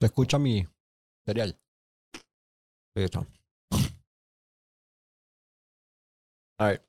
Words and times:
Se 0.00 0.06
escucha 0.06 0.38
mi 0.38 0.66
cereal. 1.26 1.58
Ahí 2.96 3.04
está. 3.04 3.26
A 6.58 6.66
ver. 6.68 6.86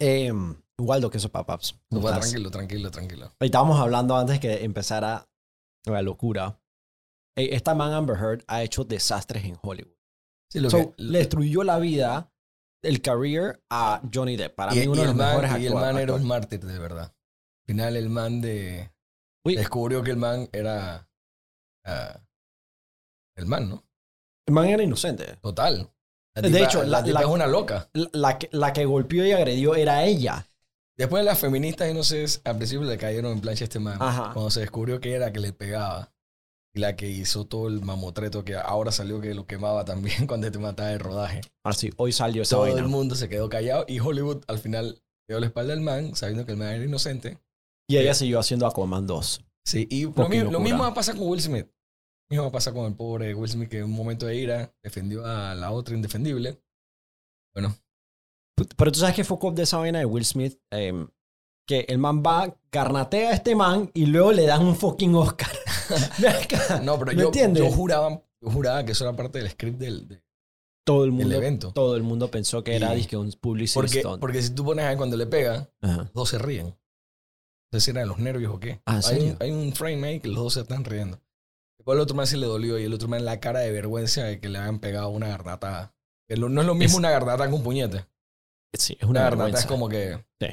Eh, 0.00 0.32
Waldo, 0.78 1.10
queso 1.10 1.30
papas. 1.30 1.74
No, 1.90 1.98
¿Cómo 1.98 2.02
va, 2.02 2.10
estás? 2.14 2.30
tranquilo, 2.30 2.50
tranquilo, 2.50 2.90
tranquilo. 2.90 3.26
Ahí 3.40 3.46
Estábamos 3.46 3.78
hablando 3.80 4.16
antes 4.16 4.40
que 4.40 4.64
empezara 4.64 5.28
la 5.86 6.02
locura. 6.02 6.60
Ey, 7.36 7.48
esta 7.52 7.74
man 7.74 7.92
Amber 7.92 8.16
Heard 8.16 8.44
ha 8.46 8.62
hecho 8.62 8.84
desastres 8.84 9.44
en 9.44 9.58
Hollywood. 9.60 9.94
Sí, 10.50 10.60
lo 10.60 10.70
So, 10.70 10.78
que- 10.78 11.02
le 11.02 11.18
destruyó 11.18 11.64
la 11.64 11.78
vida, 11.78 12.32
el 12.82 13.00
career 13.02 13.62
a 13.70 14.00
Johnny 14.12 14.36
Depp. 14.36 14.54
Para 14.54 14.74
y, 14.74 14.80
mí 14.80 14.86
uno 14.86 15.00
de 15.00 15.06
los 15.08 15.16
man, 15.16 15.40
mejores 15.40 15.62
y 15.62 15.66
el 15.66 15.74
man 15.74 15.82
era 15.98 16.12
un 16.14 16.20
actores. 16.20 16.24
mártir, 16.26 16.60
de 16.64 16.78
verdad. 16.78 17.04
Al 17.12 17.66
final, 17.66 17.96
el 17.96 18.08
man 18.08 18.40
de. 18.40 18.90
Uy. 19.44 19.56
Descubrió 19.56 20.02
que 20.02 20.12
el 20.12 20.16
man 20.16 20.48
era. 20.52 21.08
Ah, 21.84 22.20
el 23.36 23.46
man, 23.46 23.68
¿no? 23.68 23.84
El 24.46 24.54
man 24.54 24.66
era 24.66 24.82
inocente. 24.82 25.36
Total. 25.40 25.90
La 26.34 26.42
De 26.42 26.50
tipa- 26.50 26.64
hecho, 26.64 26.82
la, 26.84 27.00
la- 27.00 27.06
la- 27.12 27.20
es 27.20 27.26
una 27.26 27.46
loca. 27.46 27.88
La, 27.92 28.08
la 28.12 28.38
que, 28.38 28.48
la 28.52 28.72
que 28.72 28.84
golpeó 28.84 29.24
y 29.24 29.32
agredió 29.32 29.74
era 29.74 30.04
ella. 30.04 30.46
Después 30.96 31.24
las 31.24 31.38
feministas, 31.38 31.90
y 31.90 31.94
no 31.94 32.02
sé, 32.04 32.24
al 32.44 32.56
principio 32.56 32.84
le 32.86 32.96
cayeron 32.98 33.32
en 33.32 33.40
plancha 33.40 33.64
a 33.64 33.66
este 33.66 33.78
man. 33.80 33.98
Ajá. 34.00 34.30
Cuando 34.32 34.50
se 34.50 34.60
descubrió 34.60 35.00
que 35.00 35.12
era 35.14 35.32
que 35.32 35.40
le 35.40 35.52
pegaba. 35.52 36.12
Y 36.76 36.80
la 36.80 36.96
que 36.96 37.08
hizo 37.08 37.44
todo 37.46 37.68
el 37.68 37.80
mamotreto 37.82 38.44
que 38.44 38.56
ahora 38.56 38.90
salió 38.90 39.20
que 39.20 39.32
lo 39.32 39.46
quemaba 39.46 39.84
también 39.84 40.26
cuando 40.26 40.50
te 40.50 40.58
mataba 40.58 40.88
de 40.90 40.98
rodaje. 40.98 41.40
Ahora 41.64 41.76
sí, 41.76 41.92
hoy 41.96 42.12
salió 42.12 42.42
esa 42.42 42.56
Todo 42.56 42.62
vaina. 42.66 42.80
el 42.80 42.88
mundo 42.88 43.14
se 43.14 43.28
quedó 43.28 43.48
callado 43.48 43.84
y 43.88 44.00
Hollywood 44.00 44.42
al 44.48 44.58
final 44.58 45.00
dio 45.28 45.38
la 45.40 45.46
espalda 45.46 45.72
al 45.72 45.80
man, 45.80 46.14
sabiendo 46.16 46.44
que 46.44 46.52
el 46.52 46.58
man 46.58 46.68
era 46.68 46.84
inocente. 46.84 47.38
Y 47.88 47.96
ella 47.98 48.12
siguió 48.14 48.40
haciendo 48.40 48.66
Aquaman 48.66 49.06
2. 49.06 49.44
Sí, 49.64 49.86
y 49.90 50.02
lo, 50.04 50.28
mi- 50.28 50.40
lo 50.40 50.58
mismo 50.60 50.82
va 50.82 50.88
a 50.88 50.94
pasar 50.94 51.16
con 51.16 51.28
Will 51.28 51.40
Smith. 51.40 51.66
Mismo 52.34 52.42
va 52.46 52.48
a 52.48 52.52
pasar 52.52 52.74
con 52.74 52.86
el 52.86 52.94
pobre 52.96 53.32
Will 53.32 53.48
Smith 53.48 53.68
que 53.68 53.78
en 53.78 53.84
un 53.84 53.92
momento 53.92 54.26
de 54.26 54.34
ira 54.34 54.74
defendió 54.82 55.24
a 55.24 55.54
la 55.54 55.70
otra 55.70 55.94
indefendible. 55.94 56.60
Bueno, 57.54 57.76
Pero 58.76 58.90
tú 58.90 58.98
sabes 58.98 59.14
que 59.14 59.22
fue 59.22 59.38
de 59.52 59.62
esa 59.62 59.76
vaina 59.78 60.00
de 60.00 60.04
Will 60.04 60.24
Smith. 60.24 60.58
Em, 60.72 61.06
que 61.66 61.86
el 61.88 61.98
man 61.98 62.24
va, 62.26 62.58
garnatea 62.72 63.30
a 63.30 63.32
este 63.34 63.54
man 63.54 63.88
y 63.94 64.06
luego 64.06 64.32
le 64.32 64.46
dan 64.46 64.64
un 64.66 64.74
fucking 64.74 65.14
Oscar. 65.14 65.48
No, 66.82 66.98
pero 66.98 67.12
¿Me 67.12 67.22
yo, 67.22 67.30
yo 67.54 67.70
juraba, 67.70 68.20
yo 68.40 68.50
juraba 68.50 68.84
que 68.84 68.92
eso 68.92 69.04
era 69.04 69.14
parte 69.14 69.38
del 69.38 69.50
script 69.50 69.78
del, 69.78 70.08
de- 70.08 70.22
todo 70.84 71.04
el 71.04 71.12
mundo, 71.12 71.34
evento. 71.36 71.72
todo 71.72 71.94
el 71.94 72.02
mundo 72.02 72.30
pensó 72.30 72.64
que 72.64 72.74
era 72.74 72.92
dizque 72.94 73.16
un 73.16 73.30
publicity 73.32 73.74
Porque, 73.78 74.00
stunt. 74.00 74.20
porque 74.20 74.42
si 74.42 74.50
tú 74.54 74.64
pones 74.64 74.84
ahí 74.86 74.96
cuando 74.96 75.16
le 75.16 75.26
pega, 75.26 75.70
Ajá. 75.82 75.96
los 75.98 76.12
dos 76.14 76.28
se 76.30 76.38
ríen. 76.38 76.66
No 76.66 77.78
sé 77.78 77.80
si 77.80 77.90
era 77.92 78.00
de 78.00 78.06
los 78.06 78.18
nervios 78.18 78.52
o 78.54 78.58
qué. 78.58 78.80
Ah, 78.86 79.00
¿en 79.10 79.14
hay, 79.16 79.30
un, 79.30 79.36
hay 79.40 79.50
un 79.52 79.72
frame 79.72 80.06
ahí 80.08 80.20
que 80.20 80.28
los 80.28 80.38
dos 80.42 80.54
se 80.54 80.60
están 80.62 80.84
riendo. 80.84 81.20
Después 81.84 81.96
el 81.96 82.00
otro 82.00 82.16
man 82.16 82.26
sí 82.26 82.38
le 82.38 82.46
dolió 82.46 82.78
y 82.78 82.84
el 82.84 82.94
otro 82.94 83.08
man 83.08 83.26
la 83.26 83.40
cara 83.40 83.60
de 83.60 83.70
vergüenza 83.70 84.24
de 84.24 84.40
que 84.40 84.48
le 84.48 84.56
habían 84.58 84.78
pegado 84.78 85.10
una. 85.10 85.28
Que 86.26 86.38
lo- 86.38 86.48
no 86.48 86.62
es 86.62 86.66
lo 86.66 86.74
mismo 86.74 86.92
Es- 86.94 86.98
una 86.98 87.10
garnata 87.10 87.46
que 87.46 87.52
un 87.52 87.62
puñete. 87.62 88.06
Sí, 88.72 88.94
es 88.98 89.02
Una 89.02 89.10
una 89.10 89.20
garnata 89.20 89.44
vergüenza. 89.44 89.60
es 89.60 89.66
como 89.66 89.88
que... 89.90 90.24
Sí. 90.40 90.46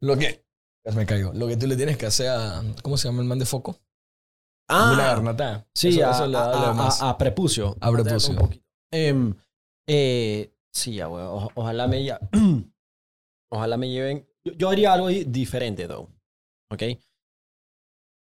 Lo 0.00 0.16
que... 0.16 0.46
Me 0.94 1.04
cayó. 1.04 1.32
Lo 1.32 1.48
que 1.48 1.56
tú 1.56 1.66
le 1.66 1.74
tienes 1.74 1.96
que 1.96 2.06
hacer 2.06 2.28
a... 2.28 2.62
¿Cómo 2.84 2.96
se 2.96 3.08
llama 3.08 3.20
el 3.22 3.26
man 3.26 3.40
de 3.40 3.46
foco? 3.46 3.80
Ah, 4.68 4.92
Una 4.94 5.06
garnata. 5.06 5.66
Sí, 5.74 5.88
Eso- 5.88 6.06
a, 6.06 6.10
eso 6.12 6.26
le 6.28 6.32
da 6.38 6.52
a- 6.52 6.60
lo 6.60 6.66
a- 6.68 6.74
más. 6.74 7.02
a 7.02 7.18
prepucio. 7.18 7.76
A 7.80 7.90
prepucio. 7.90 8.30
Un 8.34 8.38
poquito. 8.38 8.64
Em, 8.92 9.34
eh, 9.88 10.54
sí, 10.72 10.94
ya. 10.94 11.08
O- 11.08 11.50
ojalá 11.56 11.88
me 11.88 12.04
ya- 12.04 12.20
Ojalá 13.50 13.76
me 13.76 13.88
lleven. 13.90 14.28
Yo, 14.44 14.52
yo 14.52 14.68
haría 14.70 14.92
algo 14.92 15.08
di- 15.08 15.24
diferente, 15.24 15.88
though. 15.88 16.08
¿Ok? 16.70 16.82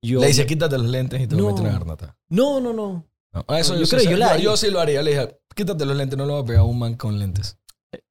Yo, 0.01 0.19
Le 0.21 0.27
dice, 0.27 0.45
quítate 0.45 0.77
los 0.77 0.87
lentes 0.87 1.21
y 1.21 1.27
te 1.27 1.35
No. 1.35 1.47
metes 1.47 1.61
una 1.61 1.71
garnata. 1.73 2.17
no, 2.29 2.59
no, 2.59 2.73
no. 2.73 3.05
No, 3.31 3.45
ah, 3.47 3.59
eso 3.59 3.75
Yo 3.75 3.81
yo, 3.81 3.87
creo, 3.97 4.27
sé. 4.29 4.41
yo 4.41 4.57
sí 4.57 4.71
lo 4.71 4.79
haría. 4.79 5.03
Le 5.03 5.11
dije, 5.11 5.39
quítate 5.55 5.85
los 5.85 5.95
lentes, 5.95 6.17
no 6.17 6.25
lo 6.25 6.33
va 6.35 6.39
a 6.39 6.45
pegar 6.45 6.61
a 6.61 6.63
un 6.63 6.79
man 6.79 6.95
con 6.95 7.19
lentes. 7.19 7.57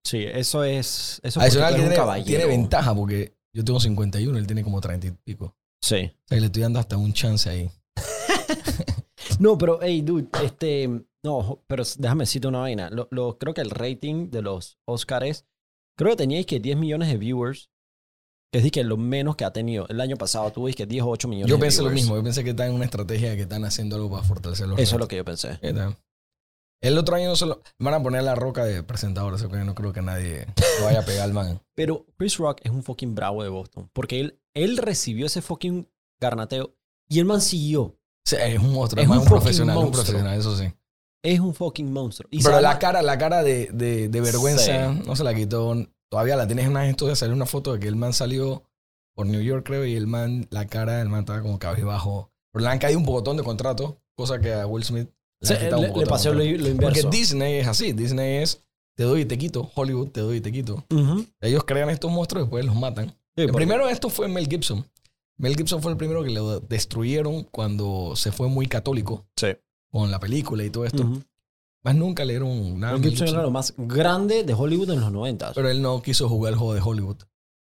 Sí, 0.05 0.23
eso 0.25 0.63
es. 0.65 1.21
Eso 1.25 1.41
es 1.41 1.45
Adicional 1.45 1.75
que 1.75 1.81
tiene, 1.81 1.95
caballero. 1.97 2.27
tiene 2.27 2.45
ventaja 2.45 2.95
porque 2.95 3.37
yo 3.53 3.65
tengo 3.65 3.81
51, 3.81 4.39
él 4.39 4.47
tiene 4.47 4.63
como 4.63 4.81
30 4.81 5.09
y 5.09 5.11
pico. 5.11 5.57
Sí. 5.83 6.13
O 6.25 6.29
sea, 6.29 6.39
le 6.41 6.47
estoy 6.47 6.63
dando 6.63 6.79
hasta 6.79 6.97
un 6.97 7.13
chance 7.13 7.49
ahí. 7.51 7.71
No, 9.41 9.57
pero, 9.59 9.79
hey, 9.83 10.03
dude, 10.03 10.29
este. 10.43 10.89
No, 11.25 11.63
pero 11.67 11.83
déjame 11.99 12.23
decirte 12.23 12.49
una 12.49 12.61
vaina. 12.61 12.91
Lo, 12.91 13.09
lo- 13.11 13.39
creo 13.39 13.55
que 13.55 13.61
el 13.61 13.71
rating 13.71 14.31
de 14.31 14.43
los 14.43 14.79
Oscars. 14.87 15.45
Creo 15.97 16.11
que 16.13 16.17
teníais 16.17 16.47
que 16.47 16.61
10 16.61 16.77
millones 16.77 17.09
de 17.09 17.17
viewers. 17.19 17.71
Que 18.51 18.59
es 18.59 18.65
de 18.65 18.71
que 18.71 18.83
lo 18.83 18.97
menos 18.97 19.37
que 19.37 19.45
ha 19.45 19.53
tenido. 19.53 19.87
El 19.89 20.01
año 20.01 20.17
pasado 20.17 20.51
tuve 20.51 20.73
que 20.73 20.87
10 20.87 21.03
o 21.03 21.09
8 21.09 21.29
millones 21.29 21.51
Yo 21.51 21.57
de 21.57 21.61
pensé 21.61 21.83
lo 21.83 21.91
mismo. 21.91 22.17
Yo 22.17 22.23
pensé 22.23 22.45
que 22.45 22.51
están 22.51 22.69
en 22.69 22.75
una 22.75 22.85
estrategia 22.87 23.31
de 23.31 23.37
que 23.37 23.43
están 23.43 23.65
haciendo 23.65 23.97
algo 23.97 24.11
para 24.11 24.23
fortalecer 24.23 24.67
los 24.69 24.79
Eso 24.79 24.97
es 24.97 25.01
lo 25.01 25.09
que 25.09 25.17
yo 25.17 25.25
pensé. 25.25 25.59
El 26.81 26.97
otro 26.97 27.17
año 27.17 27.29
no 27.29 27.37
solo 27.37 27.61
van 27.81 27.95
a 27.95 28.03
poner 28.03 28.23
la 28.23 28.37
roca 28.37 28.65
de 28.65 28.85
presentador, 28.85 29.35
así 29.35 29.49
que 29.49 29.57
no 29.59 29.75
creo 29.75 29.93
que 29.93 30.01
nadie 30.01 30.47
lo 30.79 30.85
vaya 30.85 31.01
a 31.01 31.05
pegar 31.05 31.25
al 31.25 31.33
man. 31.33 31.61
Pero 31.75 32.07
Chris 32.17 32.39
Rock 32.39 32.61
es 32.63 32.71
un 32.71 32.85
fucking 32.85 33.15
bravo 33.15 33.43
de 33.43 33.49
Boston. 33.49 33.91
Porque 33.93 34.21
él, 34.21 34.39
él 34.55 34.77
recibió 34.77 35.27
ese 35.27 35.43
fucking 35.43 35.89
garnateo 36.21 36.75
y 37.09 37.19
el 37.19 37.25
man 37.25 37.41
siguió. 37.41 37.97
Sea, 38.25 38.47
es 38.47 38.61
un 38.61 38.73
monstruo, 38.73 39.03
Es 39.03 39.09
un 39.09 39.19
un, 39.19 39.25
profesional, 39.25 39.77
un 39.77 39.91
profesional, 39.91 40.39
eso 40.39 40.57
sí. 40.57 40.73
Es 41.23 41.41
un 41.41 41.53
fucking 41.53 41.93
monstruo. 41.93 42.29
Y 42.31 42.43
Pero 42.43 42.57
se 42.57 42.63
la 42.63 42.79
cara, 42.79 43.03
la 43.03 43.19
cara 43.19 43.43
de, 43.43 43.71
de, 43.73 44.09
de 44.09 44.21
vergüenza 44.21 44.93
Sí. 44.93 45.03
no 45.05 45.17
se 45.17 45.25
la 45.25 45.35
quitó. 45.35 45.75
Todavía 46.11 46.37
la 46.37 46.47
tienes 46.47 46.65
en 46.65 46.71
una 46.73 46.89
esto 46.89 47.07
de 47.07 47.17
salir 47.17 47.35
una 47.35 47.47
foto 47.47 47.73
de 47.75 47.81
que 47.81 47.89
el 47.89 47.97
man 47.97 48.13
salió 48.13 48.63
por 49.15 49.27
New 49.27 49.41
York, 49.41 49.67
creo, 49.67 49.85
y 49.85 49.95
el 49.95 50.07
man, 50.07 50.47
la 50.51 50.67
cara 50.67 50.99
del 50.99 51.09
man 51.09 51.21
estaba 51.21 51.43
como 51.43 51.59
cabizbajo. 51.59 52.31
Pero 52.53 52.65
le 52.65 52.71
han 52.71 52.79
caído 52.79 52.99
un 52.99 53.05
pocotón 53.05 53.37
de 53.37 53.43
contratos, 53.43 53.95
cosa 54.15 54.39
que 54.41 54.53
a 54.55 54.67
Will 54.67 54.85
Smith 54.85 55.09
le, 55.41 56.07
pasó 56.07 56.33
lo, 56.33 56.43
lo 56.45 56.51
Porque 56.57 56.71
inverso. 56.71 57.11
Disney 57.11 57.55
es 57.57 57.67
así. 57.69 57.93
Disney 57.93 58.39
es 58.43 58.65
te 58.97 59.05
doy 59.05 59.21
y 59.21 59.25
te 59.27 59.37
quito. 59.39 59.71
Hollywood 59.75 60.09
te 60.09 60.21
doy 60.21 60.39
y 60.39 60.41
te 60.41 60.51
quito. 60.51 60.85
Ellos 61.41 61.65
crean 61.65 61.91
estos 61.91 62.11
monstruos 62.11 62.43
y 62.43 62.45
después 62.47 62.65
los 62.65 62.75
matan. 62.75 63.09
Sí, 63.37 63.43
El 63.43 63.47
porque- 63.49 63.57
primero 63.67 63.87
de 63.87 63.93
estos 63.93 64.13
fue 64.13 64.27
Mel 64.29 64.49
Gibson. 64.49 64.85
Mel 65.37 65.55
Gibson 65.57 65.81
fue 65.83 65.93
el 65.93 65.97
primero 65.99 66.25
que 66.25 66.31
lo 66.31 66.59
destruyeron 66.61 67.45
cuando 67.45 68.15
se 68.17 68.33
fue 68.33 68.49
muy 68.49 68.67
católico 68.67 69.27
Sí. 69.37 69.49
con 69.91 70.11
la 70.11 70.19
película 70.19 70.65
y 70.65 70.71
todo 70.71 70.85
esto. 70.85 71.05
Más 71.85 71.95
nunca 71.95 72.25
le 72.25 72.33
dieron 72.35 72.81
nada. 72.81 72.95
Mel 72.95 73.03
Gibson 73.03 73.27
Gibson. 73.27 73.35
era 73.37 73.43
lo 73.43 73.51
más 73.51 73.73
grande 73.77 74.43
de 74.45 74.55
Hollywood 74.55 74.91
en 74.91 75.01
los 75.01 75.13
90. 75.13 75.53
Pero 75.55 75.71
él 75.71 75.81
no 75.81 76.03
quiso 76.03 76.29
jugar 76.29 76.53
el 76.53 76.59
juego 76.59 76.75
de 76.75 76.81
Hollywood. 76.81 77.17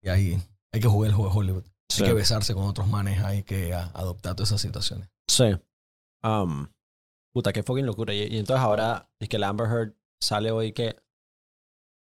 Y 0.03 0.09
ahí 0.09 0.41
hay 0.71 0.79
que 0.79 0.87
jugar 0.87 1.09
el 1.09 1.15
juego 1.15 1.31
de 1.31 1.37
Hollywood. 1.39 1.63
Sí. 1.89 2.03
Hay 2.03 2.09
que 2.09 2.13
besarse 2.15 2.53
con 2.53 2.63
otros 2.63 2.87
manes, 2.87 3.23
hay 3.23 3.43
que 3.43 3.73
a- 3.73 3.91
adoptar 3.93 4.35
todas 4.35 4.49
esas 4.49 4.61
situaciones. 4.61 5.09
Sí. 5.29 5.45
Um, 6.23 6.67
puta, 7.33 7.51
qué 7.53 7.63
fucking 7.63 7.85
locura. 7.85 8.13
Y, 8.13 8.23
y 8.23 8.37
entonces 8.37 8.63
ahora 8.63 9.09
es 9.19 9.29
que 9.29 9.37
la 9.39 9.49
Amber 9.49 9.67
Heard 9.67 9.93
sale 10.21 10.51
hoy 10.51 10.71
que. 10.73 10.95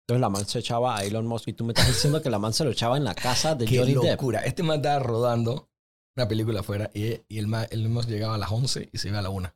Entonces 0.09 0.21
la 0.21 0.29
man 0.29 0.47
se 0.47 0.61
echaba 0.61 0.97
a 0.97 1.05
Elon 1.05 1.27
Musk 1.27 1.49
y 1.49 1.53
tú 1.53 1.65
me 1.65 1.73
estás 1.73 1.89
diciendo 1.89 2.23
que 2.23 2.31
la 2.31 2.39
man 2.39 2.53
se 2.53 2.63
lo 2.65 2.71
echaba 2.71 2.97
en 2.97 3.03
la 3.05 3.15
casa 3.17 3.57
de 3.57 3.65
Qué 3.67 3.79
Johnny 3.79 3.95
Depp. 3.95 4.05
locura. 4.13 4.41
Este 4.41 4.63
man 4.63 4.77
estaba 4.77 5.01
rodando 5.01 5.69
una 6.17 6.29
película 6.29 6.61
afuera 6.61 6.91
y, 6.95 7.21
y 7.29 7.39
el 7.39 7.53
el 7.71 7.89
man 7.89 8.07
llegaba 8.07 8.37
a 8.37 8.39
las 8.39 8.51
11 8.53 8.89
y 8.93 8.99
se 8.99 9.09
iba 9.09 9.19
a 9.19 9.23
la 9.23 9.31
1. 9.31 9.53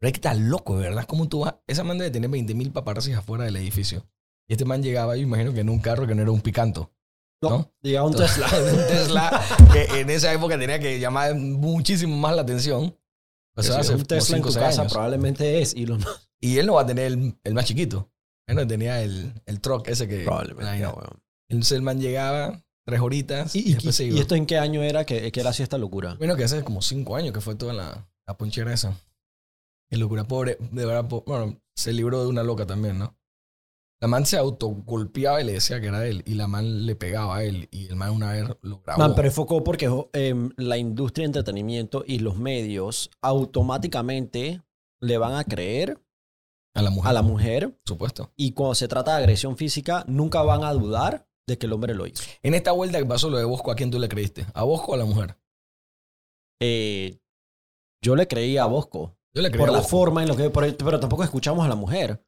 Pero 0.00 0.08
es 0.08 0.12
que 0.12 0.18
está 0.18 0.34
loco, 0.34 0.76
de 0.78 0.88
¿verdad? 0.88 1.04
¿Cómo 1.06 1.28
tú 1.28 1.40
vas? 1.40 1.56
Esa 1.66 1.82
man 1.84 1.98
debe 1.98 2.10
tener 2.10 2.30
20 2.30 2.54
mil 2.54 2.70
paparazzis 2.72 3.16
afuera 3.16 3.44
del 3.44 3.56
edificio. 3.56 4.06
Y 4.48 4.52
este 4.52 4.64
man 4.64 4.82
llegaba, 4.82 5.16
yo 5.16 5.22
imagino 5.22 5.52
que 5.52 5.60
en 5.60 5.68
un 5.68 5.80
carro 5.80 6.06
que 6.06 6.14
no 6.14 6.22
era 6.22 6.30
un 6.30 6.40
picanto. 6.40 6.92
No, 7.42 7.50
¿no? 7.50 7.72
llegaba 7.82 8.06
un 8.08 8.14
Tesla. 8.16 8.46
un 8.46 8.76
Tesla 8.88 9.42
que 9.72 10.00
en 10.00 10.10
esa 10.10 10.32
época 10.32 10.58
tenía 10.58 10.78
que 10.78 10.98
llamar 10.98 11.34
muchísimo 11.34 12.16
más 12.16 12.34
la 12.34 12.42
atención. 12.42 12.96
O 13.56 13.62
sea, 13.62 13.78
hace 13.80 13.94
es 13.94 14.00
un 14.00 14.06
Tesla 14.06 14.36
en 14.36 14.42
tu 14.42 14.52
casa 14.52 14.82
años. 14.82 14.92
probablemente 14.92 15.60
es 15.60 15.74
Elon 15.74 15.98
Musk. 15.98 16.22
Y 16.40 16.58
él 16.58 16.66
no 16.66 16.74
va 16.74 16.82
a 16.82 16.86
tener 16.86 17.06
el, 17.06 17.36
el 17.42 17.54
más 17.54 17.64
chiquito. 17.64 18.10
Él 18.46 18.56
no 18.56 18.66
tenía 18.66 19.02
el, 19.02 19.32
el 19.46 19.60
truck 19.60 19.88
ese 19.88 20.06
que... 20.08 20.24
Probablemente, 20.24 20.78
no. 20.78 20.90
weón. 20.92 21.22
Entonces 21.50 21.72
el 21.76 21.82
man 21.82 22.00
llegaba 22.00 22.62
tres 22.86 23.00
horitas 23.00 23.54
y, 23.56 23.58
¿Y, 23.58 23.62
y, 23.72 23.88
y- 23.90 24.02
iba. 24.06 24.16
y 24.16 24.20
esto 24.20 24.34
en 24.36 24.46
qué 24.46 24.58
año 24.58 24.82
era 24.82 25.04
que, 25.04 25.30
que 25.32 25.40
él 25.40 25.46
hacía 25.46 25.64
esta 25.64 25.76
locura? 25.76 26.14
Bueno, 26.18 26.36
que 26.36 26.44
hace 26.44 26.62
como 26.62 26.80
cinco 26.82 27.16
años 27.16 27.32
que 27.34 27.40
fue 27.40 27.56
toda 27.56 27.72
la, 27.74 28.08
la 28.26 28.36
ponchera 28.38 28.72
esa. 28.72 28.96
Qué 29.90 29.96
locura. 29.96 30.24
Pobre, 30.24 30.56
de 30.60 30.86
verdad, 30.86 31.08
po- 31.08 31.24
bueno, 31.26 31.60
se 31.76 31.92
libró 31.92 32.22
de 32.22 32.28
una 32.28 32.42
loca 32.42 32.66
también, 32.66 32.98
¿no? 32.98 33.16
La 34.00 34.06
man 34.06 34.26
se 34.26 34.36
autogolpeaba 34.36 35.40
y 35.40 35.44
le 35.44 35.54
decía 35.54 35.80
que 35.80 35.88
era 35.88 36.06
él. 36.06 36.22
Y 36.24 36.34
la 36.34 36.46
man 36.46 36.86
le 36.86 36.94
pegaba 36.94 37.38
a 37.38 37.44
él. 37.44 37.68
Y 37.72 37.86
el 37.86 37.96
man 37.96 38.10
una 38.12 38.30
vez 38.32 38.44
lo 38.62 38.80
grabó. 38.80 39.00
Man, 39.00 39.14
pero 39.16 39.26
enfocó 39.26 39.64
porque 39.64 39.90
em, 40.12 40.50
la 40.56 40.78
industria 40.78 41.24
de 41.24 41.26
entretenimiento 41.30 42.04
y 42.06 42.20
los 42.20 42.36
medios 42.36 43.10
automáticamente 43.22 44.62
le 45.00 45.18
van 45.18 45.34
a 45.34 45.42
creer 45.42 46.00
a 46.76 46.82
la 46.82 46.90
mujer. 46.90 47.10
a 47.10 47.12
la 47.12 47.22
mujer 47.22 47.76
supuesto. 47.84 48.30
y 48.36 48.52
cuando 48.52 48.76
se 48.76 48.86
trata 48.86 49.12
de 49.16 49.18
agresión 49.18 49.56
física 49.56 50.04
nunca 50.06 50.42
van 50.42 50.62
a 50.62 50.72
dudar 50.72 51.26
de 51.48 51.58
que 51.58 51.66
el 51.66 51.72
hombre 51.72 51.94
lo 51.94 52.06
hizo. 52.06 52.22
En 52.44 52.54
esta 52.54 52.70
vuelta 52.70 52.98
que 53.00 53.06
pasó 53.06 53.30
lo 53.30 53.38
de 53.38 53.44
Bosco, 53.44 53.72
¿a 53.72 53.74
quién 53.74 53.90
tú 53.90 53.98
le 53.98 54.08
creíste? 54.08 54.46
¿A 54.54 54.62
Bosco 54.62 54.92
o 54.92 54.94
a 54.94 54.98
la 54.98 55.06
mujer? 55.06 55.36
Eh, 56.60 57.18
yo 58.04 58.14
le 58.14 58.28
creí 58.28 58.58
a 58.58 58.66
Bosco 58.66 59.16
Yo 59.34 59.42
le 59.42 59.50
por 59.50 59.70
la 59.70 59.78
Bosco. 59.78 59.88
forma 59.90 60.22
en 60.22 60.28
lo 60.28 60.36
que... 60.36 60.50
por- 60.50 60.76
pero 60.76 61.00
tampoco 61.00 61.22
escuchamos 61.24 61.64
a 61.64 61.68
la 61.68 61.74
mujer. 61.76 62.22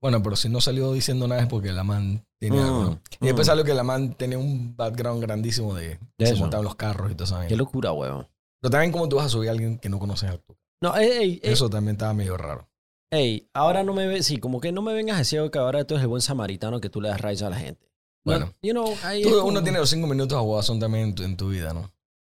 Bueno, 0.00 0.22
pero 0.22 0.34
si 0.36 0.48
no 0.48 0.60
salió 0.60 0.92
diciendo 0.92 1.28
nada 1.28 1.42
es 1.42 1.48
porque 1.48 1.72
la 1.72 1.84
man 1.84 2.24
tiene 2.40 2.56
Mm. 2.60 2.98
Y 3.20 3.26
después 3.26 3.46
mm. 3.46 3.50
salió 3.50 3.64
que 3.64 3.72
la 3.74 3.84
man 3.84 4.14
tenía 4.14 4.38
un 4.38 4.74
background 4.76 5.22
grandísimo 5.22 5.74
de... 5.74 5.98
De 6.18 6.26
se 6.26 6.34
montaban 6.34 6.64
los 6.64 6.74
carros 6.74 7.10
y 7.10 7.14
todo 7.14 7.24
eso. 7.24 7.38
Qué 7.48 7.56
locura, 7.56 7.92
weón. 7.92 8.26
Pero 8.60 8.70
también 8.70 8.92
cómo 8.92 9.08
tú 9.08 9.16
vas 9.16 9.26
a 9.26 9.28
subir 9.28 9.48
a 9.48 9.52
alguien 9.52 9.78
que 9.78 9.88
no 9.88 9.98
conoces 9.98 10.30
a 10.30 10.38
tú. 10.38 10.56
No, 10.82 10.96
ey, 10.96 11.08
ey, 11.10 11.40
ey, 11.42 11.52
Eso 11.52 11.70
también 11.70 11.94
estaba 11.94 12.12
medio 12.14 12.36
raro. 12.36 12.68
ey, 13.12 13.48
ahora 13.54 13.84
no 13.84 13.92
me 13.94 14.06
ve, 14.08 14.22
sí, 14.24 14.38
como 14.38 14.60
que 14.60 14.72
no 14.72 14.82
me 14.82 14.92
vengas 14.94 15.16
a 15.16 15.18
decir 15.20 15.48
que 15.50 15.58
ahora 15.58 15.84
tú 15.84 15.94
eres 15.94 16.02
el 16.02 16.08
buen 16.08 16.22
samaritano 16.22 16.80
que 16.80 16.90
tú 16.90 17.00
le 17.00 17.08
das 17.08 17.20
raíz 17.20 17.42
a 17.42 17.50
la 17.50 17.56
gente. 17.56 17.88
No, 18.24 18.32
Bueno. 18.32 18.54
you 18.62 18.72
know, 18.72 18.86
Tú- 19.22 19.44
uno 19.44 19.62
tiene 19.62 19.78
los 19.78 19.90
cinco 19.90 20.06
minutos 20.08 20.36
a 20.36 20.40
Guasón 20.40 20.80
también 20.80 21.08
en 21.08 21.14
tu, 21.14 21.22
en 21.22 21.36
tu 21.36 21.48
vida, 21.48 21.72
¿no? 21.72 21.92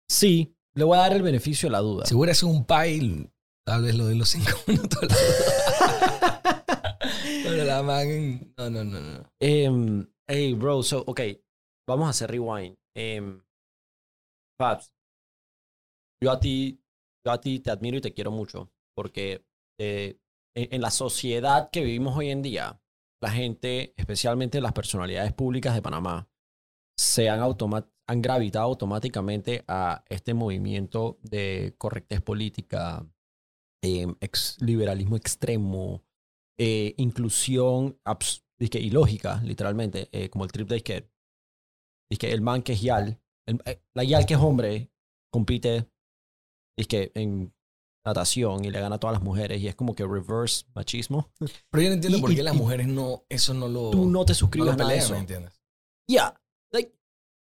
Sí, 0.08 0.54
le 0.74 0.84
voy 0.84 0.98
a 0.98 1.02
dar 1.02 1.12
el 1.14 1.22
beneficio 1.22 1.68
de 1.68 1.72
la 1.72 1.78
duda. 1.80 2.04
Si 2.06 2.14
hubiera 2.14 2.34
sido 2.34 2.48
un 2.48 2.64
pay, 2.64 3.30
tal 3.66 3.82
vez 3.82 3.94
lo 3.94 4.06
de 4.06 4.14
los 4.14 4.28
cinco 4.28 4.52
minutos. 4.66 5.08
Pero 7.42 7.64
la 7.64 7.82
man, 7.82 8.54
no, 8.56 8.70
no, 8.70 8.84
no, 8.84 9.00
no. 9.00 9.32
Em, 9.40 10.06
hey, 10.28 10.54
bro, 10.54 10.82
so, 10.82 11.04
ok, 11.06 11.20
vamos 11.88 12.06
a 12.06 12.10
hacer 12.10 12.30
rewind. 12.30 12.76
Em, 12.96 13.42
Fabs, 14.58 14.92
yo 16.22 16.30
a 16.30 16.40
ti, 16.40 16.80
yo 17.24 17.32
a 17.32 17.40
ti 17.40 17.60
te 17.60 17.70
admiro 17.70 17.98
y 17.98 18.00
te 18.00 18.14
quiero 18.14 18.30
mucho 18.30 18.70
porque 18.94 19.44
eh, 19.78 20.18
en, 20.54 20.80
la 20.80 20.90
sociedad 20.90 21.70
que 21.70 21.82
vivimos 21.82 22.16
hoy 22.16 22.30
en 22.30 22.42
día, 22.42 22.80
la 23.20 23.30
gente, 23.30 23.94
especialmente 23.96 24.60
las 24.60 24.72
personalidades 24.72 25.32
públicas 25.32 25.74
de 25.74 25.82
Panamá, 25.82 26.28
se 26.96 27.28
han, 27.28 27.40
han 27.40 28.22
gravitado 28.22 28.66
automáticamente 28.66 29.64
a 29.66 30.04
este 30.08 30.32
movimiento 30.32 31.18
de 31.22 31.74
correctez 31.76 32.20
política, 32.22 33.04
em, 33.84 34.14
ex- 34.20 34.56
liberalismo 34.60 35.16
extremo, 35.16 36.02
eh, 36.58 36.94
inclusión 36.96 37.98
dizque, 38.58 38.80
ilógica, 38.80 39.40
literalmente, 39.42 40.08
eh, 40.12 40.30
como 40.30 40.44
el 40.44 40.52
trip 40.52 40.68
de 40.68 40.82
que, 40.82 41.10
que 42.18 42.32
el 42.32 42.40
man 42.40 42.62
que 42.62 42.72
es 42.74 42.80
Yal, 42.80 43.20
el- 43.46 43.60
eh, 43.66 43.82
la 43.94 44.04
Yal 44.04 44.24
que 44.24 44.34
es 44.34 44.40
hombre, 44.40 44.90
compite 45.32 45.86
que 46.88 47.10
en 47.14 47.52
natación 48.06 48.64
y 48.64 48.70
le 48.70 48.80
gana 48.80 48.96
a 48.96 48.98
todas 49.00 49.14
las 49.14 49.22
mujeres 49.22 49.60
y 49.60 49.66
es 49.68 49.74
como 49.74 49.94
que 49.94 50.06
reverse 50.06 50.64
machismo. 50.74 51.30
Pero 51.70 51.82
yo 51.82 51.88
no 51.88 51.94
entiendo 51.94 52.18
Y- 52.18 52.20
por 52.20 52.32
y- 52.32 52.36
qué 52.36 52.42
las 52.42 52.54
y- 52.54 52.58
mujeres 52.58 52.86
no, 52.86 53.24
eso 53.28 53.52
no 53.54 53.66
lo, 53.68 53.90
Tú 53.90 54.06
no 54.08 54.24
te 54.24 54.32
no 54.32 54.34
suscribes 54.36 54.76
lo 54.76 54.86
a 54.86 54.94
eso. 54.94 55.14
¿me 55.14 55.20
entiendes? 55.20 55.60
Yeah, 56.08 56.40
like, 56.72 56.94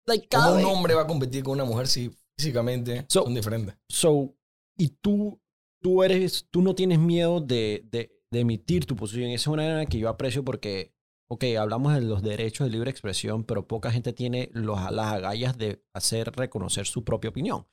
like 0.06 0.28
¿Cómo 0.28 0.42
cada 0.42 0.52
un 0.52 0.58
vez- 0.58 0.66
hombre 0.66 0.94
va 0.94 1.02
a 1.02 1.06
competir 1.06 1.42
con 1.42 1.54
una 1.54 1.64
mujer 1.64 1.88
si 1.88 2.10
físicamente 2.38 3.04
So- 3.08 3.24
son 3.24 3.34
diferentes? 3.34 3.74
So, 3.88 4.36
y 4.78 4.88
tú, 5.00 5.40
tú 5.82 6.02
eres, 6.02 6.46
tú 6.50 6.62
no 6.62 6.74
tienes 6.74 6.98
miedo 6.98 7.40
de, 7.40 7.84
de, 7.90 8.10
emitir 8.32 8.86
tu 8.86 8.96
posición. 8.96 9.30
Esa 9.30 9.42
es 9.42 9.46
una 9.48 9.64
área 9.64 9.86
que 9.86 9.98
yo 9.98 10.08
aprecio 10.08 10.44
porque, 10.44 10.94
ok, 11.30 11.44
hablamos 11.58 11.94
de 11.94 12.00
los 12.00 12.22
derechos 12.22 12.66
de 12.66 12.72
libre 12.72 12.90
expresión, 12.90 13.44
pero 13.44 13.66
poca 13.68 13.90
gente 13.90 14.12
tiene 14.12 14.50
los, 14.52 14.78
las 14.90 15.12
agallas 15.12 15.58
de 15.58 15.84
hacer 15.94 16.32
reconocer 16.32 16.86
su 16.86 17.04
propia 17.04 17.30
opinión. 17.30 17.66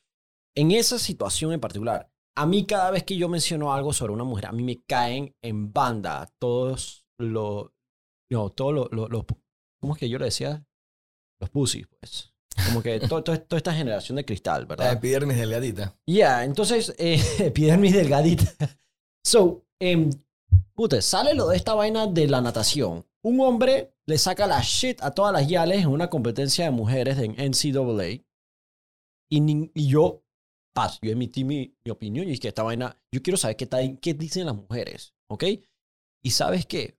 En 0.56 0.72
esa 0.72 1.00
situación 1.00 1.54
en 1.54 1.60
particular, 1.62 2.12
a 2.36 2.46
mí 2.46 2.66
cada 2.66 2.92
vez 2.92 3.04
que 3.04 3.18
yo 3.18 3.30
menciono 3.30 3.74
algo 3.74 3.94
sobre 3.94 4.14
una 4.14 4.24
mujer, 4.24 4.48
a 4.48 4.52
mí 4.52 4.64
me 4.64 4.82
caen 4.84 5.36
en 5.42 5.72
banda 5.72 6.28
todos 6.40 7.06
los, 7.18 7.72
no, 8.30 8.50
todos 8.50 8.74
los, 8.92 9.10
los- 9.10 9.26
¿cómo 9.80 9.94
es 9.94 10.00
que 10.00 10.10
yo 10.10 10.20
le 10.20 10.26
decía? 10.26 10.66
Los 11.40 11.50
pussies, 11.50 11.88
pues. 11.88 12.34
Como 12.68 12.82
que 12.82 13.00
to- 13.00 13.24
to- 13.24 13.40
toda 13.42 13.58
esta 13.58 13.74
generación 13.74 14.16
de 14.18 14.26
cristal, 14.26 14.62
La 14.64 14.68
¿verdad? 14.68 14.94
epidermis 14.94 15.38
delgadita. 15.38 15.96
Ya, 16.08 16.44
entonces, 16.44 16.94
eh, 16.98 17.20
epidermis 17.40 17.94
delgadita. 17.94 18.52
So, 19.26 19.66
em, 19.80 20.10
puta, 20.74 21.02
sale 21.02 21.34
lo 21.34 21.48
de 21.48 21.58
esta 21.58 21.74
vaina 21.74 22.08
de 22.08 22.28
la 22.28 22.42
natación. 22.42 23.06
Un 23.24 23.40
hombre 23.42 23.94
le 24.08 24.18
saca 24.18 24.48
la 24.48 24.62
shit 24.62 25.02
a 25.04 25.12
todas 25.12 25.34
las 25.34 25.48
yales 25.48 25.80
en 25.82 25.88
una 25.88 26.10
competencia 26.10 26.66
de 26.66 26.72
mujeres 26.72 27.18
en 27.20 27.34
NCAA. 27.38 28.24
Y, 29.32 29.70
y 29.74 29.88
yo, 29.88 30.24
paz, 30.74 31.00
yo 31.02 31.12
emití 31.12 31.44
mi, 31.44 31.76
mi 31.86 31.92
opinión 31.92 32.28
y 32.28 32.32
es 32.34 32.40
que 32.40 32.48
esta 32.48 32.64
vaina, 32.64 32.98
yo 33.14 33.22
quiero 33.22 33.38
saber 33.38 33.58
qué, 33.58 33.66
tal- 33.68 34.00
qué 34.00 34.14
dicen 34.14 34.46
las 34.48 34.56
mujeres, 34.56 35.14
¿ok? 35.30 35.44
Y 36.24 36.32
sabes 36.32 36.66
qué, 36.66 36.98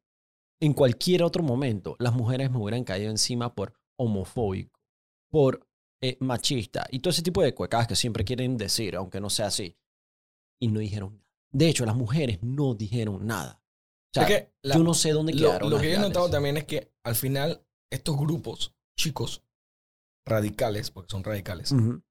en 0.60 0.72
cualquier 0.74 1.22
otro 1.22 1.42
momento, 1.42 1.96
las 1.98 2.14
mujeres 2.14 2.50
me 2.50 2.58
hubieran 2.58 2.84
caído 2.84 3.10
encima 3.10 3.54
por 3.54 3.74
homofóbico, 3.98 4.79
por 5.30 5.66
eh, 6.02 6.16
machista 6.20 6.86
y 6.90 6.98
todo 7.00 7.10
ese 7.10 7.22
tipo 7.22 7.42
de 7.42 7.54
cuecadas 7.54 7.86
que 7.86 7.96
siempre 7.96 8.24
quieren 8.24 8.56
decir, 8.56 8.96
aunque 8.96 9.20
no 9.20 9.30
sea 9.30 9.46
así. 9.46 9.76
Y 10.60 10.68
no 10.68 10.80
dijeron 10.80 11.14
nada. 11.14 11.26
De 11.52 11.68
hecho, 11.68 11.84
las 11.86 11.96
mujeres 11.96 12.38
no 12.42 12.74
dijeron 12.74 13.26
nada. 13.26 13.62
O 13.62 14.12
sea, 14.14 14.22
Es 14.24 14.28
que 14.28 14.52
la- 14.62 14.76
yo 14.76 14.82
no 14.82 14.94
sé 14.94 15.12
dónde 15.12 15.32
quedaron 15.32 15.70
lo 15.70 15.78
que 15.80 15.90
yo 15.90 15.96
he 15.96 16.00
notado 16.00 16.28
también 16.30 16.56
es 16.56 16.64
que 16.64 16.92
al 17.04 17.14
final 17.14 17.64
estos 17.90 18.16
grupos 18.16 18.74
chicos 18.98 19.42
radicales, 20.26 20.90
porque 20.90 21.10
son 21.10 21.24
radicales, 21.24 21.72
Ujú. 21.72 22.02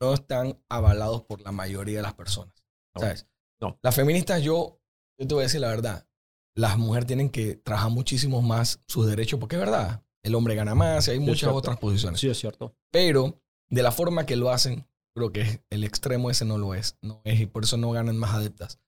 no 0.00 0.14
están 0.14 0.60
avalados 0.68 1.22
por 1.22 1.40
la 1.42 1.52
mayoría 1.52 1.98
de 1.98 2.02
las 2.02 2.14
personas. 2.14 2.54
No. 2.94 3.00
¿Sabes? 3.02 3.26
No. 3.60 3.78
Las 3.82 3.94
feministas, 3.94 4.42
yo, 4.42 4.80
yo 5.18 5.26
te 5.26 5.34
voy 5.34 5.42
a 5.42 5.46
decir 5.46 5.60
la 5.60 5.68
verdad. 5.68 6.06
Las 6.54 6.76
mujeres 6.76 7.06
tienen 7.06 7.30
que 7.30 7.56
trabajar 7.56 7.90
muchísimo 7.90 8.42
más 8.42 8.80
sus 8.86 9.06
derechos, 9.06 9.38
porque 9.40 9.56
es 9.56 9.60
verdad. 9.60 10.02
El 10.24 10.34
hombre 10.34 10.54
gana 10.54 10.74
más 10.74 11.08
y 11.08 11.12
hay 11.12 11.18
muchas 11.20 11.50
otras 11.50 11.78
posiciones. 11.78 12.20
Sí, 12.20 12.28
es 12.28 12.38
cierto. 12.38 12.76
Pero 12.92 13.40
de 13.70 13.82
la 13.82 13.90
forma 13.92 14.24
que 14.26 14.36
lo 14.36 14.50
hacen, 14.50 14.86
creo 15.16 15.32
que 15.32 15.62
el 15.70 15.84
extremo 15.84 16.30
ese 16.30 16.44
no 16.44 16.58
lo 16.58 16.74
es. 16.74 16.96
No 17.02 17.20
es 17.24 17.40
y 17.40 17.46
por 17.46 17.64
eso 17.64 17.76
no 17.76 17.90
ganan 17.90 18.16
más 18.16 18.34
adeptas 18.34 18.78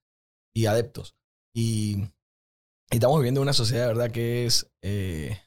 y 0.55 0.67
adeptos. 0.67 1.17
Y, 1.55 1.97
y 2.91 2.97
estamos 2.97 3.19
viviendo 3.19 3.41
una 3.43 3.53
sociedad, 3.53 3.89
¿verdad? 3.89 4.11
Que 4.13 4.47
es. 4.47 4.71
eh, 4.83 5.39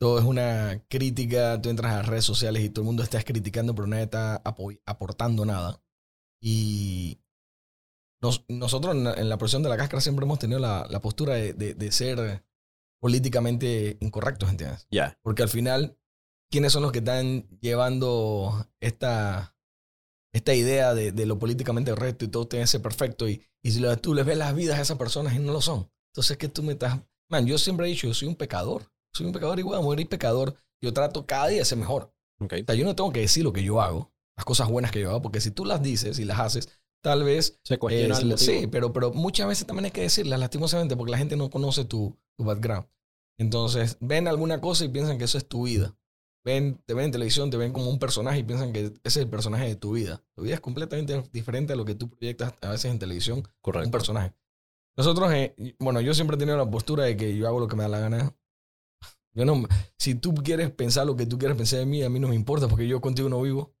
todo 0.00 0.18
es 0.18 0.24
una 0.24 0.82
crítica. 0.88 1.60
Tú 1.62 1.68
entras 1.70 1.92
a 1.92 1.96
las 1.98 2.06
redes 2.08 2.24
sociales 2.24 2.64
y 2.64 2.68
todo 2.70 2.82
el 2.82 2.86
mundo 2.86 3.02
está 3.04 3.22
criticando, 3.22 3.74
pero 3.74 3.86
nadie 3.86 4.04
está 4.04 4.42
apo- 4.42 4.76
aportando 4.84 5.44
nada. 5.44 5.80
Y 6.42 7.20
nos- 8.20 8.44
nosotros 8.48 8.96
en 8.96 9.04
la, 9.04 9.14
en 9.14 9.28
la 9.28 9.36
de 9.36 9.68
la 9.68 9.76
cáscara 9.76 10.00
siempre 10.00 10.24
hemos 10.24 10.40
tenido 10.40 10.58
la, 10.58 10.86
la 10.90 11.00
postura 11.00 11.34
de, 11.34 11.52
de- 11.52 11.74
de 11.74 11.92
ser 11.92 12.44
políticamente 13.02 13.96
incorrectos, 14.00 14.48
¿entiendes? 14.48 14.86
Ya. 14.90 15.18
Porque 15.22 15.42
al 15.42 15.48
final, 15.48 15.98
¿quiénes 16.50 16.72
son 16.72 16.82
los 16.82 16.92
que 16.92 17.00
están 17.00 17.48
llevando 17.60 18.68
esta, 18.80 19.56
esta 20.32 20.54
idea 20.54 20.94
de, 20.94 21.10
de 21.10 21.26
lo 21.26 21.38
políticamente 21.38 21.90
correcto 21.90 22.24
y 22.24 22.28
todo 22.28 22.46
tiene 22.46 22.62
que 22.62 22.68
ser 22.68 22.80
perfecto? 22.80 23.28
Y, 23.28 23.42
y 23.62 23.72
si 23.72 23.80
lo- 23.80 23.94
tú 23.98 24.14
les 24.14 24.24
ves 24.24 24.38
las 24.38 24.54
vidas 24.54 24.78
a 24.78 24.82
esas 24.82 24.98
personas 24.98 25.34
y 25.34 25.40
no 25.40 25.52
lo 25.52 25.60
son. 25.60 25.90
Entonces, 26.12 26.36
¿qué 26.38 26.48
tú 26.48 26.62
me 26.62 26.74
estás...? 26.74 27.00
Man, 27.28 27.46
yo 27.46 27.58
siempre 27.58 27.86
he 27.86 27.90
dicho, 27.90 28.06
yo 28.06 28.14
soy 28.14 28.28
un 28.28 28.36
pecador. 28.36 28.84
Soy 29.12 29.26
un 29.26 29.32
pecador 29.32 29.58
igual, 29.58 29.82
morir 29.82 30.08
pecador. 30.08 30.54
Yo 30.80 30.92
trato 30.92 31.26
cada 31.26 31.48
día 31.48 31.58
de 31.58 31.64
ser 31.64 31.78
mejor. 31.78 32.14
Ok. 32.40 32.52
O 32.62 32.64
sea, 32.66 32.74
yo 32.76 32.84
no 32.84 32.94
tengo 32.94 33.12
que 33.12 33.20
decir 33.20 33.42
lo 33.42 33.52
que 33.52 33.64
yo 33.64 33.80
hago, 33.80 34.12
las 34.36 34.44
cosas 34.44 34.68
buenas 34.68 34.92
que 34.92 35.00
yo 35.00 35.10
hago, 35.10 35.22
porque 35.22 35.40
si 35.40 35.50
tú 35.50 35.64
las 35.64 35.82
dices 35.82 36.18
y 36.18 36.24
las 36.24 36.38
haces, 36.38 36.68
tal 37.02 37.24
vez 37.24 37.60
Se 37.64 37.78
cuestiona 37.78 38.16
eh, 38.16 38.18
el 38.20 38.26
motivo. 38.26 38.60
sí, 38.60 38.66
pero, 38.68 38.92
pero 38.92 39.12
muchas 39.12 39.46
veces 39.48 39.66
también 39.66 39.86
hay 39.86 39.90
que 39.90 40.02
decirlas, 40.02 40.40
lastimosamente, 40.40 40.96
porque 40.96 41.12
la 41.12 41.18
gente 41.18 41.36
no 41.36 41.50
conoce 41.50 41.84
tu, 41.84 42.16
tu 42.36 42.44
background. 42.44 42.86
Entonces, 43.38 43.98
ven 44.00 44.28
alguna 44.28 44.60
cosa 44.60 44.84
y 44.84 44.88
piensan 44.88 45.18
que 45.18 45.24
eso 45.24 45.36
es 45.38 45.46
tu 45.48 45.64
vida. 45.64 45.94
Ven, 46.44 46.82
te 46.86 46.94
ven 46.94 47.06
en 47.06 47.12
televisión, 47.12 47.50
te 47.50 47.56
ven 47.56 47.72
como 47.72 47.88
un 47.88 47.98
personaje 47.98 48.38
y 48.40 48.42
piensan 48.42 48.72
que 48.72 48.86
ese 48.86 48.94
es 49.04 49.16
el 49.18 49.28
personaje 49.28 49.66
de 49.68 49.76
tu 49.76 49.92
vida. 49.92 50.22
Tu 50.34 50.42
vida 50.42 50.54
es 50.54 50.60
completamente 50.60 51.22
diferente 51.32 51.72
a 51.72 51.76
lo 51.76 51.84
que 51.84 51.94
tú 51.94 52.08
proyectas 52.10 52.54
a 52.62 52.70
veces 52.70 52.90
en 52.90 52.98
televisión, 52.98 53.38
un 53.38 53.48
Correcto. 53.60 53.90
personaje. 53.90 54.34
Nosotros, 54.96 55.32
eh, 55.32 55.54
bueno, 55.78 56.00
yo 56.00 56.14
siempre 56.14 56.36
he 56.36 56.38
tenido 56.38 56.56
la 56.56 56.68
postura 56.70 57.04
de 57.04 57.16
que 57.16 57.36
yo 57.36 57.46
hago 57.46 57.60
lo 57.60 57.68
que 57.68 57.76
me 57.76 57.84
da 57.84 57.88
la 57.88 58.00
gana. 58.00 58.36
Yo 59.34 59.44
no, 59.44 59.66
si 59.96 60.14
tú 60.14 60.34
quieres 60.34 60.70
pensar 60.70 61.06
lo 61.06 61.16
que 61.16 61.26
tú 61.26 61.38
quieres 61.38 61.56
pensar 61.56 61.78
de 61.78 61.86
mí, 61.86 62.02
a 62.02 62.10
mí 62.10 62.18
no 62.18 62.28
me 62.28 62.34
importa 62.34 62.68
porque 62.68 62.86
yo 62.86 63.00
contigo 63.00 63.28
no 63.28 63.40
vivo. 63.40 63.74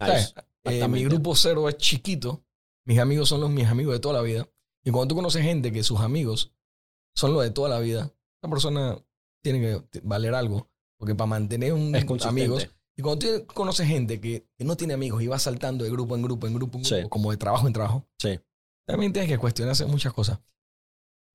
Nice. 0.00 0.12
¿Sabes? 0.12 0.34
Eh, 0.64 0.88
mi 0.88 1.04
grupo 1.04 1.36
cero 1.36 1.68
es 1.68 1.76
chiquito. 1.76 2.44
Mis 2.88 2.98
amigos 2.98 3.28
son 3.28 3.40
los 3.42 3.50
mis 3.50 3.66
amigos 3.66 3.92
de 3.92 4.00
toda 4.00 4.14
la 4.14 4.22
vida. 4.22 4.48
Y 4.82 4.90
cuando 4.90 5.08
tú 5.08 5.14
conoces 5.14 5.42
gente 5.42 5.70
que 5.72 5.82
sus 5.84 6.00
amigos 6.00 6.52
son 7.14 7.34
los 7.34 7.42
de 7.42 7.50
toda 7.50 7.68
la 7.68 7.78
vida, 7.80 8.12
esa 8.42 8.50
persona 8.50 8.98
tiene 9.42 9.60
que 9.90 10.00
valer 10.02 10.34
algo. 10.34 10.70
Porque 10.98 11.14
para 11.14 11.26
mantener 11.26 11.72
un 11.74 11.94
amigos. 11.94 12.68
Y 12.96 13.02
cuando 13.02 13.24
tú 13.26 13.46
conoces 13.46 13.86
gente 13.86 14.20
que, 14.20 14.48
que 14.56 14.64
no 14.64 14.76
tiene 14.76 14.94
amigos 14.94 15.22
y 15.22 15.26
va 15.28 15.38
saltando 15.38 15.84
de 15.84 15.90
grupo 15.90 16.16
en 16.16 16.22
grupo, 16.22 16.46
en 16.48 16.54
grupo, 16.54 16.78
en 16.78 16.82
grupo, 16.82 16.96
Sí. 16.96 17.08
como 17.08 17.30
de 17.30 17.36
trabajo 17.36 17.66
en 17.68 17.72
trabajo, 17.72 18.08
Sí. 18.18 18.40
también 18.86 19.12
tienes 19.12 19.30
que 19.30 19.38
cuestionarse 19.38 19.84
muchas 19.86 20.12
cosas. 20.12 20.40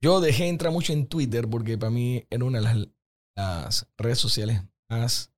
Yo 0.02 0.20
dejé 0.20 0.48
entrar 0.50 0.74
mucho 0.74 0.92
en 0.92 1.08
Twitter 1.08 1.48
porque 1.50 1.78
para 1.78 1.90
mí 1.92 2.26
era 2.30 2.44
una 2.44 2.58
de 2.60 2.64
las, 2.66 2.88
las 3.38 3.88
redes 3.98 4.20
sociales 4.20 4.62
más 4.90 5.30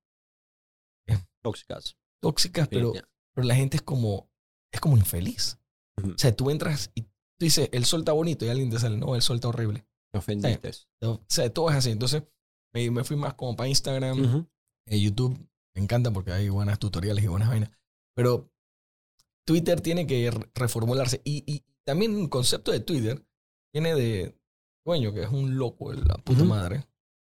Tóxicas. 1.43 1.95
tóxicas, 2.21 2.67
pero 2.69 2.93
pero 3.35 3.45
la 3.47 3.53
gente 3.53 3.77
es 3.77 3.83
como, 3.83 4.31
es 4.73 4.79
como 4.79 4.97
infeliz. 4.97 5.59
O 6.03 6.17
sea, 6.17 6.35
tú 6.35 6.49
entras 6.49 6.91
y 6.95 7.01
tú 7.03 7.09
dices, 7.39 7.69
el 7.71 7.85
sol 7.85 8.01
está 8.01 8.11
bonito 8.11 8.45
y 8.45 8.49
alguien 8.49 8.69
te 8.69 8.79
sale, 8.79 8.97
no, 8.97 9.15
el 9.15 9.21
sol 9.21 9.35
está 9.37 9.47
horrible. 9.49 9.85
Me 10.13 10.19
ofendiste. 10.19 10.71
O 11.03 11.21
sea, 11.27 11.51
todo 11.53 11.69
es 11.69 11.75
así. 11.75 11.91
Entonces, 11.91 12.23
me, 12.73 12.89
me 12.91 13.03
fui 13.03 13.15
más 13.17 13.33
como 13.35 13.55
para 13.55 13.69
Instagram, 13.69 14.19
Ujú. 14.19 14.47
eh, 14.87 14.99
YouTube. 14.99 15.37
Me 15.75 15.81
encanta 15.81 16.11
porque 16.11 16.31
hay 16.31 16.49
buenas 16.49 16.79
tutoriales 16.79 17.23
y 17.23 17.27
buenas 17.27 17.49
vainas. 17.49 17.69
Pero 18.15 18.49
Twitter 19.45 19.81
tiene 19.81 20.07
que 20.07 20.31
re- 20.31 20.49
reformularse. 20.53 21.21
Y, 21.23 21.43
y 21.51 21.63
también 21.85 22.17
el 22.19 22.29
concepto 22.29 22.71
de 22.71 22.79
Twitter 22.79 23.25
viene 23.73 23.93
de 23.95 24.37
dueño, 24.85 25.13
que 25.13 25.23
es 25.23 25.29
un 25.29 25.57
loco 25.57 25.91
la 25.93 26.15
puta 26.17 26.39
Ujú. 26.41 26.45
madre. 26.49 26.87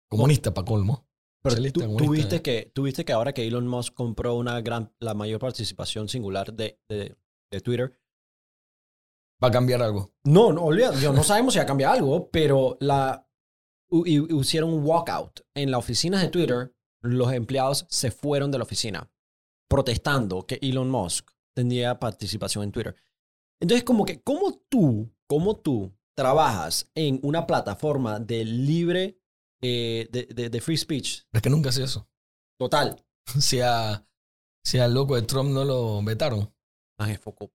Comunista 0.09 0.53
para 0.53 0.65
colmo. 0.65 1.05
Pero 1.41 1.55
tú, 1.71 1.97
tú 1.97 2.09
viste 2.11 2.41
que, 2.41 2.71
tú 2.73 2.83
viste 2.83 3.05
que 3.05 3.13
ahora 3.13 3.33
que 3.33 3.47
Elon 3.47 3.67
Musk 3.67 3.93
compró 3.93 4.35
una 4.35 4.59
gran, 4.61 4.93
la 4.99 5.13
mayor 5.13 5.39
participación 5.39 6.09
singular 6.09 6.53
de, 6.53 6.81
de, 6.89 7.15
de 7.51 7.61
Twitter, 7.61 7.97
va 9.43 9.47
a 9.47 9.51
cambiar 9.51 9.81
algo. 9.81 10.13
No, 10.25 10.51
no, 10.53 10.63
olvídate, 10.63 10.99
yo 11.01 11.13
no 11.13 11.23
sabemos 11.23 11.53
si 11.53 11.59
va 11.59 11.63
a 11.63 11.67
cambiar 11.67 11.93
algo, 11.93 12.29
pero 12.29 12.77
la 12.81 13.25
hicieron 14.05 14.73
un 14.73 14.83
walkout 14.85 15.41
en 15.55 15.71
la 15.71 15.77
oficina 15.77 16.21
de 16.21 16.29
Twitter. 16.29 16.73
Los 17.01 17.31
empleados 17.33 17.85
se 17.89 18.11
fueron 18.11 18.51
de 18.51 18.57
la 18.57 18.63
oficina 18.65 19.09
protestando 19.69 20.45
que 20.45 20.59
Elon 20.61 20.89
Musk 20.89 21.29
tenía 21.55 21.99
participación 21.99 22.63
en 22.65 22.71
Twitter. 22.71 22.95
Entonces, 23.61 23.83
como 23.83 24.05
que, 24.05 24.21
¿cómo 24.21 24.61
tú, 24.69 25.11
cómo 25.27 25.57
tú 25.57 25.93
trabajas 26.15 26.89
en 26.95 27.19
una 27.23 27.45
plataforma 27.47 28.19
de 28.19 28.43
libre, 28.45 29.19
eh, 29.61 30.07
de, 30.11 30.23
de- 30.33 30.49
de 30.49 30.61
free 30.61 30.77
speech 30.77 31.23
es 31.31 31.41
que 31.41 31.49
nunca 31.49 31.69
hace 31.69 31.83
eso. 31.83 32.07
total? 32.57 33.03
Si, 33.39 33.61
a, 33.61 34.03
si 34.63 34.79
al 34.79 34.91
loco 34.93 35.15
de 35.15 35.21
Trump 35.21 35.51
no 35.51 35.63
lo 35.63 36.01
vetaron. 36.03 36.51
Más 36.97 37.09
enfoco. 37.09 37.51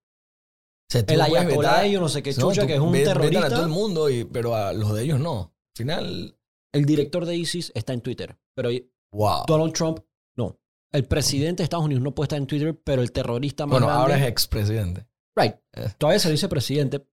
Tú 0.89 0.99
El 0.99 1.19
no 1.19 1.27
puedes 1.27 1.45
ayatolá 1.47 1.87
yo 1.87 2.01
no 2.01 2.09
sé 2.09 2.23
qué 2.23 2.31
No, 2.33 2.37
chucha, 2.51 2.63
tú 2.63 2.67
que 2.69 2.75
es 2.75 2.81
un 2.81 2.93
ve- 2.93 3.05
terrorista. 3.05 3.47
a 3.47 3.51
todo 3.51 3.63
el 3.63 3.69
mundo, 3.69 4.09
y, 4.11 4.25
pero 4.25 4.55
a 4.55 4.73
los 4.73 4.95
de 4.95 5.03
ellos 5.05 5.19
no. 5.21 5.55
Al 5.75 5.77
final, 5.77 6.39
El 6.73 6.85
director 6.85 7.25
de 7.27 7.37
ISIS 7.37 7.73
está 7.75 7.93
en 7.93 8.01
Twitter, 8.01 8.37
pero 8.55 8.71
wow. 9.13 9.45
Donald 9.47 9.73
Trump 9.73 10.01
no. 10.37 10.59
El 10.93 11.05
presidente 11.07 11.63
de 11.63 11.65
Estados 11.65 11.85
Unidos 11.87 12.03
no 12.05 12.15
puede 12.15 12.27
estar 12.27 12.39
en 12.39 12.47
Twitter, 12.47 12.79
pero 12.85 13.03
el 13.03 13.11
terrorista 13.13 13.67
más 13.67 13.73
Bueno, 13.73 13.87
grande... 13.87 14.03
ahora 14.03 14.19
es 14.19 14.29
expresidente. 14.31 15.07
Right. 15.37 15.55
Eh. 15.73 15.89
Todavía 15.99 16.21
se 16.21 16.31
dice 16.31 16.49
presidente. 16.49 17.05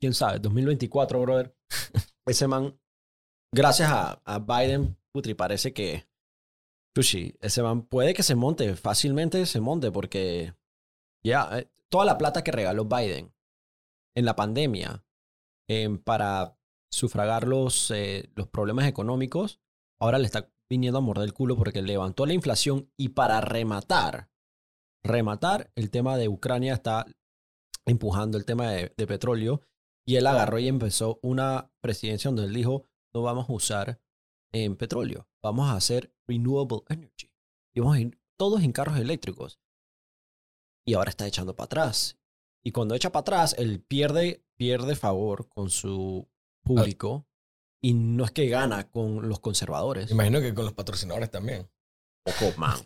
¿Quién 0.00 0.12
sabe? 0.12 0.38
2024, 0.40 1.20
brother. 1.20 1.56
Ese 2.26 2.46
man, 2.46 2.78
gracias 3.54 3.90
a, 3.90 4.20
a 4.24 4.38
Biden, 4.38 4.98
putri, 5.14 5.32
parece 5.34 5.72
que... 5.72 6.06
Sushi, 6.96 7.34
ese 7.40 7.62
man 7.62 7.82
puede 7.82 8.14
que 8.14 8.22
se 8.22 8.34
monte, 8.36 8.76
fácilmente 8.76 9.46
se 9.46 9.60
monte, 9.60 9.90
porque 9.90 10.54
ya, 11.24 11.58
eh, 11.58 11.70
toda 11.88 12.04
la 12.04 12.18
plata 12.18 12.42
que 12.44 12.52
regaló 12.52 12.84
Biden 12.84 13.34
en 14.16 14.24
la 14.24 14.36
pandemia 14.36 15.04
em, 15.68 15.98
para 15.98 16.58
sufragar 16.92 17.48
los, 17.48 17.90
eh, 17.90 18.30
los 18.36 18.48
problemas 18.48 18.86
económicos, 18.86 19.60
ahora 20.00 20.18
le 20.18 20.26
está 20.26 20.50
viniendo 20.70 20.98
a 20.98 21.02
morder 21.02 21.24
el 21.24 21.34
culo 21.34 21.56
porque 21.56 21.82
levantó 21.82 22.26
la 22.26 22.34
inflación 22.34 22.90
y 22.96 23.10
para 23.10 23.40
rematar, 23.40 24.30
rematar, 25.04 25.72
el 25.74 25.90
tema 25.90 26.16
de 26.16 26.28
Ucrania 26.28 26.74
está 26.74 27.06
empujando 27.86 28.38
el 28.38 28.44
tema 28.44 28.70
de, 28.70 28.88
petróleo 29.06 29.60
y 30.06 30.16
él 30.16 30.26
agarró 30.26 30.58
y 30.58 30.68
empezó 30.68 31.18
una 31.22 31.70
presidencia 31.80 32.30
donde 32.30 32.44
él 32.44 32.54
dijo, 32.54 32.86
no 33.14 33.22
vamos 33.22 33.48
a 33.48 33.52
usar 33.52 34.00
en 34.52 34.76
petróleo, 34.76 35.28
vamos 35.42 35.68
a 35.70 35.76
hacer 35.76 36.14
renewable 36.26 36.82
energy. 36.88 37.30
Y 37.74 37.80
vamos 37.80 37.96
a 37.96 38.00
ir 38.00 38.20
todos 38.38 38.62
en 38.62 38.72
carros 38.72 38.98
eléctricos. 38.98 39.58
Y 40.84 40.94
ahora 40.94 41.10
está 41.10 41.26
echando 41.26 41.56
para 41.56 41.66
atrás. 41.66 42.18
Y 42.62 42.72
cuando 42.72 42.94
echa 42.94 43.12
para 43.12 43.20
atrás, 43.20 43.54
él 43.58 43.82
pierde, 43.82 44.44
pierde 44.56 44.96
favor 44.96 45.48
con 45.48 45.70
su 45.70 46.28
público 46.62 47.26
y 47.82 47.92
no 47.92 48.24
es 48.24 48.30
que 48.30 48.48
gana 48.48 48.90
con 48.90 49.28
los 49.28 49.40
conservadores. 49.40 50.10
Imagino 50.10 50.40
que 50.40 50.54
con 50.54 50.64
los 50.64 50.72
patrocinadores 50.72 51.30
también. 51.30 51.68
Ojo, 52.24 52.52
man. 52.56 52.78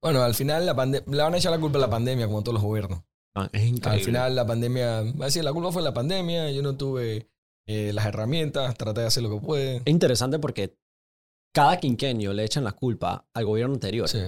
Bueno, 0.00 0.22
al 0.22 0.34
final 0.34 0.64
la 0.64 0.72
le 0.86 1.22
van 1.22 1.34
a 1.34 1.36
echar 1.36 1.52
la 1.52 1.60
culpa 1.60 1.78
a 1.78 1.82
la 1.82 1.90
pandemia, 1.90 2.26
como 2.26 2.42
todos 2.42 2.54
los 2.54 2.62
gobiernos. 2.62 3.02
Man, 3.34 3.50
es 3.52 3.62
increíble. 3.62 4.00
Al 4.00 4.04
final 4.04 4.34
la 4.34 4.46
pandemia, 4.46 5.02
va 5.02 5.24
a 5.24 5.26
decir, 5.26 5.44
la 5.44 5.52
culpa 5.52 5.72
fue 5.72 5.82
la 5.82 5.92
pandemia, 5.92 6.50
yo 6.50 6.62
no 6.62 6.76
tuve 6.76 7.28
eh, 7.66 7.92
las 7.92 8.06
herramientas, 8.06 8.74
traté 8.76 9.02
de 9.02 9.06
hacer 9.06 9.22
lo 9.22 9.30
que 9.30 9.46
pude. 9.46 9.76
Es 9.76 9.86
interesante 9.86 10.38
porque 10.38 10.76
cada 11.52 11.78
quinquenio 11.78 12.32
le 12.32 12.44
echan 12.44 12.64
la 12.64 12.72
culpa 12.72 13.28
al 13.34 13.44
gobierno 13.44 13.74
anterior. 13.74 14.08
Sí. 14.08 14.20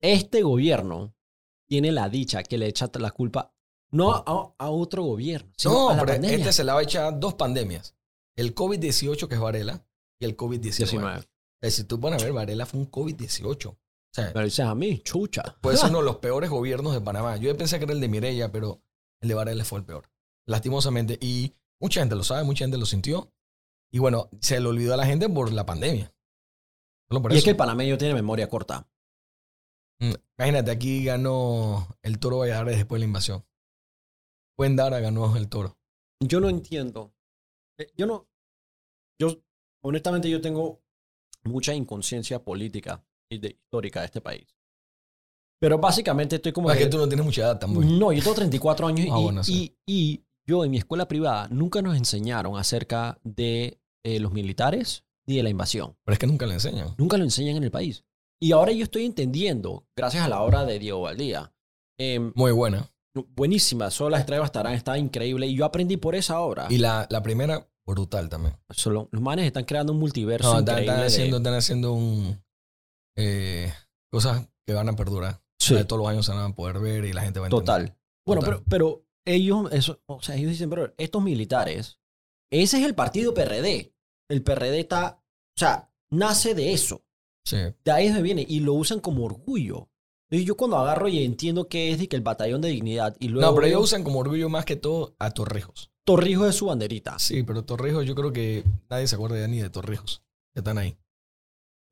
Este 0.00 0.42
gobierno 0.42 1.14
tiene 1.72 1.90
la 1.90 2.10
dicha 2.10 2.42
que 2.42 2.58
le 2.58 2.66
echa 2.66 2.90
la 2.98 3.10
culpa 3.12 3.50
no 3.92 4.12
a, 4.12 4.54
a 4.58 4.68
otro 4.70 5.04
gobierno, 5.04 5.50
sino 5.56 5.72
No, 5.74 5.88
a 5.88 5.94
la 5.94 6.00
pero 6.02 6.12
pandemia. 6.12 6.36
este 6.36 6.52
se 6.52 6.64
le 6.64 6.72
va 6.72 6.80
a 6.80 6.82
echar 6.82 7.18
dos 7.18 7.32
pandemias. 7.32 7.94
El 8.36 8.54
COVID-18, 8.54 9.26
que 9.26 9.34
es 9.36 9.40
Varela, 9.40 9.82
y 10.20 10.26
el 10.26 10.36
COVID-19. 10.36 10.60
19. 10.76 11.28
Eh, 11.62 11.70
Si 11.70 11.84
tú 11.84 11.98
pones 11.98 12.20
a 12.20 12.24
ver, 12.26 12.34
Varela 12.34 12.66
fue 12.66 12.78
un 12.80 12.90
COVID-18. 12.90 13.68
O 13.68 13.76
sea, 14.14 14.26
Me 14.34 14.40
lo 14.40 14.44
dices 14.44 14.66
a 14.66 14.74
mí, 14.74 14.98
chucha. 14.98 15.56
puede 15.62 15.78
ser 15.78 15.88
uno 15.90 16.00
de 16.00 16.04
los 16.04 16.16
peores 16.16 16.50
gobiernos 16.50 16.92
de 16.92 17.00
Panamá. 17.00 17.36
Yo 17.38 17.56
pensé 17.56 17.78
que 17.78 17.84
era 17.84 17.94
el 17.94 18.00
de 18.02 18.08
Mireya, 18.08 18.52
pero 18.52 18.82
el 19.22 19.28
de 19.30 19.34
Varela 19.34 19.64
fue 19.64 19.78
el 19.78 19.86
peor. 19.86 20.10
Lastimosamente. 20.46 21.16
Y 21.22 21.54
mucha 21.80 22.00
gente 22.00 22.14
lo 22.16 22.22
sabe, 22.24 22.44
mucha 22.44 22.64
gente 22.66 22.76
lo 22.76 22.84
sintió. 22.84 23.32
Y 23.90 23.98
bueno, 23.98 24.28
se 24.40 24.60
le 24.60 24.68
olvidó 24.68 24.92
a 24.92 24.98
la 24.98 25.06
gente 25.06 25.26
por 25.30 25.50
la 25.52 25.64
pandemia. 25.64 26.12
Solo 27.08 27.22
por 27.22 27.32
y 27.32 27.34
es 27.34 27.38
eso. 27.38 27.44
que 27.44 27.50
el 27.50 27.56
panameño 27.56 27.96
tiene 27.96 28.12
memoria 28.14 28.48
corta. 28.48 28.86
Mm, 30.02 30.14
Imagínate, 30.38 30.70
aquí 30.72 31.04
ganó 31.04 31.86
el 32.02 32.18
Toro 32.18 32.38
Valladares 32.38 32.76
después 32.76 32.98
de 32.98 33.06
la 33.06 33.06
invasión. 33.06 33.44
Dara 34.76 35.00
ganó 35.00 35.36
el 35.36 35.48
Toro. 35.48 35.76
Yo 36.20 36.40
no 36.40 36.48
entiendo. 36.48 37.12
Eh, 37.78 37.88
Yo 37.96 38.06
no. 38.06 38.28
Yo, 39.18 39.42
honestamente, 39.82 40.30
yo 40.30 40.40
tengo 40.40 40.80
mucha 41.44 41.74
inconsciencia 41.74 42.42
política 42.42 43.04
y 43.28 43.38
de, 43.38 43.48
histórica 43.48 44.00
de 44.00 44.06
este 44.06 44.20
país. 44.20 44.46
Pero 45.60 45.78
básicamente 45.78 46.36
estoy 46.36 46.52
como. 46.52 46.70
es 46.70 46.78
que 46.78 46.86
tú 46.86 46.98
no 46.98 47.08
tienes 47.08 47.24
mucha 47.24 47.42
edad 47.42 47.58
tampoco. 47.58 47.84
No, 47.86 48.12
yo 48.12 48.22
tengo 48.22 48.34
34 48.34 48.86
años 48.86 49.08
Ah, 49.10 49.18
y, 49.18 49.22
bueno, 49.22 49.44
sí. 49.44 49.76
y, 49.86 49.92
y 49.92 50.24
yo 50.46 50.64
en 50.64 50.70
mi 50.70 50.78
escuela 50.78 51.06
privada 51.08 51.48
nunca 51.48 51.82
nos 51.82 51.96
enseñaron 51.96 52.56
acerca 52.56 53.18
de 53.22 53.80
eh, 54.04 54.20
los 54.20 54.32
militares 54.32 55.04
ni 55.26 55.36
de 55.36 55.42
la 55.44 55.50
invasión. 55.50 55.96
Pero 56.04 56.12
es 56.14 56.18
que 56.18 56.26
nunca 56.26 56.46
le 56.46 56.54
enseñan. 56.54 56.94
Nunca 56.98 57.16
lo 57.16 57.24
enseñan 57.24 57.56
en 57.56 57.64
el 57.64 57.70
país. 57.70 58.04
Y 58.42 58.50
ahora 58.52 58.72
yo 58.72 58.82
estoy 58.82 59.04
entendiendo, 59.04 59.86
gracias 59.96 60.24
a 60.24 60.28
la 60.28 60.42
obra 60.42 60.64
de 60.64 60.78
Diego 60.80 61.02
Valdía. 61.02 61.52
em, 61.98 62.32
Muy 62.34 62.50
buena. 62.50 62.90
buenísima, 63.36 63.90
solo 63.90 64.10
las 64.10 64.20
estrellas 64.20 64.46
estarán, 64.46 64.72
está 64.74 64.98
increíble. 64.98 65.46
Y 65.46 65.54
yo 65.54 65.64
aprendí 65.64 65.96
por 65.96 66.14
esa 66.16 66.40
obra. 66.40 66.66
Y 66.70 66.78
la, 66.78 67.06
la 67.10 67.22
primera, 67.22 67.68
brutal 67.86 68.28
también. 68.28 68.56
Solo- 68.70 69.08
los 69.12 69.22
manes 69.22 69.46
están 69.46 69.64
creando 69.64 69.92
un 69.92 70.00
multiverso 70.00 70.52
No, 70.52 70.58
están, 70.60 70.80
están 70.80 71.00
haciendo, 71.04 71.36
están 71.36 71.54
haciendo 71.54 71.92
un, 71.92 72.42
eh, 73.16 73.72
cosas 74.10 74.48
que 74.66 74.72
van 74.74 74.88
a 74.88 74.96
perdurar. 74.96 75.40
Sí, 75.60 75.74
O 75.74 75.76
sea, 75.76 75.86
todos 75.86 76.02
los 76.02 76.08
años 76.10 76.26
se 76.26 76.32
van 76.32 76.50
a 76.50 76.54
poder 76.54 76.80
ver 76.80 77.04
y 77.04 77.12
la 77.12 77.22
gente 77.22 77.38
va 77.38 77.46
a 77.46 77.48
entender. 77.50 77.64
total. 77.64 77.98
Bueno, 78.26 78.40
Total. 78.42 78.62
pero, 78.64 78.64
pero 78.68 79.06
ellos, 79.24 79.72
eso, 79.72 80.02
o 80.06 80.20
sea, 80.20 80.34
ellos 80.34 80.50
dicen, 80.50 80.68
pero 80.70 80.92
estos 80.96 81.22
militares, 81.22 82.00
ese 82.50 82.78
es 82.78 82.84
el 82.84 82.94
partido 82.96 83.34
PRD. 83.34 83.94
El 84.28 84.42
PRD 84.42 84.80
está, 84.80 85.22
o 85.56 85.58
sea, 85.58 85.92
nace 86.10 86.54
de 86.56 86.72
eso. 86.72 87.04
Sí. 87.44 87.56
De 87.84 87.90
ahí 87.90 88.06
es 88.06 88.12
donde 88.12 88.22
viene 88.22 88.46
y 88.48 88.60
lo 88.60 88.74
usan 88.74 89.00
como 89.00 89.24
orgullo. 89.24 89.88
Entonces 90.30 90.46
yo 90.46 90.56
cuando 90.56 90.78
agarro 90.78 91.08
y 91.08 91.22
entiendo 91.24 91.68
que 91.68 91.90
es 91.92 91.98
de 91.98 92.08
que 92.08 92.16
el 92.16 92.22
batallón 92.22 92.60
de 92.62 92.68
dignidad 92.70 93.16
y 93.20 93.28
luego 93.28 93.48
No, 93.50 93.54
pero 93.54 93.66
ellos 93.66 93.82
usan 93.82 94.02
como 94.04 94.20
orgullo 94.20 94.48
más 94.48 94.64
que 94.64 94.76
todo 94.76 95.14
a 95.18 95.30
Torrijos. 95.30 95.90
Torrijos 96.04 96.46
de 96.46 96.52
su 96.52 96.66
banderita. 96.66 97.18
Sí, 97.18 97.42
pero 97.42 97.64
Torrijos 97.64 98.06
yo 98.06 98.14
creo 98.14 98.32
que 98.32 98.64
nadie 98.88 99.06
se 99.06 99.14
acuerda 99.16 99.38
ya 99.38 99.46
ni 99.48 99.58
de 99.60 99.70
Torrijos. 99.70 100.22
Que 100.54 100.60
están 100.60 100.78
ahí. 100.78 100.96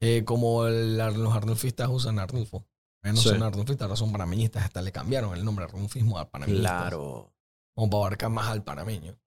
Eh, 0.00 0.24
como 0.24 0.66
el- 0.66 0.96
los 0.96 1.34
arnulfistas 1.34 1.88
usan 1.90 2.18
Arnulfo. 2.18 2.66
Eh, 3.02 3.12
no 3.12 3.16
Sí. 3.16 3.28
son 3.28 3.42
arnulfistas, 3.42 3.82
ahora 3.86 3.96
son 3.96 4.12
panameñistas. 4.12 4.64
Hasta 4.64 4.80
le 4.82 4.92
cambiaron 4.92 5.34
el 5.36 5.44
nombre 5.44 5.64
arnulfismo 5.66 6.18
a 6.18 6.30
panameñistas. 6.30 6.70
Claro. 6.70 7.32
Como 7.74 7.90
para 7.90 8.00
abarcar 8.00 8.30
más 8.30 8.48
al 8.48 8.64
panameño. 8.64 9.18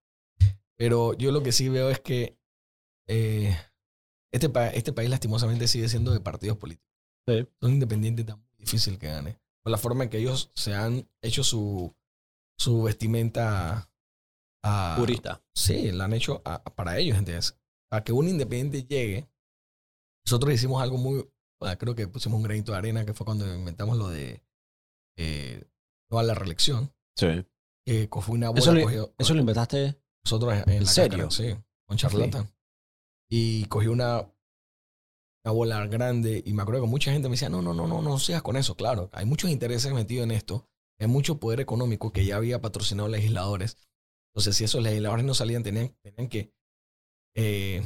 Pero 0.76 1.14
yo 1.14 1.32
lo 1.32 1.44
que 1.44 1.52
sí 1.52 1.70
veo 1.70 1.90
es 1.90 2.00
que 2.00 2.38
eh, 3.08 3.56
este, 4.34 4.50
pa- 4.50 4.70
este 4.70 4.92
país 4.92 5.10
lastimosamente 5.10 5.68
sigue 5.68 5.88
siendo 5.88 6.12
de 6.12 6.20
partidos 6.20 6.58
políticos. 6.58 6.90
Sí. 7.28 7.48
Son 7.62 7.72
independientes 7.72 8.26
tan 8.26 8.44
difícil 8.58 8.98
que 9.00 9.08
gane. 9.08 9.40
Por 9.64 9.72
la 9.72 9.78
forma 9.78 10.04
en 10.04 10.10
que 10.10 10.18
ellos 10.18 10.52
se 10.56 10.74
han 10.74 11.08
hecho 11.22 11.44
su, 11.44 11.96
su 12.58 12.84
vestimenta 12.84 13.90
a, 14.66 14.96
Purista. 14.98 15.42
Sí, 15.56 15.92
la 15.92 16.06
han 16.06 16.14
hecho 16.14 16.42
a- 16.46 16.64
para 16.64 16.98
ellos, 17.00 17.18
¿entiendes? 17.18 17.58
Para 17.90 18.04
que 18.04 18.12
un 18.12 18.28
independiente 18.28 18.84
llegue. 18.84 19.30
Nosotros 20.26 20.54
hicimos 20.54 20.82
algo 20.82 20.98
muy. 20.98 21.30
bueno, 21.62 21.78
creo 21.78 21.96
que 21.96 22.08
pusimos 22.08 22.38
un 22.38 22.44
granito 22.44 22.72
de 22.72 22.78
arena, 22.78 23.06
que 23.06 23.14
fue 23.14 23.26
cuando 23.26 23.46
inventamos 23.54 23.98
lo 23.98 24.10
de. 24.10 24.42
Eh, 25.18 25.64
no 26.12 26.20
a 26.20 26.24
la 26.24 26.34
reelección. 26.34 26.94
Sí. 27.18 27.46
Que 27.86 28.08
fue 28.10 28.36
una 28.36 28.50
bola. 28.50 28.60
Eso, 28.62 28.74
le- 28.74 28.84
cogió- 28.84 29.14
eso 29.18 29.34
lo 29.34 29.40
inventaste. 29.42 30.00
nosotros 30.26 30.54
en, 30.54 30.70
¿En 30.70 30.84
la 30.86 30.90
serio? 30.90 31.26
cáscara, 31.28 31.50
sí, 31.56 31.64
con 31.86 31.98
charlatan. 31.98 32.53
Y 33.36 33.66
cogió 33.66 33.92
una, 33.92 34.32
una 35.44 35.54
bola 35.54 35.88
grande 35.88 36.44
y 36.46 36.54
me 36.54 36.62
acuerdo 36.62 36.82
que 36.82 36.88
mucha 36.88 37.12
gente 37.12 37.30
me 37.30 37.34
decía, 37.34 37.50
no, 37.50 37.64
no, 37.64 37.74
no, 37.74 37.88
no, 37.88 38.00
no 38.00 38.20
seas 38.20 38.44
con 38.44 38.58
eso. 38.58 38.76
Claro, 38.76 39.10
hay 39.12 39.26
muchos 39.26 39.50
intereses 39.50 39.92
metidos 39.92 40.26
en 40.26 40.30
esto. 40.30 40.70
Hay 41.00 41.08
mucho 41.08 41.40
poder 41.40 41.60
económico 41.60 42.14
que 42.14 42.26
ya 42.26 42.36
había 42.36 42.62
patrocinado 42.62 43.10
legisladores. 43.10 43.76
Entonces, 44.30 44.56
si 44.56 44.66
esos 44.66 44.84
legisladores 44.84 45.26
no 45.26 45.34
salían, 45.34 45.64
tenían, 45.64 45.98
tenían 46.04 46.30
que 46.30 46.54
eh, 47.36 47.84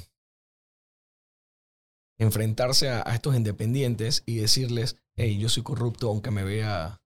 enfrentarse 2.19 2.89
a, 2.89 3.09
a 3.09 3.15
estos 3.15 3.33
independientes 3.33 4.23
y 4.25 4.39
decirles, 4.39 4.97
hey, 5.15 5.39
yo 5.39 5.47
soy 5.47 5.63
corrupto 5.63 6.09
aunque 6.09 6.29
me 6.29 6.43
vea, 6.43 7.01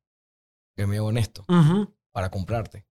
que 0.75 0.87
me 0.87 0.93
vea 0.93 1.03
honesto 1.03 1.45
para 2.11 2.31
comprarte. 2.31 2.87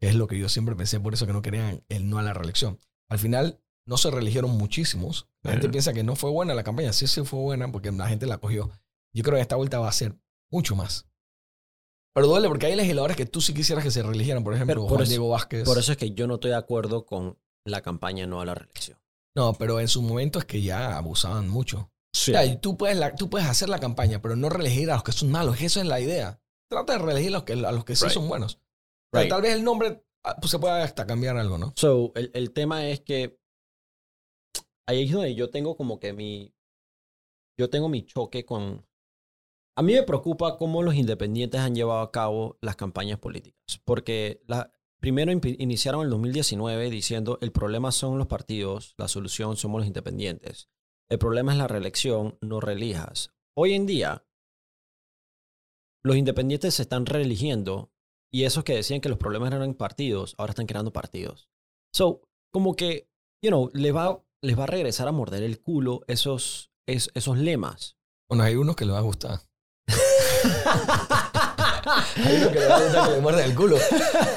Que 0.00 0.08
es 0.08 0.14
lo 0.14 0.26
que 0.28 0.38
yo 0.38 0.48
siempre 0.48 0.74
pensé, 0.74 0.98
por 0.98 1.12
eso 1.12 1.26
que 1.26 1.34
no 1.34 1.42
querían 1.42 1.84
el 1.90 2.08
no 2.08 2.18
a 2.18 2.22
la 2.22 2.32
reelección. 2.32 2.80
Al 3.10 3.18
final 3.18 3.60
no 3.86 3.96
se 3.96 4.10
reeligieron 4.10 4.50
muchísimos. 4.52 5.28
La 5.42 5.52
gente 5.52 5.66
Ajá. 5.66 5.72
piensa 5.72 5.92
que 5.92 6.02
no 6.04 6.16
fue 6.16 6.30
buena 6.30 6.54
la 6.54 6.64
campaña. 6.64 6.92
Sí, 6.92 7.06
sí 7.06 7.22
fue 7.24 7.38
buena 7.40 7.70
porque 7.70 7.92
la 7.92 8.08
gente 8.08 8.26
la 8.26 8.38
cogió. 8.38 8.70
Yo 9.14 9.22
creo 9.22 9.36
que 9.36 9.42
esta 9.42 9.56
vuelta 9.56 9.78
va 9.78 9.88
a 9.88 9.92
ser 9.92 10.16
mucho 10.50 10.74
más. 10.76 11.06
Pero 12.14 12.28
duele 12.28 12.48
porque 12.48 12.66
hay 12.66 12.76
legisladores 12.76 13.16
que 13.16 13.26
tú 13.26 13.40
sí 13.40 13.52
quisieras 13.54 13.84
que 13.84 13.90
se 13.90 14.02
reeligieran, 14.02 14.44
por 14.44 14.54
ejemplo, 14.54 14.76
por 14.82 14.88
Juan 14.90 15.02
eso- 15.02 15.10
Diego 15.10 15.28
Vázquez. 15.30 15.64
Por 15.64 15.78
eso 15.78 15.92
es 15.92 15.98
que 15.98 16.12
yo 16.12 16.26
no 16.26 16.34
estoy 16.34 16.50
de 16.50 16.56
acuerdo 16.56 17.04
con 17.06 17.38
la 17.66 17.80
campaña 17.82 18.26
no 18.26 18.40
a 18.40 18.44
la 18.44 18.54
reelección. 18.54 18.98
No, 19.36 19.52
pero 19.54 19.80
en 19.80 19.88
su 19.88 20.00
momento 20.00 20.38
es 20.38 20.44
que 20.44 20.62
ya 20.62 20.96
abusaban 20.96 21.48
mucho. 21.48 21.90
Sí. 22.14 22.30
O 22.30 22.34
sea, 22.34 22.44
y 22.44 22.58
tú, 22.60 22.76
puedes 22.76 22.96
la- 22.96 23.14
tú 23.16 23.28
puedes 23.28 23.48
hacer 23.48 23.68
la 23.68 23.80
campaña, 23.80 24.22
pero 24.22 24.36
no 24.36 24.48
reelegir 24.48 24.90
a 24.90 24.94
los 24.94 25.02
que 25.02 25.10
son 25.12 25.30
malos. 25.32 25.60
Esa 25.60 25.80
es 25.80 25.86
la 25.86 25.98
idea. 26.00 26.40
Trata 26.70 26.92
de 26.92 26.98
reelegir 27.00 27.28
a 27.30 27.32
los 27.32 27.42
que, 27.42 27.52
a 27.54 27.72
los 27.72 27.84
que 27.84 27.96
sí 27.96 28.04
Right. 28.04 28.14
son 28.14 28.28
buenos. 28.28 28.60
Right. 29.12 29.28
Tal 29.28 29.42
vez 29.42 29.52
el 29.54 29.64
nombre 29.64 30.04
ah, 30.24 30.36
pues, 30.40 30.52
se 30.52 30.58
pueda 30.60 30.82
hasta 30.84 31.06
cambiar 31.06 31.36
algo, 31.36 31.58
¿no? 31.58 31.72
So, 31.76 32.12
el, 32.14 32.30
el 32.34 32.52
tema 32.52 32.86
es 32.86 33.00
que 33.00 33.40
ahí 34.86 35.04
es 35.04 35.12
donde 35.12 35.34
yo 35.34 35.50
tengo 35.50 35.76
como 35.76 35.98
que 35.98 36.12
mi. 36.12 36.54
Yo 37.58 37.70
tengo 37.70 37.88
mi 37.88 38.04
choque 38.04 38.44
con. 38.44 38.86
A 39.76 39.82
mí 39.82 39.92
me 39.92 40.02
preocupa 40.04 40.56
cómo 40.56 40.82
los 40.82 40.94
independientes 40.94 41.60
han 41.60 41.74
llevado 41.74 42.00
a 42.00 42.12
cabo 42.12 42.58
las 42.60 42.76
campañas 42.76 43.18
políticas. 43.18 43.80
Porque 43.84 44.42
la, 44.46 44.72
primero 45.00 45.32
impi- 45.32 45.56
iniciaron 45.58 46.00
en 46.02 46.04
el 46.06 46.10
2019 46.10 46.90
diciendo 46.90 47.38
el 47.40 47.50
problema 47.52 47.90
son 47.90 48.18
los 48.18 48.28
partidos, 48.28 48.94
la 48.98 49.08
solución 49.08 49.56
somos 49.56 49.80
los 49.80 49.86
independientes. 49.88 50.68
El 51.10 51.18
problema 51.18 51.52
es 51.52 51.58
la 51.58 51.66
reelección, 51.68 52.38
no 52.40 52.60
reelijas. 52.60 53.30
Hoy 53.56 53.74
en 53.74 53.86
día, 53.86 54.24
los 56.04 56.16
independientes 56.16 56.74
se 56.74 56.82
están 56.82 57.06
reeligiendo 57.06 57.90
y 58.32 58.44
esos 58.44 58.64
que 58.64 58.74
decían 58.74 59.00
que 59.00 59.08
los 59.08 59.18
problemas 59.18 59.52
eran 59.52 59.74
partidos, 59.74 60.34
ahora 60.38 60.50
están 60.50 60.66
creando 60.66 60.92
partidos. 60.92 61.48
So, 61.92 62.22
como 62.52 62.74
que, 62.74 63.08
you 63.42 63.50
know, 63.50 63.70
les 63.74 63.94
va, 63.94 64.24
les 64.44 64.58
va 64.58 64.64
a 64.64 64.68
regresar 64.68 65.08
a 65.08 65.12
morder 65.12 65.42
el 65.42 65.60
culo 65.60 66.04
esos, 66.06 66.70
es- 66.86 67.10
esos 67.14 67.38
lemas. 67.38 67.96
Bueno, 68.28 68.44
hay 68.44 68.54
unos 68.56 68.76
que 68.76 68.84
les 68.84 68.94
va 68.94 68.98
a 68.98 69.02
gustar. 69.02 69.40
Hay 72.16 72.36
unos 72.36 72.52
que 72.52 72.58
les 72.60 72.70
va 72.70 72.76
a 72.76 72.82
gustar 72.82 73.08
que 73.08 73.14
le 73.14 73.20
muerdan 73.20 73.44
el 73.44 73.54
culo, 73.54 73.76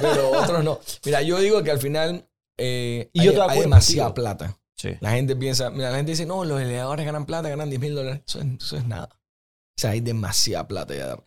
pero 0.01 0.31
otros 0.31 0.63
no. 0.63 0.79
Mira, 1.05 1.21
yo 1.21 1.39
digo 1.39 1.63
que 1.63 1.71
al 1.71 1.79
final 1.79 2.27
eh, 2.57 3.09
Y 3.13 3.21
hay, 3.21 3.59
demasiada 3.59 4.09
contigo. 4.09 4.13
plata. 4.13 4.59
Sí. 4.75 4.89
La 4.99 5.11
gente 5.11 5.35
piensa, 5.35 5.69
mira, 5.71 5.89
la 5.91 5.97
gente 5.97 6.11
dice, 6.11 6.25
no, 6.25 6.43
los 6.45 6.59
legisladores 6.59 7.05
ganan 7.05 7.25
plata, 7.25 7.49
ganan 7.49 7.69
10 7.69 7.81
mil 7.81 7.95
dólares. 7.95 8.21
Eso 8.27 8.39
es, 8.39 8.45
eso 8.59 8.77
es 8.77 8.85
nada. 8.85 9.09
O 9.13 9.79
sea, 9.81 9.91
hay 9.91 10.01
demasiada 10.01 10.67
plata 10.67 10.93
ya. 10.95 11.17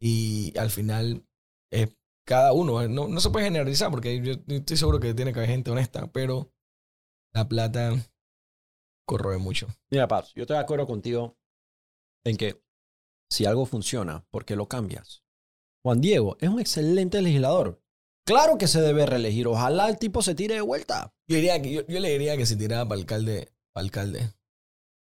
Y 0.00 0.56
al 0.58 0.70
final, 0.70 1.24
eh, 1.72 1.94
cada 2.26 2.52
uno, 2.52 2.86
no, 2.88 3.06
no 3.08 3.20
se 3.20 3.30
puede 3.30 3.44
generalizar 3.46 3.90
porque 3.90 4.20
yo 4.22 4.34
estoy 4.54 4.76
seguro 4.76 4.98
que 5.00 5.14
tiene 5.14 5.32
que 5.32 5.38
haber 5.40 5.50
gente 5.50 5.70
honesta, 5.70 6.10
pero 6.10 6.50
la 7.34 7.48
plata 7.48 7.92
corroe 9.06 9.38
mucho. 9.38 9.68
Mira, 9.90 10.08
Paz, 10.08 10.32
yo 10.34 10.42
estoy 10.42 10.56
de 10.56 10.62
acuerdo 10.62 10.86
contigo 10.86 11.36
en 12.24 12.36
que 12.36 12.62
si 13.30 13.44
algo 13.46 13.66
funciona, 13.66 14.24
¿por 14.30 14.44
qué 14.44 14.56
lo 14.56 14.66
cambias? 14.68 15.22
Juan 15.84 16.00
Diego 16.00 16.36
es 16.40 16.48
un 16.48 16.60
excelente 16.60 17.20
legislador. 17.20 17.82
Claro 18.26 18.56
que 18.56 18.68
se 18.68 18.80
debe 18.80 19.04
reelegir. 19.04 19.46
Ojalá 19.48 19.88
el 19.90 19.98
tipo 19.98 20.22
se 20.22 20.34
tire 20.34 20.54
de 20.54 20.60
vuelta. 20.62 21.12
Yo, 21.28 21.36
diría 21.36 21.60
que, 21.60 21.72
yo, 21.72 21.86
yo 21.86 22.00
le 22.00 22.08
diría 22.10 22.36
que 22.38 22.46
si 22.46 22.56
tiraba 22.56 22.88
para 22.88 22.98
alcalde, 23.00 23.52
para 23.74 23.84
alcalde. 23.84 24.32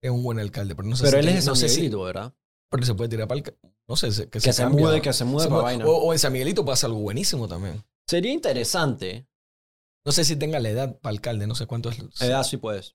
Es 0.03 0.11
un 0.11 0.23
buen 0.23 0.39
alcalde, 0.39 0.75
pero 0.75 0.89
no 0.89 0.97
sé 0.97 1.05
Pero 1.05 1.23
si 1.23 1.29
él 1.29 1.37
es 1.37 1.47
no 1.47 1.55
San 1.55 1.69
sé 1.69 1.75
si- 1.75 1.89
¿verdad? 1.91 2.35
porque 2.71 2.87
se 2.87 2.95
puede 2.95 3.11
tirar 3.11 3.29
para 3.29 3.39
alcalde. 3.39 3.61
No 3.87 3.97
sé, 3.97 4.11
se- 4.11 4.25
que, 4.31 4.41
Que 4.41 4.53
se 4.53 4.63
cambia. 4.63 4.87
mude, 4.87 5.03
que 5.03 5.13
se 5.13 5.25
mude 5.25 5.43
Se 5.45 5.49
para 5.51 5.61
mude. 5.61 5.65
vaina. 5.65 5.87
O, 5.87 5.93
o 5.97 6.13
en 6.15 6.19
San 6.19 6.33
Miguelito 6.33 6.65
pasa 6.65 6.87
algo 6.87 7.01
buenísimo 7.01 7.47
también. 7.47 7.85
Sería 8.09 8.33
interesante. 8.33 9.27
No 10.07 10.13
sé 10.13 10.25
si 10.25 10.37
tenga 10.37 10.61
la 10.61 10.69
edad 10.69 10.99
para 11.01 11.11
alcalde, 11.13 11.47
no 11.47 11.55
sé 11.55 11.67
cuánto 11.67 11.89
es. 11.91 11.99
Edad 12.21 12.43
sí 12.45 12.57
puedes. 12.59 12.95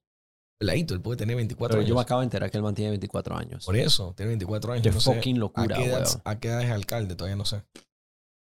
Peladito, 0.59 0.93
él 0.93 1.01
puede 1.01 1.17
tener 1.17 1.35
24 1.37 1.71
Pero 1.73 1.79
años. 1.79 1.89
yo 1.89 1.95
me 1.95 2.01
acabo 2.01 2.19
de 2.19 2.25
enterar 2.25 2.51
que 2.51 2.57
él 2.57 2.63
mantiene 2.63 2.89
24 2.91 3.35
años. 3.37 3.65
Por 3.65 3.77
eso, 3.77 4.13
tiene 4.15 4.27
24 4.31 4.73
años. 4.73 4.83
Qué 4.83 4.91
no 4.91 4.99
sé 4.99 5.13
fucking 5.15 5.39
locura, 5.39 5.75
¿a 5.75 5.79
qué, 5.79 5.85
edad, 5.85 6.03
weón. 6.05 6.21
¿A 6.25 6.39
qué 6.39 6.47
edad 6.49 6.61
es 6.63 6.69
alcalde? 6.71 7.15
Todavía 7.15 7.37
no 7.37 7.45
sé. 7.45 7.63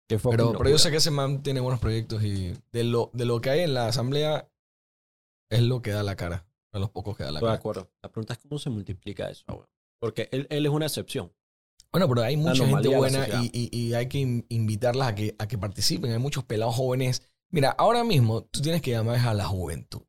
Qué 0.09 0.19
fucking 0.19 0.37
Pero, 0.37 0.57
pero 0.57 0.69
yo 0.69 0.77
sé 0.77 0.91
que 0.91 0.97
ese 0.97 1.09
man 1.09 1.41
tiene 1.41 1.61
buenos 1.61 1.79
proyectos 1.79 2.21
y 2.23 2.53
de 2.73 2.83
lo, 2.83 3.09
de 3.13 3.23
lo 3.25 3.39
que 3.39 3.49
hay 3.49 3.61
en 3.61 3.73
la 3.73 3.87
asamblea 3.87 4.49
es 5.49 5.61
lo 5.61 5.81
que 5.81 5.91
da 5.91 6.03
la 6.03 6.15
cara. 6.17 6.45
De 6.73 6.79
los 6.79 6.89
pocos 6.89 7.15
que 7.17 7.23
da 7.23 7.31
la 7.31 7.39
Estoy 7.39 7.47
de 7.47 7.51
cara. 7.51 7.59
acuerdo. 7.59 7.91
La 8.03 8.09
pregunta 8.11 8.33
es 8.33 8.39
cómo 8.39 8.59
se 8.59 8.69
multiplica 8.69 9.29
eso, 9.29 9.43
weón. 9.47 9.67
Porque 10.01 10.27
él, 10.31 10.47
él 10.49 10.65
es 10.65 10.71
una 10.71 10.85
excepción. 10.87 11.31
Bueno, 11.93 12.07
pero 12.09 12.21
hay 12.23 12.35
mucha 12.37 12.65
gente 12.65 12.87
buena 12.95 13.27
y, 13.41 13.49
y- 13.71 13.77
y 13.77 13.93
hay 13.93 14.07
que 14.07 14.17
in- 14.19 14.45
invitarlas 14.49 15.09
a 15.09 15.15
que, 15.15 15.35
a 15.37 15.47
que 15.47 15.57
participen. 15.57 16.11
Hay 16.11 16.19
muchos 16.19 16.43
pelados 16.43 16.75
jóvenes. 16.75 17.21
Mira, 17.51 17.69
ahora 17.71 18.03
mismo 18.03 18.43
tú 18.45 18.61
tienes 18.61 18.81
que 18.81 18.91
llamar 18.91 19.19
a 19.19 19.33
la 19.33 19.45
juventud. 19.45 20.01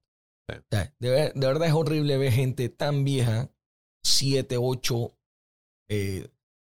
Sí. 0.48 0.57
O 0.59 0.62
sea, 0.70 0.94
de, 0.98 1.11
ver- 1.11 1.35
de 1.35 1.46
verdad 1.46 1.68
es 1.68 1.74
horrible 1.74 2.16
ver 2.18 2.33
gente 2.33 2.68
tan 2.68 3.05
vieja, 3.05 3.50
siete, 4.05 4.57
ocho 4.59 5.16
eh, 5.88 6.28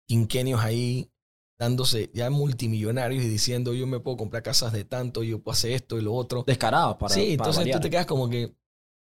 quinquenios 0.08 0.60
ahí, 0.60 1.10
dándose 1.58 2.10
ya 2.14 2.30
multimillonarios 2.30 3.24
y 3.24 3.28
diciendo 3.28 3.74
yo 3.74 3.86
me 3.86 4.00
puedo 4.00 4.16
comprar 4.16 4.42
casas 4.42 4.72
de 4.72 4.84
tanto, 4.84 5.22
yo 5.22 5.42
puedo 5.42 5.52
hacer 5.54 5.72
esto 5.72 5.98
y 5.98 6.02
lo 6.02 6.14
otro. 6.14 6.44
Descarado 6.46 6.98
para. 6.98 7.14
sí, 7.14 7.20
para 7.20 7.32
entonces 7.32 7.56
variar. 7.60 7.78
tú 7.78 7.82
te 7.82 7.90
quedas 7.90 8.06
como 8.06 8.28
que, 8.28 8.54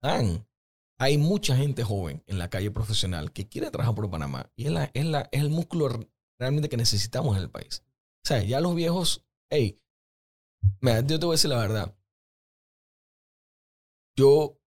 man, 0.03 0.46
hay 0.98 1.18
mucha 1.18 1.57
gente 1.57 1.83
joven 1.83 2.22
en 2.27 2.38
la 2.38 2.51
calle 2.51 2.70
profesional 2.70 3.33
que 3.33 3.48
quiere 3.48 3.70
trabajar 3.70 3.94
por 3.94 4.11
Panamá 4.11 4.51
y 4.57 4.66
es, 4.66 4.70
la, 4.72 4.90
es, 4.94 5.05
la, 5.07 5.29
es 5.33 5.40
el 5.40 5.51
músculo 5.51 5.88
realmente 6.38 6.68
que 6.68 6.77
necesitamos 6.77 7.37
en 7.37 7.42
el 7.42 7.51
país. 7.51 7.83
O 8.25 8.29
sea, 8.29 8.42
ya 8.42 8.61
los 8.61 8.75
viejos, 8.75 9.25
hey, 9.51 9.81
mira, 10.81 11.01
yo 11.01 11.18
te 11.18 11.27
voy 11.27 11.35
a 11.35 11.37
decir 11.37 11.51
la 11.51 11.59
verdad. 11.59 11.94
Yo 14.16 14.59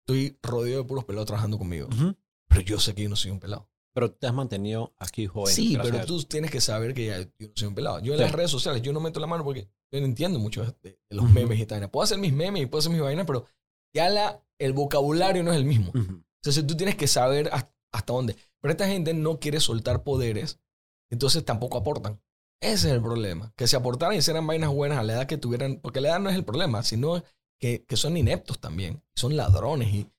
estoy 0.00 0.38
rodeado 0.42 0.82
de 0.82 0.88
puros 0.88 1.04
pelados 1.04 1.26
trabajando 1.26 1.58
conmigo, 1.58 1.88
pero 2.48 2.60
yo 2.62 2.78
sé 2.78 2.94
que 2.94 3.02
yo 3.02 3.08
no 3.08 3.16
soy 3.16 3.30
un 3.30 3.40
pelado. 3.40 3.68
Pero 3.94 4.10
te 4.12 4.26
has 4.26 4.34
mantenido 4.34 4.92
aquí 4.98 5.26
joven. 5.26 5.54
sí, 5.54 5.78
pero 5.80 6.04
tú 6.04 6.20
tienes 6.24 6.50
que 6.50 6.60
saber 6.60 6.94
que 6.94 7.06
ya 7.06 7.20
yo 7.20 7.48
no 7.48 7.52
soy 7.54 7.68
un 7.68 7.74
pelado. 7.76 8.00
Yo 8.00 8.12
en 8.14 8.18
Sí. 8.18 8.24
las 8.24 8.32
redes 8.32 8.50
sociales, 8.50 8.82
yo 8.82 8.92
no 8.92 9.00
meto 9.00 9.20
la 9.20 9.26
mano 9.28 9.44
porque 9.44 9.68
yo 9.92 10.00
no 10.00 10.06
entiendo 10.06 10.38
mucho 10.40 10.64
de, 10.82 10.98
los 11.10 11.30
memes 11.30 11.58
y 11.60 11.66
tal. 11.66 11.88
Puedo 11.90 12.02
hacer 12.04 12.18
mis 12.18 12.32
memes 12.32 12.62
y 12.62 12.66
puedo 12.66 12.80
hacer 12.80 12.90
mis 12.92 13.00
vainas, 13.00 13.24
pero 13.26 13.46
ya 13.94 14.08
la, 14.08 14.42
el 14.58 14.72
vocabulario 14.72 15.42
no 15.44 15.52
es 15.52 15.56
el 15.58 15.64
mismo. 15.64 15.90
Ujú. 15.94 16.24
Entonces 16.42 16.66
tú 16.66 16.76
tienes 16.76 16.96
que 16.96 17.06
saber 17.06 17.48
has- 17.52 17.68
hasta 17.92 18.12
dónde. 18.12 18.36
Pero 18.60 18.72
esta 18.72 18.88
gente 18.88 19.14
no 19.14 19.38
quiere 19.38 19.60
soltar 19.60 20.02
poderes, 20.02 20.58
entonces 21.10 21.44
tampoco 21.44 21.78
aportan. 21.78 22.20
Ese 22.60 22.88
es 22.88 22.94
el 22.94 23.02
problema. 23.02 23.52
Que 23.56 23.66
si 23.66 23.76
aportaran 23.76 24.14
y 24.14 24.18
hicieran 24.18 24.46
vainas 24.46 24.70
buenas 24.70 24.98
a 24.98 25.02
la 25.02 25.14
edad 25.14 25.26
que 25.26 25.38
tuvieran, 25.38 25.80
porque 25.80 26.00
la 26.00 26.08
edad 26.08 26.20
no 26.20 26.30
es 26.30 26.36
el 26.36 26.44
problema, 26.44 26.82
sino 26.82 27.22
que, 27.58 27.84
que 27.84 27.96
son 27.96 28.16
ineptos 28.16 28.60
también. 28.60 29.02
Son 29.14 29.36
ladrones 29.36 29.92
y 29.92 30.10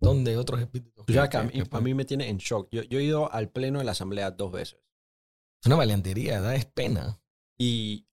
donde 0.00 0.36
otros 0.36 0.60
espíritus. 0.60 1.06
Que 1.06 1.18
a, 1.18 1.42
mí, 1.42 1.62
a 1.70 1.94
me 1.94 2.04
tiene 2.04 2.28
en 2.28 2.38
shock. 2.38 2.68
Yo, 2.70 2.82
yo 2.82 2.98
he 2.98 3.04
ido 3.04 3.32
al 3.32 3.50
pleno 3.50 3.78
de 3.78 3.84
la 3.84 3.92
asamblea 3.92 4.30
dos 4.30 4.52
veces. 4.52 4.78
Es 5.62 5.66
una 5.66 5.76
valiantería, 5.76 6.40
da 6.40 6.54
es 6.54 6.66
pena. 6.66 7.20
Y 7.58 8.06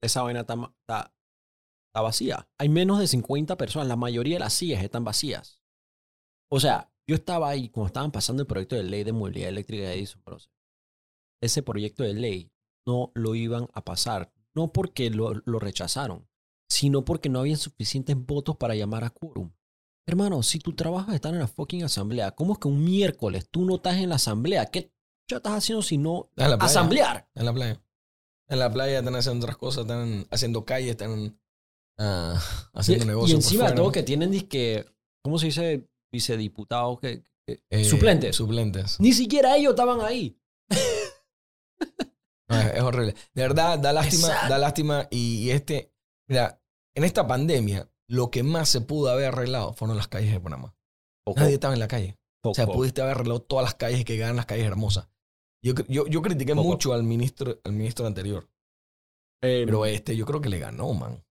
esa 0.00 0.22
vaina 0.22 0.40
está, 0.40 0.54
está, 0.54 1.14
está 1.88 2.00
vacía. 2.00 2.48
Hay 2.58 2.68
menos 2.68 3.00
de 3.00 3.08
50 3.08 3.56
personas. 3.56 3.88
La 3.88 3.96
mayoría 3.96 4.36
de 4.36 4.40
las 4.40 4.52
sillas 4.52 4.82
están 4.82 5.04
vacías. 5.04 5.62
O 6.50 6.60
sea, 6.60 6.92
yo 7.06 7.16
estaba 7.16 7.48
ahí 7.48 7.68
cuando 7.68 7.88
estaban 7.88 8.12
pasando 8.12 8.42
el 8.42 8.46
proyecto 8.46 8.76
de 8.76 8.84
ley 8.84 9.02
de 9.02 9.12
movilidad 9.12 9.48
eléctrica 9.48 9.84
de 9.84 9.94
Edison. 9.94 10.22
Ese 11.42 11.62
proyecto 11.62 12.04
de 12.04 12.14
ley 12.14 12.52
no 12.88 13.12
lo 13.14 13.34
iban 13.34 13.68
a 13.74 13.84
pasar. 13.84 14.32
No 14.54 14.72
porque 14.72 15.10
lo, 15.10 15.34
lo 15.44 15.58
rechazaron, 15.58 16.26
sino 16.68 17.04
porque 17.04 17.28
no 17.28 17.40
habían 17.40 17.58
suficientes 17.58 18.16
votos 18.16 18.56
para 18.56 18.74
llamar 18.74 19.04
a 19.04 19.10
quórum. 19.10 19.52
Hermano, 20.06 20.42
si 20.42 20.58
tu 20.58 20.74
trabajo 20.74 21.10
es 21.10 21.16
estar 21.16 21.34
en 21.34 21.40
la 21.40 21.46
fucking 21.46 21.84
asamblea, 21.84 22.30
¿cómo 22.32 22.54
es 22.54 22.58
que 22.58 22.68
un 22.68 22.82
miércoles 22.82 23.46
tú 23.50 23.66
no 23.66 23.76
estás 23.76 23.96
en 23.98 24.08
la 24.08 24.14
asamblea? 24.16 24.66
¿Qué 24.66 24.90
ya 25.30 25.36
estás 25.36 25.52
haciendo 25.52 25.82
si 25.82 25.98
no 25.98 26.30
En 26.36 26.50
la 26.50 26.56
playa. 26.56 26.70
asamblear? 26.70 27.28
En 27.34 27.44
la 27.44 27.52
playa. 27.52 27.82
En 28.48 28.58
la 28.58 28.72
playa 28.72 28.98
están 29.00 29.14
haciendo 29.16 29.44
otras 29.44 29.58
cosas, 29.58 29.82
están 29.82 30.26
haciendo 30.30 30.64
calles, 30.64 30.92
están 30.92 31.38
ah, 31.98 32.40
haciendo 32.72 33.04
negocios. 33.04 33.32
y 33.32 33.34
encima 33.36 33.68
de 33.68 33.76
todo 33.76 33.92
que 33.92 34.02
tienen 34.02 34.30
disque, 34.30 34.86
¿cómo 35.22 35.38
se 35.38 35.46
dice? 35.46 35.86
Vicediputados, 36.10 36.98
que, 37.00 37.22
que- 37.46 37.62
Eh, 37.68 37.84
suplentes. 37.84 38.34
Suplentes. 38.36 38.98
Ni 38.98 39.12
siquiera 39.12 39.54
ellos 39.58 39.72
estaban 39.72 40.00
ahí. 40.00 40.40
No, 42.48 42.58
es, 42.58 42.74
es 42.74 42.80
horrible. 42.82 43.14
De 43.34 43.42
verdad, 43.42 43.78
da 43.78 43.92
lástima, 43.92 44.28
da 44.48 44.58
lástima. 44.58 45.06
Y, 45.10 45.44
y 45.44 45.50
este, 45.50 45.92
mira, 46.28 46.60
en 46.94 47.04
esta 47.04 47.26
pandemia, 47.26 47.90
lo 48.08 48.30
que 48.30 48.42
más 48.42 48.68
se 48.68 48.80
pudo 48.80 49.10
haber 49.10 49.26
arreglado 49.26 49.74
fueron 49.74 49.96
las 49.96 50.08
calles 50.08 50.32
de 50.32 50.40
Panamá. 50.40 50.74
Poco, 51.24 51.40
Nadie 51.40 51.54
estaba 51.54 51.74
en 51.74 51.80
la 51.80 51.88
calle. 51.88 52.18
O 52.44 52.54
sea, 52.54 52.66
pudiste 52.66 53.02
haber 53.02 53.16
arreglado 53.16 53.42
todas 53.42 53.64
las 53.64 53.74
calles 53.74 54.04
que 54.04 54.16
quedaran 54.16 54.36
las 54.36 54.46
calles 54.46 54.64
hermosas. 54.66 55.08
Yo, 55.62 55.74
yo, 55.88 56.06
yo 56.06 56.22
critiqué 56.22 56.54
Poco. 56.54 56.68
mucho 56.68 56.92
al 56.94 57.02
ministro, 57.02 57.60
al 57.64 57.72
ministro 57.72 58.06
anterior, 58.06 58.48
Eh, 59.42 59.64
pero 59.66 59.84
este 59.84 60.16
yo 60.16 60.24
creo 60.24 60.40
que 60.40 60.48
le 60.48 60.58
ganó, 60.60 60.94
man. 60.94 61.22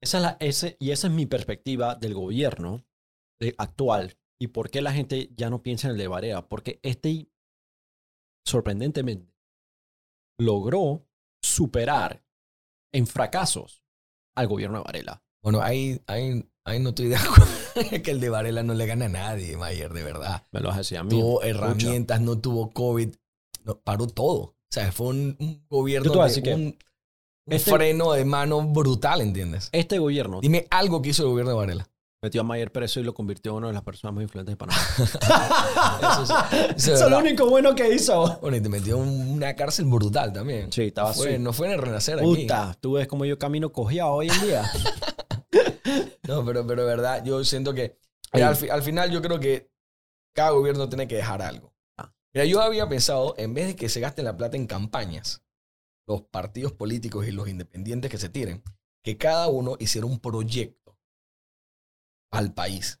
esa 0.00 0.18
es 0.18 0.22
la, 0.22 0.36
ese, 0.40 0.76
y 0.80 0.92
esa 0.92 1.08
es 1.08 1.12
mi 1.12 1.26
perspectiva 1.26 1.96
del 1.96 2.14
gobierno 2.14 2.84
eh, 3.40 3.54
actual. 3.58 4.16
¿Y 4.40 4.48
por 4.48 4.70
qué 4.70 4.82
la 4.82 4.92
gente 4.92 5.30
ya 5.36 5.50
no 5.50 5.62
piensa 5.62 5.88
en 5.88 5.92
el 5.92 5.98
de 5.98 6.08
Barea? 6.08 6.48
Porque 6.48 6.78
este, 6.82 7.28
sorprendentemente, 8.46 9.32
logró 10.38 11.06
superar 11.42 12.24
en 12.92 13.06
fracasos 13.06 13.84
al 14.36 14.46
gobierno 14.48 14.78
de 14.78 14.84
Varela. 14.84 15.22
Bueno, 15.42 15.60
ahí, 15.60 16.00
ahí, 16.06 16.48
ahí 16.64 16.80
no 16.80 16.90
estoy 16.90 17.08
de 17.08 17.16
acuerdo. 17.16 18.02
que 18.02 18.10
el 18.10 18.20
de 18.20 18.28
Varela 18.30 18.62
no 18.62 18.74
le 18.74 18.86
gana 18.86 19.06
a 19.06 19.08
nadie, 19.08 19.56
Mayer, 19.56 19.92
de 19.92 20.02
verdad. 20.02 20.46
Me 20.52 20.60
lo 20.60 20.68
vas 20.68 20.90
a 20.92 21.02
mí. 21.02 21.10
tuvo 21.10 21.42
herramientas, 21.42 22.20
no 22.20 22.38
tuvo 22.40 22.70
COVID, 22.72 23.14
no, 23.64 23.78
paró 23.80 24.06
todo. 24.06 24.38
O 24.40 24.56
sea, 24.70 24.90
fue 24.90 25.08
un, 25.08 25.36
un 25.38 25.66
gobierno 25.68 26.26
de 26.26 26.42
que 26.42 26.54
un, 26.54 26.60
un 27.46 27.52
este- 27.52 27.70
freno 27.70 28.12
de 28.12 28.24
mano 28.24 28.62
brutal, 28.66 29.20
¿entiendes? 29.20 29.68
Este 29.72 29.98
gobierno 29.98 30.40
Dime 30.40 30.66
algo 30.70 31.02
que 31.02 31.10
hizo 31.10 31.22
el 31.22 31.28
gobierno 31.28 31.50
de 31.52 31.56
Varela. 31.58 31.90
Metió 32.24 32.40
a 32.40 32.44
Mayer 32.44 32.72
preso 32.72 33.00
y 33.00 33.02
lo 33.02 33.12
convirtió 33.12 33.52
en 33.52 33.58
una 33.58 33.66
de 33.68 33.74
las 33.74 33.82
personas 33.82 34.14
más 34.14 34.22
influyentes 34.22 34.52
de 34.52 34.56
Panamá. 34.56 34.80
Eso, 36.76 36.94
es 36.94 37.00
lo 37.10 37.18
único 37.18 37.48
bueno 37.50 37.74
que 37.74 37.94
hizo. 37.94 38.38
Bueno, 38.40 38.56
y 38.56 38.60
te 38.62 38.68
metió 38.70 39.02
en 39.02 39.30
una 39.32 39.54
cárcel 39.54 39.84
brutal 39.84 40.32
también. 40.32 40.72
Sí, 40.72 40.84
estaba 40.84 41.12
fue, 41.12 41.34
así. 41.34 41.38
no 41.38 41.52
fue 41.52 41.66
en 41.66 41.74
el 41.74 41.78
renacer 41.80 42.18
aquí. 42.18 42.24
Puta, 42.24 42.76
tú 42.80 42.92
ves 42.94 43.06
cómo 43.06 43.26
yo 43.26 43.38
camino 43.38 43.70
cojeado 43.72 44.12
hoy 44.12 44.28
en 44.28 44.40
día. 44.40 44.64
No, 46.26 46.42
pero, 46.44 46.66
pero 46.66 46.86
verdad, 46.86 47.22
yo 47.22 47.44
siento 47.44 47.74
que 47.74 47.98
al, 48.32 48.56
fi- 48.56 48.70
al 48.70 48.82
final 48.82 49.10
yo 49.10 49.20
creo 49.20 49.38
que 49.38 49.70
cada 50.34 50.50
gobierno 50.50 50.88
tiene 50.88 51.06
que 51.06 51.16
dejar 51.16 51.42
algo. 51.42 51.74
Ah. 51.98 52.12
Mira, 52.32 52.46
yo 52.46 52.62
había 52.62 52.88
pensado, 52.88 53.34
en 53.36 53.52
vez 53.52 53.66
de 53.66 53.76
que 53.76 53.90
se 53.90 54.00
gasten 54.00 54.24
la 54.24 54.34
plata 54.34 54.56
en 54.56 54.66
campañas, 54.66 55.42
los 56.08 56.22
partidos 56.22 56.72
políticos 56.72 57.28
y 57.28 57.30
los 57.30 57.46
independientes 57.48 58.10
que 58.10 58.16
se 58.16 58.30
tiren, 58.30 58.62
que 59.04 59.18
cada 59.18 59.48
uno 59.48 59.76
hiciera 59.78 60.06
un 60.06 60.18
proyecto 60.18 60.83
al 62.34 62.52
país. 62.54 63.00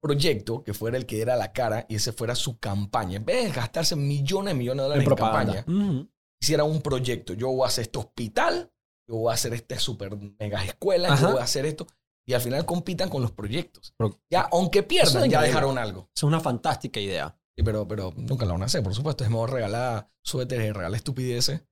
Proyecto 0.00 0.62
que 0.62 0.74
fuera 0.74 0.96
el 0.98 1.06
que 1.06 1.16
diera 1.16 1.36
la 1.36 1.52
cara 1.52 1.86
y 1.88 1.96
ese 1.96 2.12
fuera 2.12 2.34
su 2.34 2.58
campaña. 2.58 3.16
En 3.16 3.24
vez 3.24 3.44
de 3.44 3.50
gastarse 3.52 3.96
millones 3.96 4.54
y 4.54 4.56
millones 4.56 4.82
de 4.82 4.88
dólares 4.88 5.08
en, 5.08 5.14
campaña, 5.16 5.64
Ujú. 5.66 6.08
hiciera 6.40 6.64
un 6.64 6.80
proyecto. 6.82 7.32
Yo 7.32 7.48
voy 7.48 7.64
a 7.64 7.68
hacer 7.68 7.82
este 7.82 7.98
hospital, 7.98 8.72
yo 9.08 9.16
voy 9.16 9.30
a 9.30 9.34
hacer 9.34 9.54
este 9.54 9.78
super 9.78 10.16
mega 10.38 10.62
escuela, 10.64 11.12
Ajá. 11.12 11.22
yo 11.22 11.32
voy 11.32 11.40
a 11.40 11.44
hacer 11.44 11.66
esto. 11.66 11.86
Y 12.28 12.34
al 12.34 12.40
final 12.40 12.64
compitan 12.66 13.08
con 13.08 13.22
los 13.22 13.32
proyectos. 13.32 13.94
Pero- 13.96 14.20
Ya, 14.30 14.42
aunque 14.52 14.82
pierdan, 14.82 15.12
ya 15.14 15.26
increíble. 15.26 15.46
dejaron 15.48 15.78
algo. 15.78 16.10
Es 16.14 16.22
una 16.22 16.40
fantástica 16.40 17.00
idea. 17.00 17.38
Sí, 17.56 17.64
pero, 17.64 17.88
pero 17.88 18.12
nunca 18.16 18.44
la 18.44 18.52
van 18.52 18.62
a 18.62 18.66
hacer, 18.66 18.82
por 18.82 18.94
supuesto. 18.94 19.24
Es 19.24 19.30
mejor 19.30 19.52
regalar 19.52 20.10
suéteres, 20.22 20.74
regalar 20.74 20.96
estupideces, 20.96 21.62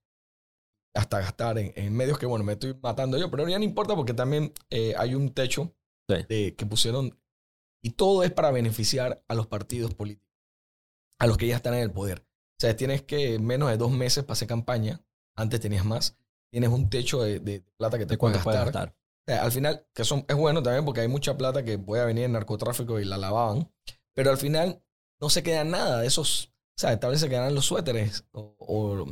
hasta 0.95 1.19
gastar 1.19 1.57
en, 1.59 1.73
en 1.75 1.93
medios 1.93 2.17
que, 2.17 2.25
bueno, 2.25 2.43
me 2.45 2.53
estoy 2.53 2.73
matando 2.81 3.17
yo, 3.17 3.29
pero 3.29 3.47
ya 3.47 3.57
no 3.59 3.65
importa 3.65 3.95
porque 3.95 4.13
también 4.13 4.53
eh, 4.69 4.93
hay 4.97 5.13
un 5.13 5.29
techo 5.33 5.73
Sí. 6.09 6.15
de- 6.27 6.55
que 6.55 6.65
pusieron 6.65 7.19
y 7.83 7.91
todo 7.91 8.23
es 8.23 8.31
para 8.31 8.51
beneficiar 8.51 9.23
a 9.27 9.35
los 9.35 9.47
partidos 9.47 9.93
políticos, 9.93 10.27
a 11.19 11.27
los 11.27 11.37
que 11.37 11.47
ya 11.47 11.55
están 11.55 11.73
en 11.75 11.81
el 11.81 11.91
poder. 11.91 12.19
O 12.21 12.59
sea, 12.61 12.75
tienes 12.75 13.03
que 13.03 13.37
menos 13.39 13.69
de 13.69 13.77
dos 13.77 13.91
meses 13.91 14.23
para 14.23 14.33
hacer 14.33 14.47
campaña, 14.47 15.03
antes 15.35 15.59
tenías 15.59 15.85
más, 15.85 16.17
tienes 16.51 16.69
un 16.69 16.89
techo 16.89 17.21
de, 17.21 17.39
de 17.39 17.63
plata 17.77 17.97
que 17.97 18.05
te 18.05 18.13
De 18.13 18.17
puedes 18.17 18.37
gastar. 18.43 18.65
gastar. 18.65 18.89
O 19.27 19.31
sea, 19.31 19.43
al 19.43 19.51
final, 19.51 19.87
que 19.93 20.03
son, 20.03 20.25
es 20.27 20.35
bueno 20.35 20.61
también 20.63 20.85
porque 20.85 21.01
hay 21.01 21.07
mucha 21.07 21.37
plata 21.37 21.63
que 21.63 21.77
puede 21.79 22.05
venir 22.05 22.25
en 22.25 22.31
narcotráfico 22.33 22.99
y 22.99 23.05
la 23.05 23.17
lavaban, 23.17 23.71
pero 24.13 24.29
al 24.31 24.37
final 24.37 24.81
no 25.19 25.29
se 25.29 25.43
queda 25.43 25.63
nada 25.63 25.99
de 26.01 26.07
esos, 26.07 26.47
o 26.77 26.79
sea, 26.79 26.99
tal 26.99 27.11
vez 27.11 27.19
se 27.19 27.29
quedarán 27.29 27.55
los 27.55 27.65
suéteres 27.65 28.25
o, 28.31 28.55
o 28.59 29.05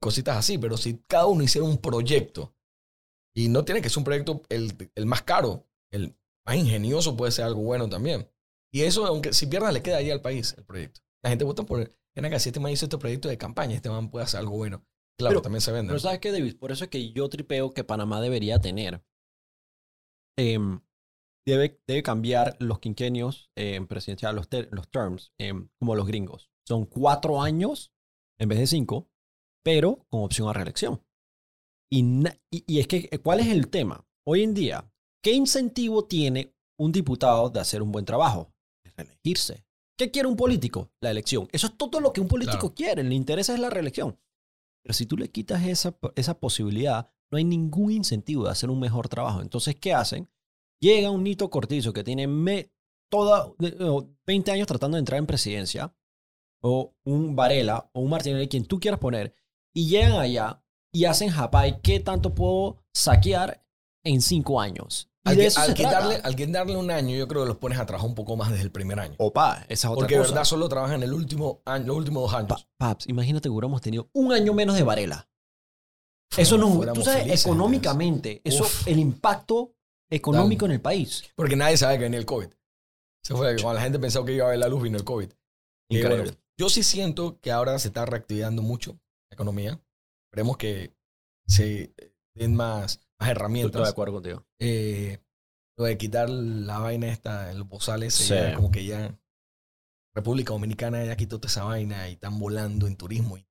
cositas 0.00 0.36
así, 0.36 0.58
pero 0.58 0.76
si 0.76 0.98
cada 1.06 1.26
uno 1.26 1.42
hiciera 1.44 1.66
un 1.66 1.78
proyecto, 1.78 2.54
y 3.36 3.48
no 3.48 3.64
tiene 3.64 3.82
que 3.82 3.88
ser 3.90 3.98
un 3.98 4.04
proyecto 4.04 4.42
el, 4.48 4.90
el 4.94 5.06
más 5.06 5.22
caro, 5.22 5.66
el 5.90 6.16
más 6.46 6.56
ingenioso 6.56 7.16
puede 7.16 7.32
ser 7.32 7.44
algo 7.44 7.62
bueno 7.62 7.88
también. 7.88 8.28
Y 8.72 8.82
eso, 8.82 9.06
aunque 9.06 9.32
si 9.32 9.46
pierdas, 9.46 9.72
le 9.72 9.82
queda 9.82 9.98
ahí 9.98 10.10
al 10.10 10.20
país 10.20 10.54
el 10.58 10.64
proyecto. 10.64 11.00
La 11.22 11.30
gente 11.30 11.44
vota 11.44 11.62
por, 11.64 11.78
ven 12.14 12.24
acá, 12.24 12.38
si 12.38 12.48
este 12.50 12.60
man 12.60 12.72
hizo 12.72 12.86
este 12.86 12.98
proyecto 12.98 13.28
de 13.28 13.38
campaña, 13.38 13.74
este 13.76 13.88
man 13.88 14.10
puede 14.10 14.24
hacer 14.24 14.40
algo 14.40 14.56
bueno. 14.56 14.84
Claro, 15.18 15.34
Pero- 15.34 15.42
también 15.42 15.60
se 15.60 15.70
vende. 15.72 15.90
Pero 15.90 16.00
¿sabes 16.00 16.18
qué, 16.18 16.32
David? 16.32 16.56
Por 16.58 16.72
eso 16.72 16.84
es 16.84 16.90
que 16.90 17.12
yo 17.12 17.28
tripeo 17.28 17.72
que 17.72 17.84
Panamá 17.84 18.20
debería 18.20 18.58
tener. 18.60 19.04
em, 20.36 20.80
debe, 21.46 21.80
debe 21.86 22.02
cambiar 22.02 22.56
los 22.58 22.80
quinquenios 22.80 23.50
em, 23.56 23.86
presidenciales, 23.86 24.34
los, 24.34 24.48
ter- 24.48 24.68
los 24.72 24.90
terms, 24.90 25.32
em, 25.38 25.68
como 25.78 25.94
los 25.94 26.06
gringos. 26.08 26.50
Son 26.66 26.86
cuatro 26.86 27.40
años 27.40 27.92
en 28.40 28.48
vez 28.48 28.58
de 28.58 28.66
cinco, 28.66 29.08
pero 29.64 30.04
con 30.10 30.24
opción 30.24 30.48
a 30.48 30.52
reelección. 30.52 31.00
Y, 31.92 32.02
y, 32.50 32.64
y 32.66 32.80
es 32.80 32.88
que, 32.88 33.08
¿cuál 33.22 33.40
es 33.40 33.46
el 33.46 33.68
tema? 33.70 34.04
Hoy 34.26 34.42
en 34.42 34.54
día, 34.54 34.92
¿qué 35.24 35.32
incentivo 35.32 36.04
tiene 36.04 36.54
un 36.78 36.92
diputado 36.92 37.48
de 37.50 37.58
hacer 37.58 37.82
un 37.82 37.90
buen 37.90 38.04
trabajo? 38.04 38.52
Reelegirse. 38.96 39.64
¿Qué 39.98 40.10
quiere 40.10 40.28
un 40.28 40.36
político? 40.36 40.90
La 41.00 41.10
elección. 41.10 41.48
Eso 41.52 41.66
es 41.68 41.76
todo 41.76 41.98
lo 42.00 42.12
que 42.12 42.20
un 42.20 42.28
político 42.28 42.58
Claro. 42.60 42.74
quiere. 42.74 43.02
Le 43.04 43.14
interesa 43.14 43.54
es 43.54 43.60
la 43.60 43.70
reelección. 43.70 44.18
Pero 44.82 44.92
si 44.92 45.06
tú 45.06 45.16
le 45.16 45.30
quitas 45.30 45.64
esa, 45.64 45.96
esa 46.14 46.38
posibilidad, 46.38 47.08
no 47.32 47.38
hay 47.38 47.44
ningún 47.44 47.90
incentivo 47.92 48.44
de 48.44 48.50
hacer 48.50 48.70
un 48.70 48.78
mejor 48.80 49.08
trabajo. 49.08 49.40
Entonces, 49.40 49.76
¿qué 49.76 49.94
hacen? 49.94 50.28
Llega 50.80 51.10
un 51.10 51.22
Nito 51.24 51.48
Cortizo 51.48 51.92
que 51.92 52.04
tiene 52.04 52.26
me- 52.26 52.70
toda, 53.10 53.52
de- 53.58 53.76
o 53.84 54.10
20 54.26 54.50
años 54.50 54.66
tratando 54.66 54.96
de 54.96 55.00
entrar 55.00 55.18
en 55.18 55.26
presidencia, 55.26 55.96
o 56.62 56.94
un 57.04 57.34
Varela, 57.36 57.88
o 57.94 58.00
un 58.00 58.10
Martinelli, 58.10 58.48
quien 58.48 58.66
tú 58.66 58.78
quieras 58.80 59.00
poner, 59.00 59.34
y 59.74 59.88
llegan 59.88 60.12
allá 60.20 60.62
y 60.92 61.04
hacen 61.06 61.30
japay, 61.30 61.80
¿qué 61.82 62.00
tanto 62.00 62.34
puedo 62.34 62.82
saquear 62.92 63.64
en 64.04 64.20
cinco 64.20 64.60
años? 64.60 65.08
Al, 65.24 65.36
de 65.36 65.40
que- 65.42 65.46
eso 65.46 65.60
al 65.60 65.66
se 65.68 65.74
trata. 65.74 65.88
quitarle, 65.96 66.20
al 66.22 66.36
quitarle 66.36 66.76
un 66.76 66.90
año, 66.90 67.16
yo 67.16 67.26
creo 67.26 67.42
que 67.42 67.48
los 67.48 67.56
pones 67.56 67.78
a 67.78 67.86
trabajar 67.86 68.08
un 68.08 68.14
poco 68.14 68.36
más 68.36 68.50
desde 68.50 68.62
el 68.64 68.70
primer 68.70 69.00
año. 69.00 69.14
Opa, 69.18 69.64
esa 69.68 69.72
es 69.72 69.84
otra 69.86 69.94
Porque 69.96 70.14
de 70.14 70.20
cosa. 70.20 70.30
verdad 70.32 70.44
solo 70.44 70.68
trabajan 70.68 71.02
el 71.02 71.12
último 71.12 71.62
año, 71.64 71.86
los 71.86 71.96
últimos 71.96 72.22
dos 72.24 72.34
años. 72.34 72.48
Pa- 72.48 72.66
Paps, 72.76 73.08
imagínate 73.08 73.44
que 73.44 73.50
hubiéramos 73.50 73.80
tenido 73.80 74.10
un 74.12 74.32
año 74.32 74.52
menos 74.52 74.76
de 74.76 74.82
Varela. 74.82 75.28
Eso 76.36 76.58
no, 76.58 76.80
tú 76.92 77.02
sabes, 77.02 77.22
felices, 77.22 77.46
económicamente, 77.46 78.40
eso, 78.44 78.64
Uf. 78.64 78.88
el 78.88 78.98
impacto 78.98 79.74
económico 80.10 80.66
en 80.66 80.72
el 80.72 80.80
país. 80.80 81.22
Porque 81.36 81.54
nadie 81.56 81.76
sabe 81.76 81.96
que 81.96 82.04
venía 82.04 82.18
el 82.18 82.26
COVID. 82.26 82.48
Se 83.22 83.34
fue, 83.34 83.54
cuando 83.56 83.74
la 83.74 83.82
gente 83.82 83.98
pensaba 83.98 84.26
que 84.26 84.32
iba 84.34 84.46
a 84.46 84.50
ver 84.50 84.58
la 84.58 84.68
luz, 84.68 84.82
vino 84.82 84.98
el 84.98 85.04
COVID. 85.04 85.30
Y 85.88 85.98
Increíble. 85.98 86.22
bueno, 86.24 86.38
yo 86.58 86.68
sí 86.68 86.82
siento 86.82 87.38
que 87.40 87.52
ahora 87.52 87.78
se 87.78 87.88
está 87.88 88.04
reactivando 88.04 88.62
mucho 88.62 88.92
la 89.30 89.34
economía. 89.34 89.80
Esperemos 90.30 90.56
que 90.56 90.92
se 91.46 91.94
den 92.34 92.54
más, 92.56 93.00
más 93.24 93.30
Estoy 93.30 93.34
de 93.34 93.40
herramientas. 93.62 93.88
acuerdo 93.88 94.14
contigo. 94.14 94.46
Eh, 94.58 95.18
lo 95.76 95.84
de 95.84 95.98
quitar 95.98 96.28
la 96.30 96.78
vaina 96.78 97.08
esta 97.08 97.50
en 97.50 97.58
los 97.58 97.68
bozales, 97.68 98.14
Sí. 98.14 98.34
ya 98.34 98.54
como 98.54 98.70
que 98.70 98.84
ya 98.84 99.18
República 100.14 100.52
Dominicana 100.52 101.04
ya 101.04 101.16
quitó 101.16 101.38
toda 101.40 101.50
esa 101.50 101.64
vaina 101.64 102.08
y 102.08 102.12
están 102.12 102.38
volando 102.38 102.86
en 102.86 102.96
turismo. 102.96 103.36
Y 103.36 103.46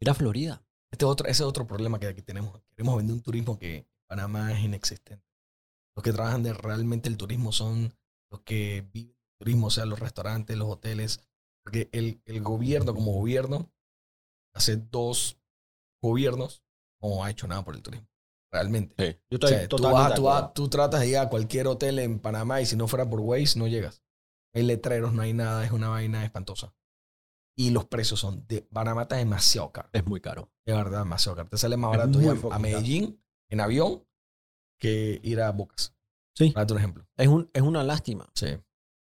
Mira 0.00 0.14
Florida. 0.14 0.62
este 0.90 1.04
es 1.04 1.08
otro, 1.10 1.26
ese 1.26 1.42
es 1.42 1.46
otro 1.48 1.66
problema 1.66 1.98
que 2.00 2.06
aquí 2.06 2.22
tenemos. 2.22 2.58
Queremos 2.70 2.96
vender 2.96 3.14
un 3.14 3.22
turismo 3.22 3.58
que 3.58 3.86
Panamá 4.08 4.52
es 4.52 4.60
inexistente. 4.64 5.24
Los 5.94 6.02
que 6.02 6.12
trabajan 6.12 6.42
de 6.42 6.54
realmente 6.54 7.08
el 7.08 7.16
turismo 7.18 7.52
son 7.52 7.92
los 8.30 8.40
que 8.42 8.88
viven 8.92 9.14
el 9.14 9.38
turismo, 9.38 9.66
o 9.66 9.70
sea, 9.70 9.84
los 9.84 9.98
restaurantes, 10.00 10.56
los 10.56 10.68
hoteles. 10.68 11.20
Porque 11.64 11.90
el, 11.92 12.22
el 12.24 12.40
gobierno, 12.42 12.94
como 12.94 13.12
gobierno, 13.12 13.70
hace 14.54 14.76
dos 14.76 15.38
gobiernos 16.02 16.62
no 17.02 17.22
ha 17.22 17.30
hecho 17.30 17.46
nada 17.46 17.62
por 17.64 17.74
el 17.74 17.82
turismo. 17.82 18.07
Realmente. 18.50 19.20
Yo 19.30 19.38
O 19.42 19.46
sea, 19.46 19.68
tú, 19.68 19.76
vas- 19.78 20.14
tú 20.14 20.22
vas- 20.22 20.54
tú 20.54 20.68
tratas 20.68 21.00
de 21.00 21.08
ir 21.08 21.18
a 21.18 21.28
cualquier 21.28 21.66
hotel 21.66 21.98
en 21.98 22.18
Panamá 22.18 22.60
y 22.60 22.66
si 22.66 22.76
no 22.76 22.88
fuera 22.88 23.08
por 23.08 23.20
Waze, 23.20 23.58
no 23.58 23.66
llegas. 23.66 24.02
No 24.54 24.60
hay 24.60 24.66
letreros, 24.66 25.12
no 25.12 25.22
hay 25.22 25.34
nada, 25.34 25.64
es 25.64 25.72
una 25.72 25.88
vaina 25.88 26.24
espantosa. 26.24 26.74
Y 27.56 27.70
los 27.70 27.84
precios 27.86 28.20
son 28.20 28.46
de 28.46 28.62
Panamá 28.62 29.02
está 29.02 29.16
demasiado 29.16 29.70
caro. 29.72 29.90
Es 29.92 30.06
muy 30.06 30.20
caro. 30.20 30.50
De 30.64 30.72
verdad, 30.72 31.00
demasiado 31.00 31.36
caro. 31.36 31.48
Te 31.48 31.58
sale 31.58 31.76
más 31.76 31.92
Es 31.92 31.98
barato 31.98 32.22
ir 32.22 32.40
a- 32.52 32.58
Medellín 32.58 33.22
en 33.50 33.60
avión 33.60 34.04
que 34.80 35.20
ir 35.22 35.40
a 35.40 35.50
Bocas. 35.52 35.94
Sí. 36.36 36.50
Para 36.52 36.72
un 36.72 36.78
ejemplo. 36.78 37.06
Es, 37.16 37.26
un, 37.28 37.50
es 37.52 37.62
una 37.62 37.82
lástima. 37.82 38.30
Sí. 38.34 38.46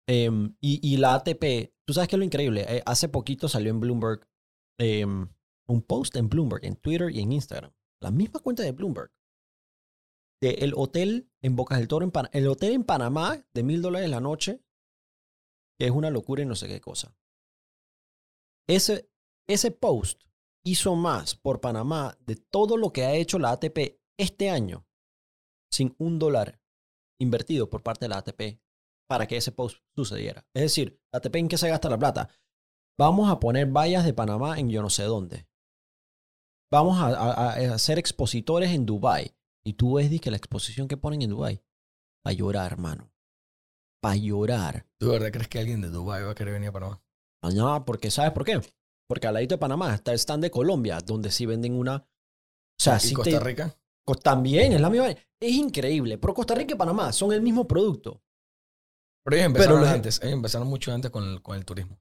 Em, 0.08 0.56
y, 0.60 0.80
y 0.82 0.96
la 0.96 1.14
ATP, 1.14 1.74
tú 1.86 1.92
sabes 1.92 2.08
que 2.08 2.16
es 2.16 2.18
lo 2.18 2.24
increíble. 2.24 2.64
Eh, 2.68 2.82
hace 2.86 3.08
poquito 3.10 3.48
salió 3.48 3.70
en 3.70 3.80
Bloomberg 3.80 4.26
em, 4.80 5.28
un 5.68 5.82
post 5.82 6.16
en 6.16 6.28
Bloomberg, 6.30 6.64
en 6.64 6.76
Twitter 6.76 7.10
y 7.10 7.20
en 7.20 7.32
Instagram. 7.32 7.70
La 8.00 8.10
misma 8.10 8.40
cuenta 8.40 8.62
de 8.62 8.72
Bloomberg. 8.72 9.10
De 10.40 10.50
el 10.60 10.72
hotel 10.76 11.30
en 11.42 11.56
Bocas 11.56 11.78
del 11.78 11.88
Toro, 11.88 12.04
en 12.04 12.10
Pan- 12.12 12.28
el 12.32 12.46
hotel 12.48 12.72
en 12.72 12.84
Panamá 12.84 13.44
de 13.54 13.62
mil 13.62 13.82
dólares 13.82 14.08
la 14.10 14.20
noche, 14.20 14.62
que 15.78 15.86
es 15.86 15.90
una 15.90 16.10
locura 16.10 16.42
y 16.42 16.46
no 16.46 16.54
sé 16.54 16.68
qué 16.68 16.80
cosa. 16.80 17.16
Ese, 18.68 19.10
ese 19.48 19.70
post 19.70 20.22
hizo 20.64 20.94
más 20.96 21.34
por 21.34 21.60
Panamá 21.60 22.16
de 22.26 22.36
todo 22.36 22.76
lo 22.76 22.92
que 22.92 23.04
ha 23.04 23.14
hecho 23.14 23.38
la 23.38 23.50
ATP 23.52 24.00
este 24.18 24.50
año, 24.50 24.86
sin 25.72 25.94
un 25.98 26.18
dólar 26.18 26.60
invertido 27.20 27.68
por 27.70 27.82
parte 27.82 28.04
de 28.04 28.10
la 28.10 28.18
ATP 28.18 28.60
para 29.08 29.26
que 29.26 29.36
ese 29.38 29.52
post 29.52 29.78
sucediera. 29.96 30.46
Es 30.54 30.62
decir, 30.62 31.00
la 31.12 31.18
ATP 31.18 31.36
en 31.36 31.48
qué 31.48 31.56
se 31.58 31.68
gasta 31.68 31.88
la 31.88 31.98
plata. 31.98 32.28
Vamos 32.98 33.30
a 33.30 33.40
poner 33.40 33.66
vallas 33.72 34.04
de 34.04 34.12
Panamá 34.12 34.58
en 34.58 34.68
yo 34.70 34.82
no 34.82 34.90
sé 34.90 35.04
dónde. 35.04 35.48
Vamos 36.70 36.98
a, 36.98 37.06
a- 37.08 37.52
a 37.54 37.74
hacer 37.74 37.98
expositores 37.98 38.70
en 38.70 38.84
Dubai. 38.84 39.34
Y 39.68 39.74
tú 39.74 39.94
ves 39.94 40.20
que 40.20 40.30
la 40.30 40.36
exposición 40.38 40.88
que 40.88 40.96
ponen 40.96 41.22
en 41.22 41.30
Dubai. 41.30 41.62
Para 42.24 42.34
llorar, 42.34 42.72
hermano. 42.72 43.12
Para 44.02 44.16
llorar. 44.16 44.86
¿Tú 44.98 45.06
de 45.06 45.12
verdad 45.12 45.30
crees 45.32 45.48
que 45.48 45.58
alguien 45.58 45.80
de 45.80 45.88
Dubái 45.88 46.22
va 46.24 46.30
a 46.30 46.34
querer 46.34 46.54
venir 46.54 46.70
a 46.70 46.72
Panamá? 46.72 47.02
Ah, 47.42 47.50
No, 47.50 47.84
porque 47.84 48.10
¿sabes 48.10 48.32
por 48.32 48.44
qué? 48.44 48.60
Porque 49.08 49.26
al 49.26 49.34
ladito 49.34 49.54
de 49.54 49.58
Panamá 49.58 49.94
está 49.94 50.12
el 50.12 50.18
stand 50.18 50.42
de 50.42 50.50
Colombia, 50.50 50.98
donde 51.00 51.30
sí 51.30 51.46
venden 51.46 51.74
una... 51.74 51.96
O 51.96 52.06
sea, 52.82 52.96
¿Y 52.96 53.00
sí 53.00 53.14
Costa 53.14 53.30
te- 53.38 53.40
Rica? 53.40 53.76
También 54.22 54.72
es 54.72 54.80
la 54.80 54.88
misma. 54.88 55.08
Es 55.10 55.52
increíble. 55.52 56.16
Pero 56.18 56.32
Costa 56.34 56.54
Rica 56.54 56.74
y 56.74 56.76
Panamá 56.78 57.12
son 57.12 57.32
el 57.32 57.42
mismo 57.42 57.66
producto. 57.68 58.22
Pero 59.24 59.36
ellos 59.36 59.46
empezaron 59.46 59.80
los- 59.80 59.88
antes. 59.90 60.20
Ellos 60.22 60.32
empezaron 60.34 60.68
mucho 60.68 60.92
antes 60.92 61.10
con 61.10 61.24
el, 61.24 61.42
con 61.42 61.56
el 61.56 61.64
turismo. 61.66 62.00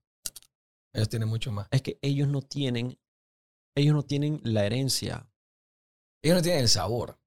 Ellos 0.94 1.10
tienen 1.10 1.28
mucho 1.28 1.52
más. 1.52 1.68
Es 1.72 1.82
que 1.82 2.00
ellos 2.02 2.28
no 2.30 2.42
tienen 2.42 2.98
ellos 3.76 3.94
no 3.94 4.04
tienen 4.04 4.40
la 4.44 4.66
herencia. 4.66 5.30
Ellos 6.24 6.38
no 6.38 6.42
tienen 6.42 6.62
el 6.62 6.70
sabor. 6.70 7.20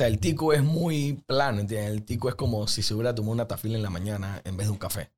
Sea, 0.00 0.06
el 0.08 0.18
tico 0.18 0.54
es 0.54 0.62
muy 0.62 1.22
plano, 1.26 1.60
¿entiendes? 1.60 1.90
El 1.90 2.04
tico 2.04 2.30
es 2.30 2.34
como 2.34 2.66
si 2.66 2.80
se 2.82 2.94
hubiera 2.94 3.14
tomado 3.14 3.32
una 3.32 3.46
tafila 3.46 3.76
en 3.76 3.82
la 3.82 3.90
mañana 3.90 4.40
en 4.44 4.56
vez 4.56 4.66
de 4.66 4.72
un 4.72 4.78
café. 4.78 5.10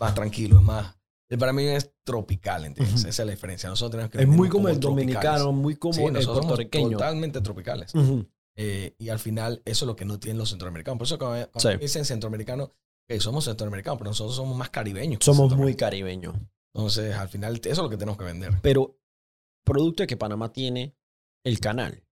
Más 0.00 0.12
tranquilo, 0.14 0.56
es 0.58 0.62
más... 0.64 0.96
Para 1.38 1.52
mí 1.52 1.62
es 1.64 1.92
tropical, 2.04 2.64
¿entiendes? 2.64 3.00
Ujú. 3.02 3.08
Esa 3.10 3.22
es 3.22 3.26
la 3.26 3.30
diferencia. 3.32 3.68
Nosotros 3.68 3.92
tenemos 3.92 4.10
que 4.10 4.18
Es 4.18 4.26
muy 4.26 4.48
vendernos 4.48 4.52
como 4.54 4.68
el 4.70 4.80
dominicano, 4.80 5.52
muy 5.52 5.76
como 5.76 5.92
Sí, 5.94 6.02
el 6.02 6.14
nosotros 6.14 6.36
somos 6.38 6.46
puertorriqueño. 6.56 6.96
totalmente 6.98 7.40
tropicales. 7.42 7.94
Ujú. 7.94 8.26
Eh, 8.56 8.96
y 8.98 9.08
al 9.10 9.20
final, 9.20 9.62
eso 9.64 9.84
es 9.84 9.86
lo 9.86 9.94
que 9.94 10.04
no 10.04 10.18
tienen 10.18 10.38
los 10.38 10.48
centroamericanos. 10.50 10.98
Por 10.98 11.06
eso 11.06 11.16
cuando, 11.18 11.48
cuando 11.52 11.70
Sí. 11.70 11.76
dicen 11.78 12.04
centroamericanos, 12.04 12.70
que 13.08 13.20
somos 13.20 13.44
centroamericanos, 13.44 13.98
pero 13.98 14.10
nosotros 14.10 14.34
somos 14.34 14.56
más 14.56 14.70
caribeños. 14.70 15.20
Somos 15.24 15.54
muy 15.54 15.76
caribeños. 15.76 16.34
Entonces, 16.74 17.14
al 17.14 17.28
final, 17.28 17.56
eso 17.58 17.68
es 17.70 17.78
lo 17.78 17.88
que 17.88 17.96
tenemos 17.98 18.18
que 18.18 18.24
vender. 18.24 18.54
Pero 18.62 18.98
producto 19.64 20.02
de 20.02 20.06
que 20.08 20.16
Panamá 20.16 20.52
tiene 20.52 20.96
el 21.44 21.60
canal. 21.60 22.02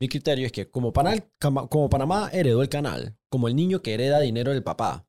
Mi 0.00 0.08
criterio 0.08 0.46
es 0.46 0.52
que 0.52 0.70
como, 0.70 0.92
Panal- 0.92 1.30
cama- 1.38 1.68
como 1.68 1.88
Panamá 1.88 2.28
heredó 2.32 2.62
el 2.62 2.68
canal, 2.68 3.16
como 3.30 3.48
el 3.48 3.56
niño 3.56 3.80
que 3.82 3.94
hereda 3.94 4.20
dinero 4.20 4.52
del 4.52 4.62
papá, 4.62 5.08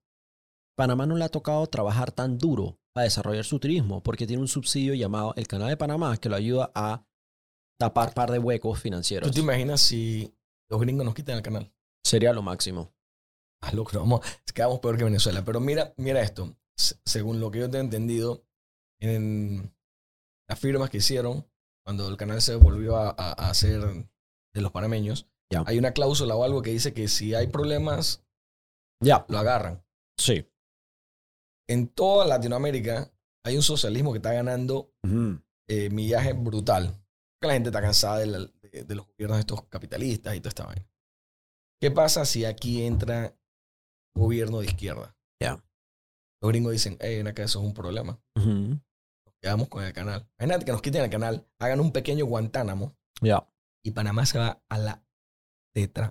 Panamá 0.78 1.06
no 1.06 1.18
le 1.18 1.26
ha 1.26 1.30
tocado 1.30 1.66
trabajar 1.68 2.12
tan 2.12 2.38
duro 2.38 2.80
para 2.94 3.04
desarrollar 3.06 3.44
su 3.44 3.60
turismo 3.60 4.02
porque 4.02 4.26
tiene 4.28 4.42
un 4.42 4.48
subsidio 4.48 4.94
llamado 4.94 5.34
el 5.36 5.48
Canal 5.48 5.70
de 5.70 5.78
Panamá 5.78 6.18
que 6.18 6.30
lo 6.30 6.36
ayuda 6.36 6.72
a 6.76 7.06
tapar 7.80 8.14
par 8.14 8.32
de 8.32 8.40
huecos 8.40 8.80
financieros. 8.80 9.28
¿Tú 9.30 9.34
te 9.36 9.40
imaginas 9.42 9.82
si 9.82 10.34
los 10.70 10.80
gringos 10.80 11.06
nos 11.06 11.14
quitan 11.16 11.38
el 11.38 11.44
canal? 11.44 11.72
Sería 12.04 12.32
lo 12.34 12.42
máximo. 12.42 12.94
Ah, 13.62 13.72
loco, 13.74 13.92
no, 13.94 14.00
vamos, 14.02 14.22
quedamos 14.54 14.80
peor 14.80 14.98
que 14.98 15.04
Venezuela. 15.04 15.44
Pero 15.44 15.60
mira, 15.60 15.94
mira 15.98 16.22
esto. 16.22 16.56
Según 17.06 17.40
lo 17.40 17.50
que 17.52 17.60
yo 17.60 17.70
te 17.70 17.78
he 17.78 17.82
entendido, 17.82 18.46
en 19.02 19.76
las 20.48 20.60
firmas 20.60 20.90
que 20.90 20.98
hicieron, 20.98 21.46
cuando 21.84 22.08
el 22.08 22.18
canal 22.18 22.42
se 22.42 22.56
volvió 22.56 22.98
a, 22.98 23.10
a- 23.10 23.34
a 23.46 23.50
hacer 23.50 23.82
de 24.58 24.62
los 24.64 24.72
panameños, 24.72 25.28
hay 25.66 25.78
una 25.78 25.92
cláusula 25.94 26.36
o 26.36 26.44
algo 26.44 26.62
que 26.62 26.72
dice 26.72 26.94
que 26.94 27.08
si 27.08 27.34
hay 27.34 27.48
problemas, 27.48 28.24
Ya, 29.02 29.26
lo 29.30 29.38
agarran. 29.38 29.84
sí. 30.20 30.46
En 31.70 31.88
toda 31.90 32.26
Latinoamérica 32.26 33.12
hay 33.46 33.56
un 33.58 33.62
socialismo 33.64 34.12
que 34.14 34.18
está 34.20 34.32
ganando 34.34 34.94
eh, 35.70 35.90
millaje 35.90 36.34
brutal. 36.34 36.88
Porque 37.40 37.48
la 37.48 37.54
gente 37.54 37.70
está 37.70 37.82
cansada 37.82 38.20
de, 38.20 38.28
la- 38.28 38.40
de- 38.40 38.84
de 38.86 38.96
los 38.96 39.06
gobiernos 39.06 39.38
de 39.38 39.42
estos 39.42 39.64
capitalistas 39.66 40.34
y 40.36 40.40
toda 40.40 40.50
esta 40.50 40.66
vaina. 40.66 40.90
¿Qué 41.82 41.92
pasa 41.92 42.26
si 42.26 42.46
aquí 42.46 42.84
entra 42.84 43.38
gobierno 44.16 44.60
de 44.60 44.66
izquierda? 44.68 45.16
Ya. 45.42 45.62
Los 46.42 46.50
gringos 46.52 46.72
dicen, 46.72 46.98
hey, 47.02 47.18
ven 47.18 47.28
acá, 47.28 47.44
eso 47.44 47.60
es 47.60 47.66
un 47.66 47.74
problema. 47.74 48.20
Nos 48.36 49.36
quedamos 49.42 49.68
con 49.68 49.84
el 49.84 49.92
canal. 49.94 50.28
Imagínate 50.40 50.66
que 50.66 50.72
nos 50.72 50.82
quiten 50.82 51.04
el 51.04 51.10
canal, 51.10 51.46
hagan 51.60 51.80
un 51.82 51.92
pequeño 51.92 52.26
Guantánamo 52.26 52.96
Ya. 53.22 53.46
Y 53.88 53.92
Panamá 53.92 54.26
se 54.26 54.38
va 54.38 54.62
a 54.70 54.78
la 54.78 55.04
tetra. 55.74 56.10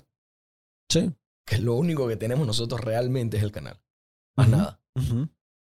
Sí. 0.90 1.12
Que 1.46 1.58
lo 1.58 1.74
único 1.74 2.08
que 2.08 2.16
tenemos 2.16 2.46
nosotros 2.46 2.80
realmente 2.80 3.36
es 3.36 3.42
el 3.42 3.52
canal. 3.52 3.80
Más 4.36 4.48
nada. 4.48 4.80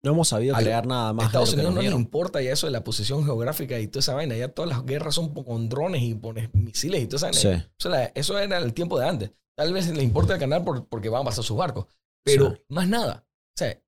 No 0.04 0.12
hemos 0.12 0.28
sabido 0.28 0.56
Al- 0.56 0.62
crear 0.64 0.86
nada 0.86 1.12
más. 1.12 1.26
Estados 1.26 1.52
Unidos 1.52 1.74
no 1.74 1.80
dieron. 1.80 2.00
importa 2.00 2.40
ya 2.40 2.52
eso 2.52 2.66
de 2.66 2.72
la 2.72 2.84
posición 2.84 3.24
geográfica 3.24 3.78
y 3.78 3.88
toda 3.88 4.00
esa 4.00 4.14
vaina. 4.14 4.36
Ya 4.36 4.48
todas 4.48 4.70
las 4.70 4.84
guerras 4.86 5.14
son 5.16 5.34
con 5.34 5.68
drones 5.68 6.02
y 6.02 6.14
pones 6.14 6.52
misiles 6.54 7.02
y 7.02 7.06
toda 7.08 7.28
esa 7.30 7.48
vaina. 7.48 7.62
Sí. 7.62 8.10
Eso, 8.14 8.38
era 8.38 8.58
el 8.58 8.72
tiempo 8.74 8.98
de 8.98 9.06
antes. 9.08 9.32
Tal 9.56 9.72
vez 9.72 9.88
le 9.88 10.02
importa 10.02 10.34
el 10.34 10.40
canal 10.40 10.64
por- 10.64 10.86
porque 10.88 11.08
van 11.08 11.22
a 11.22 11.24
pasar 11.26 11.44
sus 11.44 11.56
barcos. 11.56 11.86
Pero 12.24 12.54
Sí. 12.54 12.62
más 12.68 12.88
nada. 12.88 13.26
O 13.28 13.56
sea, 13.58 13.82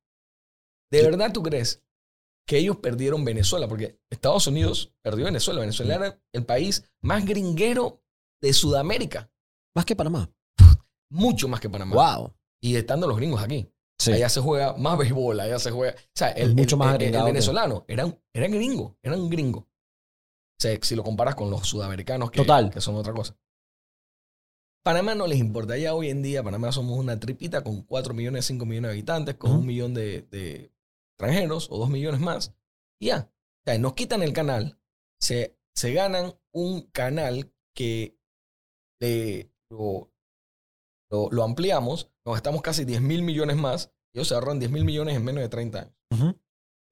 ¿de 0.93 1.03
verdad 1.03 1.33
tú 1.33 1.43
crees 1.43 1.83
que 2.47 2.59
ellos 2.59 2.77
perdieron 2.79 3.25
Venezuela? 3.25 3.69
Porque 3.69 4.01
Estados 4.11 4.47
Unidos 4.49 4.93
perdió 5.03 5.27
Venezuela. 5.27 5.61
Venezuela 5.61 5.95
era 5.95 6.21
el 6.33 6.45
país 6.45 6.91
más 7.01 7.25
gringuero 7.25 8.03
de 8.41 8.53
Sudamérica. 8.53 9.31
Más 9.75 9.85
que 9.85 9.97
Panamá. 9.97 10.31
Mucho 11.11 11.49
más 11.49 11.61
que 11.61 11.69
Panamá. 11.71 11.95
Wow. 12.19 12.35
Y 12.63 12.77
estando 12.77 13.07
los 13.07 13.17
gringos 13.17 13.43
aquí. 13.43 13.69
Sí. 13.99 14.13
Allá 14.13 14.29
se 14.29 14.41
juega 14.41 14.75
más 14.77 14.97
béisbol, 14.99 15.41
allá 15.41 15.59
se 15.59 15.71
juega. 15.71 15.95
O 15.95 16.11
sea, 16.15 16.29
el, 16.31 16.55
mucho 16.55 16.77
el- 16.77 16.79
más 16.79 16.95
el- 16.97 17.03
el 17.03 17.13
que- 17.13 17.23
venezolano 17.23 17.85
era 17.89 18.07
un, 18.07 18.19
era 18.33 18.47
un 18.47 18.53
gringo, 18.53 18.97
era 19.03 19.17
un 19.17 19.29
gringo. 19.29 19.59
O 19.61 20.63
sea, 20.63 20.79
si 20.83 20.95
lo 20.95 21.03
comparas 21.03 21.35
con 21.35 21.51
los 21.51 21.67
sudamericanos, 21.67 22.31
que, 22.31 22.39
Total. 22.41 22.71
que 22.71 22.81
son 22.81 22.95
otra 22.97 23.13
cosa. 23.13 23.37
Panamá 24.83 25.15
no 25.15 25.27
les 25.27 25.39
importa. 25.39 25.77
Ya 25.77 25.95
hoy 25.95 26.09
en 26.09 26.23
día, 26.23 26.43
Panamá 26.43 26.73
somos 26.73 26.99
una 26.99 27.19
tripita 27.21 27.63
con 27.63 27.83
4 27.83 28.15
millones, 28.15 28.47
5 28.47 28.65
millones 28.65 28.89
de 28.89 28.93
habitantes, 28.95 29.35
con 29.37 29.53
un 29.53 29.67
millón 29.67 29.93
de, 29.95 30.23
de 30.23 30.73
extranjeros 31.13 31.69
o 31.71 31.79
2 31.79 31.91
millones 31.91 32.21
más. 32.21 32.55
Y 32.99 33.07
ya. 33.09 33.31
O 33.31 33.63
sea, 33.67 33.79
nos 33.79 33.93
quitan 33.95 34.23
el 34.23 34.33
canal, 34.33 34.79
se, 35.21 35.59
se 35.75 35.93
ganan 35.93 36.35
un 36.53 36.83
canal 36.93 37.53
que 37.75 38.19
le- 39.01 39.51
lo, 39.71 40.11
lo, 41.11 41.29
lo 41.31 41.43
ampliamos, 41.45 42.11
nos 42.25 42.35
gastamos 42.35 42.63
casi 42.63 42.85
10 42.85 43.01
mil 43.01 43.23
millones 43.23 43.57
más, 43.57 43.93
ellos 44.15 44.29
se 44.29 44.35
ahorran 44.35 44.59
10 44.59 44.71
mil 44.71 44.85
millones 44.85 45.17
en 45.17 45.25
menos 45.25 45.43
de 45.43 45.49
30 45.49 45.79
años. 45.81 45.95
Ujú. 46.13 46.37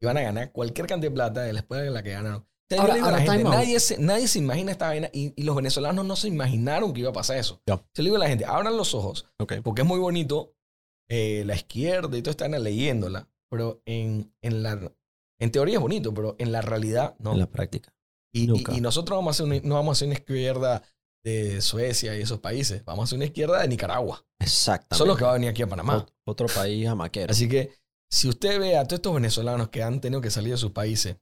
Y 0.00 0.06
van 0.06 0.16
a 0.16 0.22
ganar 0.22 0.52
cualquier 0.52 0.86
cantidad 0.86 1.10
de 1.10 1.14
plata 1.14 1.40
después 1.42 1.82
de 1.82 1.90
la 1.90 2.02
que 2.02 2.10
ganaron. 2.12 2.42
O 2.42 2.46
sea, 2.70 2.76
yo 2.76 2.82
Ahora- 2.82 2.92
le 2.94 2.98
digo 3.00 3.08
a 3.08 3.12
la 3.12 3.20
gente, 3.20 3.44
nadie, 3.44 3.80
se, 3.80 3.98
nadie 3.98 4.28
se 4.28 4.38
imagina 4.38 4.70
esta 4.72 4.88
vaina 4.88 5.08
y, 5.12 5.32
y 5.40 5.42
los 5.44 5.56
venezolanos 5.56 6.04
no 6.04 6.14
se 6.16 6.28
imaginaron 6.28 6.92
que 6.92 7.00
iba 7.00 7.10
a 7.10 7.14
pasar 7.14 7.38
eso. 7.38 7.60
Yo 7.66 7.82
le 7.96 8.04
digo 8.04 8.16
a 8.16 8.20
la 8.20 8.28
gente, 8.28 8.44
abran 8.44 8.76
los 8.76 8.94
ojos, 8.94 9.26
porque 9.36 9.82
es 9.82 9.88
muy 9.88 9.98
bonito 9.98 10.54
eh, 11.10 11.42
la 11.46 11.54
izquierda 11.54 12.16
y 12.16 12.22
todo 12.22 12.30
están 12.32 12.50
leyéndola, 12.62 13.28
pero 13.50 13.80
en, 13.86 14.32
en, 14.42 14.62
la, 14.62 14.92
en 15.40 15.50
teoría 15.50 15.76
es 15.76 15.80
bonito, 15.80 16.12
pero 16.12 16.36
en 16.38 16.52
la 16.52 16.60
realidad 16.60 17.16
no. 17.18 17.32
En 17.32 17.38
la 17.40 17.50
práctica. 17.50 17.92
Y, 18.32 18.42
y- 18.44 18.46
Nunca. 18.46 18.74
y 18.74 18.80
nosotros 18.82 19.16
vamos 19.18 19.34
a 19.40 19.42
hacer 19.42 19.46
una, 19.46 19.66
no 19.66 19.74
vamos 19.76 19.92
a 19.92 19.94
hacer 19.98 20.08
una 20.08 20.18
izquierda 20.18 20.82
de 21.24 21.60
Suecia 21.60 22.16
y 22.16 22.22
esos 22.22 22.40
países. 22.40 22.84
Vamos 22.84 23.02
a 23.02 23.04
hacer 23.04 23.16
una 23.16 23.26
izquierda 23.26 23.60
de 23.60 23.68
Nicaragua. 23.68 24.24
Exactamente. 24.40 24.96
Solo 24.96 25.16
que 25.16 25.24
va 25.24 25.30
a 25.30 25.34
venir 25.34 25.50
aquí 25.50 25.62
a 25.62 25.66
Panamá. 25.66 26.06
Ot- 26.06 26.12
Otro 26.26 26.46
país 26.48 26.86
amaquero. 26.86 27.30
Así 27.30 27.48
que 27.48 27.72
si 28.10 28.28
usted 28.28 28.58
ve 28.58 28.76
a 28.76 28.84
todos 28.84 28.98
estos 28.98 29.14
venezolanos 29.14 29.68
que 29.68 29.82
han 29.82 30.00
tenido 30.00 30.20
que 30.20 30.30
salir 30.30 30.52
de 30.52 30.58
sus 30.58 30.72
países, 30.72 31.16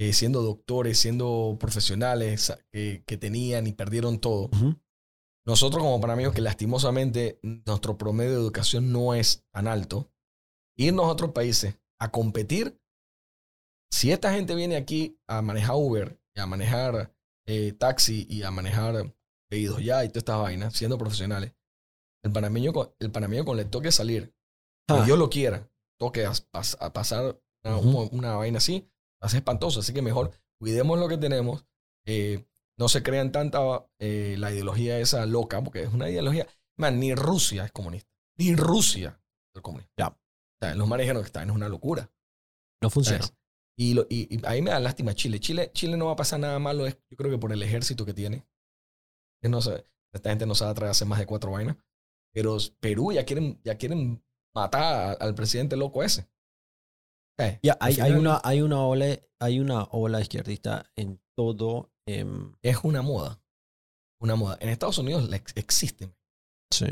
eh, 0.00 0.12
siendo 0.12 0.42
doctores, 0.42 0.98
siendo 0.98 1.56
profesionales 1.58 2.52
que, 2.72 3.02
tenían 3.18 3.66
y 3.66 3.72
perdieron 3.72 4.20
todo, 4.20 4.48
nosotros 5.46 5.82
como 5.82 6.00
panameños 6.00 6.32
que 6.32 6.40
lastimosamente 6.40 7.40
nuestro 7.42 7.98
promedio 7.98 8.30
de 8.32 8.36
educación 8.40 8.92
no 8.92 9.14
es 9.14 9.44
tan 9.52 9.66
alto, 9.66 10.10
irnos 10.76 11.06
a 11.06 11.08
otros 11.08 11.32
países 11.32 11.78
a 12.00 12.10
competir, 12.12 12.80
si 13.90 14.12
esta 14.12 14.32
gente 14.32 14.54
viene 14.54 14.76
aquí 14.76 15.18
a 15.26 15.42
manejar 15.42 15.74
Uber, 15.76 16.20
a 16.36 16.46
manejar 16.46 17.12
eh, 17.48 17.72
taxi 17.72 18.26
y 18.30 18.42
a 18.44 18.50
manejar 18.52 19.14
pedidos 19.50 19.82
ya 19.82 20.04
y 20.04 20.08
todas 20.08 20.18
estas 20.22 20.38
vainas, 20.40 20.74
siendo 20.74 20.98
profesionales, 20.98 21.54
el 22.24 22.32
panameño, 22.32 22.72
con- 22.72 22.90
el 23.00 23.10
panameño 23.10 23.44
con 23.44 23.56
le 23.56 23.64
toque 23.64 23.92
salir, 23.92 24.34
que 24.86 24.94
Ah, 24.94 25.04
yo 25.06 25.16
lo 25.16 25.30
quiera, 25.30 25.68
toque 25.98 26.24
a, 26.26 26.32
pas- 26.32 26.76
a 26.80 26.92
pasar 26.92 27.40
una, 28.12 28.36
vaina 28.36 28.58
así, 28.58 28.88
va 29.22 29.26
a 29.26 29.28
ser 29.28 29.38
espantoso. 29.38 29.80
Así 29.80 29.92
que 29.92 30.02
mejor 30.02 30.30
cuidemos 30.60 30.98
lo 30.98 31.08
que 31.08 31.18
tenemos. 31.18 31.66
eh, 32.06 32.46
no 32.78 32.88
se 32.88 33.02
crean 33.02 33.32
tanta 33.32 33.58
eh, 33.98 34.36
la 34.38 34.52
ideología 34.52 34.98
esa 35.00 35.26
loca, 35.26 35.62
porque 35.64 35.82
es 35.82 35.92
una 35.92 36.08
ideología. 36.08 36.46
Man, 36.78 37.00
ni 37.00 37.12
Rusia 37.14 37.64
es 37.64 37.72
comunista. 37.72 38.08
Ni 38.38 38.54
Rusia 38.54 39.20
es 39.54 39.62
comunista. 39.62 39.92
Ya. 39.98 40.08
O 40.08 40.16
sea, 40.60 40.74
los 40.76 40.86
manes 40.88 41.04
dijeron 41.04 41.22
que 41.22 41.26
están, 41.26 41.50
es 41.50 41.54
una 41.56 41.68
locura. 41.68 42.10
no 42.80 42.88
funciona. 42.88 43.18
¿sabes? 43.24 43.37
Y, 43.78 43.94
lo, 43.94 44.06
y, 44.10 44.34
y 44.34 44.44
a 44.44 44.50
mí 44.52 44.62
me 44.62 44.70
da 44.70 44.80
lástima 44.80 45.14
Chile. 45.14 45.38
Chile. 45.38 45.70
Chile 45.72 45.96
no 45.96 46.06
va 46.06 46.12
a 46.12 46.16
pasar 46.16 46.40
nada 46.40 46.58
malo, 46.58 46.86
es, 46.86 46.98
yo 47.10 47.16
creo 47.16 47.30
que 47.30 47.38
por 47.38 47.52
el 47.52 47.62
ejército 47.62 48.04
que 48.04 48.12
tiene. 48.14 48.44
No 49.42 49.62
sé, 49.62 49.84
esta 50.12 50.30
gente 50.30 50.46
no 50.46 50.54
sabe 50.56 50.74
traer 50.74 50.90
hacer 50.90 51.06
más 51.06 51.18
de 51.20 51.26
cuatro 51.26 51.52
vainas. 51.52 51.76
Pero 52.34 52.56
Perú 52.80 53.12
ya 53.12 53.24
quieren, 53.24 53.60
ya 53.64 53.76
quieren 53.78 54.22
matar 54.54 55.16
al 55.20 55.34
presidente 55.34 55.76
loco 55.76 56.02
ese. 56.02 56.28
Eh, 57.40 57.60
hay, 57.78 58.00
hay, 58.00 58.12
una, 58.12 58.40
hay, 58.42 58.62
una 58.62 58.84
ola, 58.84 59.16
hay 59.40 59.60
una 59.60 59.84
ola 59.84 60.20
izquierdista 60.20 60.90
en 60.96 61.20
todo. 61.36 61.92
em, 62.06 62.52
Es 62.62 62.78
una 62.82 63.00
moda. 63.02 63.40
Una 64.20 64.34
moda. 64.34 64.58
En 64.60 64.70
Estados 64.70 64.98
Unidos 64.98 65.32
ex- 65.32 65.56
existe. 65.56 66.12
sí. 66.72 66.86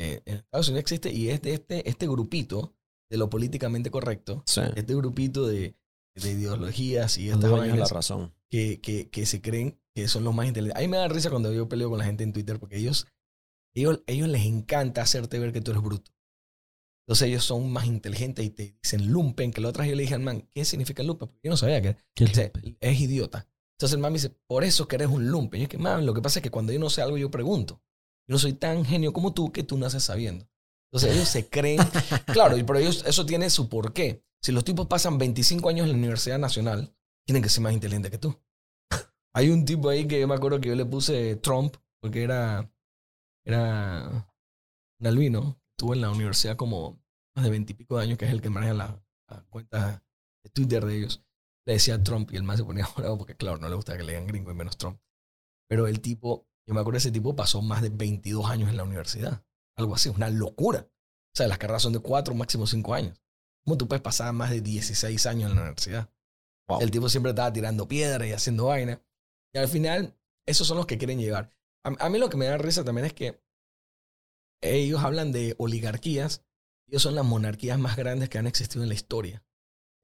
Eh, 0.00 0.22
en 0.26 0.36
Estados 0.36 0.68
Unidos 0.68 0.82
existe 0.82 1.10
y 1.12 1.30
es 1.30 1.42
de 1.42 1.54
este, 1.54 1.88
este 1.88 2.06
grupito 2.06 2.76
de 3.10 3.16
lo 3.18 3.28
políticamente 3.28 3.90
correcto. 3.90 4.44
Sí. 4.46 4.60
Este 4.76 4.94
grupito 4.94 5.44
de, 5.48 5.74
de 6.20 6.32
ideologías 6.32 7.18
y 7.18 7.28
estas 7.28 7.42
de 7.42 7.48
la 7.50 7.56
vainas 7.56 7.90
razón. 7.90 8.34
que, 8.50 8.80
que, 8.80 9.08
que 9.10 9.26
se 9.26 9.40
creen 9.40 9.80
que 9.94 10.08
son 10.08 10.24
los 10.24 10.34
más 10.34 10.46
inteligentes. 10.46 10.80
A 10.80 10.86
mí 10.86 10.88
me 10.88 10.96
da 10.96 11.08
risa 11.08 11.30
cuando 11.30 11.52
yo 11.52 11.68
peleo 11.68 11.90
con 11.90 11.98
la 11.98 12.04
gente 12.04 12.24
en 12.24 12.32
Twitter 12.32 12.58
porque 12.58 12.76
ellos, 12.76 13.06
ellos, 13.74 14.02
ellos 14.06 14.28
les 14.28 14.44
encanta 14.44 15.02
hacerte 15.02 15.38
ver 15.38 15.52
que 15.52 15.60
tú 15.60 15.72
eres 15.72 15.82
bruto. 15.82 16.12
Entonces 17.06 17.28
ellos 17.28 17.44
son 17.44 17.72
más 17.72 17.86
inteligentes 17.86 18.44
y 18.44 18.50
te 18.50 18.76
dicen 18.82 19.10
lumpen, 19.10 19.50
que 19.50 19.62
la 19.62 19.70
otra 19.70 19.86
yo 19.86 19.94
le 19.94 20.02
dije 20.02 20.14
al 20.14 20.20
man, 20.20 20.46
¿qué 20.52 20.64
significa 20.64 21.02
lumpen? 21.02 21.28
Porque 21.28 21.40
yo 21.42 21.50
no 21.50 21.56
sabía 21.56 21.80
que 21.80 21.96
¿Qué 22.14 22.26
dice, 22.26 22.52
es 22.80 23.00
idiota. 23.00 23.48
Entonces 23.78 23.94
el 23.94 24.00
man 24.00 24.12
me 24.12 24.18
dice, 24.18 24.30
por 24.46 24.62
eso 24.62 24.86
que 24.86 24.96
eres 24.96 25.08
un 25.08 25.28
lumpen. 25.28 25.58
Y 25.58 25.62
yo 25.62 25.64
es 25.64 25.68
que, 25.70 25.78
man, 25.78 26.04
lo 26.04 26.12
que 26.12 26.20
pasa 26.20 26.40
es 26.40 26.42
que 26.42 26.50
cuando 26.50 26.72
yo 26.72 26.78
no 26.78 26.90
sé 26.90 27.00
algo, 27.00 27.16
yo 27.16 27.30
pregunto. 27.30 27.80
Yo 28.26 28.34
no 28.34 28.38
soy 28.38 28.52
tan 28.52 28.84
genio 28.84 29.12
como 29.12 29.32
tú 29.32 29.52
que 29.52 29.62
tú 29.62 29.78
naces 29.78 30.04
sabiendo. 30.04 30.46
Entonces 30.90 31.16
ellos 31.16 31.28
se 31.28 31.48
creen, 31.48 31.78
claro, 32.32 32.56
y 32.56 32.62
pero 32.62 32.78
ellos, 32.78 33.04
eso 33.06 33.26
tiene 33.26 33.50
su 33.50 33.68
porqué. 33.68 34.24
Si 34.42 34.52
los 34.52 34.64
tipos 34.64 34.86
pasan 34.86 35.18
25 35.18 35.68
años 35.68 35.84
en 35.84 35.92
la 35.92 35.98
Universidad 35.98 36.38
Nacional, 36.38 36.94
tienen 37.26 37.42
que 37.42 37.48
ser 37.48 37.62
más 37.62 37.72
inteligentes 37.72 38.10
que 38.10 38.18
tú. 38.18 38.40
Hay 39.34 39.50
un 39.50 39.64
tipo 39.64 39.88
ahí 39.88 40.06
que 40.06 40.20
yo 40.20 40.28
me 40.28 40.34
acuerdo 40.34 40.60
que 40.60 40.68
yo 40.68 40.74
le 40.74 40.86
puse 40.86 41.36
Trump, 41.36 41.76
porque 42.00 42.22
era, 42.22 42.70
era 43.44 44.32
un 45.00 45.06
albino. 45.06 45.60
Estuvo 45.76 45.94
en 45.94 46.00
la 46.00 46.10
universidad 46.10 46.56
como 46.56 47.02
más 47.36 47.44
de 47.44 47.50
veintipico 47.50 47.98
de 47.98 48.04
años, 48.04 48.18
que 48.18 48.24
es 48.24 48.32
el 48.32 48.40
que 48.40 48.50
maneja 48.50 48.74
la, 48.74 49.02
la 49.28 49.42
cuenta 49.50 50.02
de 50.42 50.50
Twitter 50.50 50.84
de 50.84 50.96
ellos. 50.96 51.22
Le 51.66 51.74
decía 51.74 52.02
Trump 52.02 52.32
y 52.32 52.36
el 52.36 52.44
más 52.44 52.56
se 52.56 52.64
ponía 52.64 52.88
bravo 52.96 53.18
porque, 53.18 53.36
claro, 53.36 53.58
no 53.58 53.68
le 53.68 53.76
gusta 53.76 53.96
que 53.96 54.02
le 54.04 54.12
digan 54.12 54.26
gringo 54.26 54.50
y 54.50 54.54
menos 54.54 54.78
Trump. 54.78 54.98
Pero 55.68 55.86
el 55.86 56.00
tipo, 56.00 56.48
yo 56.66 56.74
me 56.74 56.80
acuerdo 56.80 56.96
ese 56.96 57.12
tipo 57.12 57.36
pasó 57.36 57.60
más 57.60 57.82
de 57.82 57.90
22 57.90 58.46
años 58.46 58.70
en 58.70 58.76
la 58.78 58.84
universidad. 58.84 59.44
Algo 59.78 59.94
así, 59.94 60.08
una 60.08 60.28
locura. 60.28 60.80
O 60.88 61.36
sea, 61.36 61.46
las 61.48 61.58
carreras 61.58 61.82
son 61.82 61.92
de 61.92 62.00
4, 62.00 62.34
máximo 62.34 62.66
5 62.66 62.94
años. 62.94 63.20
¿Cómo 63.64 63.78
tú 63.78 63.86
puedes 63.86 64.02
pasar 64.02 64.32
más 64.32 64.50
de 64.50 64.60
16 64.60 65.26
años 65.26 65.50
en 65.50 65.56
la 65.56 65.62
universidad? 65.62 66.10
Wow. 66.68 66.80
El 66.80 66.90
tipo 66.90 67.08
siempre 67.08 67.30
estaba 67.30 67.52
tirando 67.52 67.86
piedras 67.86 68.28
y 68.28 68.32
haciendo 68.32 68.66
vaina. 68.66 69.00
Y 69.54 69.58
al 69.58 69.68
final, 69.68 70.18
esos 70.46 70.66
son 70.66 70.76
los 70.76 70.86
que 70.86 70.98
quieren 70.98 71.18
llegar. 71.18 71.50
A, 71.84 72.06
a 72.06 72.08
mí 72.10 72.18
lo 72.18 72.28
que 72.28 72.36
me 72.36 72.46
da 72.46 72.58
risa 72.58 72.84
también 72.84 73.06
es 73.06 73.12
que 73.14 73.40
ellos 74.60 75.02
hablan 75.02 75.32
de 75.32 75.54
oligarquías. 75.58 76.44
Ellos 76.88 77.02
son 77.02 77.14
las 77.14 77.24
monarquías 77.24 77.78
más 77.78 77.96
grandes 77.96 78.28
que 78.28 78.38
han 78.38 78.46
existido 78.46 78.82
en 78.82 78.88
la 78.88 78.94
historia. 78.94 79.44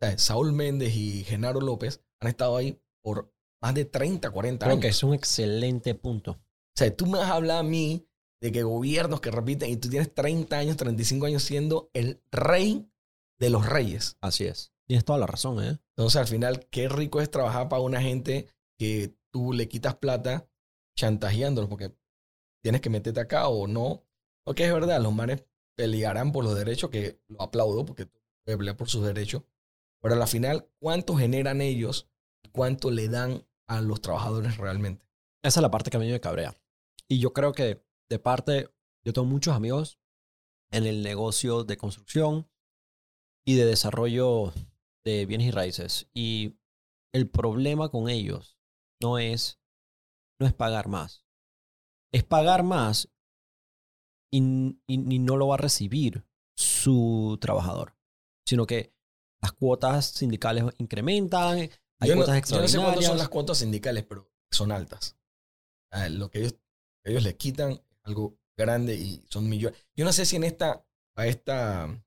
O 0.00 0.06
sea, 0.06 0.18
Saúl 0.18 0.52
Méndez 0.52 0.94
y 0.94 1.24
Genaro 1.24 1.60
López 1.60 2.02
han 2.20 2.28
estado 2.28 2.56
ahí 2.56 2.80
por 3.02 3.34
más 3.60 3.74
de 3.74 3.84
30, 3.86 4.30
40 4.30 4.64
Creo 4.64 4.72
años. 4.72 4.82
que 4.82 4.88
es 4.88 5.02
un 5.02 5.14
excelente 5.14 5.94
punto. 5.94 6.32
O 6.32 6.76
sea, 6.76 6.94
tú 6.94 7.06
me 7.06 7.18
hablar 7.18 7.58
a 7.58 7.62
mí 7.62 8.06
de 8.44 8.52
que 8.52 8.62
gobiernos 8.62 9.22
que 9.22 9.30
repiten 9.30 9.70
y 9.70 9.78
tú 9.78 9.88
tienes 9.88 10.12
30 10.12 10.58
años, 10.58 10.76
35 10.76 11.24
años 11.24 11.42
siendo 11.42 11.88
el 11.94 12.20
rey 12.30 12.86
de 13.38 13.48
los 13.48 13.64
reyes. 13.64 14.18
Así 14.20 14.44
es. 14.44 14.74
Tienes 14.86 15.06
toda 15.06 15.18
la 15.18 15.26
razón, 15.26 15.64
¿eh? 15.64 15.78
Entonces, 15.96 16.20
al 16.20 16.26
final, 16.26 16.66
qué 16.68 16.90
rico 16.90 17.22
es 17.22 17.30
trabajar 17.30 17.70
para 17.70 17.80
una 17.80 18.02
gente 18.02 18.48
que 18.78 19.16
tú 19.30 19.54
le 19.54 19.66
quitas 19.66 19.94
plata 19.94 20.46
chantajeándolos 20.94 21.70
porque 21.70 21.96
tienes 22.62 22.82
que 22.82 22.90
meterte 22.90 23.18
acá 23.18 23.48
o 23.48 23.66
no. 23.66 24.04
Porque 24.44 24.66
es 24.66 24.72
verdad, 24.74 25.00
los 25.00 25.14
manes 25.14 25.42
pelearán 25.74 26.30
por 26.30 26.44
los 26.44 26.54
derechos, 26.54 26.90
que 26.90 27.22
lo 27.28 27.40
aplaudo 27.40 27.86
porque 27.86 28.04
tú 28.04 28.20
puedes 28.44 28.58
pelear 28.58 28.76
por 28.76 28.90
sus 28.90 29.06
derechos. 29.06 29.42
Pero 30.02 30.20
al 30.20 30.28
final, 30.28 30.68
¿cuánto 30.78 31.16
generan 31.16 31.62
ellos 31.62 32.10
y 32.42 32.50
cuánto 32.50 32.90
le 32.90 33.08
dan 33.08 33.46
a 33.68 33.80
los 33.80 34.02
trabajadores 34.02 34.58
realmente? 34.58 35.08
Esa 35.42 35.60
es 35.60 35.62
la 35.62 35.70
parte 35.70 35.90
que 35.90 35.96
a 35.96 36.00
mí 36.00 36.10
me 36.10 36.20
cabrea. 36.20 36.54
Y 37.08 37.20
yo 37.20 37.32
creo 37.32 37.54
que 37.54 37.82
de 38.10 38.18
parte, 38.18 38.68
yo 39.04 39.12
tengo 39.12 39.26
muchos 39.26 39.54
amigos 39.54 39.98
en 40.70 40.86
el 40.86 41.02
negocio 41.02 41.64
de 41.64 41.76
construcción 41.76 42.48
y 43.46 43.54
de 43.54 43.64
desarrollo 43.66 44.52
de 45.04 45.26
bienes 45.26 45.48
y 45.48 45.50
raíces. 45.50 46.08
Y 46.14 46.56
el 47.12 47.28
problema 47.28 47.90
con 47.90 48.08
ellos 48.08 48.58
no 49.00 49.18
es, 49.18 49.60
no 50.40 50.46
es 50.46 50.52
pagar 50.54 50.88
más. 50.88 51.24
Es 52.12 52.24
pagar 52.24 52.62
más 52.62 53.08
y, 54.32 54.38
y- 54.86 55.14
y 55.14 55.18
no 55.18 55.36
lo 55.36 55.48
va 55.48 55.54
a 55.54 55.58
recibir 55.58 56.24
su 56.56 57.38
trabajador. 57.40 57.96
Sino 58.46 58.66
que 58.66 58.92
las 59.42 59.52
cuotas 59.52 60.06
sindicales 60.06 60.64
incrementan, 60.78 61.58
hay 61.58 62.08
yo, 62.08 62.14
no, 62.16 62.24
cuotas 62.24 62.48
yo 62.50 62.60
no 62.60 62.68
sé 62.68 62.78
cuántas 62.78 62.78
son 62.78 62.78
extraordinarias. 62.78 63.18
las 63.18 63.28
cuotas 63.28 63.58
sindicales, 63.58 64.04
pero 64.04 64.30
son 64.50 64.72
altas. 64.72 65.16
Lo 66.10 66.28
que 66.30 66.40
ellos, 66.40 66.56
ellos 67.04 67.22
le 67.22 67.36
quitan 67.36 67.80
algo 68.04 68.38
grande 68.56 68.94
y 68.94 69.24
son 69.28 69.48
millones. 69.48 69.78
Yo 69.96 70.04
no 70.04 70.12
sé 70.12 70.26
si 70.26 70.36
en 70.36 70.44
esta, 70.44 70.84
a 71.16 71.26
esta, 71.26 71.84
a 71.84 72.00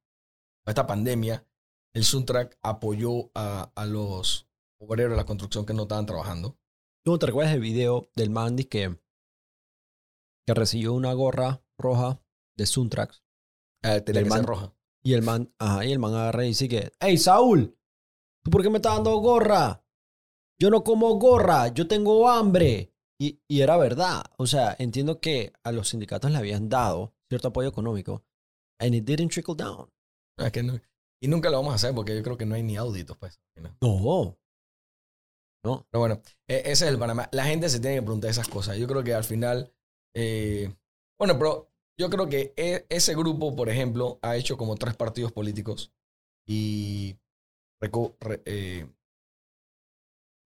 esta 0.68 0.88
pandemia, 0.88 1.46
el 1.94 2.04
Suntrack 2.04 2.58
apoyó 2.62 3.32
a, 3.36 3.72
a 3.76 3.86
los 3.86 4.48
obreros 4.80 5.12
de 5.12 5.18
la 5.18 5.26
construcción 5.26 5.66
que 5.66 5.74
no 5.74 5.84
estaban 5.84 6.06
trabajando. 6.06 6.58
¿Tú 7.04 7.18
te 7.18 7.26
recuerdas 7.26 7.54
el 7.54 7.62
video 7.62 8.10
del 8.16 8.30
man 8.30 8.56
dice 8.56 8.70
que, 8.70 9.00
que 10.46 10.54
recibió 10.54 10.94
una 10.94 11.14
gorra 11.14 11.64
roja 11.78 12.22
de 12.58 12.66
Suntrax? 12.66 13.24
Ah, 13.84 14.00
tenía 14.02 14.24
que 14.24 14.30
ser 14.30 14.40
man- 14.40 14.48
roja. 14.48 14.74
Y 15.04 15.14
el 15.14 15.22
man, 15.22 15.54
ajá, 15.58 15.86
y 15.86 15.92
el 15.94 16.00
man 16.00 16.14
agarra 16.16 16.44
y 16.44 16.50
dice 16.50 16.68
que, 16.68 16.92
hey 17.00 17.18
Saúl, 17.18 17.78
¿tú 18.44 18.52
por 18.52 18.62
qué 18.62 18.70
me 18.70 18.78
estás 18.78 18.96
dando 18.96 19.16
gorra? 19.18 19.84
Yo 20.60 20.70
no 20.70 20.84
como 20.84 21.16
gorra, 21.18 21.70
yo 21.70 21.88
tengo 21.88 22.28
hambre. 22.30 22.94
Y, 23.20 23.40
y 23.48 23.62
era 23.62 23.78
verdad. 23.78 24.24
O 24.38 24.46
sea, 24.48 24.76
entiendo 24.80 25.20
que 25.20 25.54
a 25.64 25.72
los 25.72 25.90
sindicatos 25.90 26.30
le 26.32 26.38
habían 26.38 26.70
dado 26.70 27.14
cierto 27.30 27.48
apoyo 27.50 27.70
económico. 27.70 28.24
And 28.80 28.94
it 28.94 29.06
didn't 29.06 29.32
trickle 29.32 29.56
down. 29.56 29.90
Que 30.54 30.62
no- 30.62 30.80
y 31.20 31.28
nunca 31.28 31.50
lo 31.50 31.58
vamos 31.58 31.72
a 31.74 31.76
hacer 31.78 31.96
porque 31.96 32.16
yo 32.16 32.22
creo 32.22 32.38
que 32.38 32.46
no 32.46 32.54
hay 32.56 32.62
ni 32.64 32.78
auditos. 32.78 33.18
Pues, 33.18 33.40
¿no? 33.56 33.76
No. 33.82 34.38
No. 35.66 35.88
Pero 35.90 36.00
bueno, 36.00 36.22
e- 36.48 36.62
ese 36.66 36.86
es 36.86 36.92
el 36.92 37.00
Panamá. 37.00 37.28
La 37.32 37.46
gente 37.46 37.70
se 37.70 37.80
tiene 37.80 37.96
que 37.98 38.02
preguntar 38.04 38.30
esas 38.30 38.48
cosas. 38.48 38.78
Yo 38.78 38.88
creo 38.88 39.04
que 39.04 39.14
al 39.14 39.24
final. 39.24 39.74
eh, 40.16 40.74
bueno, 41.20 41.38
pero 41.40 41.72
yo 42.00 42.10
creo 42.12 42.30
que 42.30 42.54
e- 42.56 42.86
ese 42.90 43.16
grupo, 43.16 43.56
por 43.56 43.70
ejemplo, 43.70 44.20
ha 44.22 44.36
hecho 44.38 44.58
como 44.58 44.76
tres 44.76 44.96
partidos 44.96 45.32
políticos 45.32 45.92
y 46.48 47.18
reco- 47.82 48.16
re- 48.20 48.42
eh, 48.46 48.88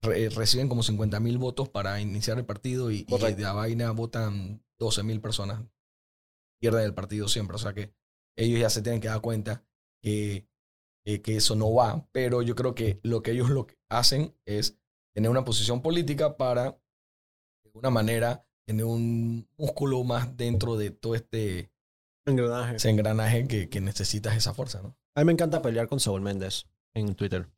re- 0.01 0.29
reciben 0.29 0.69
como 0.69 0.83
50 0.83 1.19
mil 1.19 1.37
votos 1.37 1.69
para 1.69 1.99
iniciar 2.01 2.37
el 2.37 2.45
partido 2.45 2.91
y, 2.91 3.03
de 3.03 3.41
la 3.43 3.53
vaina 3.53 3.91
votan 3.91 4.63
12 4.79 5.03
mil 5.03 5.21
personas. 5.21 5.63
Pierden 6.59 6.83
el 6.83 6.93
partido 6.93 7.27
siempre. 7.27 7.55
O 7.55 7.59
sea 7.59 7.73
que 7.73 7.93
ellos 8.37 8.59
ya 8.59 8.69
se 8.69 8.81
tienen 8.81 9.01
que 9.01 9.07
dar 9.07 9.21
cuenta 9.21 9.63
que, 10.01 10.47
que, 11.05 11.21
que 11.21 11.37
eso 11.37 11.55
no 11.55 11.73
va. 11.73 12.07
Pero 12.11 12.41
yo 12.41 12.55
creo 12.55 12.75
que 12.75 12.99
lo 13.03 13.21
que 13.21 13.31
ellos 13.31 13.49
lo 13.49 13.67
que 13.67 13.77
hacen 13.89 14.35
es 14.45 14.77
tener 15.15 15.29
una 15.29 15.43
posición 15.43 15.81
política 15.81 16.37
para, 16.37 16.63
de 16.71 16.79
alguna 17.65 17.89
manera, 17.89 18.45
tener 18.67 18.85
un 18.85 19.49
músculo 19.57 20.03
más 20.03 20.37
dentro 20.37 20.77
de 20.77 20.91
todo 20.91 21.15
este 21.15 21.71
Engranaje. 22.25 22.75
ese 22.75 22.89
engranaje 22.89 23.47
que, 23.47 23.67
que 23.69 23.81
necesitas 23.81 24.37
esa 24.37 24.53
fuerza, 24.53 24.81
¿no? 24.81 24.95
A 25.15 25.21
mí 25.21 25.25
me 25.25 25.31
encanta 25.33 25.61
pelear 25.61 25.87
con 25.87 25.99
Saúl 25.99 26.21
Méndez 26.21 26.65
en 26.95 27.15
Twitter. 27.15 27.49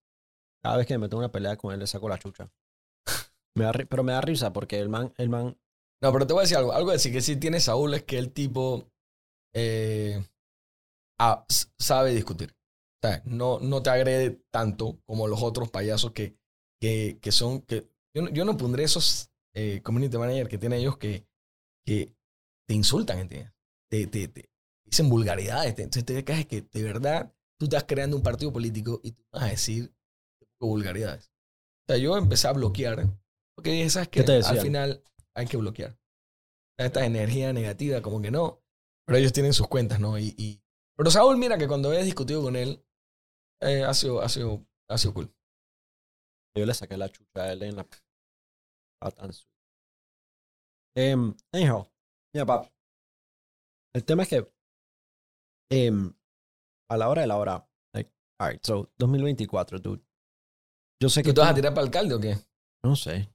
Cada 0.64 0.78
vez 0.78 0.88
que 0.88 0.94
me 0.94 1.00
meto 1.00 1.18
en 1.18 1.20
una 1.20 1.32
pelea 1.32 1.58
con 1.58 1.74
él 1.74 1.80
le 1.80 1.88
saco 1.88 2.08
la 2.08 2.18
chucha. 2.18 2.50
Me 3.56 3.66
da 3.66 3.72
pero 3.72 4.04
me 4.04 4.14
da 4.14 4.22
risa 4.22 4.52
porque 4.52 4.80
el 4.80 4.90
man, 4.90 5.14
el 5.18 5.30
man 5.30 5.56
No, 6.02 6.12
pero 6.12 6.26
te 6.26 6.34
voy 6.34 6.42
a 6.42 6.44
decir 6.44 6.58
algo. 6.58 6.74
Algo 6.74 6.92
que 6.92 7.22
sí 7.22 7.36
tiene 7.36 7.60
Saúl 7.60 7.94
es 7.94 8.04
que 8.04 8.18
el 8.18 8.32
tipo 8.32 8.90
eh, 9.54 10.26
sabe 11.78 12.16
discutir. 12.16 12.56
O 13.04 13.08
sea, 13.08 13.22
no, 13.26 13.60
no 13.60 13.84
te 13.84 13.92
agrede 13.92 14.42
tanto 14.50 14.98
como 15.06 15.28
los 15.28 15.44
otros 15.44 15.70
payasos 15.70 16.14
que, 16.14 16.36
que, 16.82 17.20
que 17.22 17.32
son... 17.32 17.62
Que, 17.62 17.88
yo, 18.16 18.24
no, 18.24 18.30
yo 18.30 18.44
no 18.44 18.58
pondré 18.58 18.86
esos 18.86 19.30
eh, 19.54 19.82
community 19.84 20.18
manager 20.18 20.48
que 20.48 20.58
tienen 20.58 20.80
ellos 20.80 20.98
que, 20.98 21.28
que 21.86 22.16
te 22.68 22.74
insultan, 22.74 23.20
¿entiendes? 23.20 23.54
Te, 23.92 24.08
te, 24.08 24.28
te 24.30 24.50
dicen 24.86 25.10
vulgaridades. 25.10 25.78
entonces 25.78 26.06
te 26.06 26.24
caes 26.24 26.48
que 26.48 26.62
de 26.62 26.84
verdad 26.84 27.32
tú 27.60 27.66
estás 27.66 27.84
creando 27.84 28.18
un 28.18 28.24
partido 28.24 28.52
político 28.52 29.00
y 29.04 29.12
tú 29.12 29.24
vas 29.32 29.44
a 29.44 29.48
decir 29.48 29.94
vulgaridades. 30.60 31.32
O 31.84 31.94
sea, 31.94 31.98
yo 31.98 32.18
empecé 32.18 32.48
a 32.48 32.54
bloquear 32.54 33.04
porque 33.56 33.72
dije, 33.72 33.90
¿sabes 33.90 34.10
qué? 34.10 34.22
¿Qué 34.22 34.26
te 34.26 34.38
Al 34.46 34.60
final 34.60 35.04
hay 35.36 35.46
que 35.46 35.58
bloquear. 35.58 35.98
Esta 36.80 37.06
energía 37.06 37.54
negativa, 37.54 38.02
como 38.02 38.22
que 38.22 38.32
no. 38.32 38.64
Pero 39.06 39.18
ellos 39.18 39.34
tienen 39.34 39.54
sus 39.54 39.68
cuentas, 39.68 40.00
¿no? 40.00 40.18
Y, 40.18 40.34
y... 40.38 40.62
Pero 40.98 41.12
Saúl, 41.12 41.38
mira 41.38 41.58
que 41.58 41.68
cuando 41.68 41.94
he 41.94 42.04
discutido 42.04 42.42
con 42.42 42.56
él, 42.56 42.84
eh, 43.62 43.84
ha, 43.84 43.94
sido, 43.94 44.22
ha, 44.22 44.30
sido, 44.30 44.66
ha 44.90 44.98
sido 44.98 45.14
cool. 45.14 45.34
yo 46.58 46.66
le 46.66 46.74
saqué 46.74 46.98
la 46.98 47.10
chucha 47.10 47.44
a 47.44 47.54
él 47.54 47.64
en 47.64 47.76
la 47.76 47.88
tan 49.12 49.34
su- 49.34 49.48
Em, 50.96 51.34
anyhow, 51.52 51.88
mira, 52.34 52.46
pap. 52.46 52.72
El 53.96 54.06
tema 54.06 54.24
es 54.24 54.30
que 54.30 54.54
em, 55.72 56.14
a 56.90 56.98
la 56.98 57.10
hora 57.10 57.22
de 57.22 57.28
la 57.28 57.38
hora, 57.38 57.68
like, 57.94 58.12
alright, 58.40 58.64
so 58.64 58.92
2024, 58.98 59.80
dude. 59.80 60.04
Yo 61.02 61.10
sé 61.10 61.22
que 61.24 61.30
¿Tú 61.30 61.36
te 61.36 61.42
vas 61.42 61.50
a 61.50 61.54
tú- 61.54 61.56
tirar 61.58 61.74
para 61.74 61.86
alcalde 61.86 62.16
o 62.16 62.20
qué? 62.20 62.38
no 62.86 62.96
sé. 62.96 63.30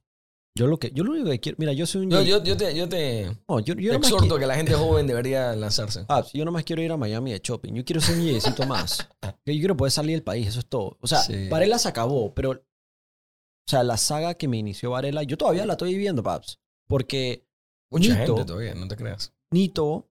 Yo 0.57 0.67
lo 0.67 0.77
que 0.77 0.91
yo 0.91 1.03
lo 1.03 1.11
único 1.11 1.29
que 1.29 1.39
quiero, 1.39 1.55
mira, 1.59 1.71
yo 1.73 1.85
soy 1.85 2.01
un 2.05 2.09
Yo, 2.11 2.21
yo, 2.21 2.43
yo 2.43 2.57
te, 2.57 2.75
yo 2.75 2.89
te 2.89 3.25
no, 3.47 3.59
yo, 3.59 3.75
yo 3.75 3.93
nomás 3.93 4.07
exhorto 4.07 4.25
quiero- 4.25 4.39
que 4.39 4.45
la 4.47 4.55
gente 4.55 4.73
joven 4.73 5.07
debería 5.07 5.55
lanzarse. 5.55 6.05
Ah, 6.09 6.23
yo 6.33 6.43
nomás 6.43 6.63
quiero 6.63 6.81
ir 6.81 6.91
a 6.91 6.97
Miami 6.97 7.31
de 7.31 7.39
shopping. 7.41 7.73
Yo 7.73 7.85
quiero 7.85 8.01
ser 8.01 8.17
un 8.17 8.23
yeyecito 8.25 8.65
más. 8.65 9.07
Yo 9.45 9.53
quiero 9.53 9.77
poder 9.77 9.91
salir 9.91 10.15
del 10.15 10.23
país, 10.23 10.47
eso 10.47 10.59
es 10.59 10.65
todo. 10.67 10.97
O 11.01 11.07
sea, 11.07 11.19
Sí. 11.19 11.47
Varela 11.49 11.79
se 11.79 11.87
acabó, 11.87 12.33
pero. 12.33 12.51
O 12.51 13.69
sea, 13.69 13.83
la 13.83 13.97
saga 13.97 14.33
que 14.33 14.47
me 14.47 14.57
inició 14.57 14.91
Varela, 14.91 15.21
yo 15.23 15.37
todavía 15.37 15.65
la 15.65 15.73
estoy 15.73 15.91
viviendo, 15.93 16.23
Paps. 16.23 16.59
Porque 16.87 17.45
Mucha 17.91 18.15
Nito. 18.19 18.35
gente 18.35 18.45
todavía, 18.45 18.73
no 18.75 18.87
te 18.87 18.95
creas. 18.95 19.31
Nito 19.51 20.09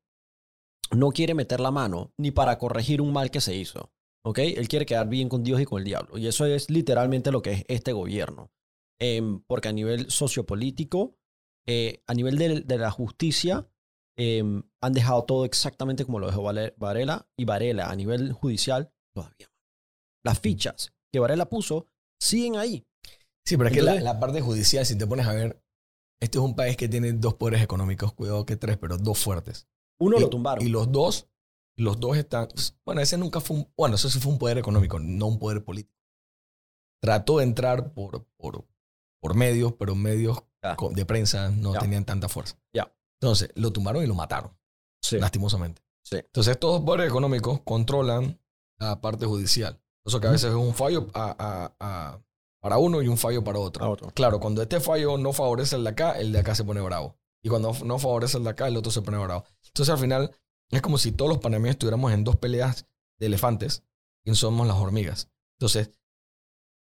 no 0.93 1.11
quiere 1.11 1.35
meter 1.35 1.61
la 1.61 1.70
mano 1.72 2.12
ni 2.16 2.31
para 2.31 2.57
corregir 2.59 3.01
un 3.01 3.12
mal 3.12 3.31
que 3.31 3.41
se 3.41 3.55
hizo. 3.55 3.91
¿Ok? 4.25 4.39
Él 4.39 4.69
quiere 4.69 4.87
quedar 4.87 5.09
bien 5.09 5.29
con 5.29 5.43
Dios 5.43 5.61
y 5.61 5.64
con 5.64 5.79
el 5.79 5.85
diablo. 5.85 6.19
Y 6.19 6.27
eso 6.27 6.45
es 6.47 6.71
literalmente 6.71 7.33
lo 7.33 7.43
que 7.43 7.53
es 7.53 7.64
este 7.69 7.93
gobierno. 7.93 8.51
Em, 9.01 9.41
porque 9.47 9.69
a 9.69 9.73
nivel 9.73 10.11
sociopolítico, 10.11 11.16
eh, 11.66 12.03
a 12.07 12.14
nivel 12.14 12.37
de, 12.37 12.61
de 12.62 12.79
la 12.79 12.91
justicia, 12.91 13.69
em, 14.16 14.62
han 14.83 14.93
dejado 14.93 15.25
todo 15.25 15.45
exactamente 15.45 16.05
como 16.05 16.19
lo 16.19 16.27
dejó 16.27 16.43
Varela. 16.43 17.29
Y 17.37 17.45
Varela, 17.45 17.91
a 17.91 17.97
nivel 17.97 18.33
judicial, 18.33 18.93
todavía. 19.14 19.51
Las 20.25 20.41
fichas 20.41 20.93
que 21.12 21.21
Varela 21.21 21.49
puso 21.49 21.87
siguen 22.21 22.57
ahí. 22.57 22.85
Sí, 23.47 23.57
pero 23.57 23.71
es 23.71 23.75
que 23.75 23.83
la, 23.83 24.21
parte 24.21 24.41
judicial, 24.41 24.85
si 24.85 24.99
te 24.99 25.07
pones 25.07 25.27
a 25.27 25.33
ver, 25.33 25.62
este 26.21 26.39
es 26.39 26.45
un 26.45 26.55
país 26.55 26.77
que 26.77 26.89
tiene 26.89 27.12
dos 27.12 27.35
poderes 27.35 27.62
económicos, 27.62 28.12
cuidado 28.12 28.45
que 28.45 28.57
tres, 28.57 28.77
pero 28.77 28.99
dos 28.99 29.19
fuertes. 29.19 29.69
Uno 29.99 30.19
y, 30.19 30.21
lo 30.21 30.29
tumbaron. 30.29 30.66
Y 30.66 30.69
los 30.69 30.93
dos, 30.93 31.29
los 31.79 31.99
dos 32.01 32.16
están, 32.16 32.49
bueno, 32.85 33.01
ese 33.01 33.16
nunca 33.16 33.41
fue 33.41 33.57
un, 33.59 33.72
bueno, 33.76 33.95
eso 33.95 34.11
sí 34.11 34.18
fue 34.20 34.33
un 34.33 34.39
poder 34.39 34.59
económico, 34.59 34.99
no 34.99 35.26
un 35.26 35.39
poder 35.39 35.64
político. 35.64 35.97
Trató 37.01 37.39
de 37.39 37.45
entrar 37.45 37.93
por, 37.95 38.24
por, 38.37 38.66
por 39.20 39.35
medios, 39.35 39.72
pero 39.79 39.95
medios 39.95 40.39
de 40.93 41.07
prensa 41.07 41.51
no 41.51 41.72
tenían 41.74 42.05
tanta 42.05 42.29
fuerza. 42.29 42.57
Ya. 42.74 42.93
Entonces, 43.20 43.51
lo 43.55 43.72
tumbaron 43.72 44.03
y 44.03 44.07
lo 44.07 44.14
mataron, 44.14 44.57
Sí. 45.03 45.18
lastimosamente. 45.18 45.83
Sí. 46.05 46.16
Entonces, 46.16 46.53
estos 46.53 46.72
dos 46.72 46.83
poderes 46.83 47.09
económicos 47.09 47.61
controlan 47.64 48.41
la 48.79 49.01
parte 49.01 49.26
judicial. 49.26 49.81
Eso 50.05 50.20
que 50.20 50.26
a 50.26 50.31
veces 50.33 50.51
es 50.51 50.57
un 50.57 50.74
fallo 50.74 51.07
a- 51.14 51.37
a- 51.39 51.76
a- 51.79 52.22
para 52.61 52.79
uno 52.79 53.01
y 53.03 53.09
un 53.09 53.16
fallo 53.18 53.45
para 53.45 53.59
otro. 53.61 53.89
Otro. 53.89 54.09
Claro, 54.11 54.41
cuando 54.41 54.62
este 54.62 54.81
fallo 54.81 55.16
no 55.18 55.33
favorece 55.33 55.76
el 55.76 55.85
de 55.85 55.91
acá, 55.91 56.12
el 56.18 56.33
de 56.33 56.41
acá 56.41 56.55
se 56.55 56.64
pone 56.64 56.81
bravo. 56.81 57.16
Y 57.45 57.49
cuando 57.49 57.72
no 57.85 57.99
favorece 58.01 58.39
el 58.39 58.45
de 58.45 58.51
acá, 58.51 58.66
el 58.66 58.76
otro 58.76 58.91
se 58.91 59.03
pone 59.03 59.18
bravo. 59.18 59.45
Entonces, 59.66 59.93
al 59.93 59.99
final, 60.01 60.35
es 60.71 60.83
como 60.83 60.99
si 60.99 61.12
todos 61.12 61.29
los 61.31 61.39
panameños 61.39 61.75
estuviéramos 61.75 62.12
en 62.12 62.25
dos 62.25 62.37
peleas 62.37 62.87
de 63.19 63.27
elefantes 63.27 63.85
y 64.25 64.35
somos 64.35 64.66
las 64.66 64.77
hormigas. 64.77 65.31
Entonces, 65.59 65.91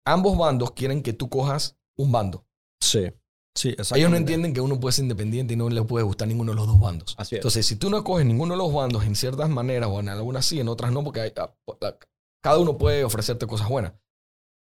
ambos 0.06 0.38
bandos 0.38 0.72
quieren 0.72 1.02
que 1.04 1.14
tú 1.14 1.30
cojas 1.30 1.78
un 1.98 2.12
bando. 2.12 2.46
Sí. 2.82 3.12
Sí. 3.56 3.76
Ellos 3.94 4.10
no 4.10 4.18
entienden 4.18 4.52
que 4.54 4.62
uno 4.62 4.80
puede 4.80 4.94
ser 4.94 5.04
independiente 5.04 5.54
y 5.54 5.58
no 5.58 5.70
les 5.70 5.86
puede 5.86 6.04
gustar 6.04 6.28
ninguno 6.28 6.54
de 6.54 6.56
los 6.56 6.66
dos 6.68 6.80
bandos. 6.80 7.14
Así 7.20 7.36
es. 7.36 7.40
Entonces, 7.40 7.66
si 7.68 7.76
tú 7.76 7.90
no 7.92 8.04
coges 8.04 8.26
ninguno 8.26 8.54
de 8.56 8.58
los 8.58 8.74
bandos 8.74 9.04
en 9.06 9.16
ciertas 9.16 9.48
maneras, 9.50 9.90
o 9.92 10.00
en 10.00 10.10
algunas 10.10 10.46
sí, 10.46 10.60
en 10.60 10.68
otras 10.70 10.92
no, 10.92 11.04
porque 11.04 11.22
hay- 11.22 11.34
a- 11.38 11.44
a- 11.86 11.98
cada 12.42 12.58
uno 12.58 12.78
puede 12.80 13.04
ofrecerte 13.04 13.46
cosas 13.46 13.70
buenas. 13.70 13.94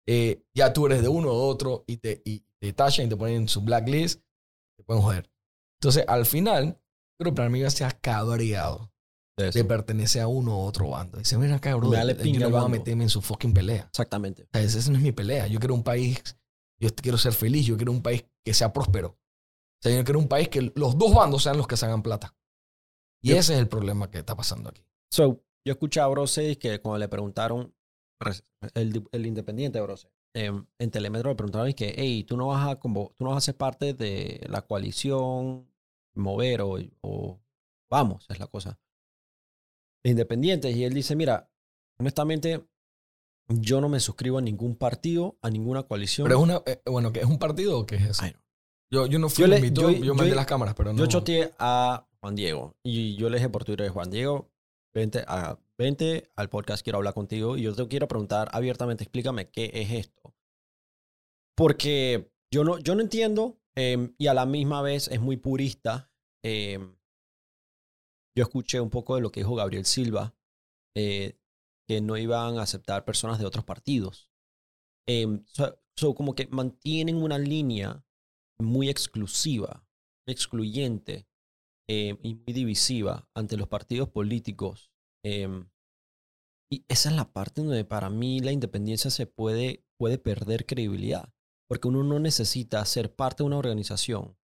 Eh, 0.06 0.42
ya 0.54 0.72
tú 0.74 0.86
eres 0.86 1.00
de 1.00 1.08
uno 1.08 1.30
o 1.30 1.46
otro 1.48 1.84
y 1.86 1.96
te, 1.96 2.20
y 2.24 2.44
te 2.60 2.72
tachan 2.74 3.06
y 3.06 3.08
te 3.08 3.16
ponen 3.16 3.36
en 3.42 3.48
su 3.48 3.62
blacklist, 3.62 4.20
te 4.76 4.84
pueden 4.84 5.02
joder. 5.02 5.30
Entonces, 5.80 6.04
al 6.06 6.26
final, 6.26 6.78
creo 7.18 7.32
que 7.32 7.36
para 7.36 7.48
mí 7.48 7.68
se 7.70 7.84
ha 7.84 7.92
cabreado 7.92 8.78
De 8.86 8.91
eso. 9.36 9.58
de 9.58 9.64
pertenecer 9.64 10.22
a 10.22 10.28
uno 10.28 10.58
u 10.58 10.60
otro 10.62 10.88
bando. 10.90 11.18
Dice, 11.18 11.36
ven 11.36 11.52
acá, 11.52 11.74
bro, 11.74 11.88
Me 11.88 11.96
vale 11.96 12.14
yo 12.14 12.40
no 12.40 12.46
voy 12.50 12.58
a 12.58 12.62
bando". 12.62 12.68
meterme 12.68 13.04
en 13.04 13.10
su 13.10 13.20
fucking 13.22 13.52
pelea. 13.54 13.84
Exactamente. 13.88 14.42
O 14.44 14.48
sea, 14.52 14.62
esa 14.62 14.90
no 14.90 14.96
es 14.98 15.02
mi 15.02 15.12
pelea. 15.12 15.46
Yo 15.46 15.58
quiero 15.58 15.74
un 15.74 15.82
país, 15.82 16.22
yo 16.78 16.88
quiero 16.94 17.18
ser 17.18 17.32
feliz, 17.32 17.66
yo 17.66 17.76
quiero 17.76 17.92
un 17.92 18.02
país 18.02 18.24
que 18.44 18.52
sea 18.54 18.72
próspero. 18.72 19.08
O 19.08 19.82
sea, 19.82 19.96
yo 19.96 20.04
quiero 20.04 20.18
un 20.20 20.28
país 20.28 20.48
que 20.48 20.72
los 20.74 20.96
dos 20.98 21.14
bandos 21.14 21.42
sean 21.42 21.56
los 21.56 21.66
que 21.66 21.76
se 21.76 21.86
hagan 21.86 22.02
plata. 22.02 22.34
Y 23.22 23.30
Yo- 23.30 23.36
ese 23.36 23.54
es 23.54 23.58
el 23.60 23.68
problema 23.68 24.10
que 24.10 24.18
está 24.18 24.36
pasando 24.36 24.68
aquí. 24.70 24.84
So, 25.10 25.42
yo 25.64 25.72
escuché 25.72 26.00
a 26.00 26.06
Brose 26.08 26.58
que 26.58 26.80
cuando 26.80 26.98
le 26.98 27.08
preguntaron, 27.08 27.74
res- 28.20 28.44
el, 28.74 29.04
el 29.12 29.26
independiente 29.26 29.80
Brose, 29.80 30.08
em, 30.34 30.66
en 30.78 30.90
Telemetro 30.90 31.30
le 31.30 31.36
preguntaron 31.36 31.72
que, 31.72 31.94
hey, 31.96 32.24
tú 32.24 32.36
no 32.36 32.48
vas 32.48 32.66
a 32.68 32.80
convo- 32.80 33.14
tú 33.16 33.24
no 33.24 33.30
vas 33.30 33.38
a 33.38 33.46
ser 33.46 33.56
parte 33.56 33.94
de 33.94 34.44
la 34.48 34.62
coalición 34.62 35.68
Mover 36.14 36.60
o, 36.62 36.76
o 37.00 37.40
vamos, 37.90 38.26
es 38.28 38.38
la 38.38 38.46
cosa. 38.46 38.78
De 40.04 40.10
Independientes. 40.10 40.74
Y 40.76 40.84
él 40.84 40.94
dice, 40.94 41.14
mira, 41.16 41.50
honestamente, 41.98 42.64
yo 43.48 43.80
no 43.80 43.88
me 43.88 44.00
suscribo 44.00 44.38
a 44.38 44.40
ningún 44.42 44.76
partido, 44.76 45.36
a 45.42 45.50
ninguna 45.50 45.82
coalición. 45.82 46.24
Pero 46.26 46.38
es 46.38 46.42
una, 46.42 46.62
eh, 46.66 46.80
bueno, 46.86 47.12
¿qué 47.12 47.20
es 47.20 47.26
un 47.26 47.38
partido 47.38 47.78
o 47.78 47.86
qué 47.86 47.96
es 47.96 48.02
eso? 48.02 48.22
Ay, 48.24 48.32
no. 48.32 48.42
Yo, 48.90 49.06
yo 49.06 49.18
no 49.18 49.28
fui 49.28 49.42
Yo 49.42 49.48
le- 49.48 49.56
invitado, 49.56 49.90
yo- 49.90 50.04
yo, 50.04 50.14
mandé 50.14 50.34
las 50.34 50.46
cámaras, 50.46 50.74
pero 50.74 50.92
no. 50.92 50.98
Yo 50.98 51.06
choteé 51.06 51.52
a 51.58 52.06
Juan 52.20 52.34
Diego 52.34 52.76
y 52.84 53.16
yo 53.16 53.30
le 53.30 53.38
dije 53.38 53.48
por 53.48 53.64
Twitter, 53.64 53.88
Juan 53.88 54.10
Diego, 54.10 54.50
vente, 54.94 55.24
a, 55.26 55.58
vente 55.78 56.30
al 56.36 56.50
podcast, 56.50 56.82
quiero 56.84 56.98
hablar 56.98 57.14
contigo 57.14 57.56
y 57.56 57.62
yo 57.62 57.74
te 57.74 57.88
quiero 57.88 58.06
preguntar 58.06 58.50
abiertamente, 58.52 59.04
explícame 59.04 59.48
qué 59.50 59.70
es 59.74 59.90
esto. 59.92 60.34
Porque 61.56 62.30
yo 62.52 62.64
no, 62.64 62.78
yo 62.78 62.94
no 62.94 63.00
entiendo 63.02 63.58
em, 63.74 64.14
y 64.18 64.26
a 64.26 64.34
la 64.34 64.46
misma 64.46 64.82
vez 64.82 65.08
es 65.08 65.20
muy 65.20 65.36
purista. 65.36 66.10
em, 66.44 66.96
yo 68.36 68.42
escuché 68.44 68.80
un 68.80 68.90
poco 68.90 69.14
de 69.16 69.22
lo 69.22 69.30
que 69.32 69.40
dijo 69.40 69.54
Gabriel 69.54 69.84
Silva, 69.84 70.34
eh, 70.96 71.38
que 71.88 72.00
no 72.00 72.16
iban 72.16 72.58
a 72.58 72.62
aceptar 72.62 73.04
personas 73.04 73.38
de 73.38 73.46
otros 73.46 73.64
partidos. 73.64 74.30
Em, 75.06 75.44
so- 75.46 75.78
como 76.16 76.34
que 76.34 76.48
mantienen 76.48 77.16
una 77.16 77.38
línea 77.38 78.04
muy 78.58 78.88
exclusiva, 78.90 79.86
excluyente 80.26 81.26
eh, 81.88 82.18
y 82.22 82.34
muy 82.36 82.52
divisiva 82.54 83.28
ante 83.34 83.56
los 83.56 83.68
partidos 83.68 84.08
políticos. 84.10 84.90
Em, 85.24 85.68
y 86.70 86.84
esa 86.88 87.10
es 87.10 87.16
la 87.16 87.32
parte 87.32 87.62
donde 87.62 87.84
para 87.84 88.08
mí 88.10 88.40
la 88.40 88.52
independencia 88.52 89.10
se 89.10 89.26
puede, 89.26 89.84
puede 89.98 90.18
perder 90.18 90.66
credibilidad, 90.66 91.32
porque 91.68 91.88
uno 91.88 92.02
no 92.02 92.18
necesita 92.18 92.84
ser 92.84 93.14
parte 93.14 93.42
de 93.42 93.46
una 93.46 93.58
organización, 93.58 94.36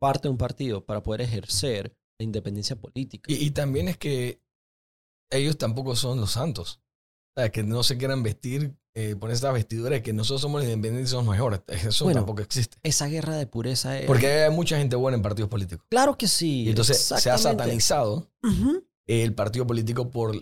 parte 0.00 0.28
de 0.28 0.32
un 0.32 0.38
partido 0.38 0.84
para 0.84 1.02
poder 1.02 1.20
ejercer 1.20 1.96
la 2.18 2.24
independencia 2.24 2.76
política. 2.76 3.30
Y, 3.30 3.36
y 3.36 3.50
también 3.50 3.88
es 3.88 3.96
que 3.96 4.42
ellos 5.30 5.58
tampoco 5.58 5.96
son 5.96 6.20
los 6.20 6.32
santos. 6.32 6.80
O 7.36 7.40
sea, 7.40 7.50
que 7.50 7.62
no 7.62 7.82
se 7.82 7.98
quieran 7.98 8.22
vestir, 8.22 8.74
eh, 8.94 9.14
poner 9.14 9.34
esta 9.34 9.52
vestidura 9.52 9.90
de 9.90 10.02
que 10.02 10.12
nosotros 10.14 10.40
somos 10.40 10.62
los 10.62 10.70
independientes 10.70 11.10
y 11.10 11.12
somos 11.12 11.30
mejores. 11.30 11.60
Eso 11.68 12.04
Bueno, 12.04 12.20
tampoco 12.20 12.42
existe. 12.42 12.78
Esa 12.82 13.08
guerra 13.08 13.36
de 13.36 13.46
pureza 13.46 13.98
es... 13.98 14.06
Porque 14.06 14.44
hay 14.44 14.50
mucha 14.50 14.78
gente 14.78 14.96
buena 14.96 15.16
en 15.16 15.22
partidos 15.22 15.50
políticos. 15.50 15.86
Claro 15.90 16.16
que 16.16 16.28
sí. 16.28 16.62
Y 16.62 16.68
entonces 16.70 16.98
se 16.98 17.30
ha 17.30 17.36
satanizado 17.36 18.32
el 19.06 19.34
partido 19.34 19.66
político 19.66 20.10
por 20.10 20.34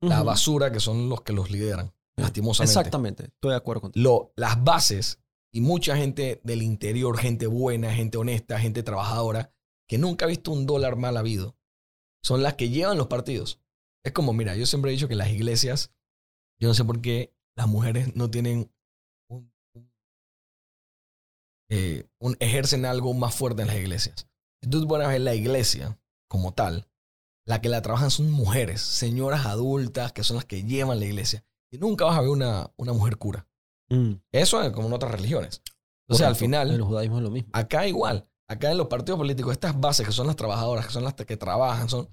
la 0.00 0.22
basura 0.22 0.70
que 0.70 0.78
son 0.78 1.08
los 1.08 1.22
que 1.22 1.32
los 1.32 1.50
lideran, 1.50 1.92
lastimosamente. 2.16 2.70
Exactamente, 2.70 3.24
estoy 3.24 3.50
de 3.50 3.56
acuerdo 3.56 3.80
contigo. 3.82 4.04
Lo, 4.04 4.32
las 4.36 4.62
bases 4.62 5.18
y 5.52 5.60
mucha 5.62 5.96
gente 5.96 6.40
del 6.44 6.62
interior, 6.62 7.18
gente 7.18 7.46
buena, 7.48 7.92
gente 7.92 8.18
honesta, 8.18 8.60
gente 8.60 8.82
trabajadora, 8.84 9.52
que 9.88 9.98
nunca 9.98 10.24
ha 10.24 10.28
visto 10.28 10.50
un 10.52 10.66
dólar 10.66 10.96
mal 10.96 11.16
habido, 11.16 11.56
son 12.22 12.42
las 12.42 12.54
que 12.54 12.68
llevan 12.70 12.98
los 12.98 13.06
partidos. 13.06 13.60
Es 14.04 14.12
como, 14.12 14.32
mira, 14.32 14.56
yo 14.56 14.66
siempre 14.66 14.90
he 14.90 14.94
dicho 14.94 15.08
que 15.08 15.14
las 15.14 15.30
iglesias, 15.30 15.92
yo 16.60 16.68
no 16.68 16.74
sé 16.74 16.84
por 16.84 17.00
qué 17.00 17.34
las 17.56 17.68
mujeres 17.68 18.14
no 18.16 18.30
tienen 18.30 18.72
un, 19.28 19.52
eh, 21.70 22.06
un- 22.20 22.36
ejercen 22.40 22.84
algo 22.84 23.12
más 23.14 23.34
fuerte 23.34 23.62
en 23.62 23.68
las 23.68 23.76
iglesias. 23.76 24.28
Si 24.62 24.70
tú 24.70 24.86
pones 24.86 25.06
a 25.06 25.10
ver 25.10 25.20
la 25.20 25.34
iglesia 25.34 25.98
como 26.28 26.54
tal, 26.54 26.88
la 27.46 27.60
que 27.60 27.68
la 27.68 27.82
trabajan 27.82 28.10
son 28.10 28.30
mujeres, 28.30 28.80
señoras 28.80 29.46
adultas, 29.46 30.12
que 30.12 30.24
son 30.24 30.36
las 30.36 30.44
que 30.44 30.64
llevan 30.64 30.98
la 31.00 31.06
iglesia. 31.06 31.44
Y 31.70 31.78
nunca 31.78 32.04
vas 32.04 32.16
a 32.18 32.20
ver 32.20 32.30
una, 32.30 32.72
una 32.76 32.92
mujer 32.92 33.16
cura. 33.18 33.48
Mm, 33.88 34.14
Eso 34.32 34.62
es 34.62 34.72
como 34.72 34.88
en 34.88 34.94
otras 34.94 35.12
religiones. 35.12 35.62
Entonces, 36.08 36.26
al 36.26 36.32
correcto. 36.32 36.44
En 36.44 36.48
final, 36.50 36.70
el 36.70 36.82
judaísmo 36.82 37.16
es 37.18 37.22
lo 37.22 37.30
mismo. 37.30 37.50
acá 37.52 37.86
igual. 37.86 38.28
Acá 38.48 38.70
en 38.70 38.78
los 38.78 38.86
partidos 38.86 39.18
políticos, 39.18 39.52
estas 39.52 39.78
bases 39.78 40.06
que 40.06 40.12
son 40.12 40.26
las 40.26 40.36
trabajadoras, 40.36 40.86
que 40.86 40.92
son 40.92 41.04
las 41.04 41.14
que 41.14 41.36
trabajan, 41.36 41.88
son, 41.88 42.08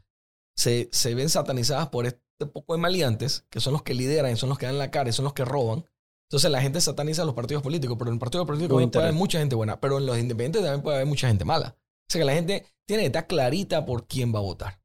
se, 0.56 0.90
se 0.92 1.14
ven 1.14 1.30
satanizadas 1.30 1.90
por 1.90 2.08
este 2.08 2.46
poco 2.52 2.74
de 2.74 2.80
maleantes, 2.80 3.46
que 3.50 3.60
son 3.60 3.74
los 3.74 3.84
que 3.84 3.94
lideran, 3.94 4.36
son 4.36 4.50
los 4.50 4.58
que 4.58 4.66
dan 4.66 4.80
la 4.80 4.90
cara, 4.90 5.10
y 5.10 5.14
son 5.14 5.26
los 5.26 5.34
que 5.34 5.46
roban. 5.46 5.86
Entonces 6.30 6.50
la 6.50 6.62
gente 6.62 6.82
sataniza 6.82 7.22
a 7.22 7.26
los 7.26 7.36
partidos 7.36 7.62
políticos, 7.62 7.96
pero 8.00 8.10
en 8.10 8.16
el 8.16 8.20
partido 8.20 8.46
político 8.46 8.76
puede 8.76 8.98
haber 8.98 9.14
mucha 9.14 9.38
gente 9.38 9.56
buena, 9.56 9.80
pero 9.80 10.00
en 10.00 10.08
los 10.08 10.18
independientes 10.18 10.64
también 10.64 10.82
puede 10.82 10.98
haber 10.98 11.08
mucha 11.08 11.28
gente 11.28 11.46
mala. 11.46 11.76
O 11.78 12.12
sea 12.12 12.20
que 12.20 12.26
la 12.26 12.34
gente 12.34 12.66
tiene 12.88 13.04
que 13.04 13.08
estar 13.08 13.28
clarita 13.28 13.86
por 13.86 14.08
quién 14.08 14.34
va 14.34 14.40
a 14.40 14.44
votar. 14.44 14.82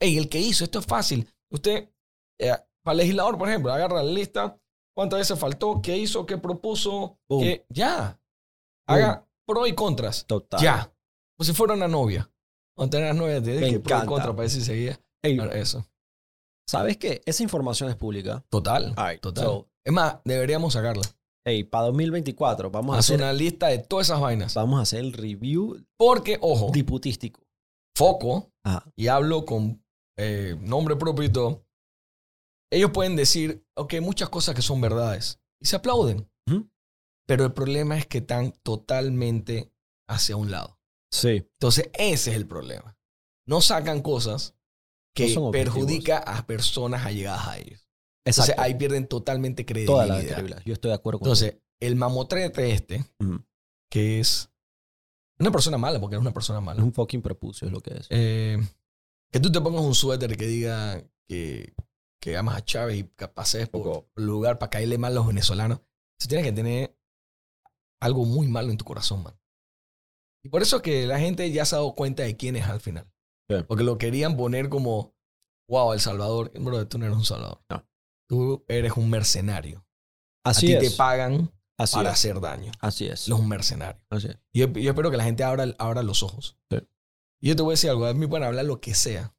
Ey, 0.00 0.16
el 0.16 0.30
que 0.30 0.40
hizo, 0.40 0.64
esto 0.64 0.78
es 0.78 0.86
fácil. 0.86 1.28
Usted, 1.50 1.90
eh, 2.40 2.56
para 2.82 2.92
el 2.92 2.98
legislador, 2.98 3.36
por 3.36 3.48
ejemplo, 3.48 3.70
agarra 3.70 4.02
la 4.02 4.10
lista, 4.10 4.58
cuántas 4.94 5.18
veces 5.18 5.38
faltó, 5.38 5.82
qué 5.82 5.98
hizo, 5.98 6.24
qué 6.24 6.38
propuso, 6.38 7.18
Boom. 7.28 7.42
qué, 7.42 7.66
ya. 7.68 8.18
Haga 8.86 9.26
pro 9.46 9.66
y 9.66 9.74
contras. 9.74 10.26
Total. 10.26 10.60
Ya. 10.60 10.92
Como 11.36 11.44
si 11.46 11.52
fuera 11.52 11.74
una 11.74 11.88
novia. 11.88 12.30
Cuando 12.76 12.96
tenés 12.96 13.14
novia, 13.14 13.42
te 13.42 13.54
Me 13.60 13.70
que 13.70 13.80
pro 13.80 13.94
y 13.94 13.98
encanta. 13.98 14.06
contra 14.06 14.36
para. 14.36 14.48
Ey, 14.48 15.36
Claro, 15.36 15.52
Eso. 15.52 15.86
¿Sabes 16.68 16.96
qué? 16.96 17.20
Esa 17.26 17.42
información 17.42 17.90
es 17.90 17.96
pública. 17.96 18.44
Total. 18.48 18.94
Alright, 18.96 19.20
Total. 19.20 19.44
so, 19.44 19.68
es 19.84 19.92
más, 19.92 20.18
deberíamos 20.24 20.72
sacarla. 20.72 21.02
hey, 21.44 21.64
para 21.64 21.86
2024 21.86 22.70
vamos 22.70 22.96
a, 22.96 23.00
hacer, 23.00 23.16
una 23.18 23.32
lista 23.32 23.66
de 23.66 23.78
todas 23.78 24.06
esas 24.06 24.20
vainas. 24.20 24.54
vamos 24.54 24.78
a 24.78 24.82
hacer 24.82 25.00
el 25.00 25.12
review 25.12 25.84
Porque, 25.98 26.38
ojo, 26.40 26.70
diputístico. 26.72 27.42
foco, 27.96 28.52
Ajá. 28.64 28.84
y 28.96 29.08
hablo 29.08 29.44
con 29.44 29.84
eh, 30.16 30.56
nombre 30.60 30.94
propio 30.96 31.24
y 31.24 31.30
todo, 31.30 31.64
ellos 32.70 32.90
pueden 32.92 33.16
decir, 33.16 33.66
ok, 33.76 33.94
muchas 34.00 34.28
cosas 34.30 34.54
que 34.54 34.62
son 34.62 34.80
verdades. 34.80 35.40
Y 35.60 35.66
se 35.66 35.76
aplauden. 35.76 36.28
Pero 37.26 37.44
el 37.44 37.52
problema 37.52 37.96
es 37.98 38.06
que 38.06 38.18
están 38.18 38.52
totalmente 38.62 39.72
hacia 40.08 40.36
un 40.36 40.50
lado. 40.50 40.78
Sí. 41.10 41.28
Entonces, 41.52 41.90
ese 41.94 42.30
es 42.30 42.36
el 42.36 42.46
problema. 42.46 42.96
No 43.46 43.60
sacan 43.60 44.02
cosas 44.02 44.54
que 45.14 45.34
No 45.34 45.50
perjudica 45.50 46.18
a 46.18 46.46
personas 46.46 47.04
allegadas 47.04 47.46
a 47.48 47.58
ellos. 47.58 47.88
Entonces, 48.24 48.50
Exacto. 48.50 48.62
ahí 48.62 48.74
pierden 48.74 49.06
totalmente 49.08 49.64
credibilidad. 49.66 50.04
Toda 50.06 50.06
la 50.18 50.24
credibilidad. 50.24 50.62
Yo 50.64 50.72
estoy 50.74 50.90
de 50.90 50.94
acuerdo 50.94 51.18
con 51.18 51.26
Entonces, 51.26 51.56
el 51.80 51.96
mamotrete 51.96 52.72
este, 52.72 53.04
que 53.90 54.20
es 54.20 54.48
una 55.38 55.50
persona 55.50 55.76
mala, 55.76 56.00
porque 56.00 56.16
es 56.16 56.20
una 56.20 56.32
persona 56.32 56.60
Es 56.60 56.64
mala. 56.64 56.82
un 56.82 56.92
fucking 56.92 57.20
prepucio, 57.20 57.66
es 57.66 57.72
lo 57.72 57.80
que 57.80 57.94
es. 57.94 58.06
Eh, 58.10 58.58
que 59.32 59.40
tú 59.40 59.50
te 59.50 59.60
pongas 59.60 59.82
un 59.82 59.94
suéter 59.94 60.36
que 60.36 60.46
diga 60.46 61.02
que, 61.28 61.74
que 62.20 62.36
amas 62.36 62.56
a 62.56 62.64
Chávez 62.64 62.98
y 62.98 63.04
que 63.04 63.26
pases 63.28 63.68
por 63.68 64.06
lugar 64.14 64.58
para 64.58 64.70
caerle 64.70 64.98
mal 64.98 65.12
a 65.12 65.16
los 65.16 65.26
venezolanos. 65.26 65.80
Tú 66.18 66.28
tienes 66.28 66.46
que 66.46 66.52
tener 66.52 66.96
algo 68.02 68.24
muy 68.24 68.48
malo 68.48 68.70
en 68.70 68.76
tu 68.76 68.84
corazón, 68.84 69.22
man. 69.22 69.38
Y 70.44 70.48
por 70.48 70.60
eso 70.60 70.76
es 70.76 70.82
que 70.82 71.06
la 71.06 71.18
gente 71.20 71.50
ya 71.52 71.64
se 71.64 71.76
ha 71.76 71.78
dado 71.78 71.94
cuenta 71.94 72.24
de 72.24 72.36
quién 72.36 72.56
es 72.56 72.66
al 72.66 72.80
final. 72.80 73.08
Porque 73.68 73.84
lo 73.84 73.98
querían 73.98 74.36
poner 74.36 74.68
como, 74.68 75.14
wow, 75.68 75.92
El 75.92 76.00
Salvador. 76.00 76.50
Bro, 76.58 76.88
tú 76.88 76.98
no 76.98 77.04
eres 77.04 77.16
un 77.16 77.24
Salvador. 77.24 77.62
No. 77.68 77.86
Tú 78.28 78.64
eres 78.66 78.92
un 78.96 79.10
mercenario. 79.10 79.86
Así 80.44 80.74
a 80.74 80.78
ti 80.80 80.86
es. 80.86 80.92
te 80.92 80.96
pagan 80.96 81.52
Así 81.78 81.96
para 81.96 82.10
es. 82.10 82.14
hacer 82.14 82.40
daño. 82.40 82.72
Así 82.80 83.06
es. 83.06 83.28
Él 83.28 83.34
es 83.34 83.38
un 83.38 83.48
mercenario. 83.48 84.02
Así 84.10 84.28
es. 84.28 84.38
Y 84.52 84.60
yo, 84.60 84.68
yo 84.72 84.90
espero 84.90 85.10
que 85.10 85.16
la 85.16 85.24
gente 85.24 85.44
abra, 85.44 85.66
abra 85.78 86.02
los 86.02 86.22
ojos. 86.22 86.56
Sí. 86.70 86.78
Y 87.40 87.48
yo 87.48 87.56
te 87.56 87.62
voy 87.62 87.72
a 87.72 87.74
decir 87.74 87.90
algo. 87.90 88.06
A 88.06 88.14
mí 88.14 88.26
pueden 88.26 88.46
hablar 88.46 88.64
lo 88.64 88.80
que 88.80 88.94
sea. 88.94 89.34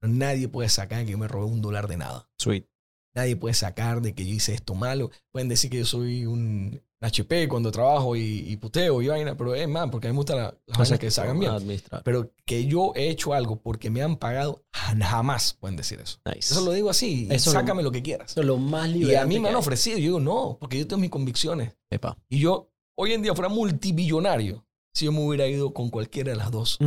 Nadie 0.00 0.48
puede 0.48 0.68
sacar 0.68 1.04
que 1.04 1.10
yo 1.10 1.18
me 1.18 1.28
robé 1.28 1.46
un 1.46 1.60
dólar 1.60 1.88
de 1.88 1.96
nada. 1.98 2.30
Sweet. 2.38 2.66
Nadie 3.14 3.36
puede 3.36 3.54
sacar 3.54 4.00
de 4.02 4.14
que 4.14 4.24
yo 4.26 4.32
hice 4.34 4.54
esto 4.54 4.74
malo. 4.74 5.10
Pueden 5.32 5.48
decir 5.48 5.70
que 5.70 5.78
yo 5.78 5.84
soy 5.84 6.26
un 6.26 6.80
HP 7.02 7.48
cuando 7.48 7.72
trabajo 7.72 8.14
y, 8.14 8.44
y 8.46 8.56
puteo 8.58 9.00
y 9.02 9.08
vaina, 9.08 9.34
pero 9.36 9.54
es 9.54 9.66
más, 9.66 9.88
porque 9.90 10.06
a 10.06 10.10
mí 10.10 10.14
me 10.14 10.18
gustan 10.18 10.36
la- 10.36 10.54
las 10.66 10.76
cosas 10.78 10.98
que 10.98 11.10
se 11.10 11.20
hagan 11.20 11.40
bien. 11.40 11.50
Administrar. 11.50 12.02
Pero 12.04 12.30
que 12.44 12.66
yo 12.66 12.92
he 12.94 13.08
hecho 13.08 13.32
algo 13.34 13.56
porque 13.56 13.88
me 13.90 14.02
han 14.02 14.16
pagado, 14.16 14.62
jamás 14.72 15.54
pueden 15.54 15.76
decir 15.76 15.98
eso. 16.00 16.18
Nice. 16.26 16.52
Eso 16.52 16.60
lo 16.64 16.72
digo 16.72 16.90
así. 16.90 17.26
Eso 17.30 17.50
sácame 17.52 17.82
lo 17.82 17.90
que 17.90 18.02
quieras. 18.02 18.30
Eso 18.32 18.40
es 18.40 18.46
lo 18.46 18.58
más 18.58 18.88
Y 18.90 19.14
a 19.14 19.24
mí 19.26 19.40
me 19.40 19.48
han 19.48 19.56
ofrecido. 19.56 19.96
Yo 19.98 20.04
digo, 20.04 20.20
no, 20.20 20.56
porque 20.60 20.78
yo 20.78 20.86
tengo 20.86 21.00
mis 21.00 21.10
convicciones. 21.10 21.72
Epa. 21.90 22.16
Y 22.28 22.38
yo, 22.38 22.70
hoy 22.96 23.12
en 23.14 23.22
día, 23.22 23.34
fuera 23.34 23.48
multibillonario 23.48 24.64
si 24.94 25.06
yo 25.06 25.12
me 25.12 25.20
hubiera 25.26 25.46
ido 25.46 25.72
con 25.72 25.88
cualquiera 25.88 26.30
de 26.32 26.36
las 26.36 26.50
dos 26.50 26.78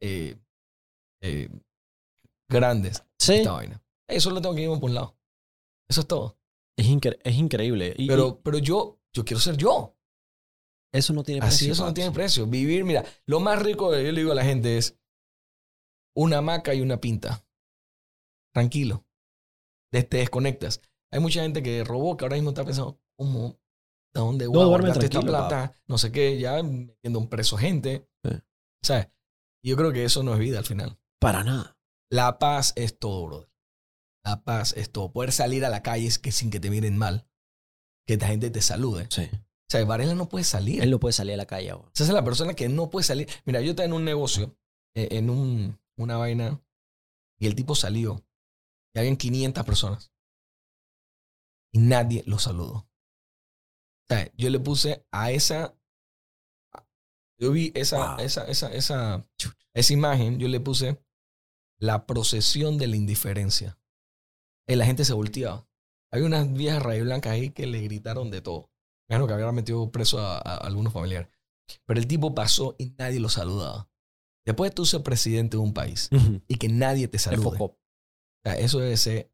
eh, 0.00 0.36
eh, 1.22 1.48
grandes 2.48 2.98
de 2.98 3.04
Sí. 3.18 3.34
esta 3.36 3.52
vaina. 3.52 3.82
Eso 4.08 4.30
lo 4.30 4.42
tengo 4.42 4.54
que 4.54 4.62
irme 4.62 4.76
por 4.78 4.90
un 4.90 4.94
lado. 4.94 5.16
Eso 5.88 6.00
es 6.02 6.06
todo. 6.06 6.38
Es, 6.76 6.86
incre- 6.86 7.18
es 7.22 7.34
increíble. 7.36 7.94
Y, 7.96 8.08
Pero, 8.08 8.40
pero 8.42 8.58
yo, 8.58 9.00
yo 9.12 9.24
quiero 9.24 9.40
ser 9.40 9.56
yo. 9.56 9.96
eso 10.92 11.12
no 11.12 11.22
tiene 11.22 11.40
Así 11.40 11.66
precio. 11.66 11.72
eso 11.72 11.86
no 11.86 11.94
tiene 11.94 12.10
precio. 12.10 12.46
Vivir, 12.46 12.84
mira, 12.84 13.04
lo 13.26 13.40
más 13.40 13.62
rico 13.62 13.90
que 13.90 14.04
yo 14.04 14.12
le 14.12 14.20
digo 14.20 14.32
a 14.32 14.36
la 14.36 14.44
gente 14.44 14.76
es 14.78 14.98
una 16.16 16.38
hamaca 16.38 16.74
y 16.74 16.80
una 16.80 17.00
pinta. 17.00 17.44
Tranquilo. 18.52 19.04
Te, 19.92 20.02
te 20.04 20.18
desconectas. 20.18 20.80
Hay 21.12 21.20
mucha 21.20 21.42
gente 21.42 21.62
que 21.62 21.84
robó 21.84 22.16
que 22.16 22.24
ahora 22.24 22.36
mismo 22.36 22.50
está 22.50 22.64
pensando, 22.64 23.00
¿cómo? 23.16 23.58
¿A 24.14 24.20
dónde 24.20 24.46
voy 24.46 24.54
No, 24.56 24.60
a 24.62 24.64
esta? 25.48 25.74
No 25.86 25.98
sé 25.98 26.12
qué, 26.12 26.38
ya 26.38 26.62
metiendo 26.62 27.18
un 27.18 27.28
preso 27.28 27.56
gente. 27.56 28.08
Sí. 28.24 28.30
¿Sabes? 28.82 29.08
Yo 29.64 29.76
creo 29.76 29.92
que 29.92 30.04
eso 30.04 30.22
no 30.22 30.32
es 30.34 30.38
vida 30.40 30.58
al 30.58 30.64
final. 30.64 30.98
Para 31.20 31.42
nada. 31.44 31.76
La 32.10 32.38
paz 32.38 32.72
es 32.76 32.98
todo, 32.98 33.26
brother. 33.26 33.48
La 34.24 34.42
paz 34.42 34.72
es 34.76 34.90
todo. 34.90 35.12
Poder 35.12 35.32
salir 35.32 35.64
a 35.64 35.68
la 35.68 35.82
calle 35.82 36.06
es 36.06 36.18
que 36.18 36.32
sin 36.32 36.50
que 36.50 36.60
te 36.60 36.70
miren 36.70 36.96
mal. 36.96 37.28
Que 38.06 38.16
la 38.16 38.26
gente 38.28 38.50
te 38.50 38.62
salude. 38.62 39.06
Sí. 39.10 39.28
O 39.32 39.70
sea, 39.70 39.84
Varela 39.84 40.14
no 40.14 40.28
puede 40.28 40.44
salir. 40.44 40.82
Él 40.82 40.90
no 40.90 41.00
puede 41.00 41.12
salir 41.12 41.34
a 41.34 41.38
la 41.38 41.46
calle 41.46 41.70
ahora. 41.70 41.90
Esa 41.94 42.04
es 42.04 42.10
la 42.10 42.24
persona 42.24 42.54
que 42.54 42.68
no 42.68 42.90
puede 42.90 43.04
salir. 43.04 43.28
Mira, 43.44 43.60
yo 43.60 43.70
estaba 43.70 43.86
en 43.86 43.92
un 43.92 44.04
negocio, 44.04 44.56
eh, 44.94 45.08
en 45.12 45.30
un, 45.30 45.78
una 45.96 46.16
vaina, 46.16 46.62
y 47.38 47.46
el 47.46 47.54
tipo 47.54 47.74
salió. 47.74 48.24
Y 48.94 48.98
habían 48.98 49.16
500 49.16 49.64
personas. 49.64 50.12
Y 51.72 51.78
nadie 51.78 52.22
lo 52.26 52.38
saludó. 52.38 52.72
O 52.76 54.06
sea, 54.08 54.30
yo 54.36 54.50
le 54.50 54.60
puse 54.60 55.06
a 55.10 55.32
esa. 55.32 55.74
Yo 57.38 57.50
vi 57.50 57.72
esa, 57.74 58.14
Wow. 58.14 58.24
esa, 58.24 58.44
esa, 58.46 58.72
esa, 58.72 59.26
esa 59.74 59.92
imagen, 59.92 60.38
yo 60.38 60.46
le 60.46 60.60
puse 60.60 61.02
la 61.80 62.06
procesión 62.06 62.78
de 62.78 62.86
la 62.86 62.96
indiferencia. 62.96 63.76
Y 64.66 64.76
la 64.76 64.86
gente 64.86 65.04
se 65.04 65.12
volteaba. 65.12 65.66
Había 66.12 66.26
unas 66.26 66.52
viejas 66.52 66.82
rayas 66.82 67.04
blancas 67.04 67.32
ahí 67.32 67.50
que 67.50 67.66
le 67.66 67.80
gritaron 67.80 68.30
de 68.30 68.40
todo. 68.40 68.70
Claro 69.08 69.26
que 69.26 69.34
había 69.34 69.50
metido 69.52 69.90
preso 69.90 70.20
a, 70.20 70.38
a 70.38 70.56
algunos 70.58 70.92
familiares. 70.92 71.28
Pero 71.86 72.00
el 72.00 72.06
tipo 72.06 72.34
pasó 72.34 72.74
y 72.78 72.90
nadie 72.98 73.20
lo 73.20 73.28
saludaba. 73.28 73.88
Después 74.46 74.70
de 74.70 74.74
tú 74.74 74.84
ser 74.84 75.02
presidente 75.02 75.56
de 75.56 75.62
un 75.62 75.72
país 75.72 76.10
y 76.48 76.56
que 76.56 76.68
nadie 76.68 77.08
te 77.08 77.18
salude. 77.18 77.48
enfocó. 77.48 77.64
o 77.64 77.78
sea, 78.44 78.58
eso 78.58 78.78
debe 78.78 78.96
ser 78.96 79.32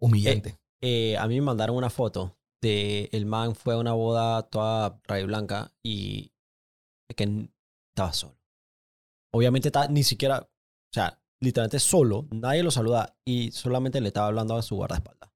humillante. 0.00 0.58
Eh, 0.80 1.16
a 1.16 1.26
mí 1.26 1.34
me 1.36 1.46
mandaron 1.46 1.76
una 1.76 1.90
foto 1.90 2.38
de 2.62 3.08
el 3.12 3.26
man 3.26 3.54
fue 3.54 3.74
a 3.74 3.78
una 3.78 3.92
boda 3.92 4.42
toda 4.44 5.00
rayo 5.04 5.26
blanca 5.26 5.72
y 5.82 6.32
que 7.16 7.48
estaba 7.94 8.12
solo. 8.12 8.38
Obviamente 9.32 9.68
está 9.68 9.88
ni 9.88 10.04
siquiera, 10.04 10.40
o 10.40 10.92
sea, 10.92 11.20
literalmente 11.44 11.78
solo, 11.78 12.26
nadie 12.30 12.62
lo 12.62 12.70
saluda 12.70 13.16
y 13.24 13.52
solamente 13.52 14.00
le 14.00 14.08
estaba 14.08 14.26
hablando 14.26 14.56
a 14.56 14.62
su 14.62 14.74
guardaespaldas. 14.76 15.30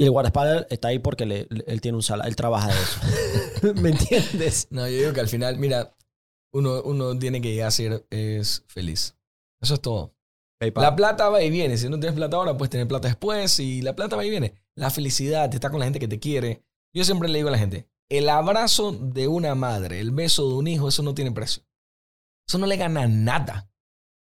Y 0.00 0.04
el 0.04 0.10
guardaespaldas 0.10 0.66
está 0.70 0.88
ahí 0.88 0.98
porque 1.00 1.26
le- 1.26 1.46
le- 1.50 1.64
él 1.66 1.80
tiene 1.80 1.96
un 1.96 2.02
sala, 2.02 2.24
él 2.26 2.36
trabaja 2.36 2.68
de 2.68 2.74
eso. 2.80 3.00
¿Me 3.82 3.90
entiendes? 3.90 4.68
No, 4.70 4.86
yo 4.88 4.96
digo 4.96 5.12
que 5.12 5.20
al 5.20 5.28
final, 5.28 5.58
mira, 5.58 5.96
uno, 6.52 6.82
uno 6.82 7.18
tiene 7.18 7.40
que 7.40 7.50
llegar 7.52 7.68
a 7.68 7.72
ser 7.72 8.06
es 8.10 8.64
feliz. 8.68 9.16
Eso 9.60 9.74
es 9.74 9.80
todo. 9.80 10.14
PayPal. 10.60 10.82
La 10.82 10.96
plata 10.96 11.28
va 11.28 11.42
y 11.42 11.50
viene. 11.50 11.76
Si 11.76 11.88
no 11.88 11.98
tienes 11.98 12.16
plata 12.16 12.36
ahora, 12.36 12.56
puedes 12.56 12.70
tener 12.70 12.86
plata 12.88 13.08
después. 13.08 13.58
Y 13.60 13.82
la 13.82 13.94
plata 13.96 14.16
va 14.16 14.24
y 14.24 14.30
viene. 14.30 14.54
La 14.76 14.90
felicidad, 14.90 15.52
estar 15.52 15.70
con 15.70 15.80
la 15.80 15.86
gente 15.86 15.98
que 16.00 16.08
te 16.08 16.18
quiere. 16.20 16.62
Yo 16.94 17.04
siempre 17.04 17.28
le 17.28 17.38
digo 17.38 17.48
a 17.48 17.52
la 17.52 17.58
gente, 17.58 17.88
el 18.08 18.28
abrazo 18.28 18.92
de 18.92 19.28
una 19.28 19.54
madre, 19.54 20.00
el 20.00 20.10
beso 20.12 20.48
de 20.48 20.54
un 20.54 20.66
hijo, 20.68 20.88
eso 20.88 21.02
no 21.02 21.14
tiene 21.14 21.32
precio. 21.32 21.64
Eso 22.48 22.58
no 22.58 22.66
le 22.66 22.76
gana 22.76 23.06
nada. 23.06 23.67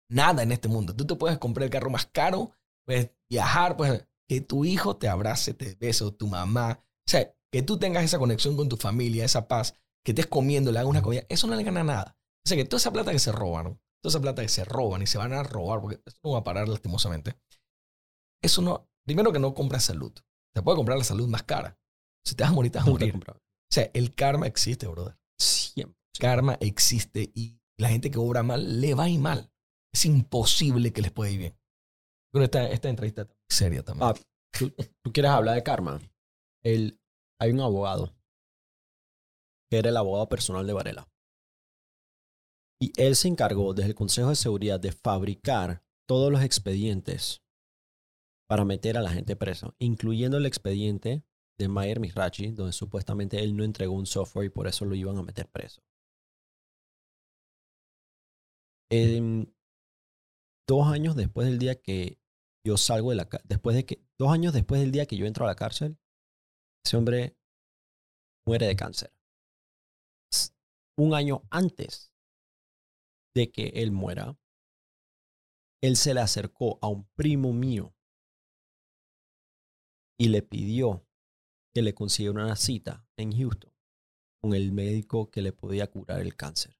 Nada 0.09 0.43
en 0.43 0.51
este 0.51 0.67
mundo. 0.67 0.95
Tú 0.95 1.05
te 1.05 1.15
puedes 1.15 1.37
comprar 1.37 1.65
el 1.65 1.69
carro 1.69 1.89
más 1.89 2.05
caro, 2.07 2.51
puedes 2.85 3.11
viajar, 3.29 3.77
pues 3.77 4.05
que 4.27 4.41
tu 4.41 4.65
hijo 4.65 4.97
te 4.97 5.07
abrace, 5.07 5.53
te 5.53 5.75
bese, 5.75 6.03
o 6.03 6.13
tu 6.13 6.27
mamá. 6.27 6.79
O 6.81 7.09
sea, 7.09 7.33
que 7.51 7.61
tú 7.61 7.77
tengas 7.77 8.03
esa 8.03 8.19
conexión 8.19 8.55
con 8.55 8.69
tu 8.69 8.77
familia, 8.77 9.25
esa 9.25 9.47
paz, 9.47 9.73
que 10.03 10.11
estés 10.11 10.27
comiendo, 10.27 10.71
le 10.71 10.79
hagas 10.79 10.89
una 10.89 11.01
comida, 11.01 11.23
eso 11.29 11.47
no 11.47 11.55
le 11.55 11.63
gana 11.63 11.83
nada. 11.83 12.17
O 12.45 12.47
sea, 12.47 12.55
que 12.55 12.65
toda 12.65 12.77
esa 12.77 12.91
plata 12.91 13.11
que 13.11 13.19
se 13.19 13.31
roban, 13.31 13.79
toda 14.01 14.11
esa 14.11 14.21
plata 14.21 14.41
que 14.41 14.49
se 14.49 14.63
roban 14.65 15.01
y 15.01 15.07
se 15.07 15.17
van 15.17 15.33
a 15.33 15.43
robar, 15.43 15.81
porque 15.81 16.01
esto 16.05 16.19
no 16.23 16.31
va 16.31 16.39
a 16.39 16.43
parar 16.43 16.67
lastimosamente. 16.67 17.35
Eso 18.41 18.61
no, 18.61 18.89
primero 19.05 19.31
que 19.31 19.39
no 19.39 19.53
compras 19.53 19.85
salud. 19.85 20.13
Te 20.53 20.61
puede 20.61 20.77
comprar 20.77 20.97
la 20.97 21.03
salud 21.03 21.27
más 21.27 21.43
cara. 21.43 21.79
Si 22.23 22.35
te 22.35 22.43
vas 22.43 22.51
a 22.51 22.55
morir, 22.55 22.71
te 22.71 22.77
vas 22.77 22.87
a 22.87 22.89
No 22.89 22.93
morir. 22.93 23.15
O 23.15 23.71
sea, 23.71 23.89
el 23.93 24.15
karma 24.15 24.47
existe, 24.47 24.87
brother. 24.87 25.17
Siempre. 25.37 25.97
Karma 26.19 26.57
existe 26.59 27.31
y 27.33 27.59
la 27.77 27.89
gente 27.89 28.11
que 28.11 28.19
obra 28.19 28.43
mal 28.43 28.81
le 28.81 28.93
va 28.93 29.05
a 29.05 29.09
ir 29.09 29.19
mal. 29.19 29.51
Es 29.93 30.05
imposible 30.05 30.93
que 30.93 31.01
les 31.01 31.11
pueda 31.11 31.31
ir 31.31 31.39
bien. 31.39 31.59
Pero 32.31 32.45
esta, 32.45 32.69
esta 32.69 32.89
entrevista 32.89 33.23
está 33.23 33.33
muy 33.33 33.45
seria 33.49 33.83
también. 33.83 34.09
Ah, 34.09 34.13
¿tú, 34.57 34.71
tú 35.03 35.11
quieres 35.11 35.31
hablar 35.31 35.55
de 35.55 35.63
karma? 35.63 35.99
El, 36.63 36.99
hay 37.39 37.51
un 37.51 37.61
abogado 37.61 38.13
que 39.69 39.77
era 39.77 39.89
el 39.89 39.97
abogado 39.97 40.27
personal 40.27 40.65
de 40.65 40.73
Varela. 40.73 41.07
Y 42.81 42.91
él 42.97 43.15
se 43.15 43.27
encargó 43.27 43.73
desde 43.73 43.89
el 43.89 43.95
Consejo 43.95 44.29
de 44.29 44.35
Seguridad 44.35 44.79
de 44.79 44.91
fabricar 44.91 45.83
todos 46.07 46.31
los 46.31 46.41
expedientes 46.41 47.43
para 48.47 48.65
meter 48.65 48.97
a 48.97 49.01
la 49.01 49.11
gente 49.11 49.35
preso, 49.35 49.75
incluyendo 49.77 50.37
el 50.37 50.45
expediente 50.45 51.23
de 51.59 51.67
Mayer 51.67 51.99
Mirachi, 51.99 52.51
donde 52.51 52.73
supuestamente 52.73 53.43
él 53.43 53.55
no 53.55 53.63
entregó 53.63 53.93
un 53.93 54.07
software 54.07 54.47
y 54.47 54.49
por 54.49 54.67
eso 54.67 54.85
lo 54.85 54.95
iban 54.95 55.17
a 55.17 55.23
meter 55.23 55.47
preso. 55.49 55.83
Em, 58.89 59.45
dos 60.69 60.87
años 60.87 61.15
después 61.15 61.47
del 61.47 61.57
día 61.57 61.81
que 61.81 62.21
yo 62.63 62.77
salgo 62.77 63.09
de 63.09 63.15
la 63.15 63.27
después 63.43 63.75
de 63.75 63.85
que, 63.85 64.05
dos 64.19 64.31
años 64.31 64.53
después 64.53 64.79
del 64.79 64.91
día 64.91 65.07
que 65.07 65.17
yo 65.17 65.25
entro 65.25 65.45
a 65.45 65.47
la 65.47 65.55
cárcel, 65.55 65.97
ese 66.85 66.95
hombre 66.95 67.35
muere 68.45 68.67
de 68.67 68.75
cáncer. 68.75 69.11
Un 70.95 71.15
año 71.15 71.41
antes 71.49 72.13
de 73.35 73.51
que 73.51 73.69
él 73.75 73.91
muera, 73.91 74.37
él 75.81 75.95
se 75.95 76.13
le 76.13 76.19
acercó 76.19 76.77
a 76.83 76.87
un 76.87 77.09
primo 77.15 77.51
mío 77.51 77.95
y 80.19 80.27
le 80.27 80.43
pidió 80.43 81.07
que 81.73 81.81
le 81.81 81.95
consiguiera 81.95 82.43
una 82.43 82.55
cita 82.55 83.07
en 83.17 83.31
Houston 83.31 83.73
con 84.41 84.53
el 84.53 84.71
médico 84.71 85.31
que 85.31 85.41
le 85.41 85.51
podía 85.51 85.89
curar 85.89 86.19
el 86.19 86.35
cáncer. 86.35 86.77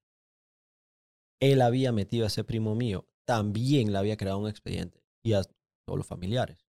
Él 1.42 1.62
había 1.62 1.92
metido 1.92 2.26
a 2.26 2.28
ese 2.28 2.44
primo 2.44 2.76
mío, 2.76 3.09
también 3.30 3.92
le 3.92 3.98
había 4.00 4.18
creado 4.18 4.40
un 4.40 4.50
expediente 4.50 5.04
y 5.24 5.34
a 5.34 5.44
todos 5.86 6.00
los 6.00 6.08
familiares. 6.08 6.66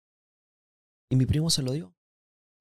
Y 1.12 1.16
mi 1.16 1.28
primo 1.28 1.52
se 1.52 1.62
lo 1.62 1.72
dio. 1.72 1.94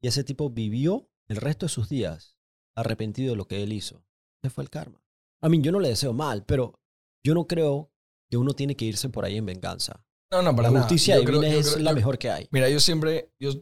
Y 0.02 0.08
ese 0.08 0.22
tipo 0.22 0.50
vivió 0.50 1.08
el 1.28 1.38
resto 1.38 1.64
de 1.64 1.70
sus 1.70 1.88
días 1.88 2.36
arrepentido 2.76 3.30
de 3.30 3.36
lo 3.36 3.46
que 3.48 3.62
él 3.62 3.72
hizo. 3.72 4.04
Ese 4.42 4.50
fue 4.50 4.64
el 4.64 4.68
karma. 4.68 5.02
A 5.42 5.48
mí, 5.48 5.62
yo 5.62 5.72
no 5.72 5.80
le 5.80 5.88
deseo 5.88 6.12
mal, 6.12 6.44
pero 6.44 6.78
yo 7.24 7.32
no 7.32 7.46
creo 7.46 7.90
que 8.30 8.36
uno 8.36 8.52
tiene 8.52 8.76
que 8.76 8.84
irse 8.84 9.08
por 9.08 9.24
ahí 9.24 9.38
en 9.38 9.46
venganza. 9.46 10.04
No, 10.30 10.42
no, 10.42 10.54
para 10.54 10.70
la 10.70 10.80
justicia 10.80 11.14
Yo 11.14 11.20
divina 11.22 11.38
creo- 11.48 11.60
es 11.60 11.70
creo- 11.72 11.82
la 11.84 11.90
yo- 11.92 11.96
mejor 11.96 12.18
que 12.18 12.30
hay. 12.30 12.48
Mira, 12.50 12.68
yo 12.68 12.80
siempre, 12.80 13.32
yo, 13.40 13.52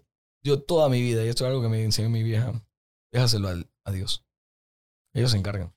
yo 0.42 0.62
toda 0.62 0.88
mi 0.88 1.00
vida, 1.00 1.24
y 1.24 1.28
esto 1.28 1.44
es 1.44 1.50
algo 1.50 1.62
que 1.62 1.68
me 1.68 1.84
enseñó 1.84 2.10
mi 2.10 2.22
vieja, 2.24 2.52
déjaselo 3.12 3.48
al- 3.48 3.70
a 3.86 3.92
Dios. 3.92 4.24
Ellos 5.14 5.30
se 5.30 5.36
encargan. 5.36 5.73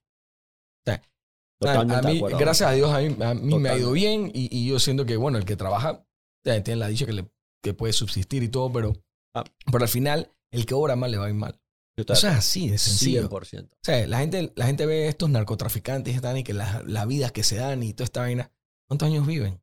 O 1.59 1.65
sea, 1.65 1.73
Totalmente 1.81 2.07
a 2.07 2.11
mí, 2.11 2.17
acuerdo. 2.17 2.37
gracias 2.37 2.69
a 2.69 2.73
Dios, 2.73 2.91
a 2.91 2.99
mí, 2.99 3.15
a 3.23 3.33
mí 3.33 3.57
me 3.59 3.69
ha 3.69 3.77
ido 3.77 3.91
bien 3.91 4.31
y, 4.33 4.55
y 4.55 4.67
yo 4.67 4.79
siento 4.79 5.05
que, 5.05 5.17
bueno, 5.17 5.37
el 5.37 5.45
que 5.45 5.55
trabaja, 5.55 5.91
o 5.91 6.05
sea, 6.43 6.61
tiene 6.63 6.79
la 6.79 6.87
dicha 6.87 7.05
que, 7.05 7.13
le, 7.13 7.25
que 7.63 7.73
puede 7.73 7.93
subsistir 7.93 8.43
y 8.43 8.49
todo, 8.49 8.71
pero, 8.71 8.93
Ah. 9.35 9.43
pero 9.71 9.83
al 9.83 9.89
final, 9.89 10.31
el 10.51 10.65
que 10.65 10.73
obra 10.73 10.95
mal 10.95 11.11
le 11.11 11.17
va 11.17 11.25
a 11.25 11.29
ir 11.29 11.35
mal. 11.35 11.59
Eso 11.97 12.13
es 12.13 12.23
así, 12.25 12.69
de 12.69 12.77
sencillo. 12.77 13.27
100%. 13.29 13.65
O 13.65 13.69
sea, 13.83 14.05
la 14.07 14.19
gente, 14.19 14.51
la 14.55 14.65
gente 14.67 14.85
ve 14.85 15.07
estos 15.07 15.29
narcotraficantes 15.31 16.13
y 16.13 16.15
están 16.15 16.37
y 16.37 16.43
que 16.43 16.53
las, 16.53 16.85
las 16.85 17.07
vidas 17.07 17.31
que 17.31 17.43
se 17.43 17.55
dan 17.55 17.81
y 17.81 17.93
toda 17.93 18.05
esta 18.05 18.21
vaina. 18.21 18.51
¿Cuántos 18.87 19.07
años 19.07 19.25
viven? 19.25 19.59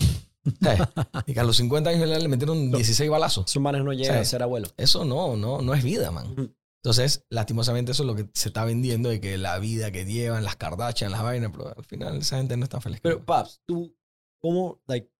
O 0.46 0.50
sea, 0.62 0.92
y 1.26 1.32
que 1.32 1.40
a 1.40 1.44
los 1.44 1.56
50 1.56 1.88
años 1.88 2.06
le 2.06 2.28
metieron 2.28 2.70
16 2.70 3.08
balazos. 3.10 3.46
Esos 3.48 3.62
manes 3.62 3.82
no 3.82 3.94
llegan 3.94 4.18
a 4.18 4.24
ser 4.26 4.42
abuelo. 4.42 4.68
Eso 4.76 5.02
no, 5.04 5.36
no, 5.38 5.62
no 5.62 5.72
es 5.74 5.82
vida, 5.82 6.10
man. 6.10 6.54
Entonces, 6.84 7.24
lastimosamente, 7.30 7.92
eso 7.92 8.02
es 8.02 8.06
lo 8.06 8.14
que 8.14 8.28
se 8.34 8.48
está 8.50 8.66
vendiendo 8.66 9.08
de 9.08 9.18
que 9.18 9.38
la 9.38 9.58
vida 9.58 9.90
que 9.90 10.04
llevan, 10.04 10.44
las 10.44 10.56
Kardashian, 10.56 11.10
las 11.10 11.22
vainas, 11.22 11.50
pero 11.50 11.74
al 11.74 11.84
final 11.84 12.18
esa 12.18 12.36
gente 12.36 12.58
no 12.58 12.64
está 12.64 12.78
feliz. 12.80 13.00
Pero, 13.02 13.24
Paps, 13.24 13.62
tú, 13.66 13.96
¿cómo, 14.42 14.82
like, 14.86 15.10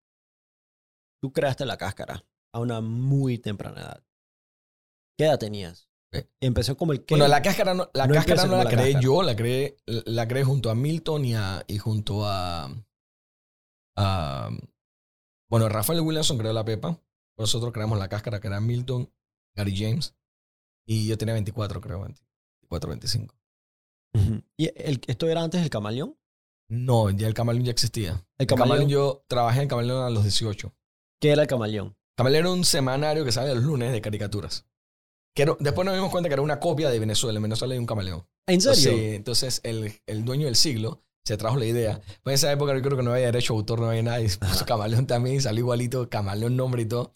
tú 1.22 1.32
creaste 1.32 1.64
la 1.64 1.78
cáscara 1.78 2.22
a 2.52 2.60
una 2.60 2.82
muy 2.82 3.38
temprana 3.38 3.80
edad? 3.80 4.04
¿Qué 5.16 5.24
edad 5.24 5.38
tenías? 5.38 5.88
Eh. 6.12 6.28
Empezó 6.40 6.76
como 6.76 6.92
el 6.92 7.04
que. 7.04 7.14
Bueno, 7.14 7.28
la 7.28 7.40
cáscara 7.40 7.72
no, 7.72 7.88
la 7.94 8.06
No 8.08 8.14
cáscara 8.14 8.44
no 8.44 8.56
la 8.58 8.64
la 8.64 8.70
creé 8.70 8.92
cáscara. 8.92 9.00
yo, 9.00 9.22
la 9.22 9.34
creé, 9.34 9.76
la 9.86 10.28
creé 10.28 10.44
junto 10.44 10.68
a 10.70 10.74
Milton 10.74 11.24
y, 11.24 11.34
a, 11.34 11.64
y 11.66 11.78
junto 11.78 12.26
a, 12.26 12.68
a- 13.96 14.50
Bueno, 15.50 15.68
Rafael 15.70 16.00
Williamson 16.02 16.36
creó 16.36 16.52
la 16.52 16.64
Pepa. 16.64 17.00
Nosotros 17.38 17.72
creamos 17.72 17.98
la 17.98 18.08
cáscara, 18.08 18.38
que 18.40 18.48
era 18.48 18.60
Milton, 18.60 19.10
Gary 19.56 19.74
James. 19.76 20.14
Y 20.86 21.06
yo 21.06 21.16
tenía 21.18 21.34
24, 21.34 21.80
creo, 21.80 22.00
24, 22.00 22.90
25. 22.90 23.34
Ujú. 24.14 24.42
¿Y 24.56 24.66
el, 24.76 25.00
esto 25.06 25.28
era 25.28 25.42
antes 25.42 25.60
del 25.60 25.70
camaleón? 25.70 26.16
No, 26.68 27.10
ya 27.10 27.26
el 27.26 27.34
Camaleón 27.34 27.64
ya 27.66 27.72
existía. 27.72 28.12
El 28.38 28.44
El 28.44 28.46
Camaleón, 28.46 28.88
yo 28.88 29.22
trabajé 29.28 29.62
en 29.62 29.68
Camaleón 29.68 30.02
a 30.02 30.10
los 30.10 30.22
18. 30.22 30.72
¿Qué 31.20 31.30
era 31.30 31.42
el 31.42 31.48
camaleón? 31.48 31.94
Camaleón 32.16 32.46
era 32.46 32.52
un 32.54 32.64
semanario 32.64 33.24
que 33.24 33.32
sale 33.32 33.54
los 33.54 33.64
lunes 33.64 33.92
de 33.92 34.00
caricaturas. 34.00 34.66
Que 35.34 35.42
era- 35.42 35.56
después 35.60 35.84
nos 35.84 35.94
dimos 35.94 36.10
cuenta 36.10 36.28
que 36.28 36.32
era 36.32 36.42
una 36.42 36.60
copia 36.60 36.88
de 36.88 36.98
Venezuela. 36.98 37.36
En 37.36 37.42
Venezuela 37.42 37.74
hay 37.74 37.78
un 37.78 37.86
camaleón. 37.86 38.26
¿En 38.46 38.60
serio? 38.62 38.76
Sí, 38.92 39.14
entonces 39.14 39.60
el, 39.62 39.92
el 40.06 40.24
dueño 40.24 40.46
del 40.46 40.56
siglo 40.56 41.02
se 41.24 41.36
trajo 41.36 41.56
la 41.58 41.66
idea. 41.66 42.00
Pues 42.22 42.32
en 42.32 42.34
esa 42.34 42.52
época 42.52 42.74
yo 42.74 42.82
creo 42.82 42.96
que 42.96 43.02
no 43.02 43.12
había 43.12 43.26
derecho 43.26 43.52
a 43.52 43.56
autor, 43.56 43.80
no 43.80 43.88
había 43.90 44.02
nada. 44.02 44.20
Y 44.22 44.28
puso 44.28 44.64
camaleón 44.64 45.06
también, 45.06 45.36
y 45.36 45.40
salió 45.40 45.60
igualito, 45.60 46.08
camaleón 46.08 46.56
nombre 46.56 46.82
y 46.82 46.86
todo. 46.86 47.12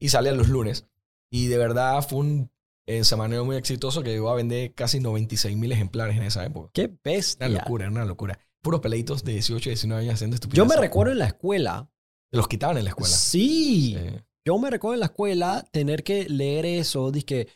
Y 0.00 0.08
salía 0.08 0.32
los 0.32 0.48
lunes. 0.48 0.86
Y 1.30 1.46
de 1.46 1.58
verdad 1.58 2.06
fue 2.06 2.18
un 2.18 2.50
eh, 2.88 3.04
semanario 3.04 3.44
muy 3.44 3.56
exitoso 3.56 4.02
que 4.02 4.10
llegó 4.10 4.30
a 4.30 4.34
vender 4.34 4.72
casi 4.74 4.98
96 5.00 5.56
mil 5.56 5.70
ejemplares 5.72 6.16
en 6.16 6.22
esa 6.24 6.44
época. 6.44 6.70
¡Qué 6.72 6.90
bestia! 7.04 7.46
Una 7.46 7.58
locura, 7.58 7.84
era 7.84 7.92
una 7.92 8.04
locura. 8.04 8.38
Puros 8.62 8.80
peladitos 8.80 9.22
de 9.24 9.32
18, 9.34 9.70
19 9.70 10.02
años 10.02 10.14
haciendo 10.14 10.34
Yo 10.34 10.36
estupideces. 10.36 10.68
me 10.68 10.80
recuerdo 10.80 11.12
en 11.12 11.18
la 11.18 11.26
escuela. 11.26 11.90
Los 12.32 12.48
quitaban 12.48 12.76
en 12.78 12.84
la 12.84 12.90
escuela. 12.90 13.14
Sí. 13.14 13.96
Yo 14.44 14.58
me 14.58 14.70
recuerdo 14.70 14.94
en 14.94 15.00
la 15.00 15.06
escuela 15.06 15.64
tener 15.70 16.02
que 16.02 16.28
leer 16.28 16.66
eso, 16.66 17.10
dizque, 17.10 17.48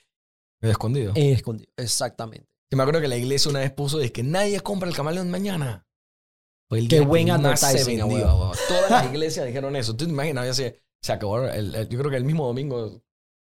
escondido. 0.61 1.13
eh, 1.17 1.33
escondido. 1.33 1.71
Exactamente. 1.77 2.47
Y 2.71 2.77
me 2.77 2.83
acuerdo 2.83 3.01
que 3.01 3.09
la 3.09 3.17
iglesia 3.17 3.51
una 3.51 3.61
vez 3.61 3.71
puso 3.73 3.99
que 4.13 4.23
nadie 4.23 4.61
compra 4.61 4.89
el 4.89 4.95
camaleón 4.95 5.31
mañana. 5.31 5.87
Fue 6.69 6.79
el 6.79 6.89
Qué 6.89 7.01
día 7.01 7.07
buen 7.07 7.27
que 7.27 7.33
advertising. 7.33 7.99
Todas 8.01 8.91
las 8.91 9.07
iglesias 9.07 9.47
dijeron 9.47 9.77
eso. 9.77 9.95
Tú 9.97 10.05
te 10.07 10.11
imaginas, 10.11 10.47
ya 10.47 10.55
se, 10.55 10.83
se 11.03 11.13
acabó. 11.13 11.45
el- 11.47 11.75
el- 11.75 11.89
yo 11.89 11.99
creo 11.99 12.11
que 12.11 12.17
el 12.17 12.25
mismo 12.25 12.47
domingo 12.47 13.03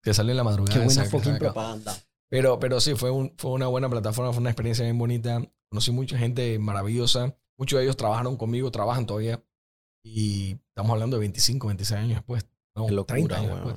que 0.03 0.13
salió 0.13 0.31
en 0.31 0.37
la 0.37 0.43
madrugada. 0.43 0.79
Qué 0.79 0.85
buena 0.85 1.05
fucking 1.05 1.33
se 1.33 1.39
propaganda. 1.39 1.95
Pero, 2.29 2.59
pero 2.59 2.79
sí, 2.79 2.95
fue, 2.95 3.11
un, 3.11 3.33
fue 3.37 3.51
una 3.51 3.67
buena 3.67 3.89
plataforma, 3.89 4.31
fue 4.31 4.41
una 4.41 4.49
experiencia 4.49 4.83
bien 4.85 4.97
bonita. 4.97 5.41
Conocí 5.69 5.91
mucha 5.91 6.17
gente 6.17 6.57
maravillosa. 6.59 7.35
Muchos 7.57 7.77
de 7.77 7.83
ellos 7.83 7.97
trabajaron 7.97 8.37
conmigo, 8.37 8.71
trabajan 8.71 9.05
todavía. 9.05 9.43
Y 10.03 10.53
estamos 10.69 10.91
hablando 10.93 11.17
de 11.17 11.21
25, 11.21 11.67
26 11.67 11.99
años 11.99 12.15
después. 12.15 12.45
No, 12.75 12.85
Qué 12.87 12.93
locura, 12.93 13.15
30 13.15 13.35
años 13.37 13.51
después. 13.55 13.75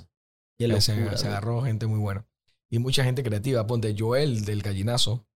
Qué 0.58 0.80
Se- 0.80 0.94
locura. 0.96 1.16
se 1.16 1.24
dude. 1.24 1.28
agarró 1.36 1.62
gente 1.62 1.86
muy 1.86 1.98
buena. 1.98 2.26
Y 2.70 2.78
mucha 2.78 3.04
gente 3.04 3.22
creativa. 3.22 3.66
Ponte 3.66 3.94
Joel 3.98 4.44
del 4.44 4.62
Gallinazo. 4.62 5.26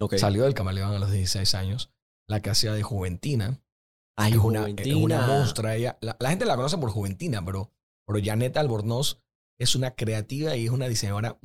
Ok. 0.00 0.16
Salió 0.16 0.44
del 0.44 0.54
camaleón 0.54 0.92
a 0.92 0.98
los 0.98 1.10
16 1.10 1.54
años. 1.54 1.92
La 2.28 2.40
que 2.40 2.50
hacía 2.50 2.72
de 2.72 2.82
Juventina. 2.82 3.60
Ay, 4.16 4.32
es, 4.32 4.38
una, 4.38 4.60
es 4.60 4.64
Juventina. 4.64 4.96
una 4.98 5.26
monstrua. 5.26 5.74
Ella, 5.76 5.98
la, 6.00 6.16
la 6.20 6.30
gente 6.30 6.44
la 6.44 6.56
conoce 6.56 6.78
por 6.78 6.90
Juventina, 6.90 7.44
pero, 7.44 7.70
pero 8.06 8.18
Janet 8.24 8.56
Albornoz 8.56 9.22
es 9.58 9.74
una 9.76 9.92
creativa 9.94 10.56
y 10.56 10.64
es 10.66 10.70
una 10.70 10.88
diseñadora 10.88 11.38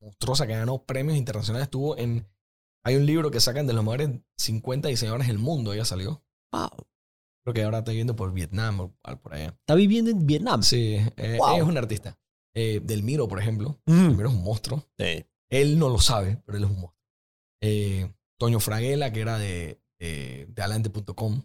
monstruosa 0.00 0.46
que 0.46 0.54
ganó 0.54 0.84
premios 0.84 1.16
internacionales. 1.16 1.66
Estuvo 1.66 1.96
en. 1.98 2.26
Hay 2.84 2.96
un 2.96 3.04
libro 3.06 3.30
que 3.30 3.40
sacan 3.40 3.66
de 3.66 3.72
los 3.72 3.82
mejores 3.84 4.10
50 4.38 4.88
diseñadores 4.88 5.26
del 5.26 5.38
mundo. 5.38 5.72
Ella 5.72 5.84
salió. 5.84 6.22
Wow. 6.52 6.70
Creo 7.44 7.54
que 7.54 7.62
ahora 7.62 7.78
está 7.78 7.90
viviendo 7.90 8.14
por 8.16 8.32
Vietnam 8.32 8.80
o 8.80 8.96
al- 9.02 9.20
por 9.20 9.34
allá. 9.34 9.48
Está 9.58 9.74
viviendo 9.74 10.10
en 10.10 10.26
Vietnam. 10.26 10.62
Sí, 10.62 10.96
eh, 11.16 11.36
Wow. 11.38 11.56
es 11.56 11.62
un 11.64 11.76
artista. 11.78 12.18
Eh, 12.54 12.80
del 12.82 13.02
Miro, 13.02 13.28
por 13.28 13.40
ejemplo. 13.40 13.80
Mm. 13.86 13.92
Del 14.08 14.16
Miro 14.16 14.28
es 14.28 14.34
un 14.34 14.42
monstruo. 14.42 14.84
Sí. 14.98 15.24
Él 15.50 15.78
no 15.78 15.88
lo 15.88 15.98
sabe, 15.98 16.40
pero 16.44 16.58
él 16.58 16.64
es 16.64 16.70
un 16.70 16.80
monstruo. 16.80 17.04
Eh, 17.62 18.12
Toño 18.38 18.60
Fraguela, 18.60 19.12
que 19.12 19.20
era 19.20 19.38
de, 19.38 19.80
de, 19.98 20.46
de 20.48 20.62
Alante.com. 20.62 21.42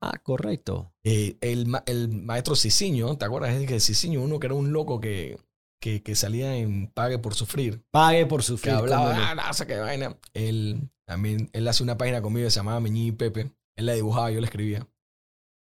Ah, 0.00 0.18
correcto. 0.22 0.92
Eh, 1.04 1.36
el, 1.40 1.66
el 1.86 2.08
maestro 2.08 2.54
Ciciño, 2.54 3.16
¿te 3.18 3.24
acuerdas? 3.24 3.54
Es 3.54 3.66
que 3.66 3.80
Ciciño, 3.80 4.22
uno 4.22 4.38
que 4.38 4.46
era 4.46 4.54
un 4.54 4.72
loco 4.72 5.00
que, 5.00 5.38
que, 5.80 6.02
que 6.02 6.14
salía 6.14 6.56
en 6.56 6.88
Pague 6.92 7.18
por 7.18 7.34
Sufrir, 7.34 7.84
Pague 7.90 8.26
por 8.26 8.40
que 8.40 8.46
sufrir. 8.46 8.74
hablaba, 8.74 9.10
cómo 9.12 9.18
no. 9.18 9.42
ah, 9.42 9.52
no, 9.58 9.66
qué 9.66 9.76
vaina. 9.78 10.16
Él 10.34 10.88
también, 11.06 11.50
él 11.52 11.66
hace 11.66 11.82
una 11.82 11.98
página 11.98 12.22
conmigo 12.22 12.46
que 12.46 12.50
se 12.50 12.60
llamaba 12.60 12.80
Meñí 12.80 13.08
y 13.08 13.12
Pepe. 13.12 13.50
Él 13.76 13.86
la 13.86 13.94
dibujaba, 13.94 14.30
yo 14.30 14.40
la 14.40 14.46
escribía. 14.46 14.86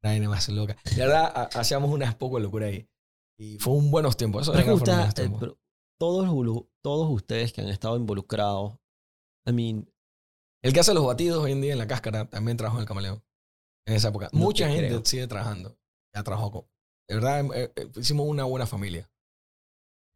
Vaina 0.03 0.29
más 0.29 0.49
loca. 0.49 0.77
De 0.85 0.97
verdad, 0.97 1.33
ha- 1.35 1.61
hacíamos 1.61 1.91
unas 1.91 2.14
poco 2.14 2.37
de 2.37 2.43
locura 2.43 2.66
ahí. 2.66 2.89
Y 3.39 3.59
fue 3.59 3.73
un 3.75 3.91
buenos 3.91 4.16
tiempos. 4.16 4.43
Eso 4.43 4.53
que 4.53 4.71
buenos 4.71 5.11
eh, 5.11 5.12
tiempos. 5.14 5.41
pero 5.41 5.59
todos 5.99 7.11
ustedes 7.11 7.53
que 7.53 7.61
han 7.62 7.68
estado 7.68 7.97
involucrados, 7.97 8.79
I 9.47 9.53
mean, 9.53 9.91
El 10.62 10.73
que 10.75 10.81
hace 10.81 10.93
los 10.95 11.07
batidos 11.07 11.43
hoy 11.43 11.53
en 11.53 11.61
día 11.62 11.73
en 11.73 11.79
la 11.79 11.87
cáscara 11.87 12.29
también 12.29 12.57
trabajó 12.57 12.79
en 12.79 12.83
el 12.83 12.89
camaleón. 12.89 13.23
En 13.91 13.97
esa 13.97 14.09
época. 14.09 14.28
No 14.32 14.38
Mucha 14.41 14.66
te 14.66 14.72
gente 14.74 14.88
creo. 14.88 15.05
sigue 15.05 15.26
trabajando. 15.26 15.76
Ya 16.14 16.22
trabajó 16.22 16.51
con. 16.53 16.62
De 17.09 17.14
verdad, 17.16 17.45
eh, 17.57 17.72
eh, 17.74 17.91
hicimos 17.97 18.26
una 18.28 18.45
buena 18.45 18.66
familia. 18.66 19.11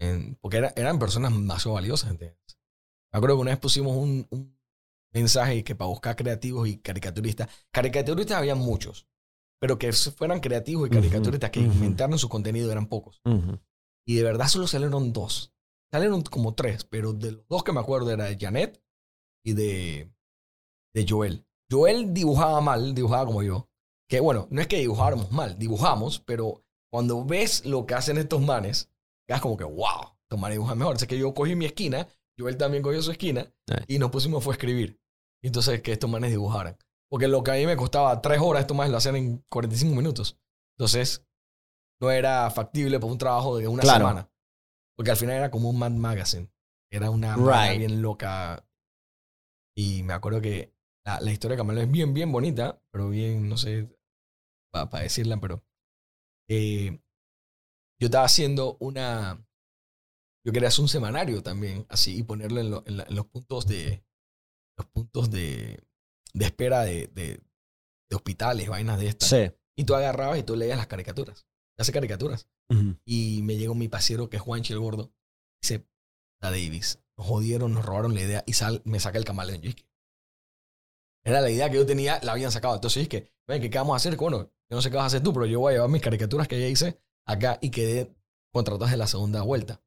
En- 0.01 0.37
porque 0.37 0.59
era- 0.59 0.73
eran 0.77 0.99
personas 0.99 1.33
demasiado 1.33 1.75
valiosas. 1.75 2.11
¿entiendes? 2.11 2.39
Me 3.13 3.19
acuerdo 3.19 3.37
que 3.37 3.43
una 3.43 3.51
vez 3.53 3.61
pusimos 3.61 3.97
un, 3.97 4.27
un 4.31 4.59
mensaje 5.13 5.65
que 5.65 5.75
para 5.75 5.89
buscar 5.89 6.15
creativos 6.17 6.69
y 6.69 6.79
caricaturistas. 6.79 7.49
Caricaturistas 7.73 8.37
había 8.39 8.55
muchos. 8.55 9.07
Pero 9.61 9.79
que 9.79 9.93
fueran 9.93 10.41
creativos 10.41 10.89
y 10.89 10.91
caricaturistas 10.91 11.51
que 11.51 11.61
ujú. 11.61 11.73
inventaron 11.73 12.19
su 12.19 12.29
contenido 12.29 12.71
eran 12.71 12.87
pocos. 12.87 13.21
ujú. 13.25 13.59
Y 14.07 14.17
de 14.17 14.23
verdad 14.23 14.49
solo 14.49 14.67
salieron 14.67 15.13
dos. 15.13 15.53
Salieron 15.91 16.23
como 16.23 16.55
tres, 16.55 16.85
pero 16.85 17.13
de 17.13 17.33
los 17.33 17.49
dos 17.49 17.65
que 17.65 17.73
me 17.73 17.81
acuerdo 17.81 18.11
era 18.11 18.25
de 18.25 18.37
Janet 18.39 18.83
y 19.45 19.53
de, 19.55 20.13
de 20.95 21.07
Joel. 21.09 21.47
Joel 21.75 22.15
dibujaba 22.15 22.61
mal, 22.61 22.95
dibujaba 22.95 23.27
como 23.27 23.43
yo. 23.43 23.69
Que 24.09 24.21
bueno, 24.21 24.47
no 24.51 24.61
es 24.61 24.69
que 24.69 24.77
dibujáramos 24.79 25.33
mal, 25.33 25.59
dibujamos, 25.59 26.21
pero 26.21 26.63
cuando 26.93 27.25
ves 27.25 27.65
lo 27.67 27.85
que 27.87 27.95
hacen 27.95 28.19
estos 28.19 28.41
manes, 28.41 28.91
quedas 29.27 29.41
como 29.41 29.57
que, 29.57 29.65
wow, 29.65 30.13
estos 30.23 30.39
manes 30.39 30.57
dibujan 30.57 30.79
mejor. 30.79 30.95
Así 30.97 31.07
que 31.07 31.19
yo 31.19 31.35
cogí 31.35 31.57
mi 31.57 31.65
esquina, 31.65 32.07
Joel 32.39 32.57
también 32.57 32.83
cogió 32.83 33.03
su 33.03 33.11
esquina 33.11 33.53
Sí. 33.67 33.75
y 33.89 33.99
nos 33.99 34.11
pusimos 34.11 34.45
fue 34.45 34.53
a 34.53 34.57
escribir. 34.57 35.01
Entonces 35.43 35.83
que 35.83 35.93
estos 35.93 36.09
manes 36.09 36.31
dibujaran. 36.31 36.77
Porque 37.11 37.29
lo 37.29 37.43
que 37.43 37.51
a 37.51 37.55
mí 37.55 37.67
me 37.67 37.77
costaba 37.77 38.21
tres 38.21 38.41
horas, 38.41 38.63
estos 38.63 38.77
manes 38.77 38.91
lo 38.93 38.99
hacían 38.99 39.17
en 39.17 39.45
45 39.49 39.95
minutos. 39.95 40.39
Entonces, 40.77 41.25
no 42.01 42.11
era 42.11 42.51
factible 42.51 42.99
para 42.99 43.13
un 43.13 43.19
trabajo 43.19 43.57
de 43.57 43.69
una 43.69 43.83
Claro. 43.83 43.99
semana. 44.01 44.31
Porque 44.97 45.11
al 45.13 45.17
final 45.17 45.37
era 45.37 45.51
como 45.51 45.71
un 45.71 45.79
Mad 45.79 45.93
Magazine. 45.93 46.51
Era 46.91 47.11
una 47.11 47.37
Right. 47.37 47.79
bien 47.79 48.03
loca. 48.03 48.67
Y 49.77 50.03
me 50.03 50.13
acuerdo 50.15 50.41
que 50.41 50.74
la, 51.07 51.21
la 51.21 51.31
historia 51.33 51.55
de 51.57 51.61
Camaleón 51.61 51.87
es 51.87 51.93
bien, 51.93 52.15
bien 52.15 52.33
bonita, 52.33 52.81
pero 52.91 53.09
bien, 53.11 53.49
no 53.49 53.57
sé, 53.57 53.89
para 54.73 55.01
decirla, 55.01 55.39
pero 55.39 55.63
eh, 56.49 57.01
yo 58.01 58.07
estaba 58.07 58.25
haciendo 58.25 58.77
una... 58.81 59.47
Yo 60.47 60.53
quería 60.53 60.69
hacer 60.69 60.83
un 60.83 60.89
semanario 60.89 61.43
también, 61.43 61.87
así, 61.89 62.19
y 62.19 62.23
ponerlo 62.23 62.61
en, 62.61 62.71
lo- 62.71 62.85
en 62.87 62.97
la- 62.99 63.05
en 63.05 63.15
los 63.17 63.27
puntos 63.27 63.67
de... 63.67 64.05
Los 64.77 64.87
puntos 64.89 65.31
de, 65.31 65.81
de 66.35 66.45
espera 66.45 66.83
de, 66.83 67.07
de, 67.09 67.41
de 68.11 68.17
hospitales, 68.17 68.69
vainas 68.69 68.99
de 68.99 69.07
estas. 69.07 69.29
Sí. 69.29 69.53
Y 69.77 69.85
tú 69.85 69.95
agarrabas 69.95 70.39
y 70.39 70.43
tú 70.43 70.57
leías 70.57 70.77
las 70.77 70.89
caricaturas. 70.89 71.47
Hace 71.79 71.93
caricaturas. 71.93 72.49
Y 73.05 73.41
me 73.43 73.57
llegó 73.57 73.75
mi 73.75 73.89
pasiero, 73.89 74.29
que 74.29 74.37
es 74.39 74.43
Juanchi 74.43 74.73
el 74.73 74.81
Gordo. 74.81 75.13
Dice, 75.63 75.87
la 76.43 76.51
Davis, 76.51 76.99
nos 77.17 77.27
jodieron, 77.27 77.73
nos 77.73 77.85
robaron 77.85 78.15
la 78.15 78.23
idea 78.23 78.43
y 78.47 78.55
sal, 78.55 78.83
me 78.85 78.99
saca 79.01 79.19
el 79.19 79.25
camaleón. 79.25 79.61
Yo 79.63 79.71
dije, 79.71 79.87
era 81.25 81.41
la 81.41 81.51
idea 81.51 81.71
que 81.71 81.77
yo 81.77 81.87
tenía, 81.87 82.21
la 82.23 82.33
habían 82.33 82.53
sacado. 82.53 82.75
Entonces 82.75 83.09
dije, 83.09 83.33
ven, 83.47 83.63
¿qué 83.63 83.79
vamos 83.79 83.95
a 83.95 83.97
hacer? 83.97 84.17
Bueno, 84.17 84.51
yo 84.69 84.77
no 84.77 84.83
sé 84.83 84.91
qué 84.91 84.97
vas 84.97 85.05
a 85.05 85.07
hacer 85.07 85.23
tú, 85.23 85.33
pero 85.33 85.47
yo 85.47 85.61
voy 85.61 85.73
a 85.73 85.77
llevar 85.77 85.91
mis 85.91 86.03
caricaturas 86.03 86.49
que 86.49 86.61
ya 86.61 86.69
hice 86.69 87.01
acá 87.27 87.59
y 87.61 87.71
quedé 87.71 88.15
contratados 88.53 88.93
en 88.93 88.99
la 88.99 89.07
segunda 89.07 89.43
vuelta. 89.43 89.83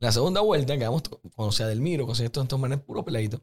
La 0.00 0.12
segunda 0.12 0.40
vuelta, 0.40 0.78
quedamos 0.78 1.02
con 1.34 1.52
sea 1.52 1.66
del 1.66 1.82
Miro, 1.82 2.06
con 2.06 2.16
estos, 2.16 2.42
estos 2.42 2.58
manes 2.58 2.80
puro 2.80 3.04
peladito. 3.04 3.42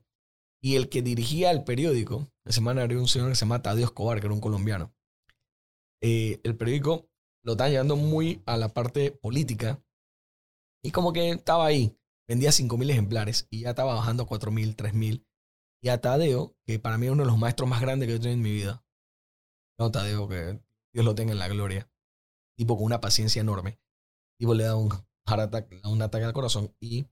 Y 0.60 0.76
el 0.76 0.90
que 0.90 1.04
dirigía 1.04 1.52
el 1.52 1.64
periódico, 1.64 2.32
ese 2.44 2.56
semana 2.56 2.84
era 2.84 2.98
un 2.98 3.08
señor 3.08 3.30
que 3.30 3.36
se 3.36 3.46
llama 3.46 3.62
Tadeo 3.62 3.86
Escobar, 3.86 4.20
que 4.20 4.26
era 4.26 4.34
un 4.34 4.42
colombiano. 4.42 4.92
Eh, 6.02 6.40
el 6.44 6.58
periódico 6.58 7.10
lo 7.44 7.52
estaban 7.52 7.72
llevando 7.72 7.96
muy 7.96 8.42
a 8.46 8.58
la 8.58 8.70
parte 8.74 9.12
política. 9.12 9.84
Y 10.84 10.92
como 10.92 11.14
que 11.14 11.30
estaba 11.30 11.68
ahí. 11.68 11.96
vendía 12.28 12.50
5.000 12.50 12.90
ejemplares 12.90 13.48
y 13.50 13.62
ya 13.62 13.70
estaba 13.70 13.94
bajando 13.94 14.24
a 14.24 14.28
4.000, 14.28 14.76
3.000. 14.76 15.27
Y 15.88 15.90
a 15.90 16.02
Tadeo, 16.02 16.54
que 16.66 16.80
para 16.80 16.98
mí 16.98 17.06
es 17.06 17.14
uno 17.14 17.24
de 17.24 17.30
los 17.30 17.38
maestros 17.38 17.70
más 17.70 17.80
grandes 17.80 18.10
que 18.10 18.16
he 18.16 18.20
tenido 18.20 18.34
en 18.34 18.42
mi 18.42 18.52
vida. 18.52 18.86
No, 19.80 19.90
Tadeo, 19.90 20.28
que 20.28 20.60
Dios 20.94 21.06
lo 21.06 21.16
tenga 21.16 21.32
en 21.32 21.40
la 21.40 21.48
gloria. 21.48 21.90
Tipo 22.58 22.76
con 22.76 22.86
una 22.88 23.00
paciencia 23.00 23.40
enorme. 23.40 23.80
Tipo 24.38 24.54
le 24.54 24.66
da 24.66 24.76
un 24.76 24.90
heart 25.26 25.56
un 25.86 26.02
ataque 26.02 26.26
al 26.26 26.34
corazón 26.34 26.76
y 26.82 27.08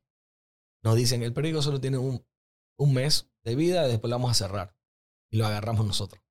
nos 0.83 0.97
dicen, 0.97 1.23
el 1.23 1.31
periódico 1.31 1.61
solo 1.61 1.79
tiene 1.79 1.99
un, 1.99 2.27
un 2.77 2.93
mes 2.93 3.31
de 3.45 3.55
vida 3.55 3.87
y 3.87 3.91
después 3.91 4.09
lo 4.09 4.17
vamos 4.17 4.31
a 4.31 4.33
cerrar. 4.33 4.75
Y 5.31 5.37
lo 5.37 5.45
agarramos 5.45 5.85
nosotros. 5.85 6.21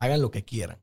Hagan 0.00 0.22
lo 0.22 0.30
que 0.30 0.42
quieran. 0.42 0.82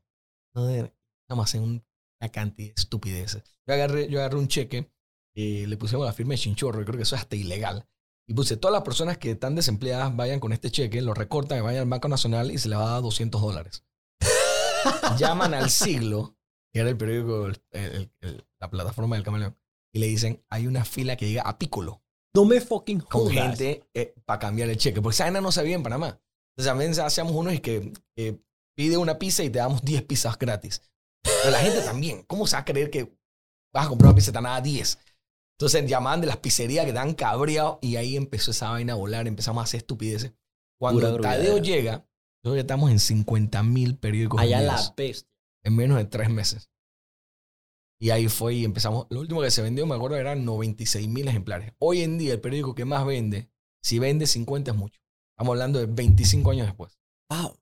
No 0.54 0.66
de- 0.66 0.94
Vamos 1.28 1.42
a 1.42 1.48
hacer 1.48 1.62
un- 1.62 1.84
una 2.20 2.30
cantidad 2.30 2.68
de 2.76 2.80
estupideces. 2.80 3.42
Yo 3.66 3.74
agarré, 3.74 4.08
yo 4.08 4.20
agarré 4.20 4.38
un 4.38 4.46
cheque 4.46 4.88
y 5.34 5.66
le 5.66 5.76
pusimos 5.76 6.06
la 6.06 6.12
firma 6.12 6.34
de 6.34 6.38
chinchorro 6.38 6.80
y 6.80 6.84
creo 6.84 6.96
que 6.96 7.02
eso 7.02 7.16
es 7.16 7.22
hasta 7.22 7.34
ilegal. 7.34 7.88
Y 8.28 8.34
puse, 8.34 8.56
todas 8.56 8.72
las 8.72 8.82
personas 8.82 9.18
que 9.18 9.32
están 9.32 9.54
desempleadas 9.54 10.14
vayan 10.14 10.40
con 10.40 10.52
este 10.52 10.70
cheque, 10.70 11.02
lo 11.02 11.12
recortan 11.14 11.58
y 11.58 11.60
vayan 11.60 11.82
al 11.82 11.88
Banco 11.88 12.08
Nacional 12.08 12.50
y 12.50 12.58
se 12.58 12.68
les 12.68 12.78
va 12.78 12.88
a 12.88 12.92
dar 12.92 13.02
200 13.02 13.40
dólares. 13.40 13.84
Llaman 15.18 15.54
al 15.54 15.70
siglo, 15.70 16.36
que 16.72 16.80
era 16.80 16.88
el 16.90 16.96
periódico, 16.96 17.46
el- 17.46 17.62
el- 17.72 18.12
el- 18.20 18.46
la 18.60 18.70
plataforma 18.70 19.16
del 19.16 19.24
camaleón, 19.24 19.58
y 19.94 19.98
le 19.98 20.06
dicen, 20.06 20.42
hay 20.48 20.66
una 20.66 20.84
fila 20.84 21.16
que 21.16 21.28
llega 21.28 21.42
a 21.42 21.58
Piccolo 21.58 22.02
No 22.34 22.44
me 22.44 22.60
fucking 22.60 23.00
con 23.00 23.22
jodas. 23.22 23.34
gente 23.34 23.84
para 24.24 24.38
cambiar 24.38 24.70
el 24.70 24.76
cheque. 24.78 25.02
Porque 25.02 25.14
esa 25.14 25.30
no 25.30 25.52
se 25.52 25.62
veía 25.62 25.74
en 25.74 25.82
Panamá. 25.82 26.18
Entonces 26.56 26.70
también 26.70 26.98
hacíamos 27.00 27.32
unos 27.32 27.60
que, 27.60 27.92
que 28.16 28.40
pide 28.76 28.96
una 28.96 29.18
pizza 29.18 29.42
y 29.42 29.50
te 29.50 29.58
damos 29.58 29.82
10 29.84 30.02
pizzas 30.04 30.38
gratis. 30.38 30.80
Pero 31.22 31.50
la 31.50 31.58
gente 31.58 31.82
también. 31.82 32.22
¿Cómo 32.24 32.46
se 32.46 32.56
va 32.56 32.60
a 32.60 32.64
creer 32.64 32.88
que 32.90 33.14
vas 33.74 33.86
a 33.86 33.88
comprar 33.88 34.08
una 34.10 34.16
pizza 34.16 34.30
van 34.32 34.46
a 34.46 34.50
dar 34.52 34.62
10? 34.62 34.98
Entonces 35.62 35.88
llamaban 35.88 36.20
de 36.20 36.26
las 36.26 36.38
pizzerías 36.38 36.84
que 36.84 36.92
dan 36.92 37.14
cabreado 37.14 37.78
y 37.80 37.94
ahí 37.94 38.16
empezó 38.16 38.50
esa 38.50 38.70
vaina 38.70 38.94
a 38.94 38.96
volar. 38.96 39.28
Empezamos 39.28 39.60
a 39.60 39.64
hacer 39.64 39.78
estupideces. 39.78 40.32
Cuando 40.76 41.08
Pura 41.12 41.20
Tadeo 41.20 41.54
grullera. 41.54 41.76
llega, 41.76 41.92
nosotros 42.42 42.56
ya 42.56 42.60
estamos 42.62 42.90
en 42.90 42.98
50 42.98 43.62
mil 43.62 43.96
periódicos 43.96 44.40
Allá 44.40 44.60
la 44.60 44.94
peste. 44.96 45.30
en 45.62 45.76
menos 45.76 45.98
de 45.98 46.04
tres 46.06 46.30
meses. 46.30 46.68
Y 48.00 48.10
ahí 48.10 48.26
fue 48.26 48.54
y 48.54 48.64
empezamos. 48.64 49.06
Lo 49.10 49.20
último 49.20 49.40
que 49.40 49.52
se 49.52 49.62
vendió, 49.62 49.86
me 49.86 49.94
acuerdo, 49.94 50.16
eran 50.16 50.44
96 50.44 51.06
mil 51.06 51.28
ejemplares. 51.28 51.74
Hoy 51.78 52.02
en 52.02 52.18
día, 52.18 52.32
el 52.32 52.40
periódico 52.40 52.74
que 52.74 52.84
más 52.84 53.06
vende, 53.06 53.48
si 53.84 54.00
vende 54.00 54.26
50 54.26 54.72
es 54.72 54.76
mucho. 54.76 55.00
Estamos 55.36 55.52
hablando 55.52 55.78
de 55.78 55.86
25 55.86 56.50
años 56.50 56.66
después. 56.66 56.98
Wow. 57.30 57.56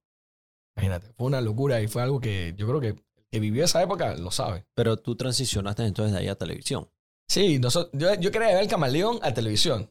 Imagínate, 0.74 1.12
fue 1.12 1.26
una 1.26 1.42
locura 1.42 1.82
y 1.82 1.86
fue 1.86 2.00
algo 2.00 2.18
que 2.18 2.54
yo 2.56 2.66
creo 2.66 2.80
que 2.80 2.88
el 2.88 3.04
que 3.30 3.40
vivió 3.40 3.62
esa 3.62 3.82
época 3.82 4.16
lo 4.16 4.30
sabe. 4.30 4.64
Pero 4.74 4.96
tú 4.96 5.16
transicionaste 5.16 5.84
entonces 5.84 6.14
de 6.14 6.20
ahí 6.20 6.28
a 6.28 6.36
televisión. 6.36 6.88
Sí, 7.30 7.60
nosotros, 7.60 7.92
yo, 7.92 8.12
yo 8.14 8.32
quería 8.32 8.48
ver 8.48 8.58
el 8.62 8.66
camaleón 8.66 9.20
a 9.22 9.32
televisión. 9.32 9.88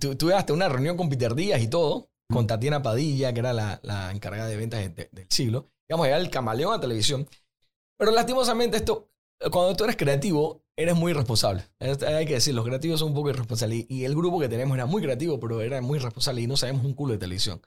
Tuve 0.00 0.34
hasta 0.34 0.52
una 0.52 0.68
reunión 0.68 0.96
con 0.96 1.08
Peter 1.08 1.32
Díaz 1.36 1.62
y 1.62 1.68
todo, 1.68 2.10
con 2.28 2.48
Tatiana 2.48 2.82
Padilla, 2.82 3.32
que 3.32 3.38
era 3.38 3.52
la, 3.52 3.78
la 3.84 4.10
encargada 4.10 4.48
de 4.48 4.56
ventas 4.56 4.80
de- 4.80 4.88
de- 4.88 5.08
del 5.12 5.26
siglo. 5.30 5.70
Íbamos 5.88 6.06
a 6.06 6.08
llevar 6.08 6.22
el 6.22 6.30
camaleón 6.30 6.74
a 6.74 6.80
televisión. 6.80 7.28
Pero 7.96 8.10
lastimosamente 8.10 8.76
esto, 8.78 9.08
cuando 9.52 9.76
tú 9.76 9.84
eres 9.84 9.94
creativo, 9.96 10.64
eres 10.76 10.96
muy 10.96 11.12
irresponsable. 11.12 11.62
Es- 11.78 12.02
Hay 12.02 12.26
que 12.26 12.34
decir, 12.34 12.54
los 12.56 12.64
creativos 12.64 12.98
son 12.98 13.10
un 13.10 13.14
poco 13.14 13.30
irresponsables. 13.30 13.86
Y 13.88 14.00
y 14.00 14.04
el 14.04 14.16
grupo 14.16 14.40
que 14.40 14.48
tenemos 14.48 14.74
era 14.76 14.86
muy 14.86 15.00
creativo, 15.00 15.38
pero 15.38 15.60
era 15.60 15.80
muy 15.80 15.98
irresponsable 16.00 16.42
y 16.42 16.48
no 16.48 16.56
sabemos 16.56 16.84
un 16.84 16.94
culo 16.94 17.12
de 17.12 17.18
televisión. 17.20 17.62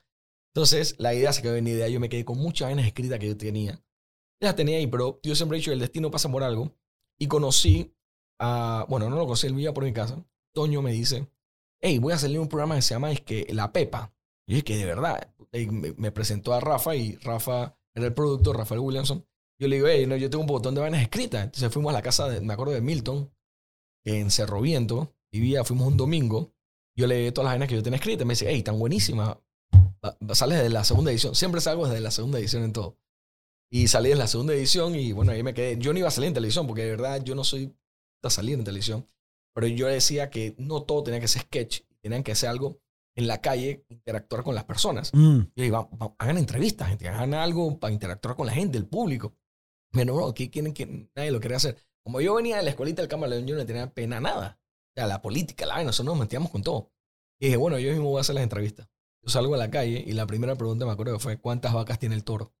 Entonces, 0.54 0.96
la 0.98 1.14
idea 1.14 1.32
se 1.32 1.40
quedó 1.40 1.56
en 1.56 1.66
idea. 1.66 1.88
Yo 1.88 1.98
me 1.98 2.10
quedé 2.10 2.26
con 2.26 2.36
muchas 2.36 2.68
vainas 2.68 2.86
escritas 2.86 3.18
que 3.18 3.28
yo 3.28 3.38
tenía. 3.38 3.82
Las 4.42 4.54
tenía 4.54 4.76
ahí, 4.76 4.86
pero 4.86 5.18
yo 5.22 5.34
siempre 5.34 5.56
he 5.56 5.60
dicho, 5.60 5.72
el 5.72 5.78
destino 5.78 6.10
pasa 6.10 6.30
por 6.30 6.42
algo. 6.42 6.72
Y 7.18 7.26
conocí 7.26 7.94
a, 8.38 8.86
bueno, 8.88 9.08
no 9.10 9.16
lo 9.16 9.22
conocí, 9.24 9.46
él 9.46 9.54
vivía 9.54 9.74
por 9.74 9.84
mi 9.84 9.92
casa. 9.92 10.24
Toño 10.54 10.82
me 10.82 10.92
dice, 10.92 11.28
hey, 11.80 11.98
voy 11.98 12.12
a 12.12 12.16
en 12.16 12.38
un 12.38 12.48
programa 12.48 12.76
que 12.76 12.82
se 12.82 12.94
llama 12.94 13.12
es 13.12 13.20
que 13.20 13.46
La 13.52 13.72
Pepa. 13.72 14.12
Y 14.46 14.58
es 14.58 14.64
que 14.64 14.76
de 14.76 14.86
verdad, 14.86 15.32
me, 15.52 15.92
me 15.96 16.10
presentó 16.12 16.54
a 16.54 16.60
Rafa 16.60 16.96
y 16.96 17.16
Rafa 17.16 17.76
era 17.94 18.06
el 18.06 18.14
productor, 18.14 18.56
Rafael 18.56 18.80
Williamson. 18.80 19.24
Yo 19.60 19.68
le 19.68 19.76
digo, 19.76 19.88
hey, 19.88 20.06
no, 20.06 20.16
yo 20.16 20.30
tengo 20.30 20.42
un 20.42 20.46
botón 20.46 20.74
de 20.74 20.80
vainas 20.80 21.02
escritas. 21.02 21.44
Entonces 21.44 21.72
fuimos 21.72 21.90
a 21.90 21.92
la 21.94 22.02
casa, 22.02 22.28
de, 22.28 22.40
me 22.40 22.52
acuerdo 22.54 22.72
de 22.72 22.80
Milton, 22.80 23.30
en 24.06 24.30
Cerro 24.30 24.60
Viento, 24.60 25.14
vivía, 25.32 25.64
fuimos 25.64 25.88
un 25.88 25.96
domingo. 25.96 26.52
Yo 26.96 27.06
le 27.06 27.16
di 27.16 27.32
todas 27.32 27.46
las 27.46 27.52
vainas 27.52 27.68
que 27.68 27.74
yo 27.74 27.82
tenía 27.82 27.96
escritas. 27.98 28.26
Me 28.26 28.32
dice, 28.32 28.46
hey, 28.48 28.62
tan 28.62 28.78
buenísima. 28.78 29.38
Va- 30.04 30.16
va- 30.26 30.34
Sales 30.34 30.62
de 30.62 30.68
la 30.70 30.84
segunda 30.84 31.10
edición. 31.10 31.34
Siempre 31.34 31.60
salgo 31.60 31.86
desde 31.86 32.00
la 32.00 32.10
segunda 32.10 32.38
edición 32.38 32.62
en 32.64 32.72
todo. 32.72 32.96
Y 33.70 33.88
salí 33.88 34.10
en 34.12 34.18
la 34.18 34.26
segunda 34.28 34.54
edición 34.54 34.94
y 34.94 35.12
bueno, 35.12 35.32
ahí 35.32 35.42
me 35.42 35.52
quedé. 35.52 35.76
Yo 35.78 35.92
no 35.92 35.98
iba 35.98 36.08
a 36.08 36.12
salir 36.12 36.28
en 36.28 36.34
televisión 36.34 36.66
porque 36.66 36.84
de 36.84 36.90
verdad 36.90 37.22
yo 37.22 37.34
no 37.34 37.44
soy 37.44 37.76
a 38.26 38.30
salir 38.30 38.58
en 38.58 38.64
televisión. 38.64 39.08
Pero 39.54 39.66
yo 39.68 39.86
decía 39.86 40.30
que 40.30 40.54
no 40.58 40.82
todo 40.82 41.04
tenía 41.04 41.20
que 41.20 41.28
ser 41.28 41.42
sketch. 41.42 41.82
Tenían 42.00 42.22
que 42.22 42.32
hacer 42.32 42.48
algo 42.48 42.80
en 43.16 43.26
la 43.26 43.40
calle, 43.40 43.84
interactuar 43.88 44.42
con 44.44 44.54
las 44.54 44.64
personas. 44.64 45.10
Mm. 45.14 45.40
"Va- 45.72 45.88
va- 46.00 46.14
hagan 46.18 46.38
entrevistas, 46.38 46.88
gente, 46.88 47.08
hagan 47.08 47.34
algo 47.34 47.78
para 47.78 47.92
interactuar 47.92 48.36
con 48.36 48.46
la 48.46 48.52
gente, 48.52 48.78
el 48.78 48.86
público. 48.86 49.34
Bueno, 49.92 50.14
bro, 50.14 50.34
¿qué 50.34 50.50
quieren 50.50 50.72
que 50.72 51.10
nadie 51.16 51.30
lo 51.30 51.40
quería 51.40 51.56
hacer? 51.56 51.76
Como 52.04 52.20
yo 52.20 52.34
venía 52.34 52.56
de 52.58 52.62
la 52.62 52.70
escuelita 52.70 53.02
del 53.02 53.08
Camaleón, 53.08 53.46
yo 53.46 53.56
no 53.56 53.66
tenía 53.66 53.92
pena 53.92 54.20
nada. 54.20 54.60
O 54.60 55.00
sea, 55.00 55.06
la 55.06 55.20
política, 55.22 55.66
la 55.66 55.74
vaina, 55.74 55.88
nosotros 55.88 56.14
nos 56.14 56.20
metíamos 56.20 56.50
con 56.50 56.62
todo. 56.62 56.92
Y 57.40 57.46
dije, 57.46 57.56
bueno, 57.56 57.78
yo 57.78 57.90
mismo 57.90 58.10
voy 58.10 58.18
a 58.18 58.20
hacer 58.20 58.34
las 58.34 58.44
entrevistas. 58.44 58.88
Yo 59.24 59.30
salgo 59.30 59.54
a 59.54 59.58
la 59.58 59.70
calle 59.70 60.02
y 60.06 60.12
la 60.12 60.26
primera 60.26 60.54
pregunta 60.56 60.86
me 60.86 60.92
acuerdo 60.92 61.14
que 61.14 61.18
fue, 61.18 61.38
¿cuántas 61.38 61.72
vacas 61.74 61.98
tiene 61.98 62.14
el 62.14 62.22
toro? 62.24 62.52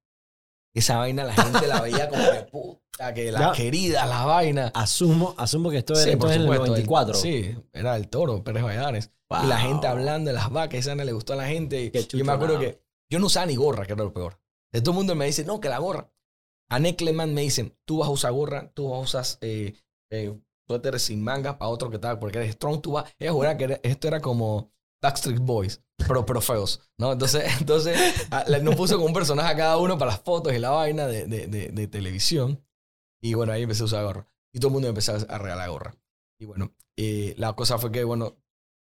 Esa 0.74 0.98
vaina 0.98 1.24
la 1.24 1.32
gente 1.34 1.66
la 1.66 1.80
veía 1.80 2.08
como 2.08 2.22
de 2.22 2.42
puta, 2.44 3.14
que 3.14 3.32
las 3.32 3.40
Ya. 3.40 3.52
queridas, 3.52 4.08
las 4.08 4.24
vainas. 4.24 4.70
Asumo, 4.74 5.34
asumo 5.38 5.70
que 5.70 5.78
esto 5.78 5.94
era 5.94 6.02
Sí, 6.02 6.10
por 6.10 6.30
entonces 6.30 6.36
en 6.36 6.42
el 6.42 6.46
supuesto, 6.48 6.64
el- 6.64 6.70
94. 6.86 7.14
sí, 7.14 7.56
era 7.72 7.96
el 7.96 8.08
toro, 8.08 8.44
Pérez 8.44 8.62
Valladares. 8.62 9.10
Y 9.42 9.46
la 9.46 9.58
gente 9.58 9.86
Wow. 9.86 9.96
hablando 9.96 10.28
de 10.28 10.34
las 10.34 10.50
vacas, 10.50 10.80
esa 10.80 10.94
no 10.94 11.04
le 11.04 11.12
gustó 11.12 11.32
a 11.34 11.36
la 11.36 11.46
gente. 11.46 11.90
Qué 11.92 12.02
yo 12.16 12.24
me 12.24 12.32
acuerdo 12.32 12.58
que 12.58 12.82
yo 13.10 13.18
no 13.18 13.26
usaba 13.26 13.46
ni 13.46 13.56
gorra, 13.56 13.84
que 13.86 13.92
era 13.94 14.04
lo 14.04 14.12
peor. 14.12 14.40
De 14.72 14.80
todo 14.80 14.92
el 14.92 14.96
mundo 14.98 15.14
me 15.14 15.26
dice, 15.26 15.44
no, 15.44 15.60
que 15.60 15.68
la 15.68 15.78
gorra. 15.78 16.10
A 16.70 16.78
Nick 16.78 16.96
Clement 16.98 17.32
me 17.32 17.40
dicen, 17.42 17.74
tú 17.86 17.98
vas 17.98 18.08
a 18.08 18.12
usar 18.12 18.32
gorra, 18.32 18.70
tú 18.74 18.90
vas 18.90 18.98
a 18.98 19.02
usar 19.20 19.38
eh, 19.40 19.74
eh, 20.10 20.38
suéter 20.66 21.00
sin 21.00 21.22
mangas 21.24 21.56
para 21.56 21.70
otro 21.70 21.88
que 21.90 21.98
tal, 21.98 22.18
porque 22.18 22.38
eres 22.38 22.52
strong, 22.54 22.80
tú 22.82 22.92
vas. 22.92 23.10
Ella 23.18 23.32
juraba 23.32 23.56
que 23.56 23.64
era- 23.64 23.80
esto 23.82 24.06
era 24.08 24.20
como 24.20 24.70
Backstreet 25.02 25.38
Boys, 25.40 25.82
pero, 25.96 26.24
pero 26.26 26.40
feos, 26.40 26.80
¿no? 26.98 27.12
Entonces, 27.12 27.44
entonces 27.60 27.96
nos 28.62 28.76
puso 28.76 28.96
con 28.96 29.06
un 29.06 29.12
personaje 29.12 29.52
a 29.52 29.56
cada 29.56 29.76
uno 29.78 29.96
para 29.98 30.12
las 30.12 30.20
fotos 30.20 30.52
y 30.52 30.58
la 30.58 30.70
vaina 30.70 31.06
de, 31.06 31.26
de, 31.26 31.46
de, 31.46 31.68
de 31.68 31.88
televisión. 31.88 32.64
Y 33.22 33.34
bueno, 33.34 33.52
ahí 33.52 33.62
empecé 33.62 33.82
a 33.82 33.86
usar 33.86 34.04
gorra. 34.04 34.26
Y 34.54 34.60
todo 34.60 34.68
el 34.68 34.72
mundo 34.74 34.88
empezó 34.88 35.12
a 35.14 35.38
regalar 35.38 35.68
gorra. 35.70 35.94
Y 36.40 36.44
bueno, 36.46 36.72
eh, 36.96 37.34
la 37.36 37.52
cosa 37.54 37.78
fue 37.78 37.90
que, 37.92 38.04
bueno, 38.04 38.36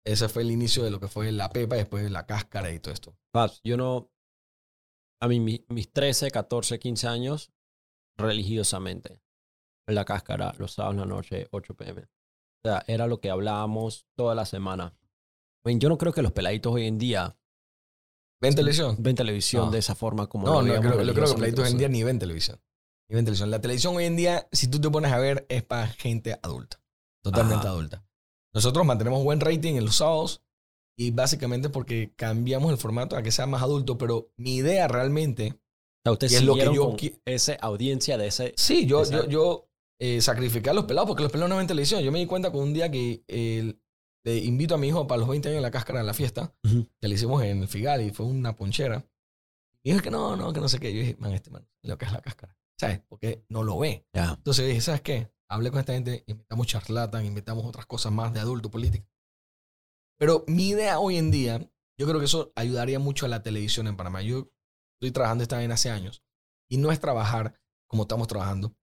ese 0.06 0.28
fue 0.30 0.42
el 0.44 0.52
inicio 0.52 0.84
de 0.84 0.92
lo 0.92 1.00
que 1.00 1.08
fue 1.08 1.32
la 1.32 1.50
pepa 1.50 1.76
y 1.76 1.80
después 1.80 2.10
la 2.12 2.26
cáscara 2.26 2.72
y 2.72 2.80
todo 2.80 2.94
esto. 2.94 3.16
Paps, 3.32 3.62
yo 3.64 3.78
no. 3.78 4.10
A 5.22 5.28
mí, 5.28 5.40
mi- 5.40 5.66
mis 5.70 5.92
13, 5.92 6.32
14, 6.32 6.80
15 6.80 7.08
años, 7.08 7.52
religiosamente. 8.18 9.22
En 9.88 9.96
la 9.96 10.06
cáscara, 10.06 10.54
los 10.58 10.74
sábados 10.74 10.96
en 10.96 11.00
la 11.02 11.06
noche, 11.06 11.48
8 11.52 11.76
pm. 11.76 12.02
O 12.04 12.08
sea, 12.70 12.84
era 12.88 13.08
lo 13.08 13.20
que 13.20 13.30
hablábamos 13.30 14.08
toda 14.18 14.36
la 14.36 14.46
semana. 14.46 14.94
Yo 15.66 15.90
no 15.90 15.98
creo 15.98 16.12
que 16.14 16.22
los 16.22 16.32
peladitos 16.32 16.74
hoy 16.74 16.88
en 16.88 16.98
día 16.98 17.38
¿Ven 18.42 18.56
televisión? 18.56 18.98
ven 19.00 19.16
televisión 19.16 19.66
No. 19.68 19.72
de 19.72 19.80
esa 19.80 19.96
forma 19.96 20.28
como 20.28 20.46
No, 20.46 20.62
no, 20.62 20.80
creo, 20.82 21.02
yo 21.04 21.14
creo 21.14 21.28
que 21.28 21.34
pleitos 21.36 21.66
hoy 21.66 21.72
en 21.72 21.78
día 21.78 21.88
ni 21.88 22.04
ven 22.04 22.20
televisión. 22.20 22.60
Ni 23.10 23.16
ven 23.16 23.24
televisión. 23.26 23.50
La 23.52 23.62
televisión 23.62 23.96
hoy 23.96 24.04
en 24.06 24.16
día, 24.18 24.48
si 24.52 24.68
tú 24.68 24.82
te 24.82 24.90
pones 24.90 25.12
a 25.14 25.18
ver, 25.20 25.46
es 25.50 25.64
para 25.64 25.88
gente 25.88 26.38
adulta. 26.42 26.82
Totalmente 27.24 27.68
Ajá. 27.68 27.70
adulta. 27.70 28.06
Nosotros 28.54 28.86
mantenemos 28.86 29.24
buen 29.24 29.40
rating 29.40 29.76
en 29.76 29.86
los 29.86 29.96
sábados 29.96 30.42
y 30.98 31.12
básicamente 31.12 31.70
porque 31.70 32.14
cambiamos 32.18 32.70
el 32.72 32.78
formato 32.78 33.16
a 33.16 33.24
que 33.24 33.32
sea 33.32 33.48
más 33.48 33.64
adulto, 33.64 33.98
pero 33.98 34.32
mi 34.36 34.56
idea 34.56 34.88
realmente, 34.90 35.54
O 35.54 36.02
sea, 36.04 36.12
ustedes 36.12 36.34
y 36.34 36.36
es 36.36 36.44
lo 36.44 36.56
que 36.56 36.66
yo 36.74 36.96
esa 37.26 37.54
audiencia 37.62 38.18
de 38.18 38.28
ese... 38.28 38.54
sí, 38.58 38.86
yo, 38.86 38.98
yo, 38.98 39.02
Exacto. 39.04 39.30
yo 39.30 39.70
eh, 40.00 40.22
sacrifiqué 40.22 40.70
a 40.70 40.74
los 40.74 40.84
pelados 40.84 41.08
porque 41.08 41.24
los 41.24 41.32
pelados 41.32 41.50
no 41.50 41.58
ven 41.58 41.68
televisión. 41.68 42.02
Yo 42.04 42.12
me 42.12 42.20
di 42.20 42.26
cuenta 42.26 42.52
con 42.52 42.62
un 42.62 42.74
día 42.74 42.92
que 42.92 43.24
eh, 43.28 43.74
le 44.26 44.38
invito 44.38 44.76
a 44.76 44.78
mi 44.78 44.88
hijo 44.88 45.06
para 45.08 45.20
los 45.20 45.30
20 45.30 45.50
años 45.50 45.58
de 45.58 45.62
la 45.62 45.72
cáscara 45.72 46.00
de 46.00 46.06
la 46.06 46.14
fiesta, 46.14 46.54
Ujú. 46.64 46.88
que 47.00 47.08
le 47.08 47.16
hicimos 47.16 47.44
en 47.44 47.62
el 47.62 47.68
Figal 47.68 48.02
y 48.02 48.12
fue 48.12 48.26
una 48.26 48.56
ponchera. 48.56 49.06
Y 49.84 49.92
dijo 49.92 50.02
que 50.02 50.12
no, 50.12 50.36
no, 50.38 50.54
que 50.54 50.62
no 50.62 50.70
sé 50.70 50.80
qué. 50.80 50.94
Yo 50.94 51.00
dije, 51.02 51.16
man, 51.20 51.34
este 51.34 51.52
man, 51.52 51.68
lo 51.82 51.98
que 51.98 52.06
es 52.06 52.12
la 52.12 52.22
cáscara. 52.22 52.58
¿Sabes? 52.80 53.02
Porque 53.08 53.46
no 53.50 53.64
lo 53.64 53.78
ve. 53.78 54.08
Ya. 54.14 54.34
Entonces 54.34 54.66
dije, 54.68 54.82
¿sabes 54.82 55.02
qué? 55.02 55.32
Hablé 55.50 55.70
con 55.72 55.80
esta 55.80 55.94
gente, 55.94 56.24
inventamos 56.26 56.68
charlatan, 56.68 57.26
inventamos 57.26 57.66
otras 57.66 57.86
cosas 57.86 58.12
más 58.12 58.34
de 58.34 58.40
adulto, 58.40 58.72
política. 58.72 59.06
Pero 60.18 60.44
mi 60.48 60.70
idea 60.70 61.00
hoy 61.00 61.18
en 61.18 61.32
día, 61.32 61.60
yo 62.00 62.08
creo 62.08 62.20
que 62.20 62.26
eso 62.26 62.52
ayudaría 62.56 63.00
mucho 63.00 63.26
a 63.26 63.30
la 63.30 63.44
televisión 63.44 63.88
en 63.88 63.98
Panamá. 63.98 64.22
Yo 64.22 64.52
estoy 65.00 65.12
trabajando 65.12 65.44
esta 65.44 65.58
vaina 65.58 65.74
hace 65.76 65.90
años. 65.90 66.24
Y 66.70 66.78
no 66.78 66.92
es 66.92 67.00
trabajar 67.00 67.60
como 67.88 68.04
estamos 68.04 68.28
trabajando 68.28 68.76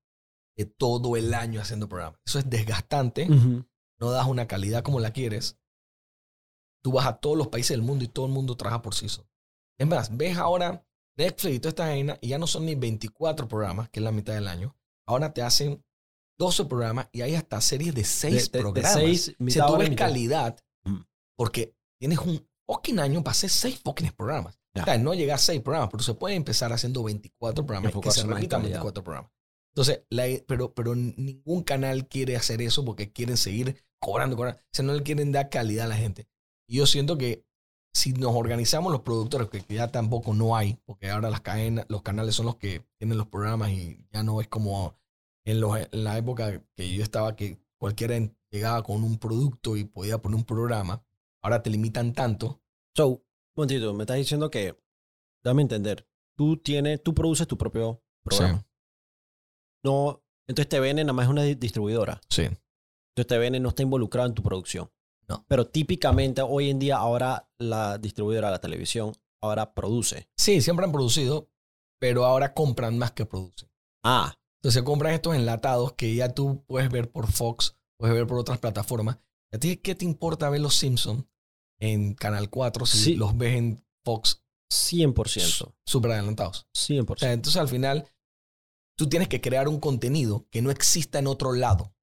eh, 0.57 0.67
todo 0.67 1.17
el 1.17 1.33
año 1.35 1.61
haciendo 1.61 1.89
programas. 1.89 2.21
Eso 2.27 2.39
es 2.39 2.49
desgastante 2.51 3.27
Ujú. 3.31 3.65
No 4.01 4.11
das 4.11 4.27
una 4.27 4.47
calidad 4.47 4.83
como 4.83 5.01
la 5.01 5.13
quieres, 5.13 5.59
tú 6.83 6.93
vas 6.93 7.07
a 7.07 7.17
todos 7.19 7.37
los 7.37 7.49
países 7.49 7.71
del 7.71 7.83
mundo 7.83 8.05
y 8.05 8.09
todo 8.09 8.27
el 8.27 8.33
mundo 8.33 8.57
trabaja 8.57 8.83
por 8.83 8.95
sí 8.95 9.09
solo. 9.09 9.29
Es 9.79 9.87
más, 9.87 10.17
ves 10.17 10.37
ahora 10.39 10.87
Netflix 11.17 11.55
y 11.57 11.61
toda 11.61 11.69
esta 11.71 11.87
vaina 11.87 12.19
y 12.21 12.29
ya 12.29 12.39
no 12.39 12.47
son 12.47 12.65
ni 12.67 12.75
24 12.75 13.49
programas, 13.49 13.89
que 13.91 14.01
es 14.01 14.05
la 14.05 14.13
mitad 14.13 14.35
del 14.35 14.49
año. 14.49 14.77
Ahora 15.07 15.33
te 15.33 15.43
hacen 15.43 15.85
12 16.39 16.65
programas 16.67 17.09
y 17.13 17.21
hay 17.21 17.35
hasta 17.35 17.61
series 17.61 17.95
de 17.95 18.05
6 18.05 18.35
De- 18.35 18.41
de- 18.41 18.59
de 18.59 18.59
programas. 18.63 18.93
seis, 18.95 19.23
si 19.25 19.61
tú 19.61 19.77
ves 19.77 19.91
mitad. 19.91 20.07
calidad, 20.07 20.59
Mm. 20.85 21.03
Porque 21.37 21.75
tienes 21.99 22.19
un 22.21 22.49
fucking 22.67 22.99
año 23.01 23.23
para 23.23 23.33
hacer 23.33 23.51
seis 23.51 23.79
fucking 23.85 24.13
programas. 24.13 24.59
Ya. 24.75 24.83
O 24.83 24.85
sea, 24.87 24.97
no 24.99 25.13
llegar 25.13 25.35
a 25.35 25.39
seis 25.39 25.61
programas, 25.61 25.91
pero 25.91 26.03
se 26.03 26.15
puede 26.15 26.37
empezar 26.37 26.73
haciendo 26.73 27.03
24 27.03 27.67
programas 27.67 27.95
y 27.95 28.01
que 28.01 28.11
se 28.11 28.23
repitan 28.23 28.61
calidad. 28.63 28.77
24 28.79 29.05
programas. 29.05 29.31
Entonces, 29.75 30.05
la- 30.09 30.25
pero, 30.47 30.73
pero 30.73 30.95
ningún 30.95 31.63
canal 31.65 32.09
quiere 32.09 32.37
hacer 32.37 32.63
eso 32.63 32.83
porque 32.85 33.13
quieren 33.13 33.37
seguir 33.37 33.83
cobrando, 34.01 34.37
cobrando. 34.37 34.59
O 34.61 34.69
sea, 34.73 34.85
no 34.85 34.95
le 34.95 35.03
quieren 35.03 35.33
dar 35.33 35.49
calidad 35.51 35.87
a 35.87 35.89
la 35.89 35.97
gente. 35.97 36.27
Y 36.69 36.77
yo 36.77 36.87
siento 36.87 37.17
que 37.19 37.45
si 37.93 38.13
nos 38.13 38.35
organizamos 38.35 38.93
los 38.93 39.01
productores, 39.03 39.49
que 39.49 39.63
ya 39.75 39.89
tampoco 39.89 40.33
no 40.35 40.57
hay, 40.57 40.79
porque 40.85 41.11
ahora 41.11 41.29
las 41.31 41.41
cadenas, 41.41 41.87
los 41.89 42.03
canales 42.03 42.35
son 42.35 42.47
los 42.47 42.57
que 42.57 42.85
tienen 42.99 43.19
los 43.19 43.27
programas 43.27 43.71
y 43.71 44.07
ya 44.13 44.23
no 44.23 44.41
es 44.41 44.47
como 44.49 44.97
en, 45.45 45.61
los, 45.61 45.77
en 45.79 46.05
la 46.05 46.17
época 46.17 46.63
que 46.77 46.93
yo 46.95 47.03
estaba, 47.03 47.35
que 47.35 47.59
cualquiera 47.79 48.17
llegaba 48.53 48.83
con 48.85 49.03
un 49.03 49.19
producto 49.19 49.77
y 49.77 49.85
podía 49.85 50.19
poner 50.19 50.37
un 50.37 50.45
programa. 50.45 51.05
Ahora 51.43 51.63
te 51.63 51.71
limitan 51.71 52.13
tanto. 52.13 52.61
So, 52.97 53.09
un 53.09 53.23
momentito, 53.57 53.93
me 53.95 54.05
estás 54.05 54.17
diciendo 54.19 54.51
que, 54.51 54.79
dame 55.43 55.63
a 55.63 55.65
entender, 55.65 56.07
tú 56.37 56.57
tienes, 56.59 57.03
tú 57.03 57.13
produces 57.15 57.47
tu 57.49 57.59
propio 57.59 58.03
programa. 58.23 58.65
No, 59.85 60.23
entonces 60.47 60.69
TVN 60.69 60.97
nada 60.97 61.13
más 61.13 61.25
es 61.25 61.31
una 61.31 61.43
di- 61.43 61.55
distribuidora. 61.55 62.21
Sí. 62.29 62.45
Entonces 63.15 63.27
TVN 63.51 63.61
no 63.63 63.69
está 63.71 63.83
involucrado 63.83 64.29
en 64.29 64.35
tu 64.35 64.43
producción. 64.43 64.91
No. 65.29 65.45
Pero 65.49 65.67
típicamente 65.67 66.43
hoy 66.43 66.71
en 66.71 66.79
día 66.79 66.97
ahora 66.97 67.49
la 67.59 67.99
distribuidora, 67.99 68.51
la 68.51 68.61
televisión, 68.61 69.13
ahora 69.41 69.75
produce. 69.75 70.29
Sí, 70.37 70.61
siempre 70.61 70.85
han 70.85 70.93
producido, 70.93 71.49
pero 72.01 72.25
ahora 72.25 72.53
compran 72.55 72.99
más 72.99 73.13
que 73.13 73.27
producen. 73.27 73.71
Ah, 74.05 74.35
Entonces 74.63 74.83
compran 74.83 75.15
estos 75.15 75.35
enlatados 75.37 75.93
que 75.95 76.15
ya 76.15 76.35
tú 76.35 76.65
puedes 76.67 76.91
ver 76.91 77.11
por 77.11 77.31
Fox, 77.33 77.77
puedes 77.99 78.15
ver 78.15 78.27
por 78.27 78.39
otras 78.39 78.59
plataformas. 78.59 79.19
¿A 79.53 79.59
ti 79.59 79.77
qué 79.79 79.95
te 79.95 80.05
importa 80.05 80.51
ver 80.51 80.61
los 80.61 80.75
Simpsons 80.75 81.25
en 81.81 82.13
Canal 82.15 82.51
4 82.51 82.85
si 82.87 82.99
Sí. 82.99 83.15
los 83.17 83.37
ves 83.39 83.57
en 83.57 83.85
Fox 84.05 84.43
100%. 84.71 85.73
súper 85.87 86.11
adelantados? 86.13 86.67
100%. 86.75 87.13
O 87.15 87.17
sea, 87.27 87.33
entonces 87.33 87.61
al 87.61 87.69
final 87.69 88.07
tú 88.99 89.09
tienes 89.09 89.29
que 89.29 89.41
crear 89.41 89.67
un 89.69 89.81
contenido 89.81 90.47
que 90.51 90.61
no 90.63 90.71
exista 90.71 91.19
en 91.19 91.27
otro 91.27 91.53
lado. 91.53 91.95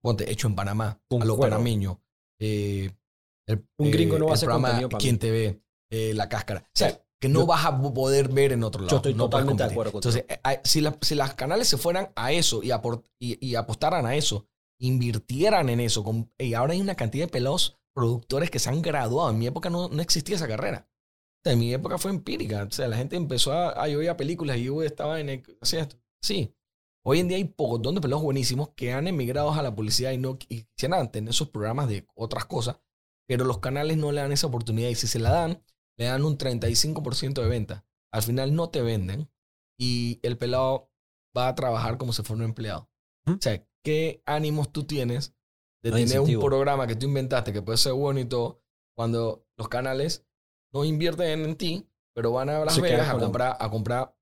Ponte, 0.00 0.30
hecho 0.30 0.46
en 0.48 0.54
Panamá, 0.54 0.86
a 0.88 0.94
lo 0.94 0.98
Concuerdo. 1.08 1.38
panameño. 1.40 2.00
eh, 2.40 2.90
el- 3.46 3.66
Un 3.78 3.90
gringo 3.90 4.18
no 4.18 4.26
va 4.26 4.32
a 4.32 4.34
hacer 4.34 4.48
contenido 4.48 4.88
para 4.88 5.00
¿Quién 5.00 5.14
mí. 5.14 5.18
te 5.18 5.30
ve? 5.30 5.62
Eh, 5.90 6.12
la 6.14 6.28
cáscara. 6.28 6.60
O 6.66 6.70
sea, 6.74 7.00
que 7.20 7.28
no 7.28 7.40
Yo- 7.40 7.46
vas 7.46 7.64
a 7.64 7.78
poder 7.94 8.28
ver 8.28 8.52
en 8.52 8.64
otro 8.64 8.82
lado. 8.82 8.96
estoy 8.96 9.14
no 9.14 9.24
totalmente 9.24 9.62
de 9.62 9.70
acuerdo 9.70 9.92
contigo. 9.92 10.10
Entonces, 10.18 10.38
eh, 10.44 10.60
si, 10.64 10.80
la- 10.80 10.98
si 11.00 11.14
las 11.14 11.34
canales 11.34 11.68
se 11.68 11.76
fueran 11.78 12.10
a 12.16 12.32
eso 12.32 12.62
y, 12.62 12.68
apor- 12.68 13.02
y, 13.18 13.44
y 13.46 13.54
apostaran 13.54 14.04
a 14.06 14.16
eso, 14.16 14.46
invirtieran 14.80 15.68
en 15.68 15.80
eso, 15.80 16.02
con- 16.04 16.30
y 16.38 16.54
ahora 16.54 16.72
hay 16.74 16.80
una 16.80 16.94
cantidad 16.94 17.26
de 17.26 17.30
pelados 17.32 17.78
productores 17.94 18.50
que 18.50 18.58
se 18.58 18.68
han 18.70 18.82
graduado. 18.82 19.30
En 19.30 19.38
mi 19.38 19.46
época 19.46 19.70
no, 19.70 19.88
no 19.88 20.02
existía 20.02 20.36
esa 20.36 20.48
carrera. 20.48 20.88
O 20.88 21.40
sea, 21.44 21.52
en 21.52 21.58
mi 21.60 21.72
época 21.72 21.98
fue 21.98 22.10
empírica. 22.10 22.64
O 22.68 22.72
sea, 22.72 22.88
la 22.88 22.96
gente 22.96 23.16
empezó 23.16 23.52
a, 23.52 23.70
a 23.82 23.88
yo 23.88 23.98
veía 23.98 24.16
películas 24.16 24.56
y 24.58 24.64
yo 24.64 24.82
estaba 24.82 25.20
en 25.20 25.28
el, 25.28 25.58
hacía 25.60 25.80
esto. 25.82 25.96
Sí. 26.22 26.52
Hoy 27.06 27.20
en 27.20 27.28
día 27.28 27.36
hay 27.36 27.44
pocos 27.44 27.82
de 27.82 28.00
pelados 28.00 28.22
buenísimos 28.22 28.70
que 28.70 28.94
han 28.94 29.06
emigrado 29.06 29.52
a 29.52 29.62
la 29.62 29.74
publicidad 29.74 30.12
y 30.12 30.16
no 30.16 30.38
y 30.48 30.62
quisieran 30.62 31.12
tener 31.12 31.34
sus 31.34 31.50
programas 31.50 31.86
de 31.86 32.06
otras 32.14 32.46
cosas, 32.46 32.78
pero 33.28 33.44
los 33.44 33.58
canales 33.58 33.98
no 33.98 34.10
le 34.10 34.22
dan 34.22 34.32
esa 34.32 34.46
oportunidad 34.46 34.88
y 34.88 34.94
si 34.94 35.06
se 35.06 35.18
la 35.18 35.30
dan, 35.30 35.62
le 35.98 36.06
dan 36.06 36.24
un 36.24 36.38
35% 36.38 37.42
de 37.42 37.48
venta. 37.48 37.84
Al 38.10 38.22
final 38.22 38.54
no 38.54 38.70
te 38.70 38.80
venden 38.80 39.30
y 39.78 40.18
el 40.22 40.38
pelado 40.38 40.90
va 41.36 41.48
a 41.48 41.54
trabajar 41.54 41.98
como 41.98 42.14
si 42.14 42.22
fuera 42.22 42.42
un 42.42 42.48
empleado. 42.48 42.88
O 43.26 43.36
sea, 43.38 43.62
¿qué 43.82 44.22
ánimos 44.24 44.72
tú 44.72 44.84
tienes 44.84 45.34
de 45.82 45.90
No 45.90 45.96
tener 45.96 46.20
un 46.20 46.40
programa 46.40 46.86
que 46.86 46.96
tú 46.96 47.04
inventaste 47.04 47.52
que 47.52 47.60
puede 47.60 47.76
ser 47.76 47.92
bueno 47.92 48.20
y 48.20 48.24
todo 48.24 48.62
cuando 48.96 49.46
los 49.58 49.68
canales 49.68 50.24
no 50.72 50.86
invierten 50.86 51.44
en 51.44 51.56
ti, 51.56 51.86
pero 52.14 52.32
van 52.32 52.48
a 52.48 52.64
Las 52.64 52.80
Vegas 52.80 53.10
a 53.10 53.18
comprar, 53.18 53.56
a 53.60 53.70
comprar 53.70 54.16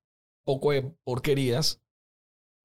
poco 0.44 0.72
de 0.72 0.82
porquerías 1.04 1.81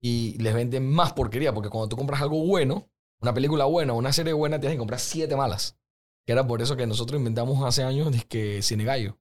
y 0.01 0.37
les 0.39 0.53
venden 0.53 0.89
más 0.89 1.13
porquería? 1.13 1.53
Porque 1.53 1.69
cuando 1.69 1.89
tú 1.89 1.95
compras 1.95 2.21
algo 2.21 2.45
bueno, 2.45 2.89
una 3.21 3.33
película 3.33 3.65
buena, 3.65 3.93
una 3.93 4.13
serie 4.13 4.33
buena, 4.33 4.59
tienes 4.59 4.75
que 4.75 4.79
comprar 4.79 4.99
siete 4.99 5.35
malas. 5.35 5.77
Que 6.25 6.33
era 6.33 6.45
por 6.45 6.61
eso 6.61 6.75
que 6.75 6.85
nosotros 6.85 7.17
inventamos 7.19 7.63
hace 7.63 7.83
años 7.83 8.11
que 8.27 8.61
Cine 8.61 8.83
Gallo. 8.83 9.19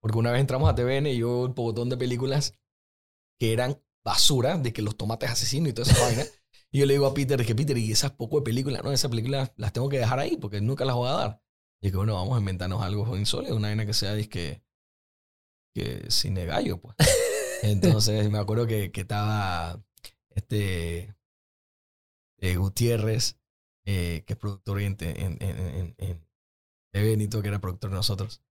Porque 0.00 0.18
una 0.18 0.32
vez 0.32 0.40
entramos 0.40 0.68
a 0.68 0.74
TVN 0.74 1.06
y 1.08 1.18
yo 1.18 1.42
un 1.42 1.54
botón 1.54 1.88
de 1.88 1.96
películas 1.96 2.58
que 3.38 3.52
eran 3.52 3.80
basura, 4.04 4.58
de 4.58 4.72
que 4.72 4.82
los 4.82 4.96
tomates 4.96 5.30
asesinos 5.30 5.68
y 5.68 5.72
toda 5.72 5.90
esa 5.90 6.00
vaina. 6.04 6.24
Y 6.72 6.80
yo 6.80 6.86
le 6.86 6.94
digo 6.94 7.06
a 7.06 7.14
Peter, 7.14 7.40
es 7.40 7.46
que 7.46 7.54
Peter, 7.54 7.76
y 7.76 7.92
esas 7.92 8.12
poco 8.12 8.38
de 8.38 8.42
películas, 8.42 8.82
no, 8.82 8.90
esas 8.92 9.10
películas 9.10 9.52
las 9.56 9.72
tengo 9.72 9.88
que 9.88 9.98
dejar 9.98 10.18
ahí 10.18 10.36
porque 10.36 10.60
nunca 10.60 10.84
las 10.84 10.96
voy 10.96 11.08
a 11.08 11.12
dar. 11.12 11.42
Y 11.80 11.90
que 11.90 11.96
bueno, 11.96 12.14
vamos 12.14 12.36
a 12.36 12.40
inventarnos 12.40 12.82
algo 12.82 13.16
insólito, 13.16 13.54
una 13.54 13.68
vaina 13.68 13.84
que 13.84 13.92
sea 13.92 14.14
disque, 14.14 14.64
que 15.74 16.10
cine 16.10 16.46
gallo, 16.46 16.80
pues. 16.80 16.96
Entonces 17.62 18.28
me 18.30 18.38
acuerdo 18.38 18.66
que, 18.66 18.90
que 18.90 19.02
estaba 19.02 19.84
este 20.34 21.14
eh, 22.38 22.56
Gutiérrez, 22.56 23.38
eh, 23.86 24.24
que 24.26 24.32
es 24.34 24.38
productor 24.38 24.80
en, 24.80 24.96
en, 25.00 25.38
en, 25.40 25.94
en, 25.98 26.26
TV 26.92 27.10
Benito, 27.10 27.40
que 27.40 27.48
era 27.48 27.60
productor 27.60 27.90
de 27.90 27.96
nosotros. 27.96 28.42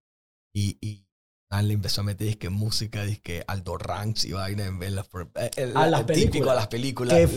Y, 0.54 0.78
y 0.82 1.06
ah, 1.52 1.62
le 1.62 1.74
empezó 1.74 2.02
a 2.02 2.04
meter 2.04 2.28
disque 2.28 2.50
música, 2.50 3.04
disque 3.04 3.44
Aldo 3.48 3.78
Ranks 3.78 4.26
y 4.26 4.32
vaina 4.32 4.66
en 4.66 4.96
las, 4.96 5.08
eh, 5.36 5.52
el- 5.58 5.78
A 5.78 5.88
las 5.88 6.02
el 6.02 6.06
típico 6.08 6.50
a 6.50 6.56
las 6.56 6.68
películas. 6.68 7.16
Qué 7.16 7.28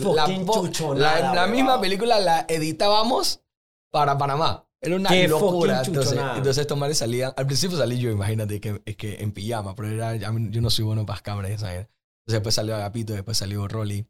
La 0.95 1.19
La, 1.19 1.33
la 1.33 1.47
misma 1.47 1.79
película 1.79 2.19
la 2.19 2.45
editábamos 2.49 3.41
para 3.91 4.17
Panamá. 4.17 4.67
Era 4.81 4.97
una 4.97 5.09
Qué 5.09 5.27
locura. 5.27 5.81
Entonces, 5.83 6.13
entonces 6.13 6.57
estos 6.59 6.77
manes 6.77 6.97
salían. 6.97 7.33
Al 7.35 7.47
principio 7.47 7.77
salí 7.77 7.99
yo, 7.99 8.11
imagínate, 8.11 8.59
que, 8.59 8.81
es 8.85 8.95
que 8.97 9.15
en 9.15 9.31
pijama, 9.31 9.73
pero 9.75 9.89
era, 9.89 10.15
yo 10.15 10.61
no 10.61 10.69
soy 10.69 10.85
bueno 10.85 11.05
para 11.05 11.15
las 11.15 11.21
cámaras 11.23 11.61
vaina. 11.61 11.79
Entonces 11.81 12.39
después 12.39 12.55
salió 12.55 12.75
Agapito, 12.75 13.13
después 13.13 13.37
salió 13.37 13.67
Rolly. 13.67 14.07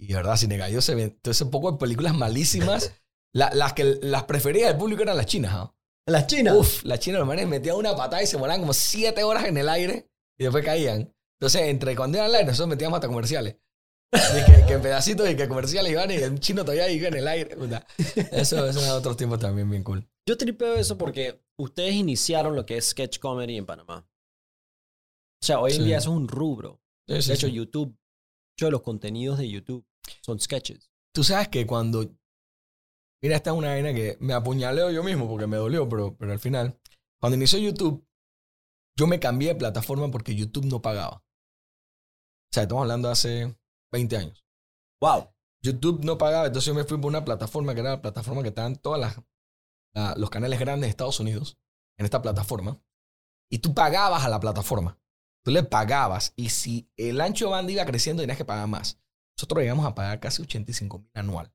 Y, 0.00 0.06
de 0.08 0.14
verdad, 0.14 0.36
Cine 0.36 0.56
Gallo 0.56 0.80
se 0.80 0.94
ve. 0.94 1.02
Entonces, 1.04 1.40
un 1.42 1.50
poco 1.50 1.72
de 1.72 1.78
películas 1.78 2.14
malísimas. 2.14 2.92
La- 3.34 3.50
las 3.52 3.74
que 3.74 3.84
las 4.00 4.24
preferidas 4.24 4.70
del 4.70 4.78
público 4.78 5.02
eran 5.02 5.16
las 5.16 5.26
chinas. 5.26 5.52
¿ah? 5.54 5.74
las 6.06 6.26
chinas. 6.26 6.54
Uf, 6.56 6.82
las 6.84 6.98
chinas, 6.98 7.18
los 7.18 7.28
manes 7.28 7.46
metían 7.46 7.76
una 7.76 7.94
patada 7.94 8.22
y 8.22 8.26
se 8.26 8.38
moraban 8.38 8.60
como 8.60 8.72
siete 8.72 9.22
horas 9.22 9.44
en 9.44 9.58
el 9.58 9.68
aire 9.68 10.10
y 10.38 10.44
después 10.44 10.64
caían. 10.64 11.14
Entonces, 11.38 11.62
entre 11.68 11.94
cuando 11.94 12.16
iban 12.16 12.28
al 12.30 12.34
aire, 12.36 12.46
nosotros 12.46 12.70
metíamos 12.70 12.96
hasta 12.96 13.08
comerciales. 13.08 13.56
Y 14.12 14.44
que, 14.50 14.64
que 14.66 14.72
en 14.72 14.80
pedacitos 14.80 15.28
y 15.28 15.36
que 15.36 15.46
comerciales 15.46 15.92
iban 15.92 16.10
y 16.10 16.14
el 16.14 16.40
chino 16.40 16.62
todavía 16.62 16.88
iba 16.88 17.08
en 17.08 17.14
el 17.18 17.28
aire. 17.28 17.54
Eso, 18.32 18.66
eso 18.66 18.80
era 18.80 18.94
otros 18.94 19.18
tiempos 19.18 19.38
también 19.38 19.68
bien 19.68 19.84
cool. 19.84 20.08
Yo 20.26 20.38
tripeo 20.38 20.74
eso 20.76 20.96
porque 20.96 21.44
ustedes 21.58 21.92
iniciaron 21.92 22.56
lo 22.56 22.64
que 22.64 22.78
es 22.78 22.86
sketch 22.88 23.18
comedy 23.18 23.58
en 23.58 23.66
Panamá. 23.66 24.08
O 25.42 25.44
sea, 25.46 25.60
hoy 25.60 25.72
en 25.72 25.78
Sí. 25.78 25.84
día 25.84 25.98
eso 25.98 26.10
es 26.10 26.16
un 26.16 26.28
rubro. 26.28 26.80
Sí, 27.06 27.20
sí, 27.20 27.28
De 27.28 27.34
hecho. 27.34 27.48
YouTube, 27.48 27.94
de 28.66 28.72
los 28.72 28.82
contenidos 28.82 29.38
de 29.38 29.48
YouTube 29.48 29.86
son 30.22 30.40
sketches. 30.40 30.90
Tú 31.14 31.24
sabes 31.24 31.48
que 31.48 31.66
cuando. 31.66 32.10
Mira, 33.22 33.36
esta 33.36 33.50
es 33.50 33.56
una 33.56 33.68
vaina 33.68 33.92
que 33.92 34.16
me 34.20 34.32
apuñaleo 34.32 34.90
yo 34.90 35.02
mismo 35.02 35.28
porque 35.28 35.46
me 35.46 35.56
dolió, 35.56 35.88
pero, 35.88 36.16
pero 36.16 36.32
al 36.32 36.38
final. 36.38 36.78
Cuando 37.20 37.36
inició 37.36 37.58
YouTube, 37.58 38.06
yo 38.96 39.06
me 39.08 39.18
cambié 39.18 39.48
de 39.48 39.54
plataforma 39.56 40.08
porque 40.10 40.36
YouTube 40.36 40.66
no 40.66 40.80
pagaba. 40.80 41.16
O 41.16 42.52
sea, 42.52 42.62
estamos 42.62 42.82
hablando 42.82 43.08
de 43.08 43.12
hace 43.12 43.58
20 43.92 44.16
años. 44.16 44.44
Wow. 45.00 45.28
YouTube 45.62 46.04
no 46.04 46.16
pagaba, 46.16 46.46
entonces 46.46 46.66
yo 46.68 46.74
me 46.74 46.84
fui 46.84 46.96
por 46.98 47.08
una 47.08 47.24
plataforma 47.24 47.74
que 47.74 47.80
era 47.80 47.90
la 47.90 48.02
plataforma 48.02 48.42
que 48.42 48.48
estaban 48.50 48.80
la- 48.84 50.14
los 50.16 50.30
canales 50.30 50.60
grandes 50.60 50.86
de 50.86 50.90
Estados 50.90 51.18
Unidos 51.18 51.58
en 51.98 52.04
esta 52.04 52.22
plataforma. 52.22 52.80
Y 53.50 53.58
tú 53.58 53.74
pagabas 53.74 54.24
a 54.24 54.28
la 54.28 54.38
plataforma. 54.38 54.96
Tú 55.48 55.54
le 55.54 55.62
pagabas. 55.62 56.34
Y 56.36 56.50
si 56.50 56.90
el 56.98 57.22
ancho 57.22 57.46
de 57.46 57.52
banda 57.52 57.72
iba 57.72 57.86
creciendo, 57.86 58.22
tenías 58.22 58.36
que 58.36 58.44
pagar 58.44 58.68
más. 58.68 59.00
Nosotros 59.34 59.62
llegamos 59.62 59.86
a 59.86 59.94
pagar 59.94 60.20
casi 60.20 60.42
85 60.42 60.98
mil 60.98 61.10
anual. 61.14 61.50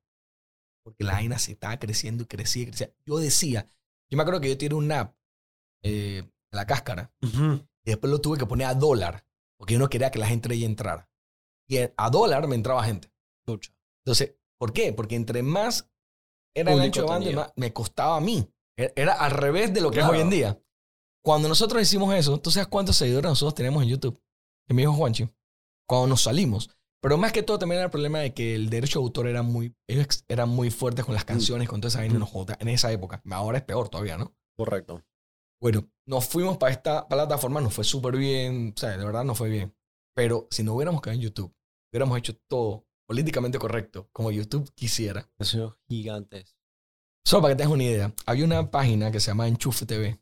Porque 0.84 1.04
la 1.04 1.12
vaina 1.12 1.38
se 1.38 1.52
estaba 1.52 1.78
creciendo 1.78 2.24
y 2.24 2.26
crecía 2.26 2.64
y 2.64 2.66
crecía. 2.66 2.92
Yo 3.06 3.18
decía, 3.18 3.68
yo 4.10 4.16
me 4.16 4.22
acuerdo 4.22 4.40
que 4.40 4.48
yo 4.48 4.58
tiré 4.58 4.74
un 4.74 4.90
app 4.90 5.14
eh, 5.84 6.24
de 6.24 6.56
la 6.56 6.66
cáscara 6.66 7.12
y 7.22 7.90
después 7.90 8.10
lo 8.10 8.20
tuve 8.20 8.36
que 8.36 8.46
poner 8.46 8.66
a 8.66 8.74
dólar. 8.74 9.24
Porque 9.56 9.74
yo 9.74 9.78
no 9.78 9.88
quería 9.88 10.10
que 10.10 10.18
la 10.18 10.26
gente 10.26 10.52
ahí 10.52 10.64
entrara. 10.64 11.08
Y 11.68 11.78
a 11.78 12.10
dólar 12.10 12.48
me 12.48 12.56
entraba 12.56 12.82
gente. 12.82 13.12
Entonces, 13.46 14.34
¿por 14.58 14.72
qué? 14.72 14.92
Porque 14.92 15.14
entre 15.14 15.44
más 15.44 15.88
era 16.52 16.72
el 16.72 16.80
ancho 16.80 17.02
de 17.02 17.06
banda, 17.06 17.52
me 17.54 17.72
costaba 17.72 18.16
a 18.16 18.20
mí. 18.20 18.50
E- 18.76 18.92
Era 18.96 19.12
al 19.14 19.30
revés 19.30 19.72
de 19.72 19.80
lo 19.80 19.90
que 19.92 19.98
Claro. 19.98 20.14
es 20.14 20.16
hoy 20.18 20.22
en 20.24 20.30
día. 20.30 20.60
Cuando 21.24 21.48
nosotros 21.48 21.80
hicimos 21.82 22.14
eso, 22.14 22.38
¿tú 22.38 22.50
sabes 22.50 22.68
cuántos 22.68 22.96
seguidores 22.96 23.30
nosotros 23.30 23.54
tenemos 23.54 23.82
en 23.82 23.88
YouTube? 23.88 24.20
Que 24.68 24.74
me 24.74 24.82
dijo 24.82 24.92
Juanchi. 24.92 25.28
Cuando 25.88 26.08
nos 26.08 26.22
salimos. 26.22 26.70
Pero 27.00 27.18
más 27.18 27.32
que 27.32 27.42
todo 27.42 27.58
también 27.58 27.78
era 27.78 27.86
el 27.86 27.90
problema 27.90 28.18
de 28.20 28.32
que 28.34 28.54
el 28.54 28.70
derecho 28.70 28.98
de 28.98 29.04
autor 29.04 29.26
era 29.28 29.42
muy, 29.42 29.74
ellos 29.86 30.24
eran 30.28 30.48
muy 30.48 30.70
fuertes 30.70 31.04
con 31.04 31.14
las 31.14 31.24
canciones, 31.24 31.68
con 31.68 31.80
toda 31.80 31.88
esa 31.88 31.98
vaina, 31.98 32.18
jodía- 32.24 32.56
en 32.60 32.68
esa 32.68 32.90
época. 32.92 33.22
Ahora 33.30 33.58
es 33.58 33.64
peor 33.64 33.88
todavía, 33.90 34.16
¿no? 34.16 34.34
Correcto. 34.56 35.02
Bueno, 35.60 35.86
nos 36.06 36.26
fuimos 36.26 36.56
para 36.58 36.72
esta 36.72 37.06
plataforma, 37.08 37.60
nos 37.60 37.74
fue 37.74 37.84
súper 37.84 38.16
bien, 38.16 38.72
o 38.76 38.80
sea, 38.80 38.96
de 38.96 39.04
verdad 39.04 39.24
nos 39.24 39.36
fue 39.36 39.48
bien. 39.50 39.74
Pero 40.14 40.46
si 40.50 40.62
no 40.62 40.74
hubiéramos 40.74 41.00
quedado 41.02 41.16
en 41.16 41.22
YouTube, 41.22 41.54
hubiéramos 41.92 42.18
hecho 42.18 42.36
todo 42.48 42.86
políticamente 43.06 43.58
correcto, 43.58 44.08
como 44.12 44.30
YouTube 44.30 44.70
quisiera, 44.74 45.30
sido 45.40 45.78
gigantes. 45.88 46.56
Solo 47.26 47.42
para 47.42 47.54
que 47.54 47.58
tengas 47.58 47.72
una 47.74 47.84
idea, 47.84 48.14
había 48.26 48.44
una 48.44 48.70
página 48.70 49.10
que 49.10 49.20
se 49.20 49.28
llama 49.30 49.48
Enchufe 49.48 49.84
TV, 49.86 50.20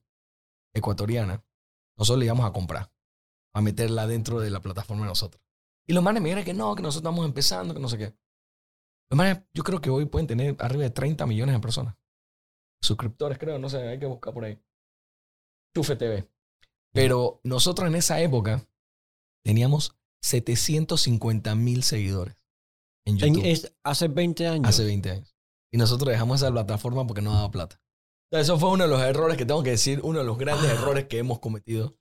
ecuatoriana. 0.75 1.45
Nosotros 1.97 2.19
le 2.21 2.27
íbamos 2.27 2.47
a 2.47 2.53
comprar, 2.53 2.93
a 3.55 3.61
meterla 3.61 4.07
dentro 4.07 4.41
de 4.41 4.51
la 4.51 4.61
plataforma 4.61 5.03
de 5.03 5.09
nosotros. 5.09 5.43
Y 5.87 5.93
los 5.93 6.03
manes 6.03 6.23
me 6.23 6.29
dijeron 6.29 6.45
que 6.45 6.55
no, 6.55 6.75
que 6.75 6.83
nosotros 6.83 7.03
estamos 7.11 7.27
empezando, 7.27 7.75
que 7.75 7.81
no 7.81 7.89
sé 7.89 7.99
qué. 7.99 8.15
Los 9.11 9.17
manes, 9.19 9.43
yo 9.53 9.63
creo 9.63 9.81
que 9.81 9.91
hoy 9.91 10.07
pueden 10.07 10.27
tener 10.27 10.57
arriba 10.61 10.85
de 10.85 10.91
30 10.91 11.27
millones 11.27 11.55
de 11.55 11.61
personas. 11.61 11.95
Suscriptores, 12.83 13.39
creo, 13.39 13.59
no 13.59 13.69
sé, 13.69 13.79
hay 13.89 13.99
que 13.99 14.07
buscar 14.07 14.33
por 14.33 14.45
ahí. 14.45 14.59
Enchufe 15.75 15.97
TV. 15.97 16.29
Pero 16.93 17.41
nosotros 17.45 17.89
en 17.89 17.95
esa 17.95 18.21
época 18.21 18.67
teníamos 19.45 19.97
750 20.23 21.55
mil 21.55 21.83
seguidores 21.83 22.37
en 23.07 23.15
En- 23.15 23.35
YouTube. 23.35 23.45
es- 23.51 23.75
hace 23.85 24.09
20 24.09 24.47
años. 24.47 24.69
Hace 24.69 24.85
20 24.85 25.11
años. 25.11 25.37
Y 25.73 25.79
nosotros 25.79 26.11
dejamos 26.11 26.41
esa 26.43 26.51
plataforma 26.51 27.07
porque 27.07 27.23
no 27.23 27.33
daba 27.35 27.51
plata. 27.51 27.81
Eso 28.33 28.59
fue 28.59 28.71
uno 28.71 28.85
de 28.85 28.91
los 28.91 29.01
errores 29.01 29.37
que 29.37 29.45
tengo 29.45 29.63
que 29.63 29.71
decir, 29.71 30.01
uno 30.03 30.21
de 30.21 30.25
los 30.25 30.39
grandes 30.39 30.71
Ah. 30.71 30.75
errores 30.75 31.07
que 31.07 31.19
hemos 31.19 31.39
cometido, 31.39 31.95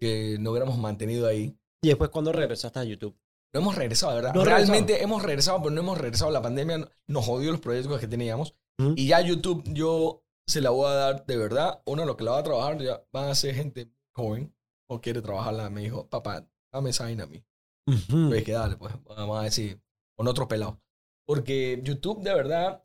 que 0.00 0.36
no 0.40 0.50
hubiéramos 0.50 0.78
mantenido 0.78 1.26
ahí. 1.26 1.56
Y 1.82 1.88
después 1.88 2.10
cuando 2.10 2.32
regresaste 2.32 2.78
a 2.80 2.84
YouTube. 2.84 3.16
No 3.52 3.60
hemos 3.60 3.74
regresado, 3.74 4.14
¿verdad? 4.14 4.32
No 4.34 4.44
Realmente 4.44 5.02
hemos 5.02 5.22
regresado, 5.24 5.58
pero 5.58 5.70
no 5.70 5.80
hemos 5.80 5.98
regresado. 5.98 6.30
La 6.30 6.40
pandemia 6.42 6.88
nos 7.08 7.24
jodió 7.26 7.50
los 7.50 7.60
proyectos 7.60 7.98
que 8.00 8.06
teníamos. 8.06 8.54
Y 8.96 9.08
ya 9.08 9.20
YouTube 9.20 9.62
yo 9.74 10.24
se 10.46 10.60
la 10.60 10.70
voy 10.70 10.86
a 10.88 10.94
dar 10.94 11.26
de 11.26 11.36
verdad. 11.36 11.82
Uno, 11.84 12.04
lo 12.04 12.16
que 12.16 12.24
la 12.24 12.30
va 12.32 12.38
a 12.38 12.42
trabajar, 12.44 12.80
ya 12.80 13.02
van 13.12 13.28
a 13.28 13.34
ser 13.34 13.54
gente 13.54 13.92
joven 14.14 14.54
o 14.88 15.00
quiere 15.00 15.20
trabajarla. 15.20 15.68
Me 15.68 15.82
dijo, 15.82 16.08
papá, 16.08 16.48
dame 16.72 16.90
esa 16.90 17.04
vaina 17.04 17.24
a 17.24 17.26
mí. 17.26 17.44
Ujú. 17.88 18.28
Pues 18.28 18.44
que 18.44 18.52
dale, 18.52 18.76
pues 18.76 18.94
vamos 19.04 19.38
a 19.40 19.42
decir, 19.42 19.80
con 20.16 20.28
otro 20.28 20.46
pelado. 20.48 20.80
Porque 21.26 21.80
YouTube, 21.82 22.22
de 22.22 22.34
verdad, 22.34 22.84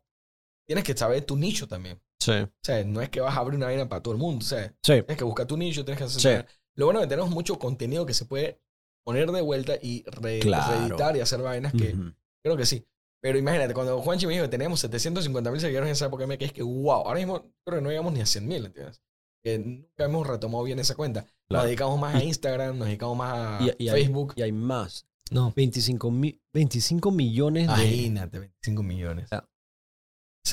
tienes 0.68 0.84
que 0.84 0.96
saber 0.96 1.24
tu 1.24 1.36
nicho 1.36 1.66
también. 1.68 2.02
Sí. 2.26 2.32
O 2.32 2.50
sea, 2.62 2.84
no 2.84 3.00
es 3.00 3.08
que 3.08 3.20
vas 3.20 3.36
a 3.36 3.40
abrir 3.40 3.56
una 3.56 3.66
vaina 3.66 3.88
para 3.88 4.02
todo 4.02 4.12
el 4.14 4.20
mundo. 4.20 4.44
O 4.44 4.48
sea, 4.48 4.66
Sí. 4.82 4.92
tienes 4.94 5.16
que 5.16 5.24
buscar 5.24 5.46
tu 5.46 5.56
nicho, 5.56 5.84
tienes 5.84 5.98
que 5.98 6.04
hacer. 6.04 6.46
Sí. 6.48 6.54
Lo 6.74 6.86
bueno 6.86 7.00
es 7.00 7.06
que 7.06 7.10
tenemos 7.10 7.30
mucho 7.30 7.58
contenido 7.58 8.04
que 8.04 8.14
se 8.14 8.24
puede 8.26 8.60
poner 9.04 9.30
de 9.30 9.40
vuelta 9.40 9.74
y 9.80 10.02
re- 10.06 10.40
Claro. 10.40 10.72
reeditar 10.80 11.16
y 11.16 11.20
hacer 11.20 11.40
vainas 11.40 11.72
que 11.72 11.94
Ujú. 11.94 12.12
creo 12.42 12.56
que 12.56 12.66
sí. 12.66 12.84
Pero 13.22 13.38
imagínate, 13.38 13.72
cuando 13.74 14.00
Juanchi 14.02 14.26
me 14.26 14.32
dijo 14.34 14.44
que 14.44 14.50
teníamos 14.50 14.80
750 14.80 15.50
mil 15.50 15.60
seguidores 15.60 15.86
en 15.88 15.92
esa 15.92 16.06
época, 16.06 16.26
me 16.26 16.36
quedé 16.38 16.50
que 16.50 16.62
wow, 16.62 16.90
ahora 17.06 17.18
mismo 17.18 17.40
creo 17.64 17.78
que 17.78 17.82
no 17.82 17.88
llegamos 17.90 18.12
ni 18.12 18.20
a 18.20 18.26
100 18.26 18.46
mil, 18.46 18.66
¿entiendes? 18.66 19.00
Que 19.42 19.58
nunca 19.58 20.04
hemos 20.04 20.26
retomado 20.26 20.64
bien 20.64 20.78
esa 20.80 20.94
cuenta. 20.96 21.20
Nos 21.22 21.30
Claro. 21.48 21.64
dedicamos 21.66 21.98
más 22.00 22.14
a 22.16 22.22
Instagram, 22.24 22.78
nos 22.78 22.88
dedicamos 22.88 23.16
más 23.16 23.32
a 23.62 23.64
Y- 23.64 23.84
y 23.84 23.88
hay- 23.88 24.02
Facebook. 24.04 24.34
Y 24.36 24.42
hay 24.42 24.52
más. 24.52 25.06
no, 25.30 25.52
25, 25.56 26.10
mi- 26.10 26.40
25 26.52 27.10
millones 27.10 27.68
de... 27.68 27.72
Imagínate, 27.84 28.38
25 28.40 28.82
millones. 28.82 29.28
Ya. 29.30 29.40
Sí, 29.40 29.46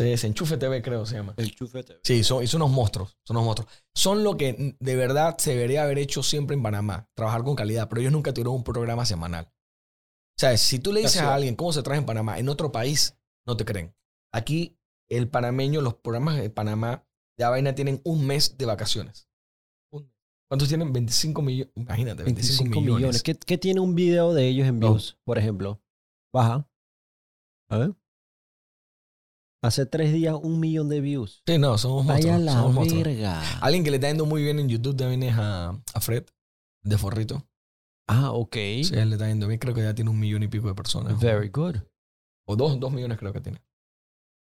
es 0.01 0.23
Enchufe 0.23 0.57
TV, 0.57 0.81
creo 0.81 1.05
se 1.05 1.15
llama. 1.15 1.33
El 1.37 1.53
chufe 1.55 1.83
TV. 1.83 1.99
Sí, 2.03 2.23
son, 2.23 2.43
y 2.43 2.47
son 2.47 2.61
unos 2.63 2.75
monstruos. 2.75 3.17
Son 3.23 3.37
unos 3.37 3.45
monstruos. 3.45 3.71
Son 3.93 4.23
lo 4.23 4.37
que 4.37 4.75
de 4.79 4.95
verdad 4.95 5.37
se 5.37 5.51
debería 5.51 5.83
haber 5.83 5.99
hecho 5.99 6.23
siempre 6.23 6.55
en 6.55 6.63
Panamá. 6.63 7.09
Trabajar 7.15 7.43
con 7.43 7.55
calidad. 7.55 7.87
Pero 7.89 8.01
ellos 8.01 8.13
nunca 8.13 8.33
tuvieron 8.33 8.55
un 8.55 8.63
programa 8.63 9.05
semanal. 9.05 9.45
O 10.35 10.39
sea, 10.39 10.57
si 10.57 10.79
tú 10.79 10.91
le 10.91 11.01
dices 11.01 11.21
a 11.21 11.35
alguien 11.35 11.55
cómo 11.55 11.71
se 11.73 11.83
trabaja 11.83 11.99
en 11.99 12.05
Panamá, 12.07 12.39
en 12.39 12.49
otro 12.49 12.71
país, 12.71 13.17
no 13.45 13.55
te 13.55 13.65
creen. 13.65 13.95
Aquí, 14.33 14.79
el 15.09 15.29
panameño, 15.29 15.79
los 15.81 15.93
programas 15.93 16.37
de 16.37 16.49
Panamá, 16.49 17.05
de 17.37 17.45
vaina 17.45 17.75
tienen 17.75 18.01
un 18.03 18.25
mes 18.25 18.57
de 18.57 18.65
vacaciones. 18.65 19.29
¿Cuántos 20.49 20.67
tienen? 20.69 20.91
25 20.93 21.41
millones. 21.41 21.73
Imagínate, 21.75 22.23
25, 22.23 22.63
25 22.63 22.81
millones. 22.81 22.95
millones. 22.97 23.23
¿Qué, 23.23 23.35
qué 23.35 23.57
tiene 23.57 23.79
un 23.79 23.95
video 23.95 24.33
de 24.33 24.47
ellos 24.47 24.67
en 24.67 24.79
No. 24.79 24.89
views, 24.89 25.17
por 25.23 25.37
ejemplo? 25.37 25.81
Baja. 26.33 26.67
A 27.69 27.77
ver. 27.77 27.93
Hace 29.64 29.86
tres 29.86 30.11
días, 30.14 30.36
un 30.41 30.59
millón 30.59 30.89
de 30.89 30.99
views. 31.01 31.41
Sí, 31.47 31.57
no, 31.57 31.78
somos 31.78 32.05
monstruos. 32.05 32.36
Vaya 32.36 32.43
la 32.45 32.51
somos 32.53 32.74
monstruos. 32.74 33.03
verga. 33.05 33.59
Alguien 33.61 33.84
que 33.84 33.91
le 33.91 33.97
está 33.97 34.09
yendo 34.09 34.26
muy 34.26 34.43
bien 34.43 34.59
en 34.59 34.68
YouTube 34.68 34.95
también 34.97 35.24
es 35.24 35.36
a, 35.38 35.70
a 35.70 35.99
Fred, 36.01 36.26
de 36.84 36.97
Forrito. 36.97 37.47
Ah, 38.07 38.32
ok. 38.32 38.53
Sí, 38.55 38.91
él 38.93 39.09
le 39.09 39.16
está 39.16 39.28
yendo 39.28 39.47
bien. 39.47 39.59
Creo 39.59 39.74
que 39.74 39.82
ya 39.82 39.95
tiene 39.95 40.11
un 40.11 40.20
millón 40.20 40.43
y 40.43 40.49
pico 40.49 40.68
de 40.68 40.76
personas. 40.76 41.18
Very 41.20 41.47
good. 41.49 41.78
O 42.45 42.55
dos, 42.57 42.78
dos 42.80 42.91
millones 42.91 43.18
creo 43.18 43.32
que 43.32 43.39
tiene. 43.39 43.64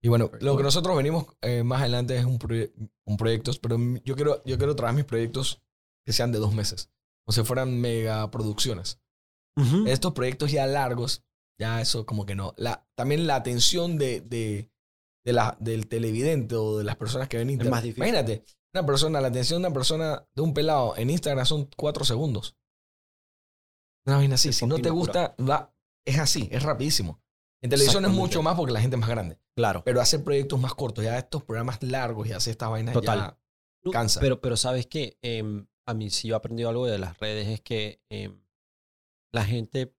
Y 0.01 0.07
bueno, 0.07 0.29
Very 0.31 0.45
lo 0.45 0.55
que 0.57 0.63
nosotros 0.63 0.95
venimos 0.95 1.25
eh, 1.41 1.63
más 1.63 1.81
adelante 1.81 2.17
es 2.17 2.25
un, 2.25 2.39
proye- 2.39 2.71
un 3.05 3.17
proyectos, 3.17 3.59
pero 3.59 3.77
yo 4.05 4.15
quiero, 4.15 4.41
yo 4.45 4.57
quiero 4.57 4.75
traer 4.75 4.95
mis 4.95 5.05
proyectos 5.05 5.61
que 6.05 6.13
sean 6.13 6.31
de 6.31 6.39
dos 6.39 6.55
meses. 6.55 6.89
O 7.27 7.33
sea, 7.33 7.43
fueran 7.43 7.79
mega 7.79 8.31
producciones. 8.31 8.99
Estos 9.85 10.13
proyectos 10.13 10.51
ya 10.51 10.65
largos, 10.65 11.23
ya 11.59 11.81
eso 11.81 12.05
como 12.05 12.25
que 12.25 12.33
no. 12.33 12.53
La, 12.57 12.87
también 12.95 13.27
la 13.27 13.35
atención 13.35 13.97
de, 13.99 14.21
de, 14.21 14.71
de 15.23 15.33
la, 15.33 15.55
del 15.59 15.87
televidente 15.87 16.55
o 16.55 16.77
de 16.77 16.83
las 16.83 16.95
personas 16.95 17.27
que 17.27 17.37
ven 17.37 17.47
más 17.69 17.83
difícil. 17.83 18.03
Imagínate, 18.03 18.43
una 18.73 18.85
persona, 18.85 19.21
la 19.21 19.27
atención 19.27 19.61
de 19.61 19.67
una 19.67 19.73
persona, 19.73 20.25
de 20.33 20.41
un 20.41 20.53
pelado 20.53 20.95
en 20.97 21.09
Instagram 21.09 21.45
son 21.45 21.69
cuatro 21.75 22.05
segundos. 22.05 22.55
Una 24.05 24.17
vaina 24.17 24.35
así. 24.35 24.51
Si 24.53 24.65
no 24.65 24.79
te 24.79 24.89
gusta, 24.89 25.35
va, 25.39 25.73
es 26.05 26.17
así, 26.19 26.47
es 26.51 26.63
rapidísimo. 26.63 27.21
En 27.61 27.69
televisión 27.69 28.03
es 28.05 28.11
mucho 28.11 28.41
más 28.41 28.55
porque 28.55 28.71
la 28.71 28.81
gente 28.81 28.95
es 28.95 28.99
más 28.99 29.09
grande. 29.09 29.39
Claro. 29.55 29.83
Pero 29.85 30.01
hacer 30.01 30.23
proyectos 30.23 30.59
más 30.59 30.73
cortos, 30.73 31.03
ya 31.03 31.17
estos 31.17 31.43
programas 31.43 31.83
largos 31.83 32.27
y 32.27 32.31
hacer 32.31 32.51
estas 32.51 32.69
vainas 32.69 32.93
Total. 32.93 33.19
ya 33.19 33.91
cansa. 33.91 34.19
Pero, 34.19 34.41
pero 34.41 34.57
sabes 34.57 34.87
que 34.87 35.17
a 35.85 35.93
mí 35.93 36.09
sí 36.09 36.29
yo 36.29 36.35
he 36.35 36.37
aprendido 36.37 36.69
algo 36.69 36.85
de 36.85 36.97
las 36.97 37.17
redes 37.19 37.47
es 37.47 37.61
que 37.61 38.01
em, 38.09 38.41
la 39.31 39.43
gente 39.45 39.95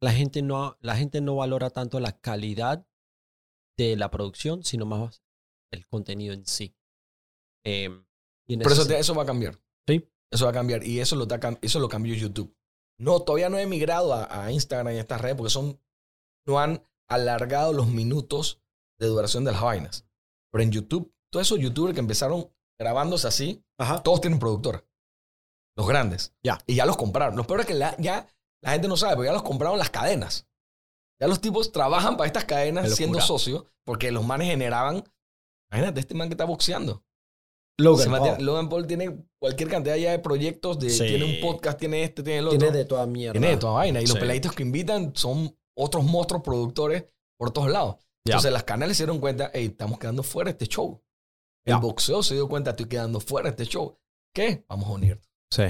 la 0.00 0.12
gente 0.12 0.42
no 0.42 0.76
la 0.80 0.96
gente 0.96 1.20
no 1.20 1.36
valora 1.36 1.70
tanto 1.70 2.00
la 2.00 2.12
calidad 2.12 2.86
de 3.76 3.96
la 3.96 4.10
producción, 4.10 4.64
sino 4.64 4.86
más 4.86 5.22
el 5.72 5.86
contenido 5.86 6.34
en 6.34 6.46
sí. 6.46 6.74
Y 7.66 7.84
en 7.84 8.04
Pero 8.46 8.70
ese 8.70 8.80
eso, 8.82 8.86
te- 8.88 8.98
eso 8.98 9.14
va 9.14 9.22
a 9.22 9.26
cambiar. 9.26 9.58
Sí. 9.86 10.08
Eso 10.30 10.44
va 10.44 10.50
a 10.50 10.54
cambiar. 10.54 10.84
Y 10.84 11.00
eso 11.00 11.16
lo, 11.16 11.26
da 11.26 11.38
eso 11.62 11.78
lo 11.78 11.88
cambió 11.88 12.14
YouTube. 12.14 12.54
No, 12.98 13.20
todavía 13.20 13.48
no 13.48 13.58
he 13.58 13.66
migrado 13.66 14.12
a, 14.14 14.44
a 14.44 14.52
Instagram 14.52 14.94
y 14.94 14.98
a 14.98 15.00
estas 15.00 15.20
redes 15.20 15.36
porque 15.36 15.50
son, 15.50 15.80
no 16.46 16.60
han 16.60 16.86
alargado 17.08 17.72
los 17.72 17.88
minutos 17.88 18.62
de 18.98 19.06
duración 19.06 19.44
de 19.44 19.52
las 19.52 19.62
vainas. 19.62 20.06
Pero 20.52 20.62
en 20.62 20.70
YouTube, 20.70 21.12
todos 21.30 21.46
esos 21.46 21.58
youtubers 21.58 21.94
que 21.94 22.00
empezaron 22.00 22.50
grabándose 22.78 23.26
así, 23.26 23.64
Ajá. 23.78 24.02
todos 24.02 24.20
tienen 24.20 24.38
productora. 24.38 24.84
Los 25.76 25.88
grandes. 25.88 26.32
Ya. 26.42 26.58
Y 26.66 26.76
ya 26.76 26.86
los 26.86 26.96
compraron. 26.96 27.36
Lo 27.36 27.44
peor 27.46 27.60
es 27.60 27.66
que 27.66 27.74
la- 27.74 27.96
ya 27.98 28.28
la 28.62 28.72
gente 28.72 28.86
no 28.88 28.96
sabe, 28.96 29.16
porque 29.16 29.28
ya 29.28 29.32
los 29.32 29.42
compraron 29.42 29.78
las 29.78 29.90
cadenas. 29.90 30.46
Ya 31.20 31.28
los 31.28 31.40
tipos 31.40 31.70
trabajan 31.72 32.16
para 32.16 32.26
estas 32.26 32.44
cadenas 32.44 32.84
siendo 32.96 33.18
socios 33.26 33.64
porque 33.84 34.10
los 34.10 34.24
manes 34.24 34.48
generaban. 34.48 35.04
Imagínate, 35.70 36.00
este 36.00 36.14
man 36.14 36.28
que 36.28 36.34
está 36.34 36.44
boxeando. 36.44 37.04
Logan 37.78 38.08
mantiene- 38.10 38.36
Paul 38.36 38.46
Logan 38.46 38.68
Paul 38.68 38.86
tiene 38.86 39.24
cualquier 39.40 39.68
cantidad 39.68 39.96
ya 39.96 40.12
de 40.12 40.18
proyectos. 40.20 40.78
De, 40.78 40.90
Sí. 40.90 41.06
Tiene 41.06 41.24
un 41.24 41.40
podcast, 41.40 41.78
tiene 41.78 42.04
este, 42.04 42.22
tiene 42.22 42.38
el 42.38 42.46
otro. 42.46 42.58
tiene 42.58 42.76
de 42.76 42.84
toda 42.84 43.06
mierda. 43.06 43.32
Tiene 43.32 43.48
de 43.48 43.56
toda 43.56 43.72
vaina. 43.74 44.00
Y 44.00 44.06
los 44.06 44.12
peladitos 44.20 44.52
que 44.52 44.62
invitan 44.62 45.12
son 45.16 45.56
otros 45.76 46.04
monstruos 46.04 46.42
productores 46.42 47.04
por 47.38 47.50
todos 47.52 47.70
lados. 47.70 47.96
Entonces 48.26 48.52
las 48.52 48.62
canales 48.64 48.96
se 48.96 49.02
dieron 49.04 49.18
cuenta, 49.20 49.50
hey, 49.52 49.66
estamos 49.66 49.98
quedando 49.98 50.22
fuera 50.22 50.48
de 50.48 50.52
este 50.52 50.66
show. 50.66 51.02
El 51.66 51.76
boxeo 51.78 52.22
se 52.22 52.34
dio 52.34 52.48
cuenta, 52.48 52.70
estoy 52.70 52.86
quedando 52.86 53.18
fuera 53.20 53.50
de 53.50 53.50
este 53.50 53.64
show. 53.66 53.98
¿Qué? 54.34 54.64
Vamos 54.68 54.88
a 54.88 54.92
unirnos. 54.92 55.26
Sí. 55.50 55.64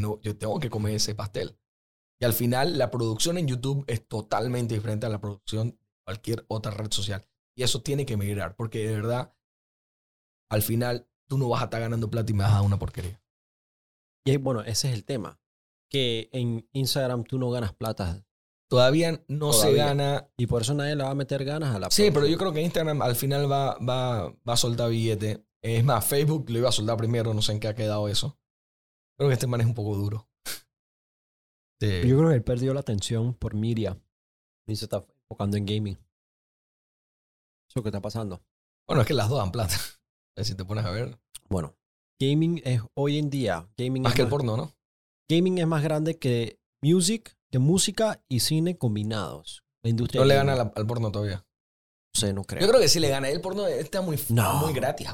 No- 0.00 0.20
yo 0.22 0.36
tengo 0.36 0.58
que 0.60 0.70
comer 0.70 0.94
ese 0.94 1.14
pastel. 1.14 1.56
Y 2.20 2.26
al 2.26 2.34
final, 2.34 2.76
la 2.76 2.90
producción 2.90 3.38
en 3.38 3.48
YouTube 3.48 3.84
es 3.86 4.06
totalmente 4.06 4.74
diferente 4.74 5.06
a 5.06 5.08
la 5.08 5.20
producción 5.20 5.70
de 5.70 5.78
cualquier 6.04 6.44
otra 6.48 6.70
red 6.70 6.92
social. 6.92 7.26
Y 7.56 7.62
eso 7.62 7.82
tiene 7.82 8.04
que 8.04 8.16
migrar, 8.16 8.56
porque 8.56 8.86
de 8.86 8.94
verdad, 8.94 9.34
al 10.50 10.62
final, 10.62 11.08
tú 11.28 11.38
no 11.38 11.48
vas 11.48 11.62
a 11.62 11.64
estar 11.64 11.80
ganando 11.80 12.10
plata 12.10 12.30
y 12.30 12.34
me 12.34 12.44
vas 12.44 12.52
a 12.52 12.56
dar 12.56 12.64
una 12.64 12.78
porquería. 12.78 13.22
Y 14.24 14.36
bueno, 14.36 14.60
ese 14.62 14.88
es 14.88 14.94
el 14.94 15.04
tema. 15.04 15.40
Que 15.88 16.28
en 16.32 16.68
Instagram 16.72 17.24
tú 17.24 17.38
no 17.38 17.50
ganas 17.50 17.72
plata. 17.72 18.24
Todavía 18.68 19.24
no 19.26 19.52
se 19.52 19.72
gana. 19.72 20.30
Y 20.36 20.46
por 20.46 20.62
eso 20.62 20.74
nadie 20.74 20.94
le 20.94 21.02
va 21.02 21.10
a 21.10 21.14
meter 21.14 21.44
ganas 21.44 21.74
a 21.74 21.78
la 21.78 21.90
Sí, 21.90 22.10
pero 22.12 22.26
yo 22.26 22.36
creo 22.38 22.52
que 22.52 22.62
Instagram 22.62 23.02
al 23.02 23.16
final 23.16 23.50
va, 23.50 23.76
va, 23.78 24.30
va 24.48 24.52
a 24.52 24.56
soltar 24.56 24.90
billete. 24.90 25.44
Es 25.62 25.82
más, 25.82 26.04
Facebook 26.06 26.48
lo 26.50 26.58
iba 26.58 26.68
a 26.68 26.72
soltar 26.72 26.96
primero, 26.96 27.34
no 27.34 27.42
sé 27.42 27.52
en 27.52 27.60
qué 27.60 27.68
ha 27.68 27.74
quedado 27.74 28.08
eso. 28.08 28.38
Creo 29.16 29.28
que 29.28 29.34
este 29.34 29.46
man 29.46 29.60
es 29.60 29.66
un 29.66 29.74
poco 29.74 29.96
duro. 29.96 30.29
Sí. 31.80 32.06
Yo 32.08 32.18
creo 32.18 32.28
que 32.28 32.34
él 32.34 32.42
perdió 32.44 32.74
la 32.74 32.80
atención 32.80 33.34
por 33.34 33.54
media. 33.54 33.98
Y 34.66 34.76
se 34.76 34.84
está 34.84 35.02
enfocando 35.22 35.56
en 35.56 35.66
gaming. 35.66 35.98
Eso 37.68 37.82
que 37.82 37.88
está 37.88 38.00
pasando. 38.00 38.42
Bueno, 38.86 39.02
es 39.02 39.08
que 39.08 39.14
las 39.14 39.28
dos 39.28 39.38
dan 39.38 39.52
plata. 39.52 39.74
Si 40.42 40.54
te 40.54 40.64
pones 40.64 40.86
a 40.86 40.90
ver. 40.90 41.18
Bueno, 41.50 41.76
gaming 42.18 42.62
es 42.64 42.80
hoy 42.94 43.18
en 43.18 43.28
día. 43.28 43.68
Gaming 43.76 44.02
Más 44.04 44.12
es 44.12 44.16
que 44.16 44.22
el 44.22 44.28
porno, 44.28 44.56
¿no? 44.56 44.74
Gaming 45.28 45.58
es 45.58 45.66
más 45.66 45.82
grande 45.82 46.18
que 46.18 46.58
music, 46.80 47.36
que 47.50 47.58
música 47.58 48.22
y 48.26 48.40
cine 48.40 48.78
combinados. 48.78 49.64
La 49.82 49.90
industria 49.90 50.20
No 50.22 50.24
le 50.26 50.34
gana 50.36 50.54
al, 50.54 50.72
al 50.74 50.86
porno 50.86 51.12
todavía. 51.12 51.44
No 52.14 52.20
sé, 52.20 52.32
no 52.32 52.44
creo. 52.44 52.62
Yo 52.62 52.68
creo 52.68 52.80
que 52.80 52.88
sí 52.88 53.00
le 53.00 53.10
gana. 53.10 53.28
El 53.28 53.42
porno 53.42 53.66
está 53.66 54.00
muy, 54.00 54.18
No. 54.30 54.60
muy 54.60 54.72
gratis. 54.72 55.08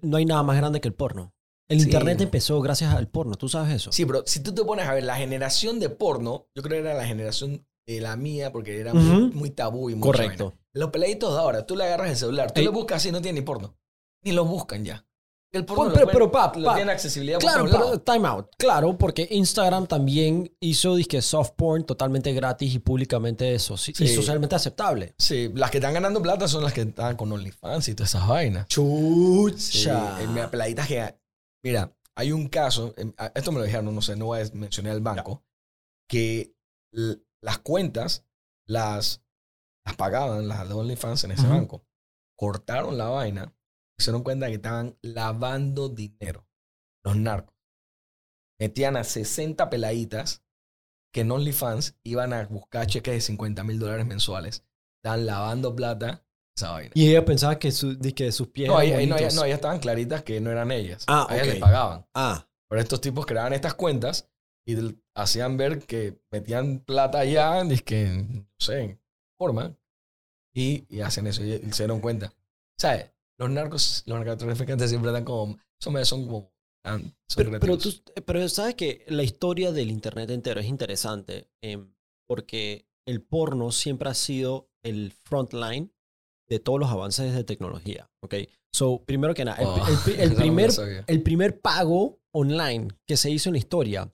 no 0.00 0.16
hay 0.16 0.24
nada 0.24 0.42
más 0.42 0.56
grande 0.56 0.80
que 0.80 0.88
el 0.88 0.94
porno. 0.94 1.34
El 1.68 1.80
Sí. 1.80 1.86
internet 1.86 2.20
empezó 2.20 2.60
gracias 2.60 2.94
al 2.94 3.08
porno. 3.08 3.34
¿Tú 3.36 3.48
sabes 3.48 3.74
eso? 3.74 3.90
Sí, 3.92 4.04
pero 4.06 4.22
si 4.26 4.40
tú 4.40 4.54
te 4.54 4.62
pones 4.64 4.86
a 4.86 4.94
ver 4.94 5.02
la 5.04 5.16
generación 5.16 5.80
de 5.80 5.88
porno, 5.90 6.46
yo 6.54 6.62
creo 6.62 6.80
que 6.82 6.88
era 6.88 6.96
la 6.98 7.06
generación 7.06 7.66
de 7.86 8.00
la 8.00 8.16
mía 8.16 8.52
porque 8.52 8.78
era 8.80 8.94
muy, 8.94 9.26
Ujú. 9.26 9.36
muy 9.38 9.50
tabú 9.50 9.90
y 9.90 9.94
muy 9.94 10.02
Correcto. 10.02 10.54
Los 10.72 10.90
peladitos 10.90 11.32
de 11.34 11.40
ahora, 11.40 11.66
tú 11.66 11.74
le 11.76 11.84
agarras 11.84 12.10
el 12.10 12.16
celular, 12.16 12.52
tú 12.52 12.60
Ey. 12.60 12.66
lo 12.66 12.72
buscas 12.72 12.98
así, 12.98 13.10
no 13.10 13.20
tiene 13.20 13.40
ni 13.40 13.44
porno. 13.46 13.76
Ni 14.24 14.32
lo 14.32 14.44
buscan 14.44 14.84
ya. 14.84 15.04
El 15.52 15.64
porno 15.64 15.84
Pues, 15.84 15.88
lo 15.88 15.94
pero- 15.94 16.06
pueden- 16.30 16.30
pero, 16.52 16.60
lo 16.60 16.64
pap. 16.66 16.74
tiene 16.76 16.92
accesibilidad 16.92 17.38
por 17.38 17.48
Claro, 17.50 17.70
todos 17.70 17.90
pero 17.90 18.00
time 18.02 18.28
out. 18.28 18.48
Claro, 18.58 18.98
porque 18.98 19.26
Instagram 19.30 19.86
también 19.86 20.52
hizo 20.60 20.94
disque 20.96 21.22
soft 21.22 21.52
porn 21.56 21.84
totalmente 21.86 22.32
gratis 22.34 22.74
y 22.74 22.78
públicamente 22.78 23.54
y 23.54 23.58
Sí. 23.58 24.08
socialmente 24.08 24.54
aceptable. 24.54 25.14
Sí, 25.18 25.50
las 25.54 25.70
que 25.70 25.78
están 25.78 25.94
ganando 25.94 26.20
plata 26.20 26.46
son 26.48 26.62
las 26.64 26.72
que 26.72 26.82
están 26.82 27.16
con 27.16 27.32
OnlyFans 27.32 27.88
y 27.88 27.94
todas 27.94 28.10
esas 28.10 28.28
vainas. 28.28 28.66
Sí, 28.68 28.74
Chucha. 28.74 30.20
eh, 30.22 30.26
mira, 30.28 30.50
peladitas 30.50 30.86
que... 30.88 31.14
Mira, 31.62 31.96
hay 32.14 32.32
un 32.32 32.48
caso, 32.48 32.94
em, 32.96 33.12
esto 33.34 33.52
me 33.52 33.58
lo 33.58 33.64
dijeron, 33.64 33.94
no 33.94 34.02
sé, 34.02 34.16
no 34.16 34.26
voy 34.26 34.40
a 34.40 34.54
mencionar 34.54 34.94
el 34.94 35.02
banco, 35.02 35.44
que 36.08 36.54
las 37.40 37.58
cuentas 37.58 38.26
las, 38.66 39.22
las 39.84 39.96
pagaban, 39.96 40.48
las 40.48 40.68
de 40.68 40.74
OnlyFans 40.74 41.24
en 41.24 41.32
ese 41.32 41.46
banco. 41.46 41.86
Cortaron 42.36 42.98
la 42.98 43.08
vaina, 43.08 43.54
se 43.98 44.10
dieron 44.10 44.22
cuenta 44.22 44.48
que 44.48 44.54
estaban 44.54 44.98
lavando 45.02 45.88
dinero. 45.88 46.48
Los 47.04 47.16
narcos. 47.16 47.54
Metían 48.58 48.96
a 48.96 49.04
60 49.04 49.68
peladitas 49.70 50.42
que 51.12 51.20
en 51.20 51.30
OnlyFans 51.30 51.98
iban 52.02 52.32
a 52.32 52.46
buscar 52.46 52.86
cheques 52.86 53.14
de 53.14 53.20
50 53.20 53.64
mil 53.64 53.78
dólares 53.78 54.06
mensuales. 54.06 54.64
Estaban 54.98 55.26
lavando 55.26 55.74
plata 55.76 56.25
esa 56.56 56.70
vaina. 56.72 56.90
Y 56.94 57.10
ella 57.10 57.24
pensaba 57.24 57.58
que, 57.58 57.70
su, 57.70 57.94
disque 57.96 58.30
sus 58.32 58.48
pies 58.48 58.68
No, 58.68 58.78
ahí, 58.78 58.88
eran 58.88 59.00
ahí 59.00 59.06
no, 59.06 59.16
ellas, 59.16 59.20
bonitos. 59.20 59.34
no, 59.36 59.44
ellas 59.44 59.56
estaban 59.56 59.78
claritas 59.78 60.22
que 60.22 60.40
no 60.40 60.50
eran 60.50 60.70
ellas. 60.70 61.04
Ah, 61.06 61.26
a 61.28 61.34
ellas 61.34 61.46
ok. 61.48 61.52
les 61.52 61.62
pagaban. 61.62 62.06
Ah, 62.14 62.48
Pero 62.68 62.80
estos 62.82 63.00
tipos 63.00 63.26
creaban 63.26 63.52
estas 63.52 63.74
cuentas 63.74 64.28
y 64.66 64.76
hacían 65.14 65.56
ver 65.56 65.80
que 65.86 66.18
metían 66.30 66.80
plata 66.80 67.20
allá, 67.20 67.62
que 67.84 68.06
no 68.06 68.46
sé, 68.58 68.80
en 68.80 69.00
forma, 69.38 69.76
y, 70.54 70.86
y 70.88 71.00
hacen 71.00 71.26
eso 71.26 71.44
y, 71.44 71.52
y 71.52 71.72
se 71.72 71.84
dieron 71.84 72.00
cuenta. 72.00 72.32
¿Sabes? 72.78 73.10
Los 73.38 73.50
narcos, 73.50 74.02
los 74.06 74.18
narcotraficantes 74.18 74.88
siempre 74.90 75.10
están 75.10 75.24
como, 75.24 75.58
son, 75.78 76.04
son 76.06 76.26
como, 76.26 76.52
son 76.84 77.12
pero, 77.36 77.60
pero, 77.60 77.78
tú, 77.78 77.92
pero 78.24 78.48
sabes 78.48 78.74
que 78.74 79.04
la 79.08 79.22
historia 79.22 79.72
del 79.72 79.90
Internet 79.90 80.30
entero 80.30 80.60
es 80.60 80.66
interesante 80.66 81.50
em, 81.60 81.92
porque 82.26 82.88
el 83.06 83.22
porno 83.22 83.72
siempre 83.72 84.08
ha 84.08 84.14
sido 84.14 84.70
el 84.82 85.12
frontline 85.24 85.92
de 86.48 86.58
todos 86.60 86.78
los 86.80 86.90
avances 86.90 87.34
de 87.34 87.44
tecnología. 87.44 88.10
¿ok? 88.22 88.34
So, 88.74 89.02
primero 89.04 89.34
que 89.34 89.44
nada, 89.44 89.58
el, 89.58 89.66
Oh, 89.68 89.86
el 89.86 90.20
el 90.20 90.28
me 90.30 90.34
la 90.34 90.40
primer, 90.40 90.70
el 91.06 91.22
primer 91.22 91.60
pago 91.60 92.18
online 92.34 92.88
que 93.06 93.16
se 93.16 93.30
hizo 93.30 93.48
en 93.48 93.54
la 93.54 93.58
historia 93.58 94.12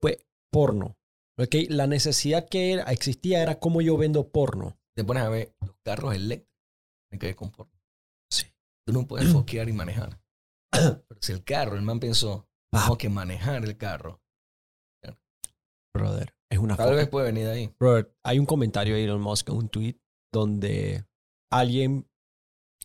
fue 0.00 0.18
porno. 0.52 0.96
¿ok? 1.38 1.54
La 1.68 1.86
necesidad 1.86 2.48
que 2.48 2.72
era- 2.72 2.84
existía 2.92 3.42
era 3.42 3.58
cómo 3.58 3.80
yo 3.80 3.96
vendo 3.96 4.28
porno. 4.30 4.76
Te 4.96 5.04
pones 5.04 5.22
a 5.24 5.28
ver 5.28 5.54
los 5.60 5.74
carros 5.84 6.14
eléctricos 6.14 6.52
tienen 7.10 7.20
que 7.20 7.26
ver 7.26 7.36
con 7.36 7.50
porno. 7.50 7.72
Sí. 8.30 8.46
Tú 8.86 8.92
no 8.92 9.06
puedes 9.06 9.28
foquear 9.32 9.68
y 9.68 9.72
manejar. 9.72 10.20
Pero 10.70 11.02
si 11.20 11.32
el 11.32 11.42
carro, 11.44 11.76
el 11.76 11.82
man 11.82 12.00
pensó, 12.00 12.48
Pa. 12.70 12.82
tengo 12.82 12.98
que 12.98 13.08
manejar 13.08 13.64
el 13.64 13.76
carro. 13.76 14.20
Brother, 15.96 16.34
es 16.50 16.58
una 16.58 16.76
Tal 16.76 16.86
foto. 16.86 16.96
vez 16.96 17.08
puede 17.08 17.26
venir 17.26 17.44
de 17.46 17.52
ahí. 17.52 17.74
Robert, 17.78 18.12
hay 18.24 18.38
un 18.40 18.46
comentario 18.46 18.94
de 18.96 19.04
Elon 19.04 19.20
Musk 19.20 19.48
en 19.48 19.54
un 19.56 19.68
tweet 19.68 19.94
donde 20.32 21.04
alguien, 21.58 22.08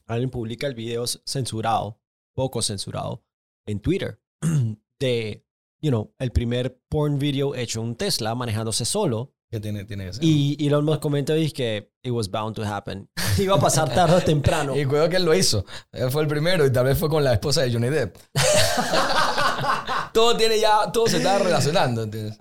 alguien 0.08 0.30
publica 0.30 0.68
el 0.68 0.76
video 0.76 1.06
censurado, 1.08 2.00
poco 2.34 2.62
censurado, 2.62 3.24
en 3.66 3.80
Twitter 3.80 4.20
de, 5.00 5.46
you 5.82 5.90
know, 5.90 6.14
el 6.20 6.32
primer 6.32 6.80
porn 6.90 7.20
video 7.20 7.56
hecho 7.56 7.82
en 7.82 7.88
un 7.88 7.96
Tesla 7.96 8.36
manejándose 8.36 8.86
solo. 8.86 9.34
Que 9.52 9.60
tiene, 9.60 9.84
tiene 9.86 10.06
que 10.06 10.14
ser. 10.14 10.24
Y 10.24 10.56
Elon 10.66 10.86
Musk 10.86 11.02
comenta 11.02 11.36
y 11.36 11.52
que 11.52 11.92
it 12.04 12.12
was 12.12 12.30
bound 12.30 12.56
to 12.56 12.64
happen. 12.64 13.10
Iba 13.40 13.56
a 13.56 13.60
pasar 13.60 13.92
tarde 13.92 14.18
o 14.18 14.22
temprano. 14.22 14.76
Y 14.78 14.86
cuidado 14.86 15.10
que 15.10 15.16
él 15.16 15.26
lo 15.26 15.34
hizo. 15.34 15.66
Él 15.92 16.12
fue 16.12 16.22
el 16.22 16.28
primero 16.28 16.66
y 16.66 16.72
tal 16.72 16.86
vez 16.86 16.98
fue 16.98 17.10
con 17.10 17.24
la 17.24 17.34
esposa 17.34 17.62
de 17.62 17.74
Johnny 17.74 17.90
Depp. 17.90 18.16
todo 20.14 20.38
tiene 20.38 20.60
ya, 20.60 20.92
todo 20.92 21.08
se 21.08 21.18
está 21.18 21.40
relacionando. 21.40 22.04
¿entiendes? 22.04 22.38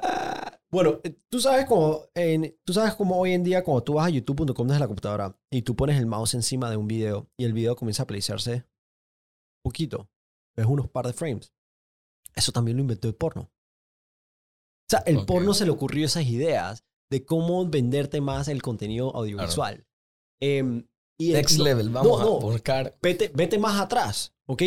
Bueno, 0.70 1.00
eh, 1.02 1.16
tú 1.30 1.40
sabes 1.40 1.64
cómo, 1.66 2.02
en, 2.14 2.56
tú 2.64 2.74
sabes 2.74 2.94
cómo 2.94 3.18
hoy 3.18 3.32
en 3.32 3.42
día 3.42 3.64
cuando 3.64 3.82
tú 3.82 3.94
vas 3.94 4.06
a 4.06 4.10
youtube.com 4.10 4.66
desde 4.66 4.80
la 4.80 4.86
computadora 4.86 5.38
y 5.50 5.62
tú 5.62 5.74
pones 5.74 5.98
el 5.98 6.06
mouse 6.06 6.34
encima 6.34 6.70
de 6.70 6.76
un 6.76 6.86
video 6.86 7.30
y 7.38 7.44
el 7.44 7.54
video 7.54 7.74
comienza 7.74 8.02
a 8.02 8.06
playsearse 8.06 8.66
poquito, 9.62 10.10
ves 10.56 10.66
unos 10.66 10.88
par 10.88 11.06
de 11.06 11.12
frames. 11.12 11.52
Eso 12.34 12.52
también 12.52 12.76
lo 12.76 12.82
inventó 12.82 13.08
el 13.08 13.14
porno. 13.14 13.42
O 13.42 14.90
sea, 14.90 15.00
el 15.00 15.26
porno 15.26 15.52
se 15.52 15.64
le 15.64 15.70
ocurrió 15.70 16.06
esas 16.06 16.24
ideas 16.26 16.84
de 17.10 17.24
cómo 17.24 17.66
venderte 17.66 18.20
más 18.20 18.48
el 18.48 18.62
contenido 18.62 19.14
audiovisual. 19.14 19.86
Em, 20.40 20.86
y 21.18 21.32
Next 21.32 21.58
level. 21.58 21.90
Vamos 21.90 22.20
no, 22.20 22.24
no. 22.24 22.36
a 22.36 22.52
buscar. 22.52 22.96
vete, 23.02 23.30
vete 23.34 23.58
más 23.58 23.80
atrás, 23.80 24.34
¿ok? 24.46 24.62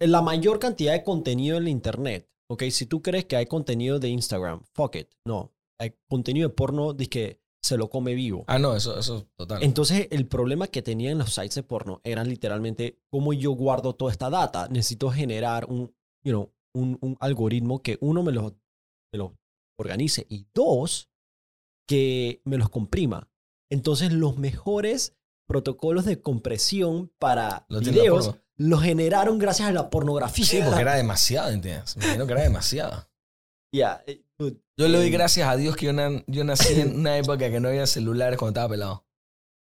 La 0.00 0.22
mayor 0.22 0.58
cantidad 0.58 0.92
de 0.92 1.04
contenido 1.04 1.58
en 1.58 1.64
la 1.64 1.70
internet, 1.70 2.28
¿ok? 2.52 2.64
Si 2.70 2.86
tú 2.86 3.00
crees 3.00 3.24
que 3.24 3.36
hay 3.36 3.46
contenido 3.46 3.98
de 3.98 4.08
Instagram, 4.08 4.62
fuck 4.74 4.96
it. 4.96 5.08
No, 5.24 5.52
hay 5.80 5.94
contenido 6.08 6.48
de 6.48 6.54
porno 6.54 6.92
de 6.92 7.06
que 7.06 7.40
se 7.62 7.76
lo 7.76 7.88
come 7.88 8.14
vivo. 8.14 8.44
Ah, 8.46 8.58
no, 8.58 8.76
eso, 8.76 8.98
eso 8.98 9.26
total. 9.36 9.62
Entonces, 9.62 10.08
el 10.10 10.26
problema 10.26 10.66
que 10.66 10.82
tenían 10.82 11.18
los 11.18 11.34
sites 11.34 11.54
de 11.54 11.62
porno 11.62 12.00
eran 12.04 12.28
literalmente 12.28 13.00
cómo 13.10 13.32
yo 13.32 13.52
guardo 13.52 13.94
toda 13.94 14.12
esta 14.12 14.28
data. 14.28 14.68
Necesito 14.68 15.10
generar 15.10 15.64
un, 15.66 15.94
you 16.24 16.32
know, 16.32 16.52
un, 16.74 16.98
un 17.00 17.16
algoritmo 17.20 17.82
que 17.82 17.96
uno 18.00 18.22
me 18.22 18.32
lo, 18.32 18.56
me 19.12 19.18
lo 19.18 19.38
organice 19.78 20.26
y 20.28 20.46
dos, 20.52 21.08
que 21.88 22.42
me 22.44 22.58
los 22.58 22.68
comprima. 22.68 23.30
Entonces, 23.70 24.12
los 24.12 24.36
mejores 24.36 25.16
protocolos 25.52 26.06
de 26.06 26.22
compresión 26.22 27.12
para 27.18 27.66
Lo 27.68 27.80
videos 27.80 28.34
los 28.56 28.82
generaron 28.82 29.38
gracias 29.38 29.68
a 29.68 29.72
la 29.72 29.90
pornografía. 29.90 30.44
Sí, 30.46 30.60
porque 30.64 30.80
era 30.80 30.94
demasiado, 30.94 31.50
¿entiendes? 31.50 31.94
Me 31.96 32.04
imagino 32.04 32.26
que 32.26 32.32
era 32.32 32.42
demasiado. 32.42 33.06
Ya, 33.74 34.02
eh, 34.06 34.22
Yo 34.38 34.88
le 34.88 34.96
doy 34.98 35.08
eh, 35.08 35.10
gracias 35.10 35.46
a 35.48 35.56
Dios 35.56 35.76
que 35.76 35.86
yo, 35.86 35.92
na- 35.92 36.22
yo 36.26 36.44
nací 36.44 36.80
en 36.80 36.96
una 37.00 37.18
época 37.18 37.50
que 37.50 37.60
no 37.60 37.68
había 37.68 37.86
celulares 37.86 38.38
cuando 38.38 38.52
estaba 38.58 38.68
pelado. 38.70 39.06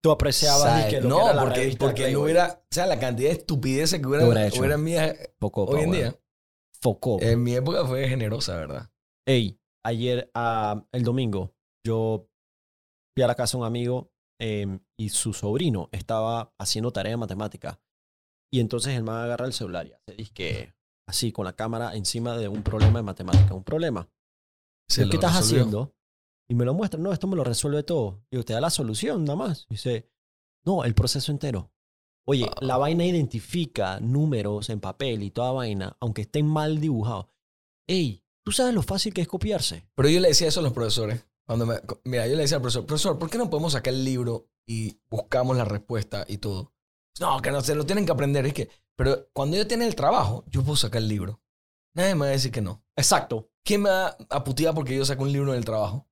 Tú 0.02 0.12
apreciabas 0.12 0.86
que 0.86 1.02
lo 1.02 1.10
no, 1.10 1.18
que 1.18 1.24
era 1.24 1.34
la 1.34 1.42
porque, 1.78 2.12
no 2.12 2.22
hubiera, 2.22 2.62
o 2.62 2.74
sea, 2.74 2.86
la 2.86 3.00
cantidad 3.00 3.30
de 3.30 3.36
estupideces 3.38 4.00
que 4.00 4.08
hubiera, 4.08 4.24
Lo 4.26 4.32
hubiera 4.32 4.48
hecho. 4.48 4.60
hubiera 4.60 4.76
en 4.76 4.84
mías 4.84 5.16
Foco, 5.40 5.64
hoy 5.66 5.82
en 5.82 5.92
día. 5.92 6.02
weón. 6.02 6.20
Foco. 6.82 7.22
En 7.22 7.42
mi 7.44 7.56
época 7.56 7.86
fue 7.86 8.08
generosa, 8.08 8.56
¿verdad? 8.58 8.90
Ey, 9.26 9.60
ayer, 9.86 10.30
ah, 10.34 10.86
el 10.92 11.04
domingo, 11.04 11.54
yo 11.86 12.28
fui 13.16 13.24
a 13.24 13.28
la 13.28 13.36
casa 13.36 13.58
de 13.58 13.62
un 13.62 13.68
amigo 13.68 14.12
em, 14.42 14.80
y 15.04 15.10
su 15.10 15.34
sobrino 15.34 15.90
estaba 15.92 16.54
haciendo 16.58 16.92
tarea 16.92 17.12
de 17.12 17.18
matemática. 17.18 17.80
Y 18.52 18.60
entonces 18.60 18.96
el 18.96 19.04
man 19.04 19.24
agarra 19.24 19.46
el 19.46 19.54
celular 19.54 19.88
y 19.88 19.92
hace 19.94 20.32
que 20.34 20.74
así, 21.08 21.32
con 21.32 21.46
la 21.46 21.54
cámara 21.54 21.96
encima 21.96 22.38
de 22.38 22.48
un 22.48 22.64
problema 22.64 23.00
de 23.00 23.04
matemática. 23.04 23.54
Un 23.54 23.64
problema. 23.64 24.10
Se 24.90 25.08
¿Qué 25.10 25.16
estás 25.16 25.36
resolvió. 25.36 25.62
haciendo? 25.64 25.96
Y 26.50 26.56
me 26.56 26.66
lo 26.66 26.74
muestra. 26.74 27.00
No, 27.00 27.12
esto 27.12 27.28
me 27.28 27.36
lo 27.36 27.44
resuelve 27.44 27.84
todo. 27.84 28.24
Y 28.32 28.38
usted 28.38 28.54
da 28.54 28.62
la 28.62 28.70
solución 28.70 29.24
nada 29.26 29.36
más. 29.38 29.66
Dice, 29.70 30.10
no, 30.66 30.84
el 30.84 30.94
proceso 30.94 31.32
entero. 31.32 31.72
Oye, 32.26 32.46
Ah. 32.50 32.56
la 32.62 32.78
vaina 32.78 33.06
identifica 33.06 34.00
números 34.00 34.70
en 34.70 34.80
papel 34.80 35.24
y 35.24 35.32
toda 35.32 35.52
vaina, 35.52 35.98
aunque 36.00 36.22
estén 36.22 36.46
mal 36.48 36.80
dibujados. 36.80 37.28
Ey, 37.88 38.24
¿tú 38.46 38.52
sabes 38.52 38.74
lo 38.74 38.82
fácil 38.82 39.14
que 39.14 39.22
es 39.22 39.28
copiarse? 39.28 39.90
Pero 39.96 40.10
yo 40.10 40.20
le 40.22 40.30
decía 40.30 40.48
eso 40.48 40.60
a 40.62 40.64
los 40.64 40.74
profesores. 40.74 41.26
Cuando 41.46 41.66
me, 41.66 41.76
mira, 42.06 42.28
yo 42.28 42.36
le 42.36 42.44
decía 42.44 42.58
al 42.58 42.62
profesor, 42.62 42.86
profesor, 42.86 43.20
¿por 43.20 43.30
qué 43.30 43.38
no 43.38 43.50
podemos 43.50 43.74
sacar 43.74 43.94
el 43.94 44.04
libro 44.04 44.50
y 44.66 45.00
buscamos 45.10 45.58
la 45.58 45.66
respuesta 45.66 46.26
y 46.28 46.38
todo? 46.38 46.74
No, 47.20 47.42
que 47.42 47.52
no 47.52 47.62
se 47.62 47.76
lo 47.76 47.86
tienen 47.86 48.06
que 48.06 48.12
aprender. 48.12 48.46
Es 48.46 48.54
que, 48.54 48.70
pero 48.96 49.30
cuando 49.34 49.58
yo 49.58 49.68
tenga 49.68 49.86
el 49.86 49.96
trabajo, 49.96 50.46
yo 50.48 50.64
puedo 50.64 50.76
sacar 50.76 51.02
el 51.02 51.08
libro. 51.08 51.42
Nadie 51.96 52.16
me 52.16 52.22
va 52.22 52.28
a 52.28 52.30
decir 52.30 52.52
que 52.52 52.62
no. 52.62 52.84
Exacto. 52.96 53.52
¿Quién 53.64 53.84
me 53.84 53.90
va 53.90 54.18
a 54.30 54.44
putear 54.44 54.74
porque 54.74 54.96
yo 54.96 55.06
saco 55.06 55.24
un 55.24 55.32
libro 55.32 55.54
del 55.54 55.66
trabajo? 55.66 56.08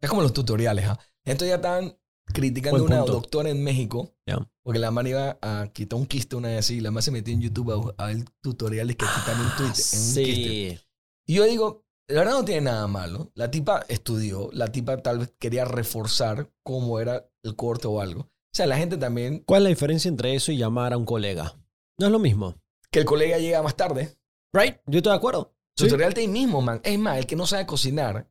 Es 0.00 0.08
como 0.10 0.22
los 0.22 0.32
tutoriales, 0.32 0.86
¿ah? 0.86 0.98
Entonces 1.24 1.48
ya 1.48 1.56
estaban 1.56 1.98
criticando 2.26 2.80
a 2.80 2.82
una 2.82 2.98
doctora 2.98 3.48
en 3.48 3.64
México 3.64 4.14
Ya. 4.26 4.38
porque 4.62 4.78
la 4.78 4.90
man 4.90 5.06
iba 5.06 5.38
a 5.40 5.70
quitar 5.72 5.98
un 5.98 6.06
quiste 6.06 6.36
una 6.36 6.48
vez 6.48 6.58
así 6.58 6.76
y 6.76 6.80
la 6.80 6.90
man 6.90 7.02
se 7.02 7.10
metió 7.10 7.32
en 7.32 7.40
YouTube 7.40 7.94
a, 7.96 8.06
ver 8.06 8.24
tutoriales 8.42 8.96
que 8.96 9.06
quitan 9.06 9.40
un, 9.40 9.56
tweet, 9.56 9.72
en 9.92 10.00
un 10.00 10.14
quiste. 10.14 10.76
sí. 10.76 10.80
Y 11.26 11.34
yo 11.34 11.44
digo, 11.44 11.86
la 12.08 12.20
verdad 12.20 12.32
no 12.38 12.44
tiene 12.44 12.62
nada 12.62 12.86
malo. 12.86 13.30
La 13.34 13.50
tipa 13.50 13.84
estudió, 13.88 14.48
la 14.52 14.70
tipa 14.72 15.02
tal 15.02 15.18
vez 15.20 15.34
quería 15.38 15.64
reforzar 15.64 16.50
cómo 16.62 17.00
era 17.00 17.28
el 17.42 17.54
corte 17.56 17.86
o 17.86 18.00
algo. 18.00 18.22
O 18.22 18.54
sea, 18.54 18.66
la 18.66 18.76
gente 18.78 18.96
también, 18.96 19.42
¿Cuál 19.46 19.62
es 19.62 19.64
la 19.64 19.68
diferencia 19.70 20.08
entre 20.08 20.34
eso 20.34 20.50
y 20.52 20.56
llamar 20.56 20.92
a 20.92 20.96
un 20.96 21.04
colega? 21.04 21.54
No 21.98 22.06
es 22.06 22.12
lo 22.12 22.18
mismo. 22.18 22.54
que 22.90 23.00
el 23.00 23.04
colega 23.04 23.38
llega 23.38 23.62
más 23.62 23.76
tarde. 23.76 24.16
Right? 24.54 24.76
Yo 24.86 24.98
estoy 24.98 25.12
de 25.12 25.16
acuerdo. 25.16 25.54
Tutorial 25.76 26.14
de 26.14 26.22
ahí 26.22 26.28
mismo, 26.28 26.60
man. 26.62 26.80
Es 26.82 26.98
más, 26.98 27.18
el 27.18 27.26
que 27.26 27.36
no 27.36 27.46
sabe 27.46 27.66
cocinar 27.66 28.28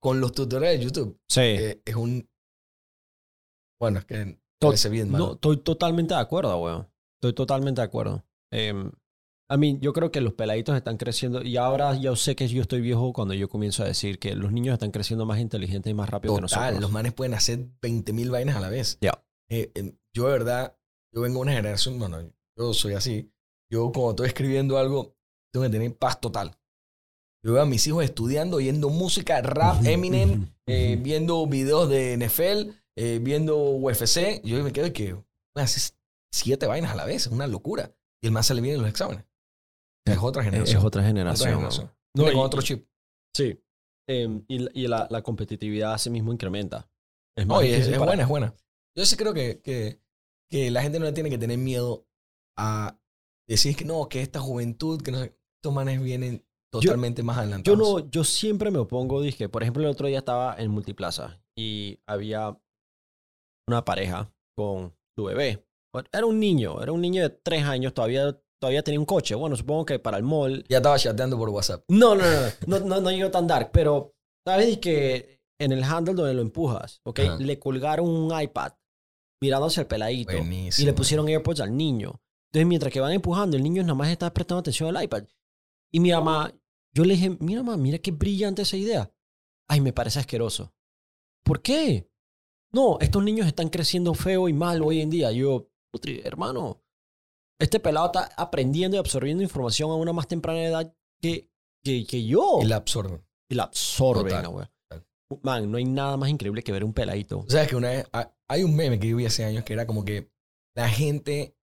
con 0.00 0.20
los 0.20 0.32
tutoriales 0.32 0.80
de 0.80 0.84
YouTube 0.86 1.20
Sí. 1.28 1.40
eh, 1.42 1.82
es 1.84 1.94
un... 1.94 2.28
Bueno, 3.80 3.98
es 3.98 4.04
que 4.06 4.38
To- 4.58 4.72
bien, 4.90 5.10
No, 5.10 5.32
estoy 5.34 5.56
totalmente 5.58 6.14
de 6.14 6.20
acuerdo, 6.20 6.56
weón. 6.58 6.88
Estoy 7.20 7.34
totalmente 7.34 7.80
de 7.80 7.84
acuerdo. 7.84 8.24
Em, 8.52 8.90
I 9.52 9.58
mean, 9.58 9.80
yo 9.80 9.92
creo 9.92 10.10
que 10.10 10.20
los 10.20 10.32
peladitos 10.32 10.74
están 10.76 10.96
creciendo 10.96 11.42
y 11.42 11.56
ahora 11.56 11.94
yo 11.96 12.16
sé 12.16 12.34
que 12.34 12.48
yo 12.48 12.62
estoy 12.62 12.80
viejo 12.80 13.12
cuando 13.12 13.34
yo 13.34 13.48
comienzo 13.48 13.82
a 13.82 13.86
decir 13.86 14.18
que 14.18 14.34
los 14.34 14.50
niños 14.50 14.72
están 14.72 14.92
creciendo 14.92 15.26
más 15.26 15.40
inteligentes 15.40 15.90
y 15.90 15.94
más 15.94 16.08
rápido 16.08 16.34
que 16.34 16.40
Total, 16.40 16.60
nosotros. 16.60 16.80
los 16.80 16.92
manes 16.92 17.12
pueden 17.12 17.34
hacer 17.34 17.58
20.000 17.82 18.30
vainas 18.30 18.56
a 18.56 18.60
la 18.60 18.70
vez. 18.70 18.98
Ya. 19.02 19.22
Eh, 19.50 19.70
eh, 19.74 19.94
yo 20.14 20.26
de 20.26 20.32
verdad, 20.32 20.78
yo 21.14 21.20
vengo 21.20 21.40
de 21.40 21.42
una 21.42 21.52
generación, 21.52 21.98
bueno, 21.98 22.18
yo 22.56 22.72
soy 22.72 22.94
así. 22.94 23.30
Yo 23.70 23.92
cuando 23.92 24.10
estoy 24.10 24.28
escribiendo 24.28 24.78
algo, 24.78 25.16
tengo 25.52 25.66
que 25.66 25.72
tener 25.72 25.96
paz 25.96 26.20
total. 26.20 26.56
Yo 27.44 27.54
veo 27.54 27.62
a 27.62 27.66
mis 27.66 27.86
hijos 27.86 28.04
estudiando, 28.04 28.58
oyendo 28.58 28.88
música, 28.88 29.42
rap, 29.42 29.84
Eminem, 29.84 30.46
eh, 30.66 30.96
viendo 31.00 31.46
videos 31.46 31.88
de 31.88 32.16
NFL, 32.16 32.70
eh, 32.96 33.18
viendo 33.20 33.58
UFC. 33.58 34.40
Yo 34.44 34.62
me 34.62 34.72
quedo 34.72 34.92
que 34.92 35.16
hace 35.56 35.92
siete 36.32 36.66
vainas 36.66 36.92
a 36.92 36.94
la 36.94 37.04
vez, 37.04 37.26
es 37.26 37.32
una 37.32 37.46
locura. 37.46 37.94
Y 38.22 38.28
el 38.28 38.32
más 38.32 38.46
sale 38.46 38.60
bien 38.60 38.76
en 38.76 38.82
los 38.82 38.90
exámenes. 38.90 39.24
Es 40.06 40.18
otra 40.18 40.42
Es, 40.42 40.46
generación. 40.46 40.78
es 40.78 40.84
otra 40.84 41.00
Otra 41.00 41.02
generación. 41.02 41.90
¿no? 42.16 42.24
Con 42.24 42.36
otro 42.36 42.62
chip. 42.62 42.86
Sí. 43.36 43.58
Em, 44.08 44.44
y 44.48 44.58
la- 44.58 44.70
y 44.74 44.86
la, 44.88 45.06
la 45.10 45.22
competitividad 45.22 45.94
así 45.94 46.10
mismo 46.10 46.32
incrementa. 46.32 46.90
Es 47.36 47.46
más 47.46 47.58
Oye, 47.58 47.76
es, 47.78 47.86
es 47.88 47.98
buena, 47.98 48.22
es 48.22 48.28
buena. 48.28 48.54
Yo 48.96 49.06
sí 49.06 49.16
creo 49.16 49.32
que, 49.32 49.60
que, 49.62 50.00
que 50.50 50.70
la 50.70 50.82
gente 50.82 50.98
no 50.98 51.04
le 51.06 51.12
tiene 51.12 51.30
que 51.30 51.38
tener 51.38 51.56
miedo 51.56 52.06
a 52.58 52.98
decir 53.48 53.74
que 53.76 53.84
no, 53.84 54.08
que 54.08 54.20
esta 54.20 54.40
juventud, 54.40 55.00
que 55.00 55.12
no 55.12 55.18
sé, 55.20 55.38
estos 55.58 55.72
manes 55.72 56.02
vienen 56.02 56.44
totalmente 56.70 57.22
más 57.22 57.36
Yo 57.36 57.40
adelantados. 57.42 57.78
no, 57.78 58.10
yo 58.10 58.24
siempre 58.24 58.70
me 58.70 58.78
opongo, 58.78 59.22
dije, 59.22 59.48
por 59.48 59.62
ejemplo, 59.62 59.82
el 59.82 59.88
otro 59.90 60.08
día 60.08 60.18
estaba 60.18 60.56
en 60.58 60.70
Multiplaza 60.70 61.40
y 61.56 62.00
había 62.06 62.58
una 63.68 63.84
pareja 63.84 64.30
con 64.56 64.94
su 65.16 65.24
bebé. 65.24 65.64
Era 66.12 66.26
un 66.26 66.40
niño, 66.40 66.82
era 66.82 66.92
un 66.92 67.00
niño 67.00 67.22
de 67.22 67.30
tres 67.30 67.64
años, 67.64 67.94
todavía, 67.94 68.38
todavía 68.62 68.84
tenía 68.84 69.00
un 69.00 69.06
coche. 69.06 69.34
Bueno, 69.34 69.56
supongo 69.56 69.84
que 69.84 69.98
para 69.98 70.16
el 70.18 70.22
mall. 70.22 70.64
Ya 70.68 70.76
estaba 70.76 70.96
chateando 70.96 71.36
por 71.36 71.48
WhatsApp. 71.48 71.82
No, 71.88 72.14
no, 72.14 72.22
no, 72.68 72.78
no, 72.78 72.78
no, 72.86 73.00
no 73.00 73.10
llegó 73.10 73.28
tan 73.28 73.48
dark, 73.48 73.70
pero 73.72 74.14
sabes 74.46 74.78
que 74.78 75.40
en 75.60 75.72
el 75.72 75.82
handle 75.82 76.14
donde 76.14 76.32
lo 76.32 76.42
empujas, 76.42 77.00
¿ok? 77.04 77.18
Ajá. 77.20 77.36
Le 77.38 77.58
colgaron 77.58 78.08
un 78.08 78.40
iPad 78.40 78.72
mirando 79.42 79.66
hacia 79.66 79.80
el 79.80 79.88
peladito 79.88 80.32
y 80.32 80.36
Buenísimo. 80.36 80.86
le 80.86 80.92
pusieron 80.92 81.26
AirPods 81.28 81.60
al 81.60 81.76
niño. 81.76 82.22
Entonces, 82.52 82.68
mientras 82.68 82.92
que 82.92 83.00
van 83.00 83.12
empujando, 83.12 83.56
el 83.56 83.64
niño 83.64 83.82
nada 83.82 83.94
más 83.96 84.08
está 84.10 84.32
prestando 84.32 84.60
atención 84.60 84.94
al 84.96 85.02
iPad. 85.02 85.24
Y 85.92 85.98
mi 85.98 86.12
mamá, 86.12 86.54
yo 86.94 87.04
le 87.04 87.14
dije, 87.14 87.36
mira, 87.40 87.64
mamá, 87.64 87.76
mira 87.76 87.98
qué 87.98 88.12
brillante 88.12 88.62
esa 88.62 88.76
idea. 88.76 89.12
Ay, 89.68 89.80
me 89.80 89.92
parece 89.92 90.20
asqueroso. 90.20 90.72
¿Por 91.44 91.62
qué? 91.62 92.08
No, 92.72 92.98
estos 93.00 93.24
niños 93.24 93.48
están 93.48 93.70
creciendo 93.70 94.14
feo 94.14 94.48
y 94.48 94.52
mal 94.52 94.82
hoy 94.82 95.00
en 95.00 95.10
día. 95.10 95.32
Yo, 95.32 95.68
"Putri, 95.90 96.20
hermano, 96.24 96.80
este 97.62 97.80
pelado 97.80 98.06
está 98.06 98.30
aprendiendo 98.36 98.96
y 98.96 99.00
absorbiendo 99.00 99.42
información 99.42 99.90
a 99.90 99.94
una 99.94 100.12
más 100.12 100.26
temprana 100.28 100.62
edad 100.62 100.94
que, 101.20 101.48
que, 101.84 102.06
que 102.06 102.24
yo. 102.24 102.58
Y 102.62 102.66
la 102.66 102.76
absorben. 102.76 103.24
Y 103.50 103.54
la 103.54 103.64
absorben, 103.64 104.44
güey. 104.50 104.66
Man, 105.42 105.70
no 105.70 105.78
hay 105.78 105.84
nada 105.84 106.16
más 106.18 106.28
increíble 106.28 106.62
que 106.62 106.72
ver 106.72 106.84
un 106.84 106.92
peladito. 106.92 107.38
O 107.40 107.48
sea, 107.50 107.66
que 107.66 107.74
una 107.76 107.88
vez, 107.88 108.06
ha- 108.12 108.30
hay 108.48 108.64
un 108.64 108.76
meme 108.76 108.98
que 109.00 109.08
yo 109.08 109.16
vi 109.16 109.24
hace 109.24 109.44
años 109.44 109.64
que 109.64 109.72
era 109.72 109.86
como 109.86 110.04
que 110.04 110.30
la 110.76 110.88
gente 110.90 111.56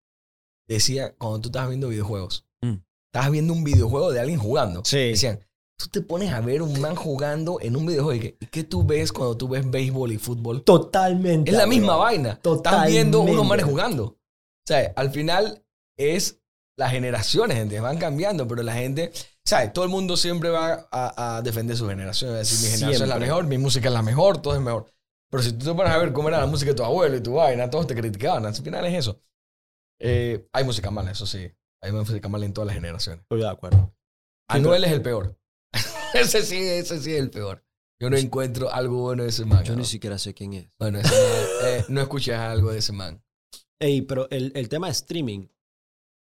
decía, 0.67 1.15
cuando 1.17 1.41
tú 1.41 1.49
estabas 1.49 1.69
viendo 1.69 1.89
videojuegos, 1.89 2.45
Mm. 2.63 2.75
estabas 3.13 3.31
viendo 3.31 3.53
un 3.53 3.63
videojuego 3.63 4.11
de 4.11 4.19
alguien 4.19 4.39
jugando. 4.39 4.81
Sí. 4.85 4.97
Decían, 5.09 5.39
tú 5.77 5.87
te 5.87 6.01
pones 6.01 6.31
a 6.33 6.41
ver 6.41 6.61
un 6.61 6.79
man 6.81 6.95
jugando 6.95 7.59
en 7.61 7.75
un 7.75 7.85
videojuego 7.85 8.13
y 8.15 8.19
que, 8.19 8.37
¿y 8.39 8.45
qué 8.47 8.63
tú 8.63 8.83
ves 8.83 9.11
cuando 9.11 9.37
tú 9.37 9.47
ves 9.47 9.69
béisbol 9.69 10.11
y 10.11 10.17
fútbol? 10.17 10.63
Totalmente. 10.63 11.51
Es 11.51 11.57
la 11.57 11.63
bro. 11.63 11.69
misma 11.69 11.95
vaina. 11.95 12.31
Estás 12.43 12.87
viendo 12.87 13.19
unos 13.21 13.35
Totalmente. 13.35 13.49
manes 13.49 13.65
jugando. 13.65 14.03
O 14.05 14.17
sea, 14.67 14.93
al 14.95 15.11
final 15.11 15.63
es 15.99 16.41
las 16.77 16.91
generaciones, 16.91 17.57
gente, 17.57 17.79
van 17.79 17.97
cambiando, 17.97 18.47
pero 18.47 18.63
la 18.63 18.73
gente, 18.73 19.11
¿sabes? 19.45 19.73
Todo 19.73 19.83
el 19.85 19.91
mundo 19.91 20.15
siempre 20.15 20.49
va 20.49 20.87
a, 20.91 21.37
a 21.37 21.41
defender 21.41 21.75
su 21.75 21.87
generación. 21.87 22.31
Va 22.31 22.35
a 22.35 22.39
decir, 22.39 22.57
mi 22.59 22.71
generación 22.71 23.03
es 23.03 23.09
la 23.09 23.19
mejor, 23.19 23.45
mi 23.45 23.57
música 23.57 23.89
es 23.89 23.93
la 23.93 24.01
mejor, 24.01 24.41
todo 24.41 24.55
es 24.55 24.61
mejor. 24.61 24.91
Pero 25.29 25.43
si 25.43 25.53
tú 25.53 25.65
te 25.65 25.73
pones 25.73 25.91
a 25.91 25.97
ver 25.97 26.11
cómo 26.11 26.29
era 26.29 26.39
la 26.39 26.47
música 26.47 26.71
de 26.71 26.75
tu 26.75 26.83
abuelo 26.83 27.15
y 27.15 27.21
tu 27.21 27.33
vaina, 27.33 27.69
todos 27.69 27.85
te 27.85 27.95
criticaban. 27.95 28.45
Al 28.45 28.55
final 28.55 28.85
es 28.85 28.95
eso. 28.95 29.21
Eh, 29.99 30.47
hay 30.53 30.63
música 30.63 30.89
mala, 30.89 31.11
eso 31.11 31.27
sí. 31.27 31.51
Hay 31.81 31.91
música 31.91 32.27
mala 32.29 32.45
en 32.45 32.53
todas 32.53 32.67
las 32.67 32.75
generaciones. 32.75 33.21
Estoy 33.21 33.41
de 33.41 33.49
acuerdo. 33.49 33.93
Anuel 34.47 34.83
es 34.83 34.91
el 34.91 35.01
peor. 35.01 35.37
ese 36.13 36.41
sí, 36.43 36.57
ese 36.57 36.99
sí 36.99 37.13
es 37.13 37.19
el 37.19 37.29
peor. 37.29 37.63
Yo 38.01 38.09
no 38.09 38.17
encuentro 38.17 38.71
algo 38.73 39.01
bueno 39.01 39.23
de 39.23 39.29
ese 39.29 39.45
man. 39.45 39.63
Yo 39.63 39.73
¿no? 39.73 39.79
ni 39.79 39.85
siquiera 39.85 40.17
sé 40.17 40.33
quién 40.33 40.53
es. 40.53 40.69
Bueno, 40.79 40.99
ese 40.99 41.09
man, 41.09 41.47
eh, 41.65 41.85
no 41.89 42.01
escuchas 42.01 42.39
algo 42.39 42.71
de 42.71 42.79
ese 42.79 42.93
man. 42.93 43.21
Ey, 43.79 44.01
pero 44.01 44.29
el, 44.31 44.51
el 44.55 44.67
tema 44.69 44.87
de 44.87 44.93
streaming, 44.93 45.47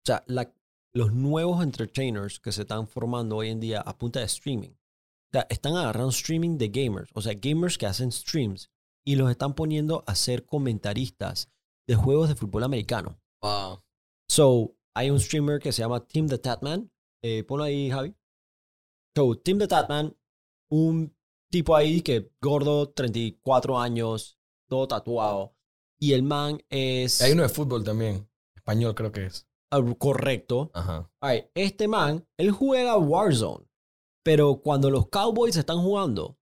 o 0.03 0.07
sea, 0.07 0.25
la- 0.27 0.53
los 0.95 1.13
nuevos 1.13 1.63
entertainers 1.63 2.39
que 2.41 2.53
se 2.53 2.63
están 2.63 2.87
formando 2.87 3.37
hoy 3.37 3.49
en 3.49 3.61
día 3.61 3.81
a 3.81 3.97
punta 3.97 4.21
de 4.21 4.27
streaming, 4.27 4.71
o 4.71 5.33
sea, 5.33 5.47
están 5.49 5.77
agarrando 5.77 6.11
streaming 6.11 6.59
de 6.59 6.69
gamers, 6.69 7.11
o 7.15 7.23
sea, 7.23 7.35
gamers 7.35 7.79
que 7.79 7.87
hacen 7.87 8.13
streams 8.13 8.71
y 9.07 9.17
los 9.17 9.31
están 9.31 9.55
poniendo 9.55 10.05
a 10.07 10.15
ser 10.15 10.45
comentaristas 10.45 11.51
de 11.89 11.95
juegos 11.97 12.29
de 12.29 12.35
fútbol 12.37 12.65
americano. 12.65 13.19
Wow. 13.43 13.83
So, 14.29 14.77
hay 14.95 15.11
un 15.11 15.19
streamer 15.21 15.61
que 15.61 15.73
se 15.73 15.83
llama 15.83 16.07
Tim 16.07 16.29
the 16.29 16.39
Tatman. 16.39 16.91
Eh, 17.25 17.45
ponlo 17.45 17.65
ahí, 17.65 17.91
Javi. 17.91 18.15
So, 19.17 19.37
Tim 19.39 19.59
the 19.59 19.67
Tatman, 19.69 20.17
un 20.71 21.15
tipo 21.51 21.75
ahí 21.75 22.03
que 22.03 22.31
gordo, 22.41 22.91
34 22.91 23.79
años, 23.79 24.39
todo 24.69 24.87
tatuado. 24.89 25.55
Y 25.99 26.13
el 26.13 26.23
man 26.23 26.63
es 26.69 27.21
Hay 27.23 27.33
uno 27.33 27.43
de 27.43 27.49
fútbol 27.49 27.85
también. 27.85 28.29
Español 28.57 28.95
creo 28.95 29.13
que 29.13 29.27
es. 29.27 29.47
Correcto. 29.99 30.71
Ajá. 30.75 31.11
Este 31.55 31.89
man, 31.89 32.27
él 32.39 32.51
juega 32.51 32.97
Warzone. 32.97 33.67
Pero 34.25 34.57
cuando 34.63 34.91
los 34.91 35.09
Cowboys 35.09 35.57
están 35.57 35.79
jugando, 35.83 36.39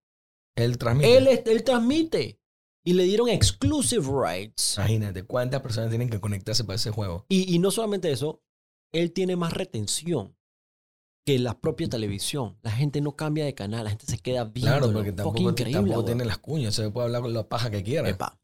Él 0.57 0.77
transmite. 0.77 1.17
él, 1.17 1.27
es- 1.29 1.43
él 1.47 1.65
transmite. 1.65 2.39
Y 2.85 2.95
le 2.95 3.05
dieron 3.05 3.29
exclusive 3.29 4.07
rights. 4.11 4.77
Imagínate 4.79 5.23
cuántas 5.25 5.61
personas 5.61 5.91
tienen 5.91 6.09
que 6.09 6.19
conectarse 6.21 6.65
para 6.65 6.77
ese 6.77 6.91
juego. 6.91 7.27
Y, 7.29 7.55
y 7.55 7.59
no 7.59 7.71
solamente 7.71 8.11
eso, 8.11 8.43
él 8.93 9.13
tiene 9.13 9.37
más 9.37 9.53
retención 9.53 10.35
que 11.27 11.39
la 11.39 11.61
propia 11.61 11.89
televisión. 11.89 12.59
La 12.63 12.71
gente 12.71 13.01
no 13.03 13.17
cambia 13.17 13.45
de 13.45 13.55
canal, 13.55 13.85
la 13.85 13.91
gente 13.91 14.07
se 14.07 14.19
queda 14.19 14.45
viendo. 14.45 14.71
Claro, 14.73 14.93
porque 14.93 15.13
tampoco, 15.13 15.37
tampoco 15.73 16.05
tiene 16.07 16.25
las 16.25 16.39
cuñas. 16.39 16.75
Se 16.75 16.91
puede 16.91 17.07
hablar 17.07 17.23
con 17.23 17.35
la 17.35 17.49
paja 17.49 17.71
que 17.71 17.83
quiera. 17.83 18.09
Epa. 18.09 18.39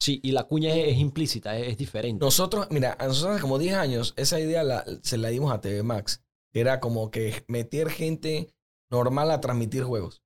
Sí, 0.00 0.20
y 0.22 0.32
la 0.32 0.44
cuña 0.44 0.74
es, 0.74 0.92
es 0.92 0.98
implícita, 0.98 1.58
es, 1.58 1.68
es 1.68 1.78
diferente. 1.78 2.24
Nosotros, 2.24 2.66
mira, 2.70 2.96
a 2.98 3.06
nosotros 3.06 3.32
hace 3.34 3.42
como 3.42 3.58
10 3.58 3.74
años, 3.76 4.12
esa 4.16 4.38
idea 4.38 4.62
la- 4.62 4.84
se 5.02 5.16
la 5.18 5.28
dimos 5.30 5.52
a 5.52 5.60
TV 5.60 5.82
Max. 5.82 6.22
Que 6.52 6.60
era 6.60 6.80
como 6.80 7.10
que 7.10 7.44
meter 7.48 7.90
gente 7.90 8.54
normal 8.90 9.30
a 9.30 9.40
transmitir 9.40 9.82
juegos. 9.84 10.22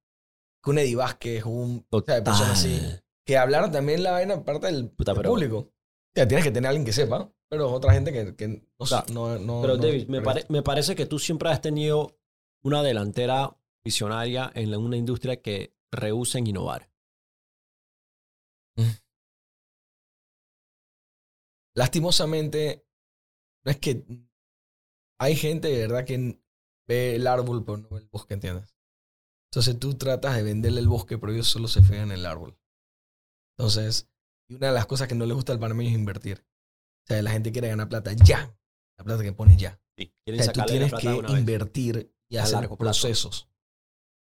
Que 0.62 0.70
un 0.70 0.78
Eddie 0.78 0.96
Vázquez, 0.96 1.44
un... 1.44 1.86
O 1.90 2.02
sea, 2.02 2.16
así. 2.52 2.76
Total. 2.76 3.04
Que 3.24 3.36
hablaran 3.38 3.72
también 3.72 4.02
la 4.02 4.12
vaina 4.12 4.44
parte 4.44 4.66
del, 4.66 4.90
Puta, 4.90 5.12
del 5.14 5.22
público. 5.22 5.56
O 5.58 5.72
sea, 6.14 6.26
tienes 6.28 6.44
que 6.44 6.50
tener 6.50 6.66
a 6.66 6.70
alguien 6.70 6.84
que 6.84 6.92
sepa, 6.92 7.32
pero 7.48 7.70
otra 7.72 7.92
gente 7.92 8.12
que, 8.12 8.34
que 8.36 8.48
no, 8.48 8.86
Claro. 8.86 9.06
no, 9.12 9.38
no- 9.38 9.60
Pero 9.62 9.76
no- 9.76 9.82
David, 9.82 10.08
me, 10.08 10.20
pare- 10.20 10.46
me 10.48 10.62
parece 10.62 10.94
que 10.94 11.06
tú 11.06 11.18
siempre 11.18 11.48
has 11.50 11.60
tenido 11.60 12.18
una 12.62 12.82
delantera 12.82 13.56
visionaria 13.84 14.50
en 14.54 14.70
la- 14.72 14.78
una 14.78 14.96
industria 14.96 15.40
que 15.40 15.74
rehúsa 15.92 16.38
en 16.38 16.48
innovar. 16.48 16.90
Lastimosamente, 21.74 22.86
no 23.64 23.70
es 23.70 23.78
que 23.78 24.04
hay 25.20 25.36
gente 25.36 25.68
de 25.68 25.78
verdad 25.86 26.04
que 26.04 26.40
ve 26.88 27.16
el 27.16 27.26
árbol 27.26 27.64
pero 27.64 27.78
no 27.78 27.88
ve 27.90 27.98
el 28.00 28.08
bosque, 28.08 28.34
¿entiendes? 28.34 28.74
Entonces 29.50 29.78
tú 29.78 29.94
tratas 29.94 30.36
de 30.36 30.42
venderle 30.42 30.80
el 30.80 30.88
bosque, 30.88 31.18
pero 31.18 31.32
ellos 31.32 31.48
solo 31.48 31.68
se 31.68 31.82
fijan 31.82 32.10
en 32.10 32.12
el 32.12 32.26
árbol. 32.26 32.56
Entonces, 33.58 34.08
y 34.48 34.54
una 34.54 34.68
de 34.68 34.72
las 34.72 34.86
cosas 34.86 35.08
que 35.08 35.14
no 35.14 35.26
le 35.26 35.34
gusta 35.34 35.52
al 35.52 35.58
panameño 35.58 35.90
es 35.90 35.94
invertir. 35.96 36.46
O 37.04 37.06
sea, 37.08 37.22
la 37.22 37.30
gente 37.32 37.52
quiere 37.52 37.68
ganar 37.68 37.88
plata 37.88 38.12
ya. 38.12 38.56
La 38.98 39.04
plata 39.04 39.22
que 39.22 39.32
pone 39.32 39.56
ya. 39.56 39.80
Sí, 39.98 40.14
O 40.26 40.42
sea, 40.42 40.52
tú 40.52 40.60
tienes 40.66 40.92
que 40.94 41.08
vez. 41.08 41.30
invertir 41.30 42.14
y 42.28 42.36
A 42.36 42.44
hacer 42.44 42.60
plazo. 42.60 42.76
procesos. 42.76 43.48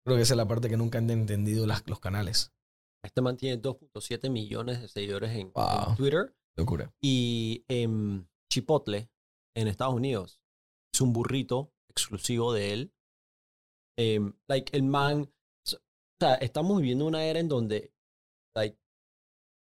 Creo 0.05 0.17
que 0.17 0.23
esa 0.23 0.35
es 0.35 0.39
la 0.39 0.49
parte 0.49 0.69
que 0.69 0.77
nunca 0.77 0.99
han 0.99 1.11
entendido 1.11 1.67
las, 1.67 1.87
los 1.89 2.01
canales. 2.01 2.53
Este 3.03 3.21
man 3.21 3.37
tiene 3.37 3.61
2.7 3.61 4.31
millones 4.31 4.81
de 4.81 4.89
seguidores 4.89 5.31
en. 5.33 5.53
Twitter 5.97 6.35
Locura. 6.57 6.93
y 7.03 7.65
en 7.69 8.29
Chipotle, 8.53 9.11
en 9.57 9.69
Estados 9.69 9.95
Unidos, 9.95 10.41
es 10.93 11.01
un 11.01 11.13
burrito 11.13 11.73
exclusivo 11.89 12.53
de 12.53 12.73
él. 12.73 12.95
Em, 13.99 14.33
like, 14.49 14.77
el 14.77 14.83
man. 14.83 15.33
O 15.67 15.71
sea, 16.21 16.35
estamos 16.37 16.79
viviendo 16.79 17.07
una 17.07 17.25
era 17.25 17.39
en 17.41 17.49
donde 17.49 17.93
like, 18.55 18.79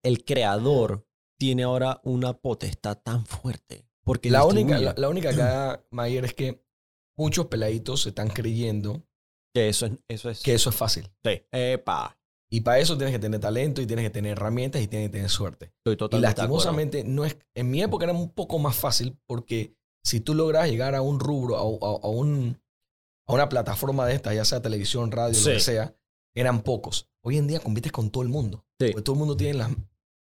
el 0.05 0.25
creador 0.25 1.07
tiene 1.39 1.65
ahora 1.65 2.01
una 2.05 2.35
potestad 2.35 2.99
tan 3.03 3.27
fuerte. 3.27 3.89
Porque 4.05 4.31
La 4.31 4.45
única, 4.45 4.79
la, 4.79 4.95
la 4.97 5.09
única 5.09 5.31
cagada, 5.31 5.85
Mayer, 5.91 6.25
es 6.25 6.35
que 6.35 6.65
muchos 7.17 7.47
peladitos 7.47 8.03
se 8.03 8.11
están 8.11 8.29
creyendo 8.29 9.03
Que 9.53 9.69
eso 9.69 9.87
es. 9.87 9.93
Eso 10.07 10.31
es 10.31 10.43
que 10.43 10.55
eso 10.55 10.71
es 10.71 10.77
fácil. 10.77 11.11
sí. 11.25 11.43
Epa. 11.51 12.17
Y 12.51 12.61
para 12.61 12.79
eso 12.79 12.97
tienes 12.97 13.13
que 13.15 13.19
tener 13.19 13.41
talento 13.41 13.83
y 13.83 13.87
tienes 13.87 14.05
que 14.05 14.11
tener 14.11 14.33
herramientas 14.33 14.81
y 14.83 14.87
tienes 14.87 15.09
que 15.09 15.13
tener 15.15 15.31
suerte. 15.31 15.73
Y 15.85 16.19
lastimosamente, 16.19 17.03
no 17.05 17.25
es, 17.25 17.37
en 17.55 17.71
mi 17.71 17.83
época 17.83 18.05
era 18.05 18.13
un 18.15 18.31
poco 18.31 18.59
más 18.59 18.77
fácil 18.77 19.19
porque 19.27 19.75
si 20.05 20.21
tú 20.21 20.35
logras 20.35 20.69
llegar 20.71 20.95
a 20.95 21.03
un 21.03 21.19
rubro, 21.19 21.57
a, 21.57 21.61
a- 21.61 22.01
a 22.03 22.09
un, 22.09 22.61
a 23.27 23.33
una 23.35 23.49
plataforma 23.49 24.07
de 24.07 24.15
esta, 24.15 24.33
ya 24.33 24.45
sea 24.45 24.63
televisión, 24.63 25.11
radio, 25.11 25.35
Sí. 25.35 25.49
lo 25.49 25.55
que 25.55 25.61
sea, 25.61 25.97
eran 26.37 26.63
pocos. 26.63 27.11
Hoy 27.25 27.39
en 27.39 27.49
día 27.49 27.59
compites 27.59 27.91
con 27.91 28.11
todo 28.11 28.23
el 28.23 28.29
mundo. 28.29 28.65
Sí. 28.79 28.89
Porque 28.93 29.03
todo 29.03 29.15
el 29.15 29.19
mundo 29.19 29.37
tiene 29.37 29.55
las, 29.55 29.71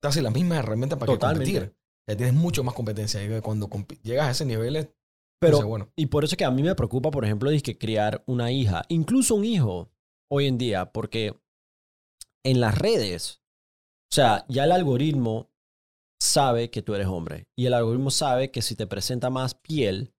casi 0.03 0.23
las 0.23 0.33
mismas 0.33 0.61
herramientas 0.61 0.99
para 0.99 1.13
que 1.13 1.17
Totalmente. 1.19 1.53
competir. 1.53 1.77
Sea, 2.07 2.17
tienes 2.17 2.35
mucho 2.35 2.65
más 2.65 2.75
competencia. 2.75 3.23
Y 3.23 3.41
cuando 3.43 3.69
llegas 4.03 4.29
a 4.29 4.31
ese 4.31 4.47
nivel, 4.47 4.77
es, 4.77 4.89
Pero, 5.41 5.67
bueno. 5.67 5.91
y 5.97 6.07
por 6.07 6.25
eso 6.25 6.35
es 6.35 6.39
que 6.39 6.45
a 6.47 6.51
mí 6.51 6.63
me 6.63 6.75
preocupa, 6.75 7.11
por 7.11 7.25
ejemplo, 7.27 7.51
que 7.63 7.77
criar 7.77 8.23
una 8.27 8.51
hija, 8.51 8.85
incluso 8.89 9.35
un 9.35 9.45
hijo, 9.45 9.91
hoy 10.31 10.47
en 10.47 10.57
día, 10.57 10.91
porque 10.93 11.35
en 12.45 12.61
las 12.61 12.79
redes, 12.79 13.43
o 14.13 14.15
sea, 14.15 14.45
ya 14.49 14.65
el 14.65 14.73
algoritmo 14.73 15.51
sabe 16.21 16.71
que 16.71 16.83
tú 16.83 16.95
eres 16.95 17.07
hombre 17.07 17.49
y 17.57 17.67
el 17.67 17.75
algoritmo 17.75 18.11
sabe 18.11 18.51
que 18.51 18.63
si 18.63 18.77
te 18.77 18.87
presenta 18.87 19.31
más 19.31 19.55
piel, 19.55 20.15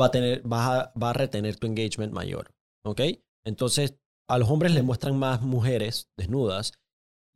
va 0.00 0.06
a, 0.06 0.10
tener, 0.10 0.42
va 0.50 0.92
va 1.00 1.12
retener 1.12 1.56
tu 1.56 1.66
engagement 1.66 2.12
mayor, 2.12 2.54
¿ok? 2.84 3.00
Entonces, 3.44 3.96
a 4.28 4.38
los 4.38 4.50
hombres 4.50 4.72
les 4.72 4.82
muestran 4.82 5.18
más 5.18 5.42
mujeres 5.42 6.10
desnudas 6.16 6.72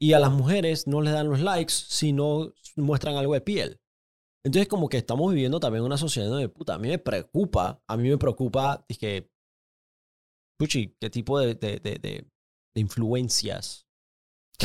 y 0.00 0.12
a 0.12 0.20
las 0.20 0.32
mujeres 0.32 0.86
no 0.86 1.00
les 1.00 1.12
dan 1.12 1.28
los 1.28 1.40
likes 1.40 1.72
si 1.72 2.12
no 2.12 2.52
muestran 2.76 3.16
algo 3.16 3.34
de 3.34 3.40
piel. 3.40 3.80
Entonces, 4.44 4.68
como 4.68 4.88
que 4.88 4.96
estamos 4.96 5.32
viviendo 5.32 5.60
también 5.60 5.84
una 5.84 5.98
sociedad 5.98 6.36
de 6.38 6.48
puta. 6.48 6.74
A 6.74 6.78
mí 6.78 6.88
me 6.88 6.98
preocupa, 6.98 7.82
a 7.86 7.96
mí 7.96 8.08
me 8.08 8.18
preocupa, 8.18 8.84
es 8.88 8.98
que, 8.98 9.30
puchi, 10.58 10.96
qué 11.00 11.10
tipo 11.10 11.38
de, 11.38 11.54
de, 11.54 11.78
de, 11.80 11.98
de 11.98 12.30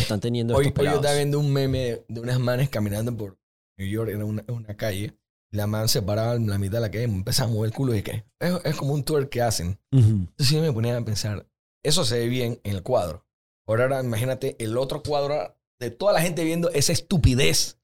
están 0.01 0.19
teniendo 0.19 0.55
Hoy, 0.55 0.67
estos 0.67 0.81
hoy 0.81 0.89
yo 0.89 0.95
estaba 0.95 1.15
viendo 1.15 1.39
un 1.39 1.51
meme 1.51 2.03
de 2.07 2.19
unas 2.19 2.39
manes 2.39 2.69
caminando 2.69 3.15
por 3.15 3.37
New 3.77 3.87
York, 3.87 4.11
en 4.11 4.23
una, 4.23 4.43
una 4.47 4.75
calle. 4.75 5.17
La 5.51 5.67
man 5.67 5.87
se 5.87 6.01
paraba 6.01 6.33
en 6.33 6.49
la 6.49 6.57
mitad 6.57 6.77
de 6.77 6.81
la 6.81 6.91
calle, 6.91 7.03
empezaba 7.03 7.49
a 7.49 7.53
mover 7.53 7.69
el 7.69 7.75
culo 7.75 7.95
y 7.95 8.01
que 8.01 8.25
es, 8.39 8.53
es 8.63 8.75
como 8.75 8.93
un 8.93 9.03
tour 9.03 9.29
que 9.29 9.41
hacen. 9.41 9.79
Ujú. 9.91 10.09
Entonces 10.09 10.49
yo 10.49 10.61
me 10.61 10.73
ponía 10.73 10.97
a 10.97 11.05
pensar, 11.05 11.47
eso 11.83 12.05
se 12.05 12.17
ve 12.17 12.27
bien 12.27 12.59
en 12.63 12.75
el 12.75 12.81
cuadro. 12.81 13.27
Ahora, 13.67 13.83
ahora 13.83 14.03
imagínate 14.03 14.55
el 14.59 14.77
otro 14.77 15.03
cuadro 15.03 15.55
de 15.79 15.91
toda 15.91 16.13
la 16.13 16.21
gente 16.21 16.43
viendo 16.43 16.69
esa 16.71 16.91
estupidez. 16.91 17.79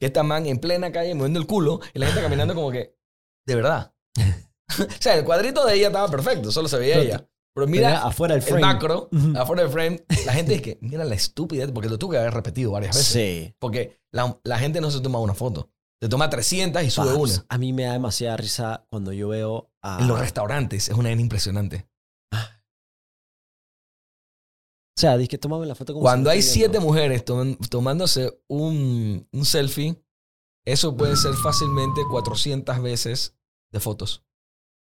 Que 0.00 0.06
esta 0.06 0.24
man 0.24 0.46
en 0.46 0.58
plena 0.58 0.90
calle 0.90 1.14
moviendo 1.14 1.38
el 1.38 1.46
culo 1.46 1.80
y 1.94 2.00
la 2.00 2.06
gente 2.06 2.22
caminando 2.22 2.54
como 2.54 2.72
que, 2.72 2.96
de 3.46 3.54
verdad. 3.54 3.94
o 4.16 5.00
sea, 5.00 5.14
el 5.16 5.24
cuadrito 5.24 5.64
de 5.64 5.76
ella 5.76 5.86
estaba 5.88 6.08
perfecto, 6.10 6.50
solo 6.50 6.66
se 6.66 6.78
veía 6.78 6.94
Pero 6.94 7.06
ella. 7.06 7.30
Pero 7.54 7.66
mira 7.66 8.02
afuera 8.02 8.34
del 8.34 8.42
el 8.42 8.48
frame. 8.48 8.62
macro, 8.66 9.08
Ujú. 9.12 9.36
afuera 9.36 9.62
del 9.62 9.70
frame, 9.72 10.04
la 10.24 10.32
gente 10.32 10.54
es 10.54 10.62
que, 10.62 10.78
mira 10.80 11.04
la 11.04 11.14
estupidez, 11.14 11.70
porque 11.72 11.88
lo 11.90 11.98
tuve 11.98 12.14
que 12.14 12.20
haber 12.20 12.32
repetido 12.34 12.72
varias 12.72 12.96
veces. 12.96 13.12
Sí. 13.12 13.54
Porque 13.58 14.00
la, 14.10 14.38
la 14.44 14.58
gente 14.58 14.80
no 14.80 14.90
se 14.90 15.00
toma 15.00 15.18
una 15.20 15.34
foto. 15.34 15.70
Se 16.00 16.08
toma 16.08 16.28
300 16.30 16.82
y 16.82 16.90
sube 16.90 17.06
Paps, 17.14 17.18
una. 17.18 17.46
A 17.48 17.58
mí 17.58 17.72
me 17.72 17.84
da 17.84 17.92
demasiada 17.92 18.36
risa 18.36 18.86
cuando 18.90 19.12
yo 19.12 19.28
veo 19.28 19.70
a... 19.82 20.00
En 20.00 20.08
los 20.08 20.18
restaurantes 20.18 20.88
es 20.88 20.94
una 20.96 21.10
vaina 21.10 21.20
impresionante. 21.22 21.86
O 24.94 25.00
sea, 25.00 25.16
dice 25.16 25.28
que 25.28 25.38
tómame 25.38 25.66
la 25.66 25.74
foto 25.74 25.94
como 25.94 26.02
Cuando 26.04 26.30
si 26.30 26.36
hay 26.36 26.42
siete 26.42 26.68
viendo. 26.78 26.86
mujeres 26.88 27.24
toman- 27.24 27.56
tomándose 27.68 28.40
un, 28.48 29.26
un 29.32 29.44
selfie, 29.44 29.96
eso 30.66 30.96
puede 30.96 31.16
ser 31.16 31.34
fácilmente 31.34 32.02
400 32.10 32.80
veces 32.82 33.34
de 33.72 33.80
fotos. 33.80 34.22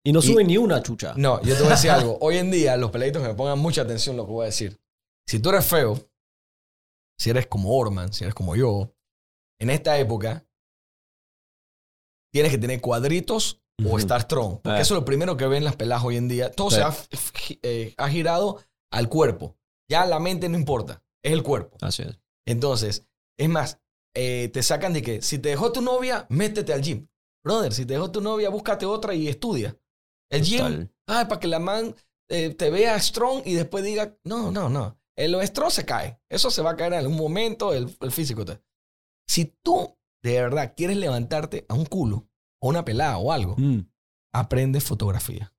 Y 0.09 0.12
no 0.12 0.20
y- 0.20 0.22
suben 0.22 0.47
ni 0.47 0.56
una 0.56 0.82
chucha. 0.82 1.12
No, 1.16 1.40
yo 1.43 1.55
te 1.55 1.60
voy 1.62 1.68
a 1.72 1.74
decir 1.74 1.90
algo. 1.90 2.16
Hoy 2.22 2.39
en 2.39 2.51
día, 2.51 2.76
los 2.76 2.90
peladitos 2.90 3.20
que 3.22 3.28
me 3.28 3.35
pongan 3.35 3.59
mucha 3.59 3.82
atención 3.82 4.16
lo 4.16 4.24
que 4.24 4.32
voy 4.32 4.43
a 4.44 4.47
decir. 4.47 4.80
Si 5.26 5.39
tú 5.40 5.51
eres 5.51 5.66
feo, 5.66 5.98
si 7.20 7.30
eres 7.30 7.47
como 7.47 7.76
Orman, 7.76 8.12
si 8.12 8.24
eres 8.24 8.35
como 8.35 8.56
yo, 8.56 8.90
en 9.60 9.70
esta 9.70 9.98
época, 9.98 10.47
tienes 12.32 12.52
que 12.52 12.59
tener 12.59 12.80
cuadritos 12.80 13.60
o 13.85 13.98
estar 13.98 14.20
strong. 14.22 14.60
Porque 14.62 14.78
Eh. 14.78 14.82
eso 14.82 14.94
es 14.94 15.01
lo 15.01 15.05
primero 15.05 15.36
que 15.36 15.47
ven 15.47 15.64
las 15.64 15.76
peladas 15.76 16.05
hoy 16.05 16.16
en 16.16 16.28
día. 16.28 16.51
Todo 16.52 16.70
se 16.70 16.82
ha, 16.82 16.89
f- 16.89 17.59
eh, 17.62 17.94
ha 17.97 18.09
girado 18.09 18.62
al 18.90 19.09
cuerpo. 19.09 19.56
Ya 19.90 20.05
la 20.06 20.18
mente 20.20 20.48
no 20.48 20.56
importa, 20.59 21.02
es 21.22 21.32
el 21.32 21.43
cuerpo. 21.43 21.76
Así 21.80 22.02
es. 22.02 22.18
Entonces, 22.47 23.06
es 23.39 23.48
más, 23.48 23.80
eh, 24.14 24.48
te 24.52 24.62
sacan 24.62 24.93
de 24.93 25.02
que 25.02 25.22
si 25.22 25.39
te 25.39 25.51
dejó 25.51 25.72
tu 25.72 25.80
novia, 25.80 26.26
métete 26.30 26.72
al 26.72 26.82
gym. 26.82 27.09
Brother, 27.44 27.72
si 27.72 27.85
te 27.86 27.94
dejó 27.94 28.10
tu 28.10 28.20
novia, 28.20 28.48
búscate 28.51 28.85
otra 28.86 29.14
y 29.14 29.28
estudia. 29.28 29.76
El 30.30 30.42
gym, 30.42 30.88
ah, 31.06 31.26
para 31.28 31.40
que 31.40 31.46
la 31.48 31.59
man 31.59 31.94
eh, 32.28 32.55
te 32.55 32.70
vea 32.70 32.98
strong 33.00 33.42
y 33.46 33.55
después 33.55 33.82
diga, 33.84 34.16
no, 34.24 34.50
no, 34.50 34.68
no. 34.68 34.98
El 35.16 35.34
strong 35.46 35.70
se 35.70 35.84
cae. 35.84 36.20
Eso 36.28 36.50
se 36.50 36.62
va 36.62 36.70
a 36.72 36.76
caer 36.76 36.92
en 36.92 36.98
algún 37.00 37.16
momento, 37.16 37.72
el, 37.74 37.96
el 38.00 38.12
físico. 38.12 38.44
te- 38.44 38.60
Si 39.28 39.46
tú 39.62 39.96
de 40.22 40.40
verdad 40.42 40.74
quieres 40.76 40.96
levantarte 40.96 41.64
a 41.68 41.74
un 41.74 41.86
culo 41.86 42.28
o 42.60 42.68
una 42.68 42.84
pelada 42.84 43.18
o 43.18 43.32
algo, 43.32 43.55
Mm. 43.56 43.80
aprende 44.34 44.80
fotografía. 44.80 45.52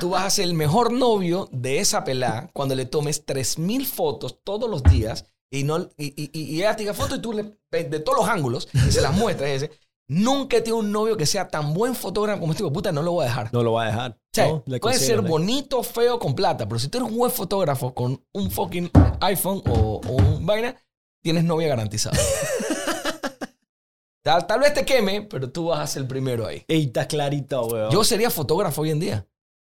Tú 0.00 0.10
vas 0.10 0.24
a 0.24 0.30
ser 0.30 0.46
el 0.46 0.54
mejor 0.54 0.92
novio 0.92 1.48
de 1.52 1.78
esa 1.78 2.02
pelada 2.02 2.50
cuando 2.52 2.74
le 2.74 2.86
tomes 2.86 3.24
3.000 3.24 3.86
fotos 3.86 4.40
todos 4.42 4.68
los 4.68 4.82
días 4.82 5.26
y, 5.50 5.62
no, 5.62 5.78
y, 5.96 6.06
y, 6.20 6.30
y- 6.32 6.56
ella 6.56 6.74
te 6.74 6.82
diga 6.82 6.94
fotos 6.94 7.18
y 7.18 7.22
tú 7.22 7.32
le 7.32 7.56
de 7.70 8.00
todos 8.00 8.18
los 8.18 8.28
ángulos 8.28 8.68
y 8.74 8.90
se 8.90 9.00
las 9.00 9.14
muestras. 9.14 9.48
y 9.50 9.52
dice, 9.52 9.70
Nunca 10.12 10.58
he 10.58 10.60
tenido 10.60 10.76
un 10.76 10.92
novio 10.92 11.16
que 11.16 11.24
sea 11.24 11.48
tan 11.48 11.72
buen 11.72 11.94
fotógrafo 11.94 12.40
como 12.40 12.52
este 12.52 12.70
puta, 12.70 12.92
no 12.92 13.00
lo 13.00 13.12
voy 13.12 13.24
a 13.24 13.28
dejar. 13.28 13.48
No 13.50 13.62
lo 13.62 13.72
va 13.72 13.84
a 13.84 13.86
dejar. 13.86 14.10
O 14.12 14.30
sea, 14.30 14.48
No, 14.48 14.62
le 14.66 14.78
puede 14.78 14.98
ser 14.98 15.22
bonito, 15.22 15.82
feo, 15.82 16.18
con 16.18 16.34
plata, 16.34 16.68
pero 16.68 16.78
si 16.78 16.88
tú 16.88 16.98
eres 16.98 17.10
un 17.10 17.16
buen 17.16 17.30
fotógrafo 17.30 17.94
con 17.94 18.22
un 18.32 18.50
fucking 18.50 18.90
iPhone 19.20 19.62
o, 19.70 20.02
o 20.06 20.12
un 20.12 20.44
vaina, 20.44 20.76
tienes 21.22 21.44
novia 21.44 21.68
garantizada. 21.68 22.18
tal, 24.22 24.46
tal 24.46 24.60
vez 24.60 24.74
te 24.74 24.84
queme, 24.84 25.22
pero 25.22 25.50
tú 25.50 25.68
vas 25.68 25.80
a 25.80 25.86
ser 25.86 26.02
el 26.02 26.08
primero 26.08 26.46
ahí. 26.46 26.62
Ey, 26.68 26.84
está 26.84 27.08
clarito, 27.08 27.66
weón. 27.66 27.90
Yo 27.90 28.04
sería 28.04 28.28
fotógrafo 28.28 28.82
hoy 28.82 28.90
en 28.90 29.00
día. 29.00 29.26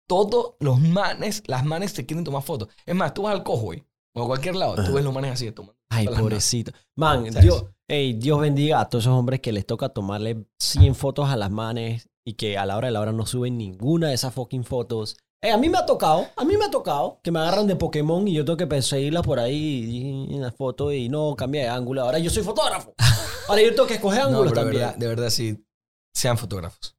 Todos 0.07 0.55
los 0.59 0.80
manes, 0.80 1.43
las 1.45 1.63
manes 1.63 1.93
te 1.93 2.07
quieren 2.07 2.23
tomar 2.23 2.41
fotos. 2.41 2.69
Es 2.84 2.95
más, 2.95 3.13
tú 3.13 3.23
vas 3.23 3.35
al 3.35 3.43
Cojoy 3.43 3.85
o 4.13 4.23
a 4.23 4.27
cualquier 4.27 4.55
lado, 4.55 4.75
tú 4.83 4.93
ves 4.93 5.03
los 5.03 5.13
manes 5.13 5.31
así 5.31 5.51
tomando. 5.51 5.75
Ay, 5.89 6.07
pobrecito. 6.07 6.71
Man. 6.95 7.25
Dios, 7.41 7.65
ey, 7.88 8.13
Dios 8.13 8.39
bendiga 8.39 8.79
a 8.81 8.89
todos 8.89 9.05
esos 9.05 9.13
hombres 9.13 9.39
que 9.41 9.51
les 9.51 9.65
toca 9.65 9.89
tomarle 9.89 10.45
100 10.59 10.95
fotos 10.95 11.29
a 11.29 11.35
las 11.35 11.51
manes 11.51 12.09
y 12.25 12.33
que 12.33 12.57
a 12.57 12.65
la 12.65 12.77
hora 12.77 12.88
de 12.88 12.91
la 12.93 13.01
hora 13.01 13.11
no 13.11 13.25
suben 13.25 13.57
ninguna 13.57 14.09
de 14.09 14.13
esas 14.13 14.33
fucking 14.33 14.63
fotos. 14.63 15.17
Ey, 15.43 15.51
a 15.51 15.57
mí 15.57 15.69
me 15.69 15.77
ha 15.79 15.85
tocado, 15.85 16.27
a 16.35 16.45
mí 16.45 16.55
me 16.55 16.65
ha 16.65 16.69
tocado 16.71 17.19
que 17.23 17.31
me 17.31 17.39
agarran 17.39 17.65
de 17.67 17.75
Pokémon 17.75 18.27
y 18.27 18.33
yo 18.33 18.45
tengo 18.45 18.57
que 18.57 18.67
perseguirlas 18.67 19.23
por 19.23 19.39
ahí 19.39 20.27
en 20.29 20.39
la 20.41 20.51
foto 20.51 20.91
y 20.91 21.09
no 21.09 21.35
cambia 21.35 21.63
de 21.63 21.69
ángulo. 21.69 22.03
Ahora 22.03 22.19
yo 22.19 22.29
soy 22.29 22.43
fotógrafo. 22.43 22.93
Ahora 23.47 23.61
yo 23.61 23.69
tengo 23.73 23.88
que 23.88 23.95
escoger 23.95 24.19
No, 24.23 24.27
ángulos 24.27 24.51
de 24.53 24.55
también. 24.59 24.81
verdad, 24.81 24.95
de 24.97 25.07
verdad 25.07 25.29
sí, 25.29 25.65
sean 26.13 26.38
fotógrafos. 26.38 26.95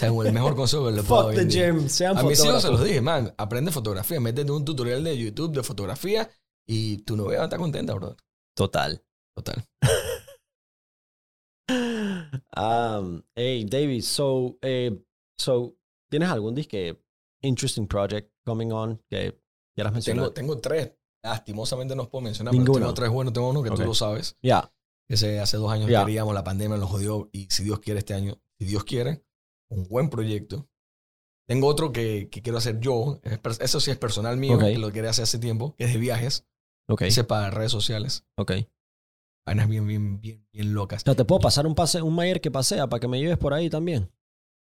Sean 0.00 0.26
el 0.26 0.32
mejor 0.32 0.56
consejo 0.56 0.86
que 0.86 0.92
le 0.92 1.02
puedo 1.02 1.24
Fuck 1.24 1.34
the 1.34 1.46
gym, 1.46 1.88
sean 1.88 2.16
A 2.16 2.22
mis 2.22 2.42
hijos 2.44 2.62
se 2.62 2.70
los 2.70 2.82
dije, 2.82 3.00
man, 3.00 3.34
aprende 3.36 3.70
fotografía, 3.70 4.18
métete 4.20 4.50
un 4.50 4.64
tutorial 4.64 5.04
de 5.04 5.16
YouTube 5.18 5.54
de 5.54 5.62
fotografía 5.62 6.30
y 6.66 6.98
tu 6.98 7.16
novia 7.16 7.38
va 7.38 7.44
a 7.44 7.46
estar 7.46 7.58
contenta, 7.58 7.92
bro. 7.94 8.16
Total. 8.56 9.02
Total. 9.36 9.64
Um, 12.56 13.22
hey, 13.36 13.64
David, 13.64 14.02
so, 14.02 14.58
eh, 14.62 14.90
so, 15.38 15.76
¿tienes 16.10 16.28
algún 16.28 16.54
disque 16.54 17.00
interesting 17.42 17.86
project 17.86 18.32
coming 18.44 18.72
on 18.72 19.00
que 19.08 19.40
quieras 19.74 19.92
mencionar? 19.92 20.30
Tengo, 20.30 20.54
tengo 20.54 20.60
tres. 20.60 20.92
Lastimosamente 21.22 21.94
no 21.94 22.02
os 22.02 22.08
puedo 22.08 22.22
mencionar, 22.22 22.52
Ninguno. 22.52 22.72
pero 22.72 22.86
tengo 22.86 22.94
tres 22.94 23.10
buenos. 23.10 23.32
Tengo 23.32 23.50
uno 23.50 23.62
que 23.62 23.70
Ok. 23.70 23.76
tú 23.76 23.84
lo 23.84 23.94
sabes. 23.94 24.36
Ya, 24.42 24.72
Ese 25.08 25.40
hace 25.40 25.56
dos 25.56 25.70
años 25.72 25.88
Ya. 25.90 26.04
queríamos, 26.04 26.34
la 26.34 26.44
pandemia 26.44 26.76
nos 26.76 26.88
jodió 26.90 27.28
y 27.32 27.46
si 27.50 27.64
Dios 27.64 27.80
quiere 27.80 27.98
este 27.98 28.14
año, 28.14 28.40
si 28.58 28.64
Dios 28.64 28.84
quiere, 28.84 29.24
un 29.70 29.88
buen 29.88 30.10
proyecto. 30.10 30.68
Tengo 31.48 31.66
otro 31.66 31.92
que, 31.92 32.28
que 32.30 32.42
quiero 32.42 32.58
hacer 32.58 32.78
yo, 32.78 33.20
eso 33.60 33.80
sí 33.80 33.90
es 33.90 33.96
personal 33.96 34.36
mío, 34.36 34.58
que 34.58 34.78
lo 34.78 34.92
quería 34.92 35.10
hacer 35.10 35.24
hace 35.24 35.38
tiempo, 35.38 35.74
que 35.76 35.84
es 35.84 35.92
de 35.92 35.98
viajes, 35.98 36.46
ok, 36.88 37.02
es 37.02 37.24
para 37.24 37.50
redes 37.50 37.72
sociales, 37.72 38.24
ok. 38.36 38.52
vainas 39.44 39.68
bien, 39.68 39.84
bien, 39.86 40.20
bien, 40.20 40.46
bien 40.52 40.74
locas. 40.74 41.02
O 41.02 41.04
sea, 41.06 41.16
te 41.16 41.24
puedo 41.24 41.40
pasar 41.40 41.66
un 41.66 41.74
pase, 41.74 42.02
un 42.02 42.14
Mayer 42.14 42.40
que 42.40 42.52
pasea 42.52 42.88
para 42.88 43.00
que 43.00 43.08
me 43.08 43.18
lleves 43.18 43.38
por 43.38 43.52
ahí 43.52 43.68
también. 43.68 44.12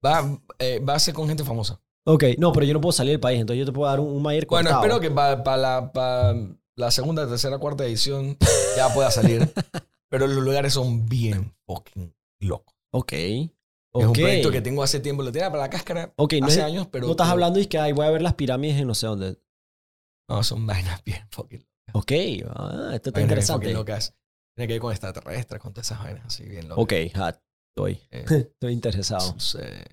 Va, 0.05 0.40
eh, 0.59 0.80
va 0.80 0.94
a 0.94 0.98
ser 0.98 1.12
con 1.12 1.28
gente 1.28 1.44
famosa. 1.44 1.78
Ok, 2.06 2.24
no, 2.39 2.52
pero 2.52 2.64
yo 2.64 2.72
no 2.72 2.80
puedo 2.80 2.93
salir 2.93 3.12
del 3.12 3.20
país, 3.20 3.39
entonces 3.39 3.59
yo 3.59 3.66
te 3.66 3.72
puedo 3.72 3.90
dar 3.90 4.01
un, 4.01 4.09
un 4.09 4.22
Mayer 4.22 4.47
Bueno, 4.47 4.70
espero 4.70 4.98
que 4.98 5.10
para 5.10 5.56
la, 5.59 5.93
pa 5.93 6.35
la 6.74 6.90
segunda, 6.90 7.28
tercera, 7.28 7.59
cuarta 7.59 7.85
edición 7.85 8.39
ya 8.76 8.94
pueda 8.94 9.10
salir, 9.10 9.52
pero 10.09 10.26
los 10.26 10.43
lugares 10.43 10.72
son 10.72 11.06
bien 11.06 11.55
fucking 11.66 12.14
locos. 12.40 12.74
Ok, 12.93 13.12
Es 14.01 14.07
un 14.07 14.12
proyecto 14.12 14.51
que 14.51 14.61
tengo 14.61 14.83
hace 14.83 15.01
tiempo, 15.01 15.23
lo 15.23 15.33
tenía 15.33 15.51
para 15.51 15.65
la 15.65 15.70
cáscara 15.70 16.12
Ok, 16.16 16.35
no, 16.41 16.47
hace 16.47 16.61
es- 16.61 16.65
años, 16.65 16.87
pero... 16.91 17.07
no 17.07 17.12
estás 17.12 17.27
pero- 17.27 17.33
hablando 17.33 17.59
y 17.61 17.66
que 17.66 17.79
ay, 17.79 17.93
voy 17.93 18.07
a 18.07 18.11
ver 18.11 18.23
las 18.23 18.35
pirámides 18.35 18.81
en 18.81 18.87
no 18.87 18.95
sé 18.95 19.07
dónde. 19.07 19.41
No, 20.29 20.43
son 20.43 20.66
vainas 20.66 21.03
bien 21.05 21.27
fucking 21.31 21.66
Ok, 21.95 22.12
ah, 22.51 22.91
esto 22.93 23.09
está 23.11 23.20
bien 23.20 23.23
interesante. 23.31 23.73
locas. 23.73 24.15
Tiene 24.55 24.66
que 24.69 24.75
ver 24.75 24.81
con 24.81 24.93
extraterrestres, 24.93 25.61
con 25.62 25.73
todas 25.73 25.87
esas 25.87 26.03
vainas 26.03 26.27
así 26.27 26.45
bien 26.45 26.69
locas. 26.69 26.85
Ok, 26.85 26.93
estoy, 26.93 28.01
Eh, 28.11 28.25
estoy 28.53 28.73
interesado. 28.73 29.20
sus, 29.39 29.55
eh, 29.55 29.85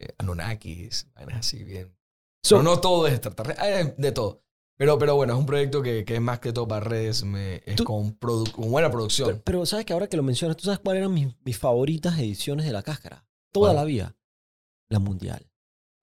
eh, 0.00 0.14
Anunnakis, 0.18 1.08
vainas 1.14 1.38
así 1.38 1.64
bien. 1.64 1.96
So- 2.44 2.56
Pero 2.56 2.62
no 2.62 2.80
todo 2.80 3.06
es 3.08 3.14
extraterrestre, 3.14 3.94
de 3.98 4.12
todo. 4.12 4.43
Pero, 4.76 4.98
pero 4.98 5.14
bueno, 5.14 5.34
es 5.34 5.38
un 5.38 5.46
proyecto 5.46 5.82
que, 5.82 6.04
que 6.04 6.16
es 6.16 6.20
más 6.20 6.40
que 6.40 6.52
todo 6.52 6.66
para 6.66 6.80
redes, 6.84 7.22
me- 7.24 7.62
es 7.64 7.76
Tú- 7.76 7.84
con, 7.84 8.18
buena 8.56 8.90
producción. 8.90 9.28
Pero, 9.28 9.42
pero 9.44 9.66
sabes 9.66 9.86
que 9.86 9.92
ahora 9.92 10.08
que 10.08 10.16
lo 10.16 10.22
mencionas, 10.24 10.56
¿tú 10.56 10.64
sabes 10.64 10.80
cuáles 10.80 11.00
eran 11.02 11.14
mis, 11.14 11.28
mis 11.44 11.56
favoritas 11.56 12.18
ediciones 12.18 12.66
de 12.66 12.72
la 12.72 12.82
cáscara? 12.82 13.24
Toda 13.52 13.72
la 13.72 13.84
vida. 13.84 14.16
La 14.90 14.98
mundial. 14.98 15.46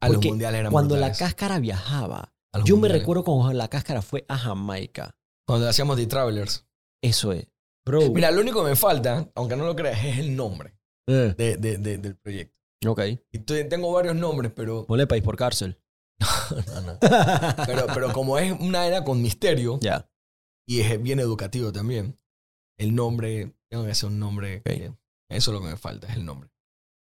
a 0.02 0.08
los 0.08 0.16
porque 0.16 0.30
mundiales 0.30 0.60
eran 0.62 0.72
Cuando 0.72 0.96
brutales. 0.96 1.20
la 1.20 1.26
cáscara 1.28 1.60
viajaba, 1.60 2.34
los 2.54 2.64
yo 2.66 2.76
me 2.78 2.88
recuerdo 2.88 3.24
cuando 3.24 3.54
la 3.54 3.68
cáscara 3.68 4.02
fue 4.02 4.26
a 4.28 4.38
Jamaica. 4.38 5.16
Cuando 5.46 5.68
hacíamos 5.70 5.98
The 5.98 6.08
Travelers. 6.08 6.66
Eso 7.04 7.34
es. 7.34 7.48
Bro. 7.86 8.10
Mira, 8.12 8.32
lo 8.32 8.42
único 8.42 8.64
que 8.64 8.70
me 8.72 8.76
falta, 8.76 9.30
aunque 9.36 9.56
no 9.56 9.66
lo 9.66 9.76
creas, 9.76 10.04
es 10.06 10.18
el 10.20 10.36
nombre 10.36 10.74
Eh, 11.08 11.34
de, 11.38 11.58
de- 11.58 11.78
de- 11.78 11.98
del 11.98 12.16
proyecto. 12.16 12.56
ok. 12.88 13.02
Y 13.32 13.40
tengo 13.40 13.92
varios 13.92 14.16
nombres, 14.16 14.52
pero, 14.56 14.86
Ponle 14.86 15.08
país 15.08 15.24
por 15.24 15.36
cárcel. 15.36 15.78
No, 16.22 16.82
no. 16.82 17.00
pero, 17.66 17.86
pero 17.94 18.14
como 18.14 18.38
es 18.38 18.52
una 18.60 18.86
era 18.88 19.04
con 19.04 19.22
misterio 19.22 19.80
ya. 19.82 20.10
y 20.68 20.82
es 20.82 21.02
bien 21.02 21.20
educativo 21.20 21.72
también, 21.72 22.20
el 22.78 22.96
nombre, 22.96 23.56
tengo 23.70 23.86
que 23.86 23.92
hacer 23.92 24.10
un 24.10 24.20
nombre. 24.20 24.62
Que- 24.64 24.94
eso 25.30 25.52
es 25.52 25.56
lo 25.56 25.62
que 25.62 25.72
me 25.72 25.78
falta, 25.78 26.08
es 26.08 26.16
el 26.16 26.26
nombre. 26.26 26.50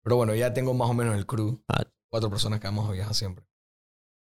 Pero 0.04 0.16
bueno, 0.16 0.34
ya 0.34 0.52
tengo 0.54 0.74
más 0.74 0.88
o 0.90 0.94
menos 0.94 1.16
el 1.16 1.26
crew. 1.26 1.62
Ah. 1.68 1.84
Cuatro 2.10 2.30
personas 2.30 2.60
que 2.60 2.66
vamos 2.68 2.88
a 2.88 2.92
viajar 2.92 3.14
siempre. 3.14 3.44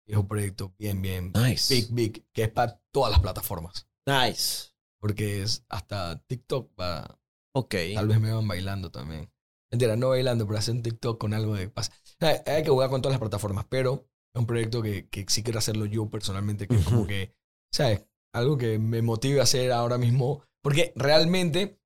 Y 0.07 0.13
es 0.13 0.19
un 0.19 0.29
proyecto 0.29 0.75
bien, 0.79 1.01
bien 1.03 1.33
Nice. 1.35 1.75
big, 1.75 1.89
big, 1.93 2.27
que 2.33 2.45
es 2.45 2.49
para 2.51 2.81
todas 2.91 3.11
las 3.11 3.21
plataformas. 3.21 3.87
Nice. 4.07 4.71
Porque 5.01 5.43
es 5.43 5.65
hasta 5.69 6.19
TikTok 6.27 6.73
va, 6.81 7.19
Ok. 7.55 7.75
Tal 7.95 8.09
vez 8.09 8.19
me 8.21 8.33
van 8.33 8.49
bailando 8.49 8.91
también. 8.91 9.31
Mentira, 9.71 9.97
no 9.97 10.11
bailando, 10.11 10.47
pero 10.47 10.59
hacer 10.59 10.75
un 10.75 10.83
TikTok 10.83 11.19
con 11.19 11.35
algo 11.35 11.55
de 11.55 11.69
paz. 11.69 11.91
Hay, 12.21 12.37
hay 12.47 12.63
que 12.63 12.71
jugar 12.71 12.89
con 12.91 13.03
todas 13.03 13.15
las 13.15 13.21
plataformas, 13.21 13.67
pero 13.69 14.09
es 14.35 14.41
un 14.41 14.47
proyecto 14.47 14.83
que, 14.83 15.09
que 15.09 15.25
sí 15.29 15.43
quiero 15.43 15.59
hacerlo 15.59 15.87
yo 15.87 16.09
personalmente, 16.09 16.67
que 16.67 16.77
es 16.77 16.85
como 16.85 17.07
que, 17.07 17.35
¿sabes? 17.73 18.07
Algo 18.35 18.57
que 18.57 18.79
me 18.79 19.03
motive 19.03 19.41
a 19.41 19.45
hacer 19.45 19.73
ahora 19.73 19.99
mismo. 19.99 20.43
Porque 20.63 20.93
realmente 20.97 21.79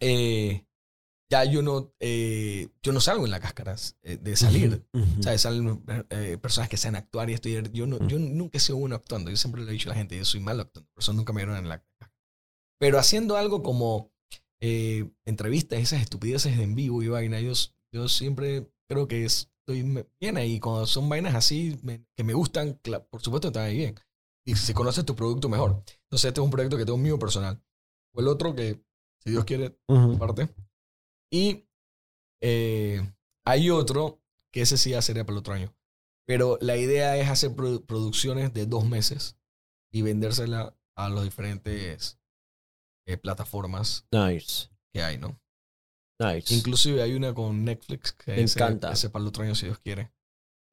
eh, 0.00 0.64
ya 1.30 1.44
yo 1.44 1.62
no, 1.62 1.92
eh, 2.00 2.68
yo 2.82 2.92
no 2.92 3.00
salgo 3.00 3.26
en 3.26 3.30
la 3.30 3.40
cáscara 3.40 3.76
eh, 4.02 4.16
de 4.16 4.36
salir. 4.36 4.86
Ujú, 4.92 5.04
ujú. 5.04 5.22
¿Sabes? 5.22 5.42
Salen 5.42 5.82
eh, 6.10 6.38
personas 6.40 6.68
que 6.68 6.76
saben 6.76 6.96
actuar 6.96 7.28
y 7.30 7.34
esto. 7.34 7.48
y 7.48 7.62
Yo, 7.72 7.86
no, 7.86 7.98
yo 8.08 8.18
nunca 8.18 8.58
he 8.58 8.60
sido 8.60 8.78
bueno 8.78 8.96
actuando. 8.96 9.30
Yo 9.30 9.36
siempre 9.36 9.62
le 9.62 9.68
he 9.68 9.72
dicho 9.72 9.90
a 9.90 9.92
la 9.92 9.98
gente, 9.98 10.16
yo 10.16 10.24
soy 10.24 10.40
malo 10.40 10.62
actuando. 10.62 10.90
Por 10.94 11.02
eso 11.02 11.12
nunca 11.12 11.32
me 11.32 11.42
dieron 11.42 11.56
en 11.56 11.68
la 11.68 11.80
cáscara. 11.80 12.12
Pero 12.80 12.98
haciendo 12.98 13.36
algo 13.36 13.62
como 13.62 14.10
entrevistas, 14.60 15.78
esas 15.78 16.02
estupideces 16.02 16.58
en 16.58 16.74
vivo 16.74 17.02
y 17.02 17.08
vaina, 17.08 17.40
yo, 17.40 17.52
yo 17.92 18.08
siempre 18.08 18.68
creo 18.88 19.06
que 19.06 19.24
estoy 19.72 20.06
bien 20.20 20.36
ahí. 20.36 20.58
Cuando 20.60 20.86
son 20.86 21.08
vainas 21.08 21.34
así 21.34 21.78
me- 21.82 22.04
que 22.16 22.24
me 22.24 22.32
gustan, 22.34 22.80
por 23.10 23.20
supuesto 23.22 23.48
está 23.48 23.64
ahí 23.64 23.76
bien. 23.76 23.94
Y 24.46 24.56
si 24.56 24.72
conoces 24.72 25.04
tu 25.04 25.14
producto 25.14 25.48
mejor. 25.48 25.82
Entonces 26.04 26.28
este 26.28 26.40
es 26.40 26.44
un 26.44 26.50
proyecto 26.50 26.76
que 26.78 26.84
tengo 26.86 26.96
mío 26.98 27.18
personal. 27.18 27.62
O 28.14 28.20
el 28.20 28.28
otro 28.28 28.54
que, 28.54 28.82
si 29.22 29.30
Dios 29.30 29.44
quiere, 29.44 29.78
Ujú. 29.88 30.18
parte. 30.18 30.48
Y 31.30 31.68
eh, 32.40 33.12
hay 33.44 33.70
otro 33.70 34.22
que 34.50 34.62
ese 34.62 34.78
sí 34.78 34.90
ya 34.90 35.02
sería 35.02 35.24
para 35.24 35.34
el 35.34 35.38
otro 35.40 35.52
año. 35.54 35.74
Pero 36.26 36.56
la 36.60 36.76
idea 36.76 37.16
es 37.18 37.28
hacer 37.28 37.50
produ- 37.50 37.84
producciones 37.84 38.52
de 38.54 38.64
dos 38.66 38.86
meses 38.86 39.36
y 39.92 40.02
vendérsela 40.02 40.74
a 40.94 41.08
las 41.10 41.24
diferentes 41.24 42.18
eh, 43.06 43.16
plataformas 43.18 44.06
Nice. 44.12 44.68
que 44.92 45.02
hay, 45.02 45.18
¿no? 45.18 45.38
Nice. 46.20 46.52
Inclusive 46.54 47.00
hay 47.02 47.14
una 47.14 47.32
con 47.34 47.64
Netflix 47.64 48.12
que 48.12 48.32
Me 48.32 48.42
ese, 48.42 48.58
encanta. 48.58 48.92
ese 48.92 49.08
para 49.10 49.22
el 49.22 49.28
otro 49.28 49.44
año 49.44 49.54
si 49.54 49.66
Dios 49.66 49.78
quiere. 49.78 50.12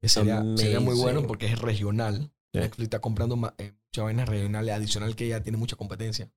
Que 0.02 0.08
sería, 0.08 0.42
sería 0.56 0.80
muy 0.80 0.94
bueno 0.96 1.26
porque 1.26 1.46
es 1.46 1.58
regional. 1.60 2.32
Sí. 2.52 2.60
Netflix 2.60 2.84
está 2.84 3.00
comprando 3.00 3.34
eh, 3.58 3.72
muchas 3.72 4.04
vainas 4.04 4.28
regionales 4.28 4.74
adicional 4.74 5.14
que 5.16 5.28
ya 5.28 5.42
tiene 5.42 5.58
mucha 5.58 5.76
competencia. 5.76 6.30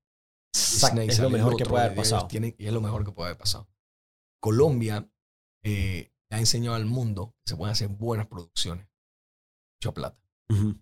Exacto, 0.56 1.02
es 1.02 1.19
lo 1.19 1.30
mejor 1.30 1.56
que 1.57 1.65
puede 1.65 1.86
haber 1.86 1.95
pasado. 1.98 2.27
tienen- 2.27 2.56
y 2.57 2.65
es 2.68 2.73
lo 2.73 2.81
mejor 2.81 3.03
que 3.06 3.11
puede 3.11 3.30
haber 3.30 3.38
pasado. 3.38 3.68
Colombia 4.41 5.10
eh, 5.64 6.11
ha 6.31 6.40
enseñado 6.40 6.76
al 6.76 6.86
mundo 6.86 7.36
que 7.44 7.52
se 7.52 7.57
pueden 7.57 7.72
hacer 7.73 7.88
buenas 7.90 8.27
producciones. 8.27 8.88
Mucha 9.81 9.94
plata. 9.94 10.22
Ujú. 10.49 10.76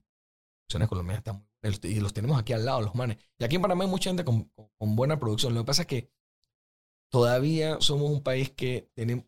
Producciones 0.68 0.90
colombianas 0.90 1.20
están 1.20 1.36
muy 1.38 1.46
buenas. 1.62 1.80
Y 1.86 2.00
los 2.00 2.14
tenemos 2.14 2.40
aquí 2.40 2.54
al 2.54 2.66
lado, 2.66 2.82
los 2.82 2.96
manes. 2.96 3.18
Y 3.40 3.44
aquí 3.44 3.56
en 3.56 3.62
Panamá 3.62 3.84
hay 3.86 3.90
mucha 3.90 4.10
gente 4.10 4.24
con, 4.26 4.44
con- 4.50 4.70
con 4.78 4.96
buena 4.96 5.20
producción. 5.20 5.54
Lo 5.54 5.62
que 5.62 5.66
pasa 5.66 5.82
es 5.84 5.88
que 5.88 6.12
todavía 7.10 7.80
somos 7.82 8.10
un 8.10 8.22
país 8.22 8.52
que 8.52 8.90
tenemos... 8.94 9.26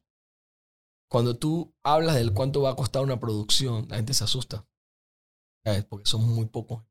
Cuando 1.09 1.37
tú 1.37 1.73
hablas 1.83 2.15
del 2.15 2.33
cuánto 2.33 2.61
va 2.61 2.71
a 2.71 2.75
costar 2.75 3.01
una 3.01 3.19
producción, 3.19 3.87
la 3.89 3.95
gente 3.95 4.13
se 4.13 4.23
asusta. 4.23 4.67
¿Sabes? 5.65 5.83
Porque 5.85 6.05
somos 6.05 6.27
muy 6.27 6.45
pocos. 6.45 6.83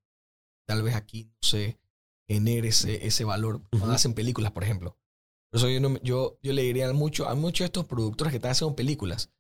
Tal 0.67 0.83
vez 0.83 0.97
aquí 0.97 1.25
no 1.25 1.39
se 1.41 1.79
genere 2.29 2.69
ese, 2.69 3.07
ese 3.07 3.25
valor. 3.25 3.63
Cuando 3.71 3.93
hacen 3.93 4.15
películas, 4.15 4.53
por 4.53 4.65
ejemplo. 4.65 4.99
Por 5.51 5.59
eso 5.59 5.69
yo, 5.71 5.81
no 5.81 5.99
yo, 6.03 6.39
yo 6.43 6.53
le 6.53 6.63
diría 6.63 6.93
mucho 6.93 7.29
a 7.29 7.35
muchos 7.35 7.61
de 7.61 7.67
estos 7.67 7.87
productores 7.87 8.33
que 8.33 8.37
están 8.37 8.51
haciendo 8.51 8.77
películas, 8.77 9.33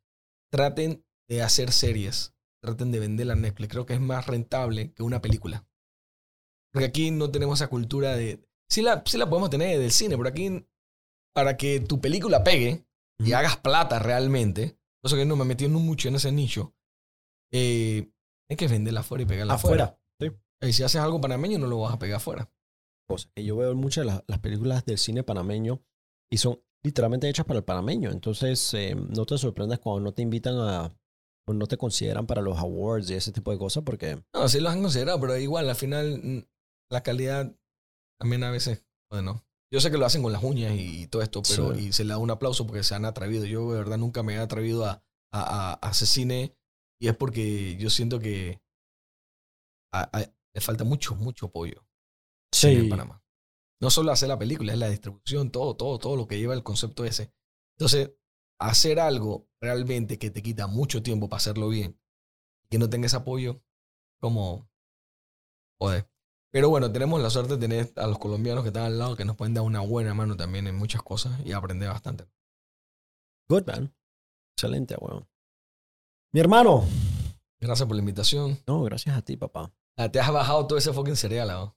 traten 0.50 1.04
de 1.28 1.42
hacer 1.42 1.72
series, 1.72 2.34
traten 2.62 2.90
de 2.90 3.00
venderla 3.00 3.34
a 3.34 3.36
Netflix. 3.36 3.70
Creo 3.70 3.84
que 3.84 3.94
es 3.94 4.00
más 4.00 4.26
rentable 4.26 4.92
que 4.94 5.02
una 5.02 5.20
película. 5.20 5.66
Porque 6.72 6.86
aquí 6.86 7.10
no 7.10 7.30
tenemos 7.30 7.58
esa 7.58 7.68
cultura 7.68 8.16
de... 8.16 8.42
Sí 8.70 8.80
la, 8.80 9.02
sí 9.04 9.18
la 9.18 9.28
podemos 9.28 9.50
tener 9.50 9.78
del 9.78 9.90
cine, 9.90 10.16
pero 10.16 10.28
aquí 10.28 10.64
para 11.38 11.56
que 11.56 11.78
tu 11.78 12.00
película 12.00 12.42
pegue 12.42 12.84
y 13.16 13.32
hagas 13.32 13.58
plata 13.58 14.00
realmente, 14.00 14.76
eso 15.04 15.14
que 15.14 15.24
no 15.24 15.36
me 15.36 15.44
metí 15.44 15.68
mucho 15.68 16.08
en 16.08 16.16
ese 16.16 16.32
nicho, 16.32 16.74
eh, 17.52 18.10
hay 18.50 18.56
que 18.56 18.66
venderla 18.66 19.00
afuera 19.00 19.22
y 19.22 19.26
pegarla 19.26 19.54
afuera. 19.54 19.84
Afuera. 20.20 20.42
Y 20.62 20.72
si 20.72 20.82
haces 20.82 21.00
algo 21.00 21.20
panameño, 21.20 21.60
no 21.60 21.68
lo 21.68 21.78
vas 21.78 21.94
a 21.94 21.98
pegar 22.00 22.16
afuera. 22.16 22.50
Cosa 23.08 23.30
que 23.36 23.44
yo 23.44 23.56
veo 23.56 23.72
muchas 23.76 24.04
de 24.04 24.10
las, 24.10 24.24
las 24.26 24.40
películas 24.40 24.84
del 24.84 24.98
cine 24.98 25.22
panameño 25.22 25.80
y 26.28 26.38
son 26.38 26.60
literalmente 26.82 27.28
hechas 27.28 27.46
para 27.46 27.60
el 27.60 27.64
panameño. 27.64 28.10
Entonces, 28.10 28.74
eh, 28.74 28.96
no 28.96 29.24
te 29.24 29.38
sorprendas 29.38 29.78
cuando 29.78 30.00
no 30.00 30.12
te 30.12 30.22
invitan 30.22 30.56
a. 30.58 30.92
o 31.46 31.52
no 31.52 31.68
te 31.68 31.76
consideran 31.76 32.26
para 32.26 32.42
los 32.42 32.58
awards 32.58 33.08
y 33.10 33.14
ese 33.14 33.30
tipo 33.30 33.52
de 33.52 33.58
cosas 33.58 33.84
porque. 33.84 34.20
No, 34.34 34.48
sí 34.48 34.58
lo 34.58 34.70
han 34.70 34.82
considerado, 34.82 35.20
pero 35.20 35.36
igual, 35.36 35.70
al 35.70 35.76
final, 35.76 36.20
mm, 36.20 36.42
la 36.90 37.04
calidad 37.04 37.54
también 38.18 38.42
a 38.42 38.50
veces, 38.50 38.84
bueno, 39.08 39.44
yo 39.70 39.80
sé 39.80 39.90
que 39.90 39.98
lo 39.98 40.06
hacen 40.06 40.22
con 40.22 40.32
las 40.32 40.42
uñas 40.42 40.74
y, 40.78 41.06
todo 41.08 41.22
esto, 41.22 41.42
pero 41.42 41.74
Sí. 41.74 41.86
y 41.88 41.92
se 41.92 42.04
le 42.04 42.10
da 42.10 42.18
un 42.18 42.30
aplauso 42.30 42.66
porque 42.66 42.82
se 42.82 42.94
han 42.94 43.04
atrevido. 43.04 43.44
Yo 43.44 43.70
de 43.72 43.78
verdad 43.78 43.98
nunca 43.98 44.22
me 44.22 44.34
he 44.34 44.38
atrevido 44.38 44.84
a, 44.86 45.02
a, 45.32 45.40
a- 45.40 45.72
a 45.72 45.88
hacer 45.88 46.08
cine 46.08 46.56
y 47.00 47.08
es 47.08 47.16
porque 47.16 47.76
yo 47.76 47.90
siento 47.90 48.18
que 48.18 48.60
le 50.54 50.60
falta 50.60 50.84
mucho, 50.84 51.14
mucho 51.16 51.46
apoyo 51.46 51.86
cine 52.52 52.80
en 52.80 52.88
Panamá. 52.88 53.22
No 53.80 53.90
solo 53.90 54.10
hacer 54.10 54.28
la 54.28 54.38
película, 54.38 54.72
es 54.72 54.78
la 54.78 54.88
distribución, 54.88 55.50
todo, 55.50 55.76
todo, 55.76 55.98
todo 55.98 56.16
lo 56.16 56.26
que 56.26 56.38
lleva 56.38 56.54
el 56.54 56.64
concepto 56.64 57.04
ese. 57.04 57.32
Entonces, 57.76 58.12
hacer 58.60 58.98
algo 58.98 59.48
realmente 59.60 60.18
que 60.18 60.30
te 60.30 60.42
quita 60.42 60.66
mucho 60.66 61.02
tiempo 61.02 61.28
para 61.28 61.38
hacerlo 61.38 61.68
bien, 61.68 62.00
que 62.70 62.78
no 62.78 62.90
tengas 62.90 63.14
apoyo, 63.14 63.62
como, 64.20 64.68
joder. 65.78 66.10
Pero 66.50 66.70
bueno, 66.70 66.90
tenemos 66.90 67.20
la 67.20 67.28
suerte 67.30 67.56
de 67.56 67.58
tener 67.68 67.92
a 67.96 68.06
los 68.06 68.18
colombianos 68.18 68.62
que 68.64 68.68
están 68.68 68.84
al 68.84 68.98
lado 68.98 69.16
que 69.16 69.24
nos 69.24 69.36
pueden 69.36 69.54
dar 69.54 69.64
una 69.64 69.80
buena 69.80 70.14
mano 70.14 70.36
también 70.36 70.66
en 70.66 70.76
muchas 70.76 71.02
cosas 71.02 71.32
y 71.44 71.52
aprender 71.52 71.88
bastante. 71.88 72.24
Good, 73.48 73.66
man. 73.66 73.94
Excelente, 74.56 74.96
weón. 74.98 75.26
Mi 76.32 76.40
hermano. 76.40 76.84
Gracias 77.60 77.86
por 77.86 77.96
la 77.96 78.00
invitación. 78.00 78.58
No, 78.66 78.82
gracias 78.82 79.16
a 79.16 79.22
ti, 79.22 79.36
papá. 79.36 79.70
Ah, 79.96 80.08
Te 80.10 80.20
has 80.20 80.32
bajado 80.32 80.66
todo 80.66 80.78
ese 80.78 80.92
fucking 80.92 81.16
cereal, 81.16 81.48
¿no? 81.48 81.74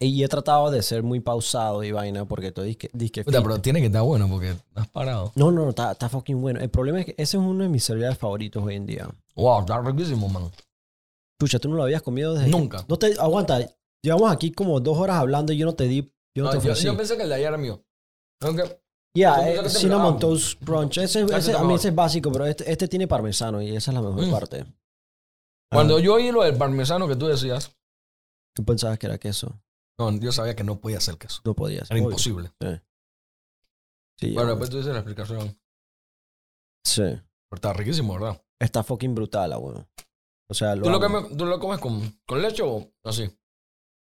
Y 0.00 0.22
he 0.22 0.28
tratado 0.28 0.70
de 0.70 0.82
ser 0.82 1.02
muy 1.02 1.20
pausado 1.20 1.82
y 1.84 1.92
vaina 1.92 2.24
porque 2.24 2.50
tú 2.52 2.62
dices 2.62 2.76
que. 3.12 3.24
Puta, 3.24 3.42
pero 3.42 3.60
tiene 3.60 3.80
que 3.80 3.86
estar 3.86 4.02
bueno 4.02 4.28
porque 4.28 4.54
has 4.74 4.88
parado. 4.88 5.32
No, 5.36 5.50
no, 5.52 5.62
no, 5.64 5.70
está, 5.70 5.92
está 5.92 6.08
fucking 6.08 6.40
bueno. 6.40 6.60
El 6.60 6.68
problema 6.68 7.00
es 7.00 7.06
que 7.06 7.12
ese 7.12 7.36
es 7.36 7.42
uno 7.42 7.62
de 7.62 7.68
mis 7.68 7.84
cereales 7.84 8.18
favoritos 8.18 8.62
hoy 8.62 8.74
en 8.74 8.86
día. 8.86 9.08
Wow, 9.36 9.60
está 9.60 9.80
riquísimo, 9.80 10.28
man. 10.28 10.50
Chucha, 11.40 11.58
tú 11.58 11.68
no 11.68 11.76
lo 11.76 11.84
habías 11.84 12.02
comido 12.02 12.34
desde. 12.34 12.46
que- 12.46 12.50
Nunca. 12.50 12.84
No 12.88 12.98
te. 12.98 13.14
Aguanta. 13.18 13.60
Llevamos 14.04 14.30
aquí 14.30 14.52
como 14.52 14.78
dos 14.80 14.98
horas 14.98 15.16
hablando 15.16 15.52
y 15.52 15.56
yo 15.56 15.64
no 15.66 15.74
te 15.74 15.84
di. 15.84 16.02
Yo 16.36 16.44
no 16.44 16.44
No, 16.44 16.50
te 16.50 16.56
yo, 16.56 16.72
ofrecí. 16.72 16.84
yo 16.84 16.96
pensé 16.96 17.16
que 17.16 17.22
el 17.22 17.28
de 17.30 17.34
ayer 17.36 17.48
era 17.48 17.56
mío. 17.56 17.82
Aunque, 18.42 18.80
Ya, 19.16 19.36
te 19.62 19.68
Cinnamon. 19.70 20.18
Toast 20.18 20.62
Crunch. 20.62 20.98
Ese, 20.98 21.22
Ese 21.22 21.54
a 21.54 21.62
mí 21.64 21.74
ese 21.74 21.88
es 21.88 21.94
básico, 21.94 22.30
pero 22.30 22.44
este, 22.46 22.70
este 22.70 22.86
tiene 22.88 23.06
parmesano 23.08 23.62
y 23.62 23.74
esa 23.74 23.90
es 23.92 23.94
la 23.94 24.02
mejor 24.02 24.26
Mm. 24.26 24.30
parte. 24.30 24.66
Cuando 25.72 25.96
Ah, 25.96 26.00
yo 26.00 26.14
oí 26.14 26.30
lo 26.30 26.42
del 26.42 26.56
parmesano 26.58 27.08
que 27.08 27.16
tú 27.16 27.26
decías, 27.26 27.74
Tú 28.54 28.64
pensabas 28.64 28.98
que 28.98 29.06
era 29.06 29.18
queso. 29.18 29.58
no, 29.98 30.12
yo 30.20 30.30
sabía 30.32 30.54
que 30.54 30.62
no 30.64 30.78
podía 30.80 30.98
hacer 30.98 31.16
queso. 31.16 31.40
No 31.44 31.54
podías. 31.54 31.90
Era 31.90 31.98
obvio. 31.98 32.10
imposible. 32.10 32.52
Sí, 34.20 34.32
Bueno, 34.34 34.50
después 34.50 34.70
tú 34.70 34.76
dices 34.76 34.92
la 34.92 34.98
explicación. 35.00 35.58
sí. 36.86 37.02
Pero 37.02 37.56
está 37.56 37.72
riquísimo, 37.72 38.14
¿verdad? 38.14 38.40
Está 38.60 38.82
fucking 38.82 39.14
brutal, 39.14 39.52
ah, 39.52 39.58
weón. 39.58 39.88
O 40.50 40.54
sea, 40.54 40.74
lo 40.76 40.82
¿Tú 40.84 40.90
lo, 40.90 41.00
comes, 41.00 41.36
¿Tú 41.36 41.46
lo 41.46 41.58
comes 41.60 41.78
con, 41.80 42.20
con 42.26 42.42
leche 42.42 42.62
o 42.64 42.92
así? 43.04 43.28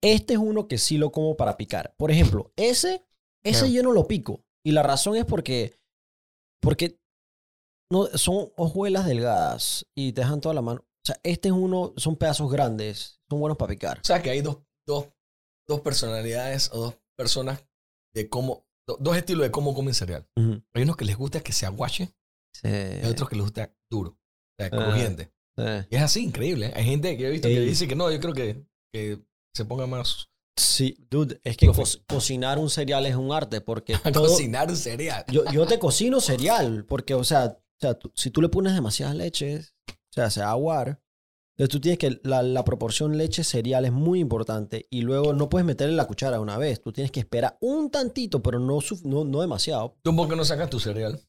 Este 0.03 0.33
es 0.33 0.39
uno 0.39 0.67
que 0.67 0.77
sí 0.77 0.97
lo 0.97 1.11
como 1.11 1.35
para 1.37 1.55
picar. 1.57 1.95
Por 1.97 2.11
ejemplo, 2.11 2.51
ese, 2.57 3.05
ese 3.43 3.71
yo 3.71 3.81
no 3.83 3.91
lo 3.93 4.07
pico. 4.07 4.43
Y 4.65 4.71
la 4.71 4.83
razón 4.83 5.15
es 5.15 5.25
porque, 5.25 5.79
porque 6.61 6.99
no, 7.91 8.05
son 8.17 8.51
hojuelas 8.57 9.05
delgadas 9.05 9.85
y 9.95 10.11
te 10.13 10.21
dejan 10.21 10.41
toda 10.41 10.55
la 10.55 10.61
mano. 10.61 10.81
O 10.81 11.05
sea, 11.05 11.19
este 11.23 11.49
es 11.49 11.53
uno, 11.53 11.93
son 11.97 12.15
pedazos 12.15 12.51
grandes, 12.51 13.21
son 13.29 13.39
buenos 13.39 13.57
para 13.57 13.69
picar. 13.69 13.99
O 13.99 14.03
sea, 14.03 14.21
que 14.21 14.29
hay 14.29 14.41
dos, 14.41 14.59
dos, 14.87 15.07
dos 15.67 15.81
personalidades 15.81 16.69
o 16.73 16.79
dos 16.79 16.95
personas 17.17 17.63
de 18.13 18.29
cómo, 18.29 18.65
do- 18.87 18.97
dos 18.99 19.17
estilos 19.17 19.43
de 19.43 19.51
cómo 19.51 19.73
comen 19.73 19.93
cereal. 19.93 20.25
Hay 20.73 20.83
unos 20.83 20.95
que 20.97 21.05
les 21.05 21.17
gusta 21.17 21.41
que 21.41 21.51
se 21.53 21.65
aguache 21.65 22.13
Sí. 22.55 22.67
y 22.67 23.05
hay 23.05 23.09
otros 23.09 23.27
que 23.29 23.35
les 23.35 23.43
gusta 23.45 23.73
duro, 23.91 24.11
o 24.11 24.55
sea, 24.59 24.67
Ah. 24.67 24.69
crujiente. 24.85 25.33
Y 25.89 25.95
es 25.95 26.01
así, 26.01 26.23
increíble. 26.23 26.67
¿eh? 26.67 26.73
Hay 26.75 26.85
gente 26.85 27.17
que 27.17 27.27
he 27.27 27.31
visto 27.31 27.47
que 27.47 27.59
dice 27.59 27.87
que 27.87 27.95
no, 27.95 28.11
yo 28.11 28.19
creo 28.19 28.33
que, 28.33 28.65
que 28.93 29.19
se 29.53 29.65
ponga 29.65 29.87
más 29.87 30.27
Sí, 30.55 30.95
dude, 31.09 31.41
es 31.43 31.57
que 31.57 31.65
co- 31.67 31.83
cocinar 32.07 32.59
un 32.59 32.69
cereal 32.69 33.07
es 33.07 33.15
un 33.15 33.31
arte 33.31 33.59
porque 33.61 33.93
todo- 34.13 34.27
cocinar 34.27 34.69
un 34.69 34.75
cereal. 34.77 35.25
yo, 35.31 35.43
yo 35.51 35.65
te 35.65 35.79
cocino 35.79 36.21
cereal 36.21 36.85
porque, 36.85 37.15
o 37.15 37.23
sea, 37.23 37.45
o 37.45 37.63
sea 37.81 37.93
tú- 37.97 38.11
si 38.15 38.29
tú 38.29 38.39
le 38.41 38.49
pones 38.49 38.73
demasiadas 38.75 39.15
leches, 39.15 39.73
o 39.89 39.93
sea, 40.13 40.29
se 40.29 40.41
va 40.41 40.47
a 40.47 40.51
aguar. 40.51 41.01
Entonces 41.55 41.69
tú 41.71 41.79
tienes 41.81 41.97
que, 41.99 42.19
la, 42.23 42.41
la 42.43 42.63
proporción 42.63 43.17
leche-cereal 43.17 43.85
es 43.85 43.91
muy 43.91 44.19
importante 44.19 44.87
y 44.91 45.01
luego 45.01 45.33
no 45.33 45.49
puedes 45.49 45.65
meterle 45.65 45.95
la 45.95 46.05
cuchara 46.05 46.39
una 46.39 46.57
vez. 46.57 46.81
Tú 46.81 46.91
tienes 46.91 47.11
que 47.11 47.19
esperar 47.19 47.57
un 47.61 47.89
tantito, 47.91 48.41
pero 48.43 48.59
no, 48.59 48.79
no, 49.03 49.23
no 49.23 49.41
demasiado. 49.41 49.97
¿Tú 50.03 50.15
por 50.15 50.27
qué 50.29 50.35
no 50.35 50.45
sacas 50.45 50.69
tu 50.69 50.79
cereal? 50.79 51.19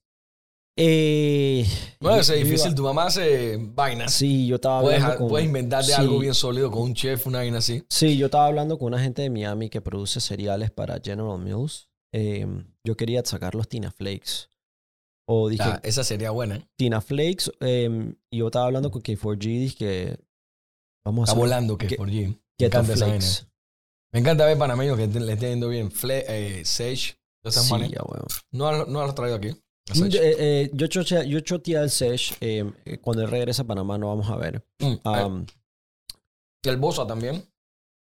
Eh, 0.77 1.65
Bueno, 2.01 2.19
es 2.21 2.29
iba- 2.29 2.37
difícil. 2.39 2.75
Tu 2.75 2.83
mamá 2.83 3.07
hace 3.07 3.57
vainas. 3.61 4.13
Sí, 4.13 4.47
yo 4.47 4.57
estaba 4.57 4.81
Puedes, 4.83 5.01
hablando 5.03 5.19
con... 5.21 5.29
puedes 5.29 5.47
inventarte 5.47 5.87
sí. 5.87 5.93
algo 5.93 6.19
bien 6.19 6.35
sólido 6.35 6.71
con 6.71 6.83
un 6.83 6.95
chef, 6.95 7.27
una 7.27 7.39
vaina 7.39 7.59
así. 7.59 7.85
Sí, 7.89 8.17
yo 8.17 8.27
estaba 8.27 8.47
hablando 8.47 8.79
con 8.79 8.89
una 8.89 9.01
gente 9.03 9.23
de 9.23 9.31
Miami 9.31 9.71
que 9.71 9.81
produce 9.81 10.21
cereales 10.21 10.71
para 10.71 10.99
General 11.03 11.39
Mills. 11.39 11.89
Eh, 12.13 12.47
yo 12.85 12.97
quería 12.97 13.25
sacar 13.25 13.55
los 13.55 13.69
Tina 13.69 13.91
Flakes. 13.91 14.49
O 15.27 15.49
dije, 15.49 15.63
Ah, 15.65 15.81
esa 15.85 16.05
sería 16.05 16.31
buena. 16.33 16.57
¿eh? 16.57 16.69
Tina 16.77 17.01
Flakes. 17.01 17.51
eh, 17.61 18.13
y 18.31 18.39
yo 18.39 18.47
estaba 18.47 18.67
hablando 18.67 18.91
con 18.91 19.01
K4G. 19.03 19.39
Dije 19.39 19.77
que 19.77 20.19
vamos 21.05 21.23
a 21.23 21.25
Está 21.25 21.33
hacer 21.33 21.39
volando 21.41 21.79
que 21.79 21.87
que- 21.87 21.95
encanta 22.67 22.93
esa 22.93 23.07
vaina. 23.07 23.21
Flakes. 23.21 23.47
Me 24.13 24.21
encanta 24.21 24.45
ver 24.45 24.59
panameños 24.59 24.97
que 24.97 25.09
te- 25.09 25.21
le 25.21 25.33
estén 25.33 25.51
yendo 25.51 25.69
bien. 25.69 25.91
Fle, 25.91 26.25
eh, 26.29 26.65
Sage. 26.65 27.17
esas 27.45 27.65
Sí, 27.67 27.75
ya. 27.91 28.01
No, 28.53 28.85
no 28.87 29.01
lo 29.01 29.03
has 29.03 29.15
traído 29.15 29.37
aquí. 29.37 29.51
Eh, 29.93 30.37
eh, 30.39 30.71
yo 30.73 30.87
chotea- 30.87 31.25
yo 31.25 31.41
al 31.81 31.91
Sesh. 31.91 32.37
eh, 32.41 32.65
eh, 32.85 32.99
cuando 32.99 33.23
él 33.23 33.31
regrese 33.31 33.63
a 33.63 33.67
Panamá 33.67 33.99
no 33.99 34.09
vamos 34.09 34.29
a 34.31 34.37
ver. 34.37 34.65
Mm, 34.81 34.95
Um, 35.09 35.47
el 36.65 36.77
Bosa 36.79 37.07
también. 37.07 37.45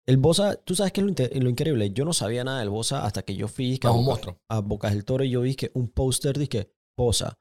el 0.07 0.17
Bosa, 0.19 0.55
tú 0.57 0.75
sabes 0.77 0.93
que 0.93 1.01
es 1.01 1.07
lo, 1.07 1.41
lo 1.43 1.51
increíble. 1.51 1.91
Yo 1.91 2.05
no 2.05 2.13
sabía 2.13 2.45
nada 2.45 2.61
del 2.61 2.71
Bosa 2.71 3.05
hasta 3.05 3.23
que 3.23 3.35
yo 3.35 3.49
fui 3.49 3.79
que 3.79 3.87
a, 3.89 3.91
un 3.91 4.05
Boca- 4.07 4.37
a 4.49 4.61
Bocas 4.61 4.93
del 4.93 5.05
Toro 5.05 5.25
y 5.25 5.31
yo 5.31 5.41
vi 5.41 5.55
que 5.57 5.71
un 5.75 5.89
póster 5.89 6.39
dije 6.39 6.71
Bosa. 6.97 7.39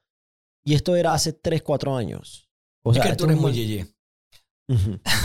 Y 0.66 0.74
esto 0.76 0.96
era 0.96 1.14
hace 1.14 1.34
3, 1.34 1.62
4 1.62 1.96
años. 1.96 2.50
O 2.84 2.92
es 2.92 2.98
sea, 2.98 3.06
que 3.12 3.16
tú 3.16 3.26
eres 3.26 3.36
es 3.36 3.42
muy 3.42 3.52
yeye. 3.54 3.86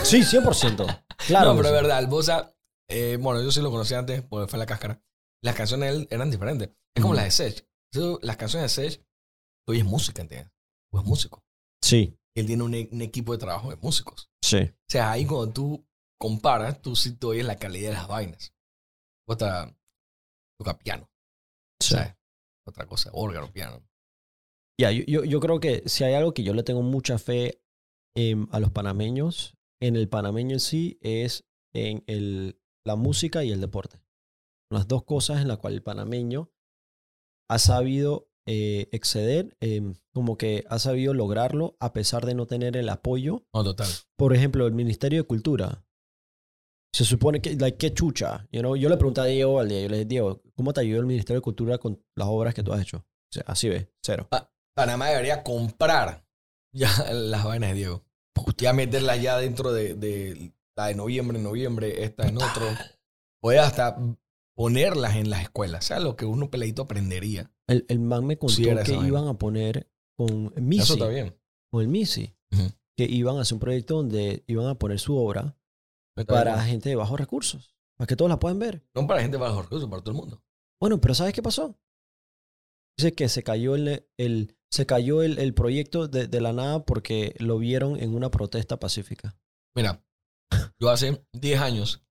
Sí, 0.03 0.21
100%. 0.23 1.03
Claro. 1.27 1.49
no, 1.49 1.57
pero 1.57 1.69
es 1.69 1.75
sí. 1.75 1.81
verdad, 1.81 1.99
el 1.99 2.07
Bosa, 2.07 2.55
eh, 2.89 3.17
bueno, 3.19 3.41
yo 3.43 3.51
sí 3.51 3.61
lo 3.61 3.69
conocí 3.71 3.93
antes 3.93 4.21
porque 4.21 4.47
fue 4.49 4.57
la 4.57 4.65
cáscara. 4.65 5.01
Las 5.43 5.53
canciones 5.55 5.91
de 5.91 5.95
él 5.97 6.07
eran 6.11 6.31
diferentes. 6.31 6.69
Es 6.95 7.01
como 7.01 7.13
Ujú. 7.13 7.15
las 7.21 7.25
de 7.25 7.31
Sage. 7.51 7.68
Las 8.21 8.37
canciones 8.37 8.75
de 8.75 8.89
Sage, 8.89 9.05
tú 9.65 9.71
oyes 9.73 9.85
música, 9.85 10.21
¿entiendes? 10.21 10.51
Tú 10.91 10.99
es 10.99 11.05
músico. 11.05 11.43
Sí, 11.81 12.17
Él 12.35 12.45
tiene 12.45 12.63
un, 12.63 12.73
un 12.73 13.01
equipo 13.01 13.31
de 13.31 13.37
trabajo 13.39 13.69
de 13.69 13.77
músicos. 13.77 14.29
sí. 14.43 14.57
O 14.57 14.91
sea, 14.91 15.11
ahí 15.11 15.25
cuando 15.25 15.53
tú 15.53 15.87
comparas, 16.19 16.81
tú 16.81 16.95
sí 16.95 17.15
te 17.15 17.25
oyes 17.27 17.45
la 17.45 17.57
calidad 17.57 17.89
de 17.89 17.95
las 17.95 18.07
vainas. 18.07 18.53
Otra, 19.27 19.75
toca 20.59 20.77
piano, 20.77 21.09
sí. 21.79 21.93
¿sabes? 21.95 22.15
Otra 22.67 22.85
cosa, 22.87 23.09
órgano, 23.13 23.51
piano. 23.51 23.87
Ya, 24.79 24.91
yo, 24.91 25.03
yo, 25.05 25.23
yo 25.23 25.39
creo 25.39 25.59
que 25.59 25.83
si 25.87 26.03
hay 26.03 26.13
algo 26.13 26.33
que 26.33 26.43
yo 26.43 26.53
le 26.53 26.63
tengo 26.63 26.81
mucha 26.81 27.17
fe 27.17 27.61
em, 28.15 28.47
a 28.51 28.59
los 28.59 28.71
panameños, 28.71 29.57
en 29.81 29.95
el 29.95 30.09
panameño 30.09 30.53
en 30.53 30.59
sí, 30.59 30.97
es 31.01 31.45
en 31.73 32.03
el, 32.07 32.59
la 32.85 32.95
música 32.95 33.43
y 33.43 33.51
el 33.51 33.61
deporte. 33.61 34.01
Las 34.71 34.87
dos 34.87 35.03
cosas 35.03 35.41
en 35.41 35.47
las 35.47 35.57
cuales 35.59 35.77
el 35.77 35.83
panameño 35.83 36.51
ha 37.49 37.59
sabido 37.59 38.29
eh, 38.45 38.87
exceder, 38.91 39.55
em, 39.59 39.95
como 40.13 40.37
que 40.37 40.65
ha 40.69 40.79
sabido 40.79 41.13
lograrlo 41.13 41.75
a 41.79 41.93
pesar 41.93 42.25
de 42.25 42.33
no 42.33 42.47
tener 42.47 42.77
el 42.77 42.89
apoyo. 42.89 43.45
No, 43.53 43.63
total. 43.63 43.87
Por 44.15 44.33
ejemplo, 44.33 44.65
el 44.65 44.73
Ministerio 44.73 45.19
de 45.19 45.27
Cultura. 45.27 45.85
Se 46.91 47.05
supone 47.05 47.41
que, 47.41 47.55
like, 47.55 47.77
qué 47.77 47.93
chucha. 47.93 48.47
You 48.51 48.61
know? 48.61 48.75
Yo 48.75 48.89
le 48.89 48.97
pregunté 48.97 49.21
a 49.21 49.25
Diego 49.25 49.59
al 49.59 49.69
día, 49.69 49.81
yo 49.81 49.89
le 49.89 49.97
dije, 49.97 50.07
Diego, 50.07 50.41
¿cómo 50.55 50.73
te 50.73 50.81
ayudó 50.81 50.99
el 50.99 51.05
Ministerio 51.05 51.39
de 51.39 51.43
Cultura 51.43 51.77
con 51.77 52.03
las 52.15 52.27
obras 52.27 52.55
que 52.55 52.63
tú 52.63 52.73
has 52.73 52.81
hecho? 52.81 52.97
O 52.97 53.31
sea, 53.31 53.43
así 53.45 53.69
ve, 53.69 53.91
cero. 54.01 54.27
Panamá 54.75 55.09
debería 55.09 55.43
comprar 55.43 56.25
ya 56.73 56.89
las 57.13 57.43
vainas 57.43 57.71
de 57.71 57.75
Diego. 57.75 58.03
Ya 58.57 58.73
meterlas 58.73 59.21
ya 59.21 59.37
dentro 59.37 59.71
de, 59.73 59.93
de 59.95 60.53
la 60.75 60.87
de 60.87 60.95
noviembre, 60.95 61.37
noviembre, 61.37 62.03
esta 62.03 62.27
en 62.27 62.37
otro. 62.37 62.65
Puede 63.41 63.59
hasta 63.59 63.97
ponerlas 64.59 65.15
en 65.15 65.29
las 65.29 65.41
escuelas. 65.41 65.85
O 65.85 65.87
sea, 65.87 65.99
lo 66.01 66.17
que 66.17 66.25
uno 66.25 66.51
peladito 66.51 66.81
aprendería. 66.81 67.49
El, 67.65 67.85
el 67.87 67.99
man 67.99 68.25
me 68.25 68.37
contó 68.37 68.55
Sí, 68.55 68.63
que 68.63 68.93
iban 69.07 69.27
a 69.29 69.37
poner 69.37 69.89
con 70.17 70.47
Eso 70.47 70.61
Missy, 70.61 70.93
está 70.93 71.07
bien. 71.07 71.39
con 71.71 71.81
el 71.81 71.87
Missy, 71.87 72.35
Ujú. 72.51 72.63
que 72.97 73.05
iban 73.05 73.37
a 73.37 73.41
hacer 73.41 73.53
un 73.53 73.59
proyecto 73.61 73.95
donde 73.95 74.43
iban 74.47 74.67
a 74.67 74.75
poner 74.77 74.99
su 74.99 75.15
obra 75.17 75.57
Está 76.17 76.33
para 76.33 76.55
bien. 76.55 76.67
gente 76.67 76.89
de 76.89 76.95
bajos 76.97 77.17
recursos, 77.17 77.73
para 77.97 78.05
que 78.07 78.17
todos 78.17 78.27
la 78.27 78.37
puedan 78.39 78.59
ver. 78.59 78.83
No 78.93 79.07
para 79.07 79.21
gente 79.21 79.37
bajo 79.37 79.61
recursos, 79.61 79.89
para 79.89 80.01
todo 80.01 80.11
el 80.11 80.17
mundo. 80.17 80.43
Bueno, 80.81 80.99
pero 80.99 81.13
¿sabes 81.15 81.33
qué 81.33 81.41
pasó? 81.41 81.79
Dice 82.97 83.13
que 83.13 83.29
se 83.29 83.43
cayó 83.43 83.75
el, 83.75 84.05
el, 84.17 84.57
se 84.69 84.85
cayó 84.85 85.23
el, 85.23 85.39
el 85.39 85.53
proyecto 85.53 86.09
de, 86.09 86.27
de 86.27 86.41
la 86.41 86.51
nada 86.51 86.83
porque 86.85 87.33
lo 87.39 87.57
vieron 87.59 87.97
en 87.97 88.13
una 88.13 88.29
protesta 88.29 88.77
pacífica. 88.77 89.39
Mira, 89.73 90.03
yo 90.81 90.89
hace 90.89 91.23
10 91.31 91.61
años, 91.61 92.03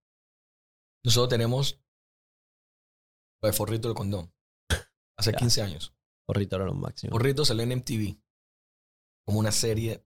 nosotros 1.04 1.28
tenemos 1.28 1.78
el 3.42 3.54
forrito 3.54 3.88
del 3.88 3.96
condón. 3.96 4.32
Hace 5.18 5.32
Ya. 5.32 5.38
15 5.38 5.62
años. 5.62 5.94
Horrito 6.28 6.56
era 6.56 6.64
lo 6.66 6.74
máximo. 6.74 7.12
Forrito 7.12 7.44
salió 7.44 7.62
en 7.62 7.78
MTV 7.78 8.20
como 9.26 9.40
una 9.40 9.52
serie 9.52 10.04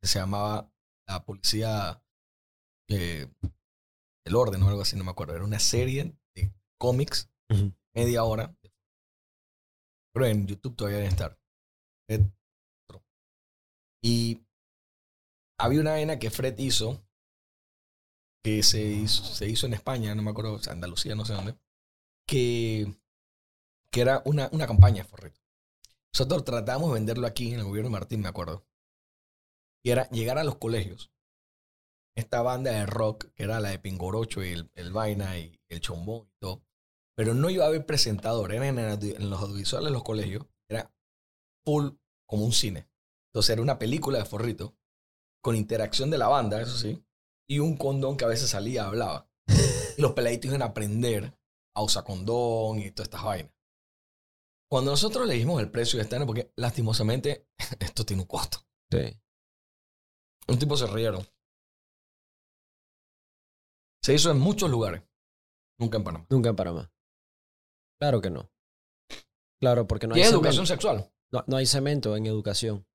que 0.00 0.08
se 0.08 0.18
llamaba 0.18 0.70
La 1.06 1.24
Policía 1.24 2.02
eh, 2.88 3.32
del 4.24 4.36
Orden 4.36 4.62
o 4.62 4.68
algo 4.68 4.82
así, 4.82 4.96
no 4.96 5.04
me 5.04 5.10
acuerdo. 5.10 5.34
Era 5.34 5.44
una 5.44 5.58
serie 5.58 6.16
de 6.34 6.52
cómics, 6.78 7.30
media 7.94 8.24
hora. 8.24 8.56
Pero 10.14 10.26
en 10.26 10.46
YouTube 10.46 10.76
todavía 10.76 10.98
debe 10.98 11.08
estar. 11.10 11.38
Otro. 12.88 13.04
Y 14.02 14.44
había 15.58 15.80
una 15.80 15.92
vaina 15.92 16.18
que 16.18 16.30
Fred 16.30 16.58
hizo, 16.58 17.02
que 18.44 18.62
se 18.62 18.82
hizo, 18.82 19.24
se 19.24 19.48
hizo 19.48 19.66
en 19.66 19.74
España, 19.74 20.14
no 20.14 20.22
me 20.22 20.30
acuerdo, 20.30 20.60
Andalucía, 20.68 21.14
no 21.14 21.24
sé 21.24 21.32
dónde, 21.32 21.56
que, 22.26 22.94
que 23.90 24.00
era 24.00 24.22
una, 24.24 24.48
una 24.52 24.66
campaña, 24.66 25.04
Forrito. 25.04 25.40
Nosotros 26.12 26.44
tratamos 26.44 26.88
de 26.88 26.94
venderlo 26.94 27.26
aquí 27.26 27.52
en 27.52 27.60
el 27.60 27.64
gobierno 27.64 27.88
de 27.88 27.92
Martín, 27.92 28.20
me 28.20 28.28
acuerdo. 28.28 28.66
Y 29.82 29.90
era 29.90 30.08
llegar 30.10 30.38
a 30.38 30.44
los 30.44 30.56
colegios. 30.56 31.10
Esta 32.14 32.42
banda 32.42 32.70
de 32.70 32.86
rock, 32.86 33.32
que 33.34 33.44
era 33.44 33.60
la 33.60 33.70
de 33.70 33.78
Pingorocho 33.78 34.44
y 34.44 34.50
el, 34.50 34.70
el 34.74 34.92
Vaina 34.92 35.38
y 35.38 35.58
el 35.68 35.80
Chombón 35.80 36.28
y 36.28 36.38
todo. 36.38 36.62
Pero 37.16 37.34
no 37.34 37.50
iba 37.50 37.64
a 37.64 37.68
haber 37.68 37.86
presentador, 37.86 38.52
era 38.52 38.66
en, 38.66 38.78
en 38.78 39.30
los 39.30 39.40
audiovisuales 39.40 39.86
de 39.86 39.92
los 39.92 40.04
colegios. 40.04 40.46
Era 40.68 40.92
full 41.64 41.90
como 42.26 42.44
un 42.44 42.52
cine. 42.52 42.88
Entonces 43.30 43.50
era 43.50 43.62
una 43.62 43.78
película 43.78 44.18
de 44.18 44.24
Forrito 44.26 44.76
con 45.42 45.56
interacción 45.56 46.10
de 46.10 46.18
la 46.18 46.28
banda, 46.28 46.60
eso 46.60 46.76
sí, 46.76 47.02
y 47.48 47.58
un 47.58 47.76
condón 47.76 48.16
que 48.16 48.24
a 48.24 48.28
veces 48.28 48.50
salía, 48.50 48.86
hablaba. 48.86 49.28
Y 49.98 50.00
los 50.00 50.12
peladitos 50.12 50.46
iban 50.48 50.62
a 50.62 50.66
aprender 50.66 51.36
a 51.74 51.82
usar 51.82 52.04
condón 52.04 52.78
y 52.78 52.90
todas 52.90 53.06
estas 53.06 53.24
vainas. 53.24 53.52
Cuando 54.70 54.90
nosotros 54.90 55.26
le 55.26 55.34
dijimos 55.34 55.60
el 55.60 55.70
precio 55.70 55.98
de 55.98 56.04
este 56.04 56.24
porque 56.24 56.52
lastimosamente 56.56 57.48
esto 57.80 58.04
tiene 58.04 58.22
un 58.22 58.28
costo. 58.28 58.58
Sí. 58.90 59.20
Un 60.48 60.58
tipo 60.58 60.76
se 60.76 60.86
rieron. 60.86 61.26
Se 64.02 64.14
hizo 64.14 64.30
en 64.30 64.38
muchos 64.38 64.68
lugares, 64.68 65.02
nunca 65.78 65.98
en 65.98 66.04
Panamá. 66.04 66.26
Nunca 66.28 66.48
en 66.48 66.56
Panamá. 66.56 66.92
Claro 68.00 68.20
que 68.20 68.30
no. 68.30 68.50
Claro, 69.60 69.86
porque 69.86 70.08
no 70.08 70.16
y 70.16 70.18
hay, 70.18 70.22
es 70.22 70.28
cemento, 70.30 70.48
educación 70.48 70.66
sexual. 70.66 71.12
no, 71.30 71.44
no 71.46 71.56
hay 71.56 71.66
cemento 71.66 72.16
en 72.16 72.26
educación. 72.26 72.86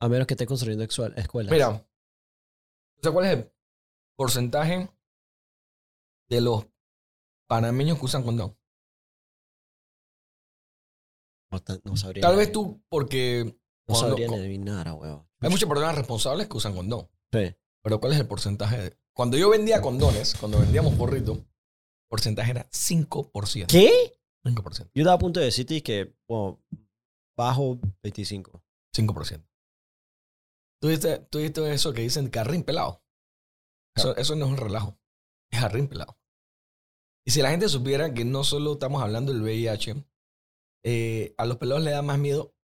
A 0.00 0.08
menos 0.08 0.26
que 0.26 0.34
esté 0.34 0.46
construyendo 0.46 0.84
escuelas. 0.84 1.50
Mira, 1.50 1.86
¿cuál 3.12 3.26
es 3.26 3.32
el 3.32 3.52
porcentaje 4.16 4.90
de 6.28 6.40
los 6.40 6.66
panameños 7.48 7.98
que 7.98 8.04
usan 8.04 8.22
condón? 8.22 8.56
no, 11.84 11.96
sabría. 11.96 12.22
Tal 12.22 12.36
vez 12.36 12.52
tú, 12.52 12.82
porque 12.88 13.44
No 13.44 13.94
cuando- 13.94 14.08
sabría 14.10 14.28
ni 14.28 14.34
adivinar, 14.36 14.92
huevo. 14.92 15.28
hay 15.40 15.50
muchas 15.50 15.68
personas 15.68 15.94
responsables 15.96 16.46
que 16.46 16.56
usan 16.56 16.74
condón. 16.74 17.08
Sí. 17.32 17.54
Pero 17.82 18.00
¿cuál 18.00 18.12
es 18.12 18.18
el 18.18 18.26
porcentaje? 18.28 18.76
de- 18.78 18.98
Cuando 19.14 19.36
yo 19.36 19.48
vendía 19.50 19.80
condones, 19.80 20.36
cuando 20.36 20.60
vendíamos 20.60 20.94
porrito, 20.94 21.44
porcentaje 22.08 22.50
era 22.52 22.68
5%. 22.70 23.66
¿Qué? 23.72 24.20
5%. 24.44 24.90
Yo 24.94 25.02
estaba 25.02 25.14
a 25.16 25.18
punto 25.18 25.40
de 25.40 25.46
decirte 25.46 25.82
que, 25.82 26.14
bueno, 26.28 26.62
bajo 27.36 27.78
25. 28.02 28.62
5%. 28.94 29.44
¿Tú 30.80 30.88
viste, 30.88 31.18
tú 31.30 31.38
viste 31.38 31.72
eso 31.72 31.92
que 31.92 32.02
dicen 32.02 32.28
carrín 32.28 32.62
pelado? 32.62 33.02
Eso, 33.96 34.14
eso 34.16 34.36
no 34.36 34.44
es 34.46 34.50
un 34.52 34.56
relajo. 34.58 34.96
es 35.50 35.62
Harry 35.62 35.86
pelado. 35.86 36.17
Y 37.28 37.30
si 37.30 37.42
la 37.42 37.50
gente 37.50 37.68
supiera 37.68 38.14
que 38.14 38.24
no 38.24 38.42
solo 38.42 38.72
estamos 38.72 39.02
hablando 39.02 39.34
del 39.34 39.42
VIH, 39.42 40.02
eh, 40.82 41.34
a 41.36 41.44
los 41.44 41.58
pelados 41.58 41.84
le 41.84 41.90
da 41.90 42.00
más 42.00 42.18
miedo 42.18 42.56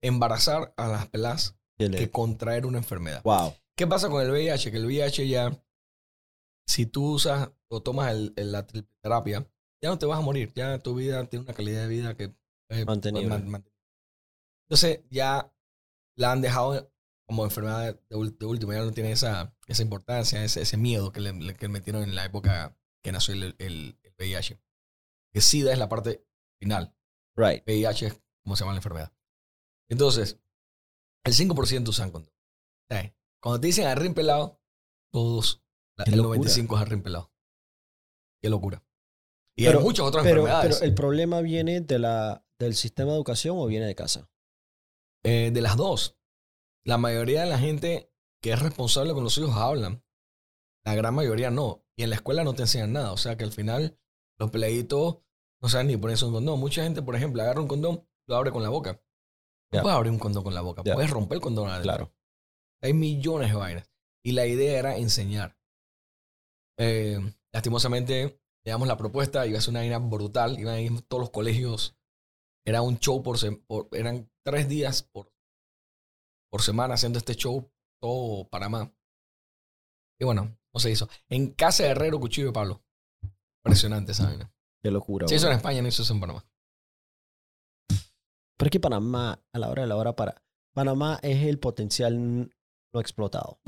embarazar 0.00 0.72
a 0.76 0.86
las 0.86 1.08
peladas 1.08 1.58
que 1.76 2.08
contraer 2.08 2.64
una 2.64 2.78
enfermedad. 2.78 3.24
Wow. 3.24 3.56
¿Qué 3.76 3.88
pasa 3.88 4.08
con 4.08 4.22
el 4.22 4.30
VIH? 4.30 4.70
Que 4.70 4.76
el 4.76 4.86
VIH 4.86 5.26
ya, 5.26 5.60
si 6.64 6.86
tú 6.86 7.14
usas 7.14 7.50
o 7.66 7.82
tomas 7.82 8.12
el, 8.12 8.32
la 8.36 8.64
terapia, 9.02 9.50
ya 9.82 9.88
no 9.88 9.98
te 9.98 10.06
vas 10.06 10.20
a 10.20 10.22
morir. 10.22 10.52
Ya 10.54 10.78
tu 10.78 10.94
vida 10.94 11.24
tiene 11.24 11.46
una 11.46 11.54
calidad 11.54 11.82
de 11.82 11.88
vida 11.88 12.16
que... 12.16 12.32
Eh, 12.70 12.84
Mantenible. 12.84 13.34
Entonces 14.68 15.00
ya 15.10 15.52
la 16.16 16.30
han 16.30 16.40
dejado 16.40 16.88
como 17.26 17.42
enfermedad 17.42 17.98
de, 18.08 18.16
último. 18.46 18.72
Ya 18.72 18.84
no 18.84 18.92
tiene 18.92 19.10
esa, 19.10 19.52
esa 19.66 19.82
importancia, 19.82 20.44
ese, 20.44 20.62
ese 20.62 20.76
miedo 20.76 21.10
que 21.10 21.18
le, 21.18 21.54
que 21.54 21.66
metieron 21.66 22.04
en 22.04 22.14
la 22.14 22.24
época 22.24 22.77
que 23.02 23.12
nació 23.12 23.34
el, 23.34 23.54
el, 23.58 23.98
el 24.02 24.14
VIH. 24.18 24.60
Que 25.32 25.40
SIDA 25.40 25.72
es 25.72 25.78
la 25.78 25.88
parte 25.88 26.26
final. 26.60 26.94
Right. 27.36 27.62
VIH 27.66 28.06
es 28.06 28.22
como 28.42 28.56
se 28.56 28.64
llama 28.64 28.72
la 28.72 28.78
enfermedad. 28.78 29.12
Entonces, 29.90 30.40
el 31.24 31.34
5% 31.34 31.88
usan 31.88 32.10
condón. 32.10 32.32
Cuando 33.40 33.60
te 33.60 33.68
dicen 33.68 33.86
arrim 33.86 34.14
pelado, 34.14 34.60
todos, 35.12 35.62
el 36.06 36.16
95 36.22 36.76
es 36.76 36.82
arrim 36.82 37.02
pelado. 37.02 37.32
Qué 38.42 38.48
locura. 38.48 38.84
Y 39.56 39.66
hay 39.66 39.78
muchas 39.78 40.06
otras 40.06 40.24
enfermedades. 40.24 40.78
Pero 40.78 40.88
el 40.88 40.94
problema 40.94 41.40
viene 41.40 41.80
de 41.80 41.98
la, 41.98 42.44
del 42.58 42.74
sistema 42.74 43.10
de 43.10 43.16
educación 43.16 43.56
o 43.58 43.66
viene 43.66 43.86
de 43.86 43.94
casa? 43.94 44.30
Eh, 45.24 45.50
de 45.52 45.60
las 45.60 45.76
dos. 45.76 46.16
La 46.84 46.98
mayoría 46.98 47.42
de 47.42 47.50
la 47.50 47.58
gente 47.58 48.12
que 48.40 48.52
es 48.52 48.60
responsable 48.60 49.14
con 49.14 49.24
los 49.24 49.36
hijos 49.38 49.54
hablan. 49.54 50.04
La 50.84 50.94
gran 50.94 51.14
mayoría 51.14 51.50
no. 51.50 51.84
Y 51.98 52.04
en 52.04 52.10
la 52.10 52.16
escuela 52.16 52.44
no 52.44 52.54
te 52.54 52.62
enseñan 52.62 52.92
nada. 52.92 53.12
O 53.12 53.16
sea 53.16 53.36
que 53.36 53.42
al 53.42 53.50
final 53.50 53.98
los 54.38 54.50
peladitos 54.52 55.18
no 55.60 55.68
saben 55.68 55.88
ni 55.88 55.96
ponerse 55.96 56.24
un 56.24 56.32
condón. 56.32 56.60
Mucha 56.60 56.84
gente, 56.84 57.02
por 57.02 57.16
ejemplo, 57.16 57.42
agarra 57.42 57.60
un 57.60 57.66
condón, 57.66 58.06
lo 58.28 58.36
abre 58.36 58.52
con 58.52 58.62
la 58.62 58.68
boca. 58.68 59.02
No 59.72 59.82
puedes 59.82 59.96
abrir 59.96 60.12
un 60.12 60.20
condón 60.20 60.44
con 60.44 60.54
la 60.54 60.60
boca. 60.60 60.84
Puedes 60.84 61.10
romper 61.10 61.36
el 61.36 61.42
condón 61.42 61.68
adentro. 61.68 61.92
Claro. 61.92 62.14
Hay 62.82 62.94
millones 62.94 63.50
de 63.50 63.56
vainas. 63.56 63.90
Y 64.24 64.32
la 64.32 64.46
idea 64.46 64.78
era 64.78 64.96
enseñar. 64.96 65.58
Eh, 66.78 67.18
lastimosamente, 67.52 68.40
le 68.64 68.72
la 68.72 68.96
propuesta, 68.96 69.44
iba 69.46 69.58
a 69.58 69.60
ser 69.60 69.70
una 69.70 69.80
vaina 69.80 69.98
brutal. 69.98 70.56
Iban 70.56 70.74
a 70.74 70.80
ir 70.80 71.02
todos 71.02 71.20
los 71.20 71.30
colegios. 71.30 71.98
Era 72.64 72.80
un 72.80 73.00
show 73.00 73.24
por, 73.24 73.38
eran 73.90 74.30
tres 74.44 74.68
días 74.68 75.02
por, 75.02 75.32
por 76.48 76.62
semana 76.62 76.94
haciendo 76.94 77.18
este 77.18 77.34
show, 77.34 77.68
todo 78.00 78.48
Panamá. 78.48 78.94
Y 80.20 80.24
bueno, 80.24 80.56
se 80.78 80.90
hizo. 80.90 81.08
En 81.28 81.52
casa 81.52 81.84
de 81.84 81.90
Herrero, 81.90 82.20
Cuchillo 82.20 82.48
de 82.48 82.52
Pablo. 82.52 82.82
Impresionante 83.64 84.12
esa 84.12 84.26
vaina. 84.26 84.52
Qué 84.82 84.90
locura. 84.90 85.28
Se 85.28 85.34
hizo 85.34 85.46
en 85.48 85.54
España, 85.54 85.82
no 85.82 85.88
hizo 85.88 86.02
eso 86.02 86.14
en 86.14 86.20
Panamá. 86.20 86.44
Pero 88.56 88.66
es 88.66 88.70
que 88.70 88.80
Panamá, 88.80 89.40
a 89.52 89.58
la 89.58 89.70
hora 89.70 89.82
de 89.82 89.88
la 89.88 89.96
hora, 89.96 90.16
para. 90.16 90.42
Panamá 90.74 91.18
es 91.22 91.44
el 91.44 91.58
potencial 91.58 92.50
no 92.92 93.00
explotado. 93.00 93.60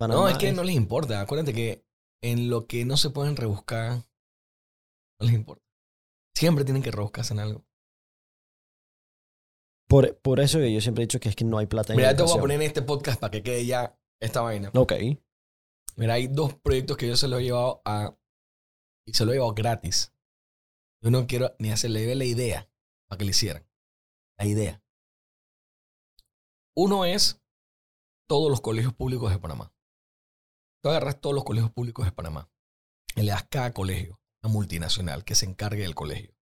no, 0.00 0.28
es 0.28 0.38
que 0.38 0.52
no 0.52 0.62
les 0.62 0.76
importa. 0.76 1.20
Acuérdate 1.20 1.54
que 1.54 1.86
en 2.22 2.50
lo 2.50 2.66
que 2.66 2.84
no 2.84 2.96
se 2.96 3.10
pueden 3.10 3.36
rebuscar, 3.36 4.04
no 5.20 5.26
les 5.26 5.34
importa. 5.34 5.64
Siempre 6.34 6.64
tienen 6.64 6.82
que 6.82 6.90
rebuscarse 6.90 7.34
en 7.34 7.40
algo. 7.40 7.64
Por, 9.88 10.18
por 10.18 10.40
eso 10.40 10.60
yo 10.60 10.80
siempre 10.82 11.02
he 11.02 11.06
dicho 11.06 11.18
que 11.18 11.30
es 11.30 11.36
que 11.36 11.44
no 11.44 11.58
hay 11.58 11.66
plata 11.66 11.92
en 11.92 11.96
Mira, 11.96 12.14
te 12.14 12.22
voy 12.22 12.36
a 12.36 12.40
poner 12.40 12.60
en 12.60 12.66
este 12.66 12.82
podcast 12.82 13.18
para 13.18 13.30
que 13.30 13.42
quede 13.42 13.64
ya 13.64 13.98
esta 14.20 14.42
vaina. 14.42 14.70
Ok. 14.74 14.92
Mira, 15.98 16.14
hay 16.14 16.28
dos 16.28 16.54
proyectos 16.54 16.96
que 16.96 17.08
yo 17.08 17.16
se 17.16 17.26
los 17.26 17.40
he 17.40 17.44
llevado 17.44 17.82
a. 17.84 18.16
Y 19.04 19.14
se 19.14 19.24
los 19.24 19.32
he 19.32 19.36
llevado 19.36 19.52
gratis. 19.52 20.14
Yo 21.02 21.10
no 21.10 21.26
quiero 21.26 21.56
ni 21.58 21.72
hacerle 21.72 22.14
la 22.14 22.24
idea 22.24 22.70
para 23.08 23.18
que 23.18 23.24
le 23.24 23.32
hicieran. 23.32 23.68
La 24.38 24.46
idea. 24.46 24.82
Uno 26.76 27.04
es 27.04 27.42
todos 28.28 28.48
los 28.48 28.60
colegios 28.60 28.94
públicos 28.94 29.32
de 29.32 29.40
Panamá. 29.40 29.74
Tú 30.82 30.90
agarras 30.90 31.20
todos 31.20 31.34
los 31.34 31.44
colegios 31.44 31.72
públicos 31.72 32.04
de 32.04 32.12
Panamá 32.12 32.48
y 33.16 33.22
le 33.22 33.32
das 33.32 33.48
cada 33.48 33.74
colegio 33.74 34.20
una 34.44 34.52
multinacional 34.52 35.24
que 35.24 35.34
se 35.34 35.46
encargue 35.46 35.82
del 35.82 35.96
colegio. 35.96 36.36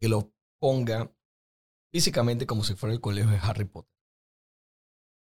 Que 0.00 0.08
lo 0.08 0.32
ponga 0.58 1.14
físicamente 1.92 2.46
como 2.46 2.64
si 2.64 2.74
fuera 2.74 2.94
el 2.94 3.02
colegio 3.02 3.30
de 3.30 3.36
Harry 3.36 3.66
Potter. 3.66 3.92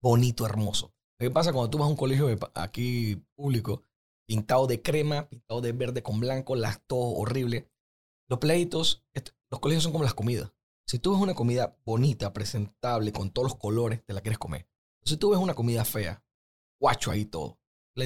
Bonito, 0.01 0.47
hermoso. 0.47 0.95
¿Qué 1.23 1.31
pasa 1.31 1.53
cuando 1.53 1.71
tú 1.71 1.79
vas 1.79 1.87
a 1.87 1.91
un 1.91 1.95
colegio 1.95 2.37
aquí 2.53 3.15
público, 3.37 3.85
pintado 4.27 4.67
de 4.67 4.83
crema, 4.83 5.29
pintado 5.29 5.61
de 5.61 5.71
verde 5.71 6.03
con 6.03 6.19
blanco, 6.19 6.57
las, 6.57 6.85
todo 6.85 7.15
horrible? 7.17 7.71
Los 8.29 8.41
pleitos, 8.41 9.05
los 9.49 9.61
colegios 9.61 9.85
son 9.85 9.93
como 9.93 10.03
las 10.03 10.15
comidas. 10.15 10.51
Si 10.85 10.99
tú 10.99 11.13
ves 11.13 11.21
una 11.21 11.37
comida 11.37 11.79
bonita, 11.85 12.33
presentable, 12.33 13.13
con 13.13 13.31
todos 13.31 13.51
los 13.51 13.57
colores, 13.57 14.05
te 14.05 14.15
la 14.15 14.21
quieres 14.21 14.41
comer. 14.41 14.67
Si 15.05 15.17
tú 15.17 15.31
ves 15.31 15.39
una 15.39 15.55
comida 15.55 15.85
fea, 15.85 16.25
guacho 16.81 17.13
ahí 17.13 17.25
todo, 17.25 17.61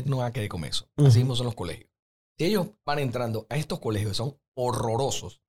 no 0.04 0.18
va 0.18 0.26
a 0.26 0.32
querer 0.32 0.50
comer 0.50 0.72
eso. 0.72 0.86
Así 0.96 1.20
mismo 1.20 1.36
son 1.36 1.46
los 1.46 1.54
colegios. 1.54 1.88
Si 2.36 2.44
ellos 2.44 2.68
van 2.84 2.98
entrando 2.98 3.46
a 3.48 3.56
estos 3.56 3.80
colegios, 3.80 4.18
son 4.18 4.38
horrorosos. 4.52 5.40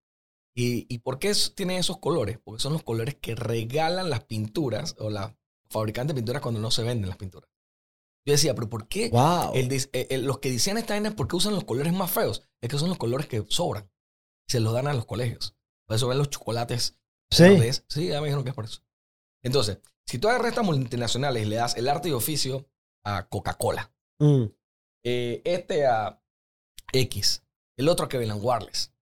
¿Y, 0.56 0.85
¿Y 0.88 0.99
por 0.99 1.19
qué 1.19 1.34
tienen 1.53 1.80
esos 1.80 1.98
colores? 1.98 2.39
Porque 2.41 2.64
son 2.64 2.72
los 2.72 2.84
colores 2.84 3.15
que 3.15 3.35
regalan 3.35 4.10
las 4.10 4.23
pinturas 4.23 4.95
o 4.99 5.10
la 5.10 5.38
fabricantes 5.69 6.15
de 6.15 6.22
pinturas 6.22 6.41
cuando 6.41 6.61
no 6.61 6.72
se 6.72 6.84
venden 6.84 7.10
las 7.10 7.18
pinturas. 7.18 7.49
Yo 8.28 8.34
decía, 8.34 8.54
pero 8.54 8.70
¿por 8.70 8.90
qué 8.90 9.10
eh, 9.54 10.18
los 10.18 10.40
que 10.40 10.52
diseñan 10.52 10.80
esta 10.80 10.95
vaina, 10.95 11.16
¿por 11.16 11.30
qué 11.30 11.38
usan 11.38 11.56
los 11.56 11.64
colores 11.64 11.94
más 11.94 12.12
feos? 12.12 12.45
Es 12.62 12.70
que 12.70 12.78
son 12.78 12.90
los 12.90 12.98
colores 12.98 13.26
que 13.26 13.45
sobran. 13.48 13.90
Se 14.49 14.60
los 14.60 14.74
dan 14.74 14.88
a 14.88 14.94
los 14.94 15.06
colegios. 15.06 15.56
Por 15.88 15.95
eso 15.95 16.10
ven 16.10 16.18
los 16.18 16.30
chocolates. 16.30 16.99
Sí. 17.32 17.45
Sí, 17.88 18.08
ya 18.08 18.20
me 18.20 18.28
dijeron 18.28 18.44
que 18.44 18.49
es 18.49 18.56
por 18.56 18.66
eso. 18.66 18.82
Entonces, 19.44 19.80
si 20.06 20.20
tú 20.20 20.28
agarras 20.28 20.49
estas 20.49 20.66
multinacionales 20.66 21.44
y 21.44 21.45
le 21.45 21.56
das 21.56 21.78
el 21.78 21.88
arte 21.88 22.10
y 22.10 22.12
oficio 22.12 22.70
a 23.06 23.30
Coca-Cola, 23.30 23.94
mm. 24.20 24.44
eh, 25.06 25.41
este 25.45 25.86
a 25.86 26.22
X, 26.91 27.45
el 27.78 27.88
otro 27.88 28.08
a 28.08 28.10
Kevin 28.10 28.34
Wireless, 28.41 28.94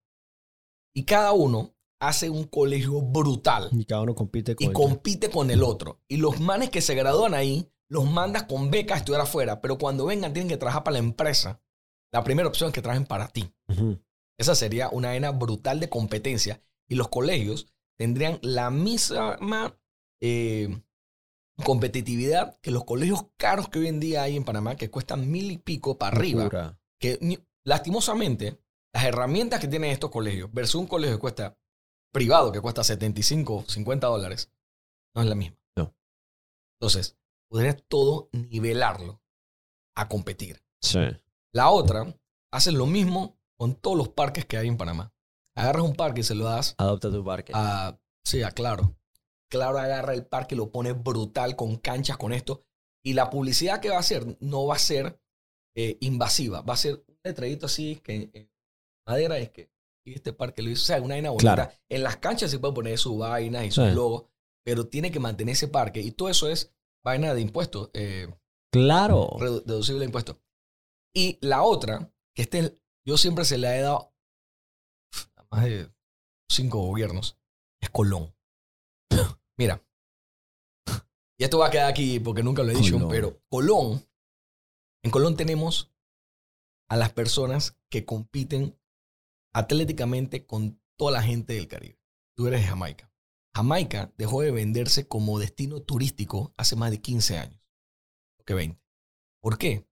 y 0.94 1.04
cada 1.04 1.32
uno 1.32 1.74
hace 2.00 2.30
un 2.30 2.44
colegio 2.44 3.02
brutal. 3.02 3.70
Y 3.72 3.86
cada 3.86 4.02
uno 4.02 4.14
compite 4.14 4.54
con, 4.54 4.70
y 4.70 4.72
compite 4.72 5.30
con 5.30 5.50
el 5.50 5.64
otro. 5.64 6.00
Y 6.06 6.18
los 6.18 6.38
manes 6.38 6.70
que 6.70 6.80
se 6.80 6.94
gradúan 6.94 7.34
ahí, 7.34 7.68
los 7.88 8.10
mandas 8.10 8.44
con 8.44 8.70
becas 8.70 8.96
a 8.96 8.98
estudiar 8.98 9.22
afuera, 9.22 9.60
pero 9.60 9.78
cuando 9.78 10.06
vengan 10.06 10.32
tienen 10.32 10.48
que 10.48 10.56
trabajar 10.56 10.84
para 10.84 10.94
la 10.94 10.98
empresa. 10.98 11.60
La 12.12 12.24
primera 12.24 12.48
opción 12.48 12.68
es 12.68 12.74
que 12.74 12.82
trabajen 12.82 13.06
para 13.06 13.28
ti. 13.28 13.52
Esa 14.38 14.54
sería 14.54 14.88
una 14.90 15.10
arena 15.10 15.30
brutal 15.30 15.80
de 15.80 15.88
competencia. 15.88 16.62
Y 16.88 16.94
los 16.94 17.08
colegios 17.08 17.68
tendrían 17.98 18.38
la 18.42 18.70
misma 18.70 19.78
eh, 20.20 20.82
competitividad 21.64 22.58
que 22.60 22.70
los 22.70 22.84
colegios 22.84 23.26
caros 23.36 23.68
que 23.68 23.78
hoy 23.80 23.88
en 23.88 24.00
día 24.00 24.22
hay 24.22 24.36
en 24.36 24.44
Panamá, 24.44 24.76
que 24.76 24.90
cuestan 24.90 25.30
mil 25.30 25.50
y 25.50 25.58
pico 25.58 25.98
para 25.98 26.16
arriba. 26.16 26.78
Que 26.98 27.18
lastimosamente, 27.64 28.60
las 28.92 29.04
herramientas 29.04 29.60
que 29.60 29.68
tienen 29.68 29.90
estos 29.90 30.10
colegios 30.10 30.52
versus 30.52 30.76
un 30.76 30.86
colegio 30.86 31.16
que 31.16 31.20
cuesta 31.20 31.58
privado, 32.12 32.52
que 32.52 32.60
cuesta 32.60 32.84
75, 32.84 33.64
50 33.68 34.06
dólares, 34.06 34.50
no 35.14 35.22
es 35.22 35.28
la 35.28 35.34
misma. 35.34 35.58
No. 35.76 35.94
Entonces, 36.80 37.18
podrías 37.48 37.82
todo 37.88 38.28
nivelarlo 38.32 39.22
a 39.94 40.08
competir. 40.08 40.62
Sí. 40.80 41.00
La 41.52 41.70
otra, 41.70 42.14
haces 42.52 42.74
lo 42.74 42.86
mismo 42.86 43.38
con 43.56 43.74
todos 43.74 43.96
los 43.96 44.08
parques 44.08 44.44
que 44.44 44.56
hay 44.56 44.68
en 44.68 44.76
Panamá. 44.76 45.12
Agarras 45.54 45.84
un 45.84 45.94
parque 45.94 46.20
y 46.20 46.24
se 46.24 46.34
lo 46.34 46.44
das. 46.44 46.74
Adopta 46.78 47.10
tu 47.10 47.24
parque. 47.24 47.52
A, 47.54 47.98
sí, 48.24 48.42
a 48.42 48.50
Claro. 48.50 48.96
Claro 49.48 49.78
agarra 49.78 50.12
el 50.12 50.26
parque 50.26 50.54
y 50.54 50.58
lo 50.58 50.70
pone 50.70 50.92
brutal 50.92 51.56
con 51.56 51.76
canchas, 51.76 52.16
con 52.16 52.32
esto. 52.32 52.64
Y 53.04 53.14
la 53.14 53.30
publicidad 53.30 53.80
que 53.80 53.90
va 53.90 53.96
a 53.96 54.00
hacer 54.00 54.36
no 54.40 54.66
va 54.66 54.74
a 54.74 54.78
ser 54.78 55.20
eh, 55.76 55.96
invasiva. 56.00 56.62
Va 56.62 56.74
a 56.74 56.78
ser 56.78 57.04
un 57.06 57.18
letrerito 57.22 57.66
así 57.66 57.96
que 57.96 58.30
en 58.32 58.50
madera 59.06 59.38
es 59.38 59.50
que 59.50 59.70
este 60.04 60.32
parque 60.32 60.62
lo 60.62 60.70
hizo. 60.70 60.82
O 60.82 60.86
sea, 60.86 61.00
una 61.00 61.14
vaina 61.14 61.30
bonita. 61.30 61.72
En 61.88 62.02
las 62.02 62.16
canchas 62.16 62.50
se 62.50 62.58
puede 62.58 62.74
poner 62.74 62.98
sus 62.98 63.16
vainas 63.16 63.64
y 63.64 63.70
sus 63.70 63.92
logos, 63.92 64.24
pero 64.64 64.88
tiene 64.88 65.12
que 65.12 65.20
mantener 65.20 65.52
ese 65.52 65.68
parque. 65.68 66.00
Y 66.00 66.10
todo 66.10 66.28
eso 66.28 66.48
es 66.48 66.74
vaina 67.06 67.34
de 67.34 67.40
impuestos. 67.40 67.90
Eh, 67.94 68.28
claro. 68.72 69.36
deducible 69.64 70.00
de 70.00 70.06
impuestos. 70.06 70.36
Y 71.14 71.38
la 71.40 71.62
otra, 71.62 72.12
que 72.34 72.42
este, 72.42 72.78
yo 73.06 73.16
siempre 73.16 73.44
se 73.44 73.58
le 73.58 73.68
he 73.68 73.80
dado 73.80 74.12
a 75.36 75.46
más 75.50 75.64
de 75.64 75.90
cinco 76.50 76.80
gobiernos, 76.80 77.38
es 77.80 77.90
Colón. 77.90 78.34
Mira. 79.58 79.82
Y 81.38 81.44
esto 81.44 81.58
va 81.58 81.68
a 81.68 81.70
quedar 81.70 81.88
aquí 81.88 82.18
porque 82.18 82.42
nunca 82.42 82.62
lo 82.62 82.72
he 82.72 82.74
dicho, 82.74 82.98
pero 83.08 83.40
Colón, 83.48 84.04
en 85.04 85.10
Colón 85.10 85.36
tenemos 85.36 85.94
a 86.88 86.96
las 86.96 87.12
personas 87.12 87.78
que 87.90 88.04
compiten 88.04 88.78
atléticamente 89.54 90.46
con 90.46 90.80
toda 90.98 91.12
la 91.12 91.22
gente 91.22 91.52
del 91.54 91.68
Caribe. 91.68 92.00
Tú 92.36 92.48
eres 92.48 92.62
de 92.62 92.68
Jamaica. 92.68 93.12
Jamaica 93.56 94.12
dejó 94.18 94.42
de 94.42 94.50
venderse 94.50 95.08
como 95.08 95.38
destino 95.38 95.80
turístico 95.80 96.52
hace 96.58 96.76
más 96.76 96.90
de 96.90 97.00
15 97.00 97.38
años. 97.38 97.62
Que 98.44 98.52
20. 98.52 98.78
¿Por 99.40 99.56
qué? 99.56 99.88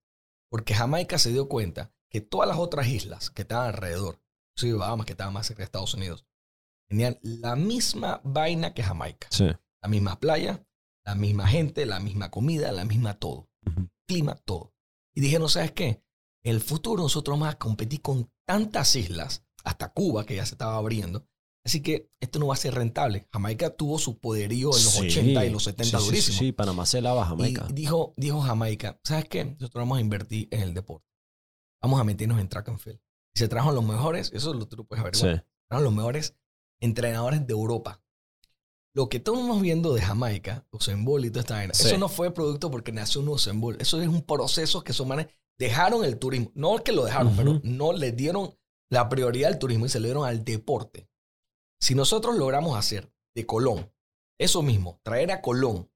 Porque 0.50 0.74
Jamaica 0.74 1.18
se 1.18 1.32
dio 1.32 1.48
cuenta 1.48 1.90
que 2.10 2.20
todas 2.20 2.46
las 2.46 2.58
otras 2.58 2.86
islas 2.88 3.30
que 3.30 3.40
estaban 3.40 3.68
alrededor, 3.68 4.20
inclusive 4.50 4.78
Bahamas, 4.78 5.06
que 5.06 5.12
estaban 5.12 5.32
más 5.32 5.46
cerca 5.46 5.62
de 5.62 5.64
Estados 5.64 5.94
Unidos, 5.94 6.26
tenían 6.90 7.18
la 7.22 7.56
misma 7.56 8.20
vaina 8.22 8.74
que 8.74 8.82
Jamaica. 8.82 9.28
Sí. 9.30 9.46
La 9.82 9.88
misma 9.88 10.20
playa, 10.20 10.62
la 11.06 11.14
misma 11.14 11.48
gente, 11.48 11.86
la 11.86 12.00
misma 12.00 12.30
comida, 12.30 12.70
la 12.70 12.84
misma 12.84 13.18
todo. 13.18 13.48
Clima, 14.06 14.34
todo. 14.34 14.74
Y 15.14 15.22
dijeron, 15.22 15.48
¿sabes 15.48 15.72
qué? 15.72 16.04
En 16.42 16.54
el 16.54 16.60
futuro 16.60 17.02
nosotros 17.02 17.40
vamos 17.40 17.54
a 17.54 17.58
competir 17.58 18.02
con 18.02 18.30
tantas 18.46 18.94
islas, 18.94 19.42
hasta 19.64 19.90
Cuba, 19.94 20.26
que 20.26 20.36
ya 20.36 20.44
se 20.44 20.54
estaba 20.54 20.76
abriendo. 20.76 21.26
Así 21.66 21.80
que 21.80 22.10
esto 22.20 22.38
no 22.38 22.48
va 22.48 22.54
a 22.54 22.58
ser 22.58 22.74
rentable. 22.74 23.26
Jamaica 23.32 23.70
tuvo 23.70 23.98
su 23.98 24.18
poderío 24.18 24.68
en 24.76 24.84
los 24.84 24.92
Sí. 24.92 25.06
80 25.06 25.46
y 25.46 25.50
los 25.50 25.64
70 25.64 25.98
Sí, 25.98 26.04
durísimo. 26.04 26.38
Sí, 26.38 26.44
sí, 26.46 26.52
Panamá 26.52 26.84
se 26.84 27.00
lava 27.00 27.24
Jamaica. 27.24 27.66
dijo, 27.72 28.12
dijo 28.16 28.40
Jamaica, 28.42 29.00
¿sabes 29.02 29.24
qué? 29.30 29.44
Nosotros 29.46 29.72
vamos 29.82 29.98
a 29.98 30.00
invertir 30.02 30.48
en 30.50 30.60
el 30.60 30.74
deporte. 30.74 31.06
Vamos 31.82 32.00
a 32.00 32.04
meternos 32.04 32.38
en 32.38 32.48
track 32.48 32.68
and 32.68 32.78
field. 32.78 33.00
Y 33.34 33.38
se 33.38 33.48
trajo 33.48 33.72
los 33.72 33.82
mejores, 33.84 34.30
eso 34.34 34.52
lo 34.52 34.66
tú 34.68 34.76
lo 34.76 34.84
puedes 34.84 35.00
averiguar. 35.02 35.36
Sí. 35.38 35.42
Trajeron 35.68 35.84
los 35.84 35.94
mejores 35.94 36.36
entrenadores 36.80 37.46
de 37.46 37.52
Europa. 37.52 38.02
Lo 38.94 39.08
que 39.08 39.16
estamos 39.16 39.60
viendo 39.60 39.92
de 39.94 40.02
Jamaica, 40.02 40.66
Usain 40.70 41.04
Bolt 41.04 41.24
y 41.24 41.30
toda 41.30 41.40
esta 41.40 41.54
vaina, 41.54 41.74
Sí. 41.74 41.88
eso 41.88 41.98
no 41.98 42.08
fue 42.08 42.32
producto 42.32 42.70
porque 42.70 42.92
nació 42.92 43.22
un 43.22 43.28
Usain 43.30 43.60
Bolt. 43.60 43.80
Eso 43.82 44.00
es 44.00 44.06
un 44.08 44.22
proceso 44.22 44.84
que 44.84 44.92
esos 44.92 45.06
manes 45.06 45.26
dejaron 45.58 46.04
el 46.04 46.18
turismo. 46.18 46.52
No 46.54 46.76
que 46.84 46.92
lo 46.92 47.04
dejaron, 47.04 47.34
pero 47.36 47.60
no 47.64 47.92
le 47.92 48.12
dieron 48.12 48.54
la 48.90 49.08
prioridad 49.08 49.50
al 49.52 49.58
turismo 49.58 49.86
y 49.86 49.88
se 49.88 49.98
le 49.98 50.08
dieron 50.08 50.26
al 50.26 50.44
deporte. 50.44 51.08
Si 51.84 51.94
nosotros 51.94 52.36
logramos 52.36 52.78
hacer 52.78 53.12
de 53.36 53.44
Colón 53.44 53.92
eso 54.40 54.62
mismo, 54.62 55.00
traer 55.02 55.30
a 55.32 55.42
Colón, 55.42 55.92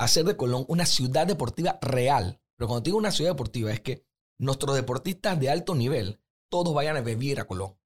hacer 0.00 0.24
de 0.24 0.34
Colón 0.38 0.64
una 0.68 0.86
ciudad 0.86 1.26
deportiva 1.26 1.78
real. 1.82 2.40
Pero 2.56 2.68
cuando 2.68 2.84
digo 2.84 2.96
una 2.96 3.10
ciudad 3.10 3.32
deportiva 3.32 3.70
es 3.70 3.82
que 3.82 4.06
nuestros 4.40 4.74
deportistas 4.74 5.38
de 5.38 5.50
alto 5.50 5.74
nivel, 5.74 6.22
todos 6.50 6.72
vayan 6.72 6.96
a 6.96 7.02
vivir 7.02 7.38
a 7.38 7.46
Colón. 7.46 7.78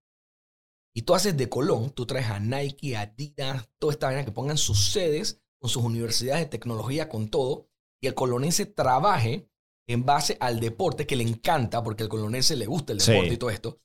Y 0.94 1.02
tú 1.02 1.16
haces 1.16 1.36
de 1.36 1.48
Colón, 1.48 1.90
tú 1.90 2.06
traes 2.06 2.30
a 2.30 2.38
Nike, 2.38 2.96
a 2.96 3.00
Adidas, 3.00 3.68
toda 3.80 3.92
esta 3.92 4.06
vaina 4.06 4.24
que 4.24 4.30
pongan 4.30 4.56
sus 4.56 4.92
sedes 4.92 5.42
con 5.60 5.70
sus 5.70 5.82
universidades 5.82 6.44
de 6.44 6.50
tecnología, 6.50 7.08
con 7.08 7.30
todo, 7.30 7.66
y 8.00 8.06
el 8.06 8.14
colonense 8.14 8.64
trabaje 8.64 9.50
en 9.88 10.06
base 10.06 10.36
al 10.38 10.60
deporte 10.60 11.04
que 11.04 11.16
le 11.16 11.24
encanta, 11.24 11.82
porque 11.82 12.04
al 12.04 12.08
colonense 12.08 12.54
le 12.54 12.66
gusta 12.66 12.92
el 12.92 13.00
Sí. 13.00 13.10
deporte 13.10 13.34
y 13.34 13.38
todo 13.38 13.50
esto, 13.50 13.80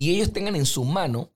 y 0.00 0.16
ellos 0.16 0.32
tengan 0.32 0.56
en 0.56 0.66
su 0.66 0.82
mano 0.82 1.30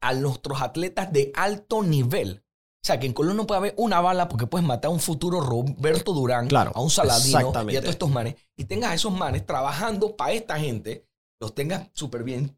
a 0.00 0.14
nuestros 0.14 0.60
atletas 0.62 1.12
de 1.12 1.32
alto 1.34 1.82
nivel. 1.82 2.44
O 2.82 2.86
sea, 2.88 3.00
que 3.00 3.06
en 3.06 3.12
Colón 3.12 3.36
no 3.36 3.46
puede 3.46 3.58
haber 3.58 3.74
una 3.76 4.00
bala 4.00 4.28
porque 4.28 4.46
puedes 4.46 4.66
matar 4.66 4.90
a 4.90 4.94
un 4.94 5.00
futuro 5.00 5.40
Roberto 5.40 6.12
Durán, 6.12 6.48
Claro, 6.48 6.72
a 6.74 6.80
un 6.80 6.90
Saladino 6.90 7.52
y 7.68 7.76
a 7.76 7.80
todos 7.80 7.92
estos 7.92 8.10
manes, 8.10 8.36
y 8.56 8.64
tengas 8.64 8.92
a 8.92 8.94
esos 8.94 9.12
manes 9.12 9.44
trabajando 9.44 10.16
para 10.16 10.32
esta 10.32 10.58
gente, 10.58 11.06
los 11.40 11.54
tengas 11.54 11.88
súper 11.92 12.22
bien, 12.22 12.56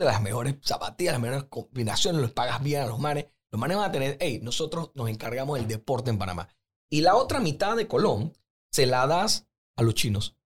de 0.00 0.06
las 0.06 0.20
mejores 0.20 0.56
zapatillas, 0.62 1.14
las 1.14 1.22
mejores 1.22 1.44
combinaciones, 1.44 2.20
los 2.20 2.32
pagas 2.32 2.62
bien 2.62 2.82
a 2.82 2.86
los 2.86 2.98
manes. 2.98 3.26
Los 3.52 3.60
manes 3.60 3.76
van 3.76 3.90
a 3.90 3.92
tener, 3.92 4.16
hey, 4.20 4.40
nosotros 4.42 4.90
nos 4.94 5.08
encargamos 5.08 5.58
del 5.58 5.68
deporte 5.68 6.10
en 6.10 6.18
Panamá. 6.18 6.48
Y 6.88 7.02
la 7.02 7.16
otra 7.16 7.38
mitad 7.40 7.76
de 7.76 7.86
Colón 7.86 8.32
se 8.72 8.86
la 8.86 9.06
das 9.06 9.46
a 9.76 9.82
los 9.82 9.94
chinos 9.94 10.36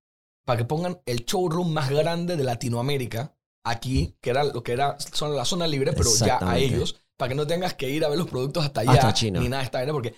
para 0.45 0.59
que 0.59 0.65
pongan 0.65 1.01
el 1.07 1.25
showroom 1.25 1.73
más 1.73 1.91
grande 1.91 2.37
de 2.37 2.45
Latinoamérica 2.45 3.37
aquí, 3.65 4.17
que 4.21 4.31
era 4.31 4.45
lo 4.45 4.63
que 4.63 4.73
era 4.73 4.99
son 5.01 5.35
la 5.37 5.45
zona 5.45 5.67
libre, 5.67 5.93
pero 5.93 6.11
ya 6.15 6.39
a 6.43 6.59
ellos, 6.59 7.01
para 7.17 7.31
que 7.31 7.35
no 7.35 7.47
tengas 7.47 7.75
que 7.75 7.89
ir 7.91 8.05
a 8.05 8.09
ver 8.09 8.19
los 8.19 8.29
productos 8.29 8.65
hasta 8.65 8.83
allá 8.83 8.93
Hasta 8.93 9.15
China. 9.15 9.41
ni 9.41 9.49
nada 9.49 9.63
de 9.63 9.67
esta 9.67 9.79
vaina, 9.79 9.93
porque 9.93 10.15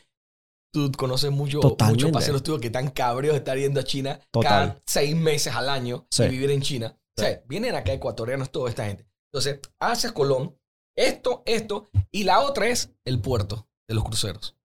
tú 0.72 0.90
conoces 0.96 1.30
mucho, 1.30 1.60
muchos 1.62 2.10
paseros 2.10 2.42
tuyos 2.42 2.60
que 2.60 2.66
están 2.66 2.90
cabreos 2.90 3.34
de 3.34 3.38
estar 3.38 3.56
yendo 3.56 3.80
a 3.80 3.84
China 3.84 4.20
Total. 4.30 4.48
cada 4.68 4.82
seis 4.86 5.14
meses 5.16 5.54
al 5.54 5.68
año 5.68 6.06
Sí. 6.10 6.24
y 6.24 6.28
vivir 6.28 6.50
en 6.50 6.60
China. 6.62 6.98
O 7.18 7.22
sea, 7.22 7.42
vienen 7.46 7.74
acá 7.74 7.92
ecuatorianos, 7.92 8.50
toda 8.50 8.68
esta 8.68 8.84
gente. 8.84 9.06
Entonces, 9.32 9.60
haces 9.80 10.12
Colón, 10.12 10.58
esto, 10.96 11.42
esto, 11.46 11.88
y 12.10 12.24
la 12.24 12.40
otra 12.40 12.68
es 12.68 12.90
el 13.04 13.20
puerto 13.20 13.68
de 13.88 13.94
los 13.94 14.04
cruceros. 14.04 14.56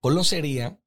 Colón 0.00 0.24
sería 0.24 0.80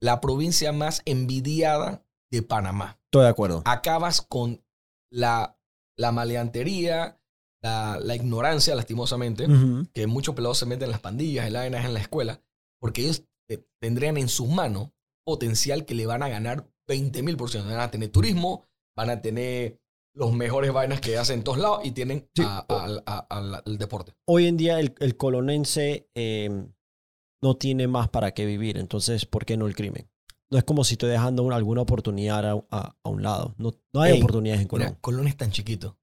la 0.00 0.20
provincia 0.20 0.72
más 0.72 1.02
envidiada 1.04 2.04
de 2.30 2.42
Panamá. 2.42 2.98
Estoy 3.04 3.24
de 3.24 3.28
acuerdo. 3.28 3.62
Acabas 3.66 4.22
con 4.22 4.64
la, 5.10 5.57
la 5.98 6.12
maleantería, 6.12 7.20
la, 7.62 7.98
la 8.00 8.14
ignorancia, 8.14 8.74
lastimosamente, 8.74 9.46
que 9.92 10.06
muchos 10.06 10.34
pelados 10.34 10.58
se 10.58 10.66
meten 10.66 10.84
en 10.84 10.90
las 10.92 11.00
pandillas, 11.00 11.46
en 11.46 11.52
la 11.52 11.66
en 11.66 11.94
la 11.94 12.00
escuela, 12.00 12.40
porque 12.80 13.02
ellos 13.02 13.24
tendrían 13.80 14.16
en 14.16 14.28
sus 14.28 14.48
manos 14.48 14.90
potencial 15.26 15.84
que 15.84 15.94
le 15.94 16.06
van 16.06 16.22
a 16.22 16.28
ganar 16.28 16.68
20 16.86 17.22
mil 17.22 17.36
por 17.36 17.50
ciento. 17.50 17.68
Van 17.68 17.80
a 17.80 17.90
tener 17.90 18.10
turismo, 18.10 18.64
van 18.96 19.10
a 19.10 19.20
tener 19.20 19.80
los 20.14 20.32
mejores 20.32 20.72
vainas 20.72 21.00
que 21.00 21.18
hacen 21.18 21.38
en 21.38 21.44
todos 21.44 21.58
lados 21.58 21.80
y 21.84 21.90
tienen 21.92 22.28
Sí. 22.34 22.42
a- 22.44 22.64
a- 22.68 23.02
a- 23.06 23.26
al- 23.30 23.62
al 23.64 23.78
deporte. 23.78 24.12
Hoy 24.26 24.46
en 24.46 24.56
día 24.56 24.80
el, 24.80 24.94
el 25.00 25.16
colonense 25.16 26.08
eh, 26.14 26.66
no 27.42 27.56
tiene 27.56 27.86
más 27.88 28.08
para 28.08 28.32
qué 28.32 28.44
vivir. 28.46 28.78
Entonces, 28.78 29.26
¿por 29.26 29.44
qué 29.44 29.56
no 29.56 29.66
el 29.66 29.74
crimen? 29.76 30.08
No 30.50 30.58
es 30.58 30.64
como 30.64 30.82
si 30.84 30.94
estoy 30.94 31.10
dejando 31.10 31.42
una- 31.42 31.56
alguna 31.56 31.82
oportunidad 31.82 32.44
a, 32.48 32.64
a- 32.70 32.96
a 33.02 33.08
un 33.08 33.22
lado. 33.22 33.54
No, 33.58 33.72
no 33.92 34.00
hay 34.00 34.12
Ey, 34.14 34.18
oportunidades 34.18 34.62
en 34.62 34.68
Mira, 34.72 34.86
Colón. 34.86 34.98
Colón 35.00 35.28
es 35.28 35.36
tan 35.36 35.50
chiquito 35.50 35.98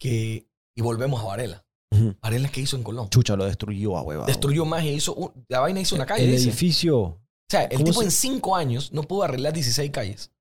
que... 0.00 0.48
Y 0.76 0.82
volvemos 0.82 1.20
a 1.20 1.24
Varela. 1.26 1.66
Ujú. 1.90 2.14
Varela, 2.22 2.48
¿qué 2.48 2.60
hizo 2.62 2.76
en 2.76 2.82
Colón? 2.84 3.10
Chucha, 3.10 3.36
lo 3.36 3.44
destruyó 3.44 3.96
a 3.98 4.02
hueva. 4.02 4.26
Destruyó 4.26 4.64
más 4.64 4.84
e 4.84 4.92
hizo... 4.92 5.14
un- 5.14 5.44
la 5.48 5.60
vaina 5.60 5.80
hizo 5.80 5.94
una 5.96 6.06
calle. 6.06 6.24
El 6.24 6.34
edificio. 6.34 6.98
O 7.00 7.20
sea, 7.50 7.64
el 7.64 7.72
¿Cómo 7.78 7.84
tipo 7.86 7.98
se- 8.00 8.04
en 8.06 8.10
cinco 8.10 8.56
años 8.56 8.92
no 8.92 9.02
pudo 9.02 9.24
arreglar 9.24 9.52
16 9.52 9.90
calles. 9.90 10.32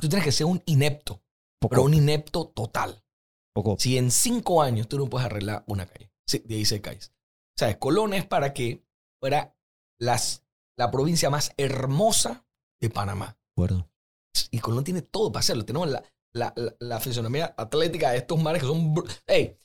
Tú 0.00 0.08
tienes 0.08 0.24
que 0.24 0.32
ser 0.32 0.46
un 0.46 0.62
inepto, 0.66 1.22
Poco, 1.60 1.70
pero 1.70 1.82
un 1.82 1.94
inepto 1.94 2.46
total. 2.48 3.02
poco. 3.54 3.76
Si 3.78 3.98
en 3.98 4.10
cinco 4.10 4.62
años 4.62 4.88
tú 4.88 4.98
no 4.98 5.06
puedes 5.10 5.26
arreglar 5.26 5.64
una 5.66 5.86
calle, 5.86 6.10
sí, 6.26 6.38
16 6.46 6.80
calles. 6.80 7.12
O 7.56 7.58
sea, 7.58 7.78
Colón 7.78 8.14
es 8.14 8.24
para 8.26 8.52
que 8.54 8.84
fuera 9.20 9.54
las, 10.00 10.42
la 10.78 10.90
provincia 10.90 11.30
más 11.30 11.52
hermosa 11.56 12.43
de 12.88 12.90
Panamá. 12.94 13.26
de 13.38 13.52
acuerdo. 13.52 13.90
Y 14.50 14.58
Colón 14.60 14.84
tiene 14.84 15.02
todo 15.02 15.30
para 15.32 15.40
hacerlo. 15.40 15.64
Tenemos 15.64 15.88
la, 15.88 16.02
la, 16.32 16.52
la, 16.56 16.74
la 16.80 17.00
fisonomía 17.00 17.54
atlética 17.56 18.10
de 18.10 18.18
estos 18.18 18.40
mares 18.40 18.62
que 18.62 18.68
son... 18.68 18.94
br- 18.94 19.22
Ey, 19.26 19.56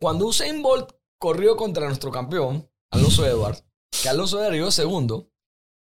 cuando 0.00 0.26
Usain 0.26 0.62
Bolt 0.62 0.92
corrió 1.20 1.56
contra 1.56 1.86
nuestro 1.86 2.10
campeón, 2.10 2.70
Alonso 2.92 3.26
Edwards, 3.26 3.64
que 4.02 4.08
Alonso 4.08 4.38
Edwards 4.38 4.54
llegó 4.56 4.70
segundo, 4.70 5.30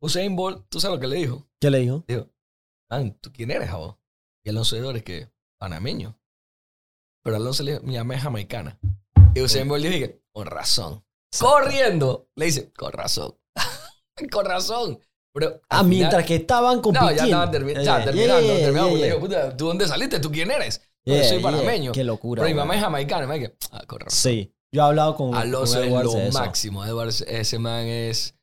Usain 0.02 0.36
Bolt, 0.36 0.68
¿tú 0.70 0.80
sabes 0.80 0.96
lo 0.98 1.02
que 1.02 1.08
le 1.08 1.16
dijo? 1.18 1.48
¿Qué 1.60 1.70
le 1.72 1.80
dijo? 1.80 2.04
Man, 2.90 3.18
¿tú 3.20 3.32
quién 3.34 3.52
eres, 3.52 3.72
vos? 3.72 3.98
Y 4.46 4.50
Alonso 4.50 4.76
Edwards 4.78 5.04
que 5.04 5.30
panameño. 5.60 6.18
Pero 7.24 7.36
Alonso 7.38 7.64
le 7.64 7.74
dijo, 7.74 7.84
mi 7.84 7.98
mamá 7.98 8.16
es 8.16 8.22
jamaicana. 8.22 8.80
Y 9.36 9.42
Usain 9.42 9.68
Bolt 9.68 9.84
le 9.84 9.90
dije, 9.90 10.24
con 10.32 10.46
razón. 10.48 11.04
Corriendo. 11.38 12.30
Le 12.36 12.46
dice, 12.46 12.72
con 12.74 12.94
razón. 12.94 13.38
con 14.32 14.46
razón. 14.46 15.00
Pero 15.34 15.62
Ah, 15.70 15.80
al 15.80 15.86
final- 15.86 15.90
mientras 15.90 16.26
que 16.26 16.36
estaban 16.36 16.76
no, 16.78 16.82
compitiendo. 16.82 17.16
ya 17.16 17.24
estaba 17.26 17.52
termi- 17.52 17.74
ya, 17.76 17.82
Yeah, 17.84 18.04
terminando. 18.06 18.42
yeah, 18.48 18.56
terminamos. 18.60 18.90
yeah, 18.92 18.94
Le 18.94 18.98
yeah. 19.00 19.08
digo, 19.16 19.20
puta, 19.20 19.58
¿tú 19.58 19.68
dónde 19.68 19.88
saliste? 19.88 20.20
¿Tú 20.20 20.32
quién 20.32 20.50
eres? 20.52 20.82
No, 21.06 21.14
Yeah, 21.14 21.24
yo 21.24 21.30
soy 21.30 21.38
yeah. 21.40 21.52
panameño. 21.52 21.92
Qué 21.92 22.04
locura. 22.04 22.42
Pero 22.44 22.54
mi 22.56 22.60
mamá 22.60 22.76
es 22.76 22.82
jamaicana. 22.82 23.28
Me 23.28 23.36
dije, 23.40 23.56
ah, 23.72 23.82
razón. 23.88 24.08
Sí. 24.10 24.54
Yo 24.72 24.82
he 24.82 24.86
hablado 24.86 25.16
con, 25.16 25.34
Alonso 25.36 25.82
es 25.82 25.90
lo 25.92 26.18
eso. 26.18 26.40
máximo. 26.40 26.84
Edwards, 26.86 27.22
ese 27.28 27.58
man 27.60 27.86
es. 27.86 28.36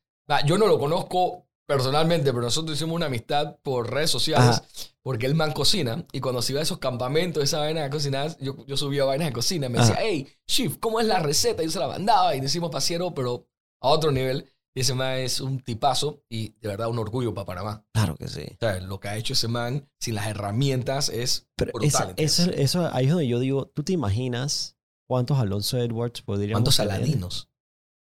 Yo 0.45 0.57
no 0.57 0.65
lo 0.67 0.79
conozco 0.79 1.45
personalmente, 1.67 2.31
pero 2.31 2.43
nosotros 2.43 2.75
hicimos 2.77 2.95
una 2.95 3.05
amistad 3.07 3.57
por 3.61 3.91
redes 3.91 4.09
sociales. 4.09 4.57
Ajá. 4.57 4.63
Porque 5.03 5.27
el 5.27 5.35
man 5.35 5.51
cocina. 5.51 6.03
Y 6.11 6.19
cuando 6.19 6.41
se 6.41 6.53
iba 6.53 6.59
a 6.61 6.63
esos 6.63 6.79
campamentos, 6.79 7.43
esa 7.43 7.59
vaina 7.59 7.83
de 7.83 7.89
cocinar, 7.91 8.35
yo, 8.39 8.55
yo 8.65 8.75
subía 8.77 9.03
vainas 9.05 9.27
de 9.27 9.33
cocina. 9.33 9.69
Me 9.69 9.77
decía, 9.79 9.93
Ajá. 9.95 10.03
hey, 10.03 10.27
Chief, 10.47 10.77
¿cómo 10.79 10.99
es 10.99 11.05
la 11.05 11.19
receta? 11.19 11.61
Y 11.61 11.65
yo 11.67 11.71
se 11.71 11.79
la 11.79 11.87
mandaba 11.87 12.35
y 12.35 12.39
decimos 12.41 12.71
pasiero, 12.71 13.13
pero 13.13 13.47
a 13.81 13.89
otro 13.89 14.11
nivel. 14.11 14.51
Y 14.77 14.81
ese 14.81 14.93
man 14.93 15.19
es 15.19 15.39
un 15.39 15.61
tipazo 15.61 16.21
y 16.29 16.49
de 16.59 16.67
verdad 16.67 16.89
un 16.89 16.99
orgullo 16.99 17.33
para 17.33 17.45
Panamá. 17.45 17.85
Claro 17.93 18.15
que 18.17 18.27
sí. 18.27 18.41
O 18.51 18.57
sea, 18.59 18.79
lo 18.81 18.99
que 18.99 19.07
ha 19.07 19.15
hecho 19.15 19.31
ese 19.33 19.47
man 19.47 19.89
sin 20.01 20.15
las 20.15 20.27
herramientas 20.27 21.07
es 21.09 21.47
Pero 21.55 21.71
brutal. 21.73 22.13
esa- 22.17 22.43
eso, 22.43 22.51
eso, 22.51 22.89
ahí 22.93 23.05
es 23.05 23.11
donde 23.11 23.27
yo 23.27 23.39
digo, 23.39 23.67
¿tú 23.67 23.83
te 23.83 23.93
imaginas 23.93 24.77
cuántos 25.07 25.39
Alonso 25.39 25.77
Edwards 25.77 26.21
podríamos 26.21 26.57
¿Cuántos 26.59 26.75
tener? 26.75 26.91
Saladinos? 26.91 27.49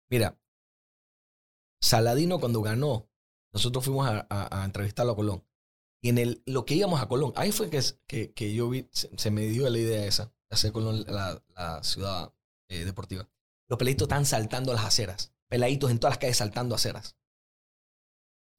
Mira, 0.09 0.39
Saladino 1.81 2.39
cuando 2.39 2.61
ganó, 2.61 3.09
nosotros 3.53 3.83
fuimos 3.83 4.07
a, 4.07 4.25
a- 4.29 4.61
a 4.61 4.65
entrevistarlo 4.65 5.11
a 5.11 5.15
Colón. 5.15 5.43
Y 6.01 6.09
en 6.09 6.17
el, 6.17 6.43
lo 6.45 6.65
que 6.65 6.75
íbamos 6.75 7.01
a 7.01 7.07
Colón, 7.07 7.33
ahí 7.35 7.51
fue 7.51 7.69
que, 7.69 7.81
que, 8.07 8.31
que 8.33 8.53
yo 8.53 8.69
vi, 8.69 8.87
se, 8.91 9.09
se 9.17 9.31
me 9.31 9.41
dio 9.47 9.69
la 9.69 9.77
idea 9.77 10.05
esa, 10.05 10.25
de 10.25 10.31
hacer 10.55 10.71
Colón 10.71 11.03
la, 11.07 11.41
la 11.55 11.83
ciudad 11.83 12.33
eh, 12.69 12.85
deportiva. 12.85 13.29
Los 13.69 13.77
peladitos 13.77 14.05
están 14.05 14.25
saltando 14.25 14.73
las 14.73 14.85
aceras. 14.85 15.32
Peladitos 15.53 15.91
en 15.91 15.99
todas 15.99 16.13
las 16.13 16.17
calles 16.17 16.37
saltando 16.37 16.73
aceras. 16.73 17.15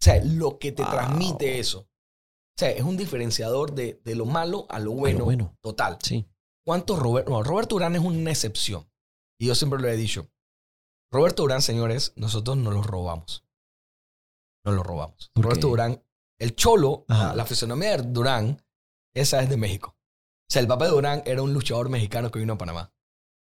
O 0.01 0.05
sea, 0.05 0.23
lo 0.25 0.59
que 0.61 0.71
te 0.71 0.83
Wow. 0.85 0.93
transmite 0.93 1.59
eso. 1.59 1.81
O 1.81 2.57
sea, 2.57 2.71
es 2.71 2.83
un 2.83 2.97
diferenciador 2.97 3.73
de, 3.75 4.01
de 4.05 4.15
lo 4.15 4.27
malo 4.27 4.67
a 4.69 4.79
lo 4.79 4.93
A 5.05 5.11
lo 5.11 5.25
bueno, 5.25 5.57
total. 5.61 5.99
Sí. 6.01 6.25
¿Cuántos 6.65 7.01
Roberto? 7.01 7.33
No, 7.33 7.43
Roberto 7.43 7.75
Urán 7.75 7.97
es 7.97 8.03
una 8.03 8.31
excepción. 8.31 8.89
Y 9.41 9.47
yo 9.49 9.57
siempre 9.57 9.81
lo 9.81 9.89
he 9.89 9.97
dicho. 9.97 10.31
Roberto 11.11 11.43
Urán, 11.43 11.63
señores, 11.63 12.13
nosotros 12.15 12.57
no 12.57 12.71
lo 12.71 12.81
robamos. 12.83 13.45
No 14.65 14.71
lo 14.71 14.85
robamos. 14.85 15.31
¿Por 15.35 15.45
Roberto 15.45 15.67
qué? 15.67 15.71
Durán, 15.71 16.05
el 16.39 16.55
cholo, 16.55 17.05
Ajá. 17.09 17.35
la, 17.35 17.45
fisonomía 17.45 17.97
de 17.97 18.03
Durán 18.05 18.63
Esa 19.15 19.43
es 19.43 19.49
de 19.49 19.57
México. 19.57 19.97
O 19.97 20.53
sea, 20.53 20.63
el 20.63 20.69
papá 20.69 20.85
de 20.85 20.93
Durán 20.93 21.23
era 21.27 21.43
un 21.43 21.53
luchador 21.55 21.89
mexicano 21.89 22.31
que 22.31 22.39
vino 22.39 22.53
a 22.53 22.59
Panamá. 22.59 22.93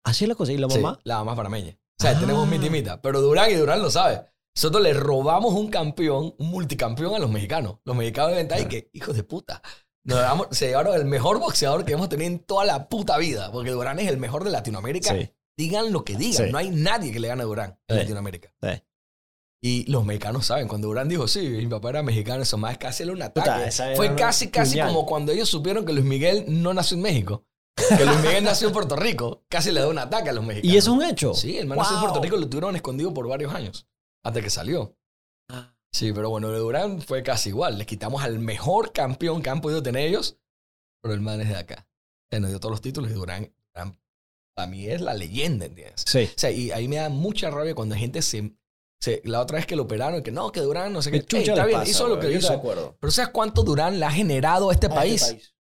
Así 0.04 0.24
es 0.24 0.28
la 0.28 0.34
cosa. 0.36 0.52
¿Y 0.52 0.56
la 0.58 0.68
Sí, 0.70 0.78
mamá? 0.78 1.00
la 1.04 1.18
mamá 1.18 1.34
panameña. 1.34 1.76
O 2.00 2.02
sea, 2.02 2.12
Ah. 2.12 2.18
tenemos 2.20 2.48
mitimita. 2.48 3.00
Pero 3.02 3.20
Durán 3.20 3.50
y 3.50 3.54
Durán 3.54 3.82
lo 3.82 3.90
sabe. 3.90 4.22
Nosotros 4.56 4.82
le 4.82 4.94
robamos 4.94 5.52
un 5.54 5.68
campeón, 5.68 6.34
un 6.38 6.48
multicampeón 6.50 7.14
a 7.14 7.18
los 7.18 7.30
mexicanos. 7.30 7.76
Los 7.84 7.94
mexicanos 7.94 8.32
de 8.32 8.48
ahí 8.54 8.64
que, 8.66 8.88
hijos 8.94 9.14
de 9.14 9.22
puta. 9.22 9.60
Nos 10.04 10.18
damos- 10.18 10.48
se 10.50 10.68
llevaron 10.68 10.94
el 10.94 11.04
mejor 11.04 11.38
boxeador 11.38 11.84
que 11.84 11.92
hemos 11.92 12.08
tenido 12.08 12.26
en 12.30 12.38
toda 12.38 12.64
la 12.64 12.88
puta 12.88 13.18
vida. 13.18 13.52
Porque 13.52 13.70
Durán 13.70 13.98
es 13.98 14.08
el 14.08 14.16
mejor 14.16 14.44
de 14.44 14.50
Latinoamérica. 14.50 15.14
Sí. 15.14 15.30
Digan 15.58 15.92
lo 15.92 16.02
que 16.04 16.16
digan. 16.16 16.46
Sí. 16.46 16.50
No 16.52 16.56
hay 16.56 16.70
nadie 16.70 17.12
que 17.12 17.20
le 17.20 17.28
gane 17.28 17.42
a 17.42 17.44
Durán 17.44 17.78
en 17.86 17.96
Sí. 17.96 18.00
Latinoamérica. 18.02 18.50
Y 19.62 19.84
los 19.90 20.06
mexicanos 20.06 20.46
saben, 20.46 20.68
cuando 20.68 20.88
Durán 20.88 21.06
dijo, 21.08 21.28
sí, 21.28 21.46
mi 21.46 21.66
papá 21.66 21.90
era 21.90 22.02
mexicano, 22.02 22.42
eso 22.42 22.56
más 22.56 22.78
casi 22.78 23.02
era 23.02 23.12
un 23.12 23.20
ataque. 23.20 23.40
Puta, 23.50 23.66
esa 23.68 23.88
era 23.88 23.96
Fue 23.96 24.06
una 24.06 24.16
casi, 24.16 24.48
casi 24.50 24.70
puñal. 24.72 24.88
como 24.88 25.04
cuando 25.04 25.32
ellos 25.32 25.50
supieron 25.50 25.84
que 25.84 25.92
Luis 25.92 26.06
Miguel 26.06 26.44
no 26.48 26.72
nació 26.72 26.96
en 26.96 27.02
México. 27.02 27.44
Que 27.96 28.04
Luis 28.04 28.18
Miguel 28.20 28.44
nació 28.44 28.68
en 28.68 28.72
Puerto 28.74 28.96
Rico. 28.96 29.42
Casi 29.48 29.70
le 29.72 29.80
da 29.80 29.88
un 29.88 29.98
ataque 29.98 30.30
a 30.30 30.32
los 30.32 30.44
mexicanos. 30.44 30.74
¿Y 30.74 30.78
eso 30.78 30.90
es 30.92 30.96
un 30.96 31.02
hecho? 31.04 31.34
Sí, 31.34 31.58
el 31.58 31.66
man 31.66 31.78
nació 31.78 31.94
en 31.96 32.00
Wow. 32.00 32.10
Puerto 32.10 32.22
Rico 32.24 32.36
y 32.36 32.40
lo 32.40 32.48
tuvieron 32.48 32.76
escondido 32.76 33.12
por 33.14 33.26
varios 33.28 33.54
años. 33.54 33.86
Hasta 34.24 34.40
que 34.42 34.50
salió. 34.50 34.96
Ah. 35.48 35.74
Sí, 35.92 36.12
pero 36.12 36.30
bueno, 36.30 36.50
de 36.50 36.58
Durán 36.58 37.00
fue 37.02 37.22
casi 37.22 37.48
igual. 37.48 37.78
Les 37.78 37.86
quitamos 37.86 38.22
al 38.22 38.38
mejor 38.38 38.92
campeón 38.92 39.42
que 39.42 39.50
han 39.50 39.60
podido 39.60 39.82
tener 39.82 40.06
ellos, 40.06 40.38
pero 41.02 41.14
el 41.14 41.20
man 41.20 41.40
es 41.40 41.48
de 41.48 41.56
acá. 41.56 41.88
Se 42.30 42.38
nos 42.38 42.50
dio 42.50 42.60
todos 42.60 42.70
los 42.70 42.80
títulos 42.80 43.10
y 43.10 43.14
Durán, 43.14 43.52
Durán 43.74 43.98
para 44.54 44.68
mí 44.68 44.86
es 44.86 45.00
la 45.00 45.14
leyenda, 45.14 45.66
¿entiendes? 45.66 46.04
Sí. 46.06 46.24
O 46.32 46.38
sea, 46.38 46.50
y 46.50 46.70
ahí 46.70 46.86
me 46.86 46.96
da 46.96 47.08
mucha 47.08 47.50
rabia 47.50 47.74
cuando 47.74 47.94
la 47.96 48.00
gente 48.00 48.22
se, 48.22 48.54
se- 49.00 49.20
La 49.24 49.40
otra 49.40 49.56
vez 49.56 49.66
que 49.66 49.74
lo 49.74 49.82
operaron, 49.84 50.22
que 50.22 50.30
no, 50.30 50.52
que 50.52 50.60
Durán, 50.60 50.92
no 50.92 51.02
sé 51.02 51.10
qué. 51.10 51.20
¿Qué 51.20 51.26
chucha 51.26 51.38
Ey, 51.38 51.48
está 51.50 51.66
bien, 51.66 51.78
pasa, 51.80 51.90
hizo 51.90 52.08
lo 52.08 52.20
que 52.20 52.30
hizo. 52.32 52.62
Pero 53.00 53.10
¿sabes 53.10 53.30
cuánto 53.32 53.62
Durán 53.64 53.98
le 53.98 54.06
ha 54.06 54.10
generado 54.12 54.70
a 54.70 54.72
este 54.72 54.86
A 54.86 54.90
país? 54.90 55.22
este 55.22 55.34
país. 55.34 55.54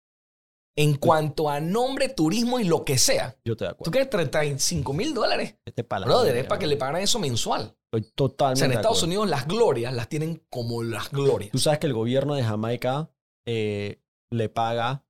En 0.80 0.96
cuanto 0.96 1.50
a 1.50 1.60
nombre, 1.60 2.08
turismo 2.10 2.60
y 2.60 2.64
lo 2.64 2.86
que 2.86 2.98
sea. 2.98 3.36
Yo 3.44 3.54
estoy 3.54 3.68
de 3.68 3.70
¿Tú 3.72 3.76
acuerdo. 3.76 3.92
quieres 3.92 4.10
35 4.10 4.94
mil 4.94 5.14
dólares? 5.14 5.56
Este 5.66 5.84
Brother, 5.84 6.38
es 6.38 6.46
para 6.46 6.58
que 6.60 6.68
le 6.68 6.78
pagaran 6.78 7.02
eso 7.02 7.20
mensual. 7.20 7.76
Estoy 7.92 8.10
O 8.10 8.14
totalmente 8.16 8.60
sea, 8.60 8.66
en 8.66 8.72
de 8.72 8.76
Estados 8.78 8.98
acuerdo. 9.00 9.08
Unidos 9.08 9.30
las 9.30 9.48
glorias 9.48 9.94
las 9.94 10.08
tienen 10.08 10.42
como 10.50 10.82
las 10.84 11.12
glorias. 11.12 11.52
Tú 11.52 11.58
sabes 11.58 11.80
que 11.80 11.88
el 11.88 11.94
gobierno 11.94 12.34
de 12.36 12.44
Jamaica 12.44 13.10
eh, 13.46 14.02
le 14.32 14.48
paga 14.50 15.04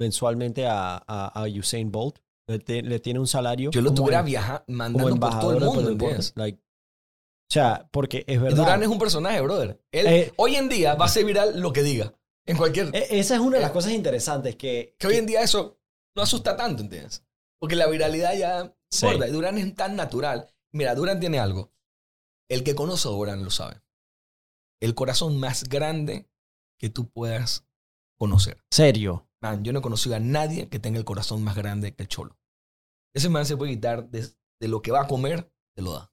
mensualmente 0.00 0.66
a, 0.66 0.96
a, 1.06 1.26
a 1.28 1.44
Usain 1.48 1.90
Bolt. 1.92 2.18
Le, 2.48 2.58
te- 2.58 2.82
le 2.82 2.98
tiene 2.98 3.20
un 3.20 3.26
salario. 3.28 3.70
Yo 3.70 3.82
lo 3.82 3.94
tuviera 3.94 4.20
en- 4.20 4.26
viajando, 4.26 4.64
mandando 4.66 5.16
por 5.20 5.38
todo 5.38 5.52
el 5.52 5.60
mundo, 5.60 5.80
deporte. 5.82 5.92
¿entiendes? 5.92 6.32
Like, 6.36 6.58
o 6.58 7.52
sea, 7.52 7.88
porque 7.92 8.24
es 8.26 8.40
verdad. 8.40 8.56
Durán 8.56 8.82
es 8.82 8.88
un 8.88 8.98
personaje, 8.98 9.40
brother. 9.40 9.80
Él 9.92 10.06
Eh, 10.06 10.32
hoy 10.36 10.56
en 10.56 10.68
día 10.68 10.94
va 10.94 11.04
a 11.04 11.08
ser 11.08 11.24
viral 11.24 11.60
lo 11.60 11.72
que 11.72 11.82
diga. 11.82 12.14
En 12.46 12.56
cualquier... 12.56 12.94
E- 12.94 13.18
Esa 13.18 13.34
es 13.34 13.40
una 13.40 13.56
de 13.56 13.62
las 13.62 13.70
Eh, 13.70 13.74
cosas 13.74 13.92
interesantes 13.92 14.56
que... 14.56 14.96
que 14.98 15.06
hoy 15.06 15.16
en 15.16 15.26
día 15.26 15.42
eso 15.42 15.80
no 16.16 16.22
asusta 16.22 16.56
tanto, 16.56 16.82
¿entiendes? 16.82 17.24
Porque 17.60 17.76
la 17.76 17.86
viralidad 17.86 18.34
ya... 18.34 18.76
Sí. 18.90 19.06
Gorda, 19.06 19.28
y 19.28 19.30
Durán 19.30 19.56
es 19.58 19.74
tan 19.74 19.94
natural. 19.94 20.52
Mira, 20.72 20.94
Durán 20.96 21.20
tiene 21.20 21.38
algo. 21.38 21.72
El 22.48 22.64
que 22.64 22.74
conoce 22.74 23.06
a 23.06 23.12
Durán 23.12 23.44
lo 23.44 23.50
sabe. 23.50 23.80
El 24.80 24.94
corazón 24.96 25.38
más 25.38 25.68
grande 25.68 26.28
que 26.78 26.90
tú 26.90 27.08
puedas 27.08 27.66
conocer. 28.18 28.64
Serio. 28.72 29.28
Man, 29.40 29.62
yo 29.62 29.72
no 29.72 29.78
he 29.78 29.82
conocido 29.82 30.16
a 30.16 30.20
nadie 30.20 30.68
que 30.68 30.80
tenga 30.80 30.98
el 30.98 31.04
corazón 31.04 31.44
más 31.44 31.54
grande 31.54 31.94
que 31.94 32.02
el 32.02 32.08
cholo. 32.08 32.36
Ese 33.14 33.28
man 33.28 33.46
se 33.46 33.56
puede 33.56 33.72
quitar 33.72 34.08
de, 34.10 34.28
de 34.60 34.68
lo 34.68 34.82
que 34.82 34.90
va 34.90 35.02
a 35.02 35.06
comer, 35.06 35.52
te 35.76 35.82
lo 35.82 35.92
da. 35.92 36.12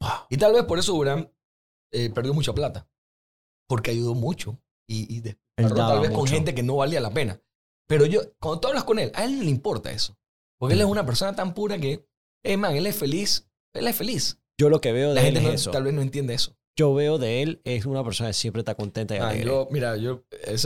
Wow. 0.00 0.26
Y 0.30 0.36
tal 0.36 0.52
vez 0.52 0.64
por 0.64 0.78
eso 0.78 0.92
Durán 0.92 1.32
eh, 1.92 2.10
perdió 2.10 2.34
mucha 2.34 2.52
plata. 2.52 2.88
Porque 3.68 3.92
ayudó 3.92 4.14
mucho. 4.14 4.60
Y, 4.92 5.18
y 5.18 5.28
Él 5.56 5.72
tal 5.74 6.00
vez 6.00 6.10
con 6.10 6.20
mucho. 6.20 6.32
gente 6.34 6.54
que 6.54 6.62
no 6.62 6.76
valía 6.76 7.00
la 7.00 7.12
pena. 7.12 7.40
Pero 7.86 8.06
yo, 8.06 8.20
cuando 8.40 8.60
tú 8.60 8.68
hablas 8.68 8.84
con 8.84 8.98
él, 8.98 9.12
a 9.14 9.24
él 9.24 9.36
no 9.38 9.44
le 9.44 9.50
importa 9.50 9.90
eso. 9.92 10.16
Porque 10.58 10.74
él 10.74 10.80
es 10.80 10.86
una 10.86 11.06
persona 11.06 11.34
tan 11.34 11.54
pura 11.54 11.78
que, 11.78 12.08
eh, 12.44 12.56
man, 12.56 12.74
él 12.76 12.86
es 12.86 12.96
feliz. 12.96 13.48
Él 13.72 13.86
es 13.86 13.96
feliz. 13.96 14.40
Yo 14.58 14.68
lo 14.68 14.80
que 14.80 14.92
veo 14.92 15.14
La 15.14 15.22
de 15.22 15.28
él 15.28 15.34
gente 15.34 15.40
es 15.40 15.46
no- 15.46 15.54
eso. 15.54 15.70
tal 15.70 15.84
vez 15.84 15.94
no 15.94 16.02
entiende 16.02 16.34
eso. 16.34 16.56
Yo 16.76 16.94
veo 16.94 17.18
de 17.18 17.42
él 17.42 17.60
es 17.64 17.84
una 17.86 18.02
persona 18.04 18.30
que 18.30 18.34
siempre 18.34 18.60
está 18.60 18.74
contenta 18.74 19.14
y 19.14 19.20
Man, 19.20 19.28
alegre. 19.30 19.46
yo, 19.46 19.68
mira, 19.70 19.96
yo, 19.96 20.24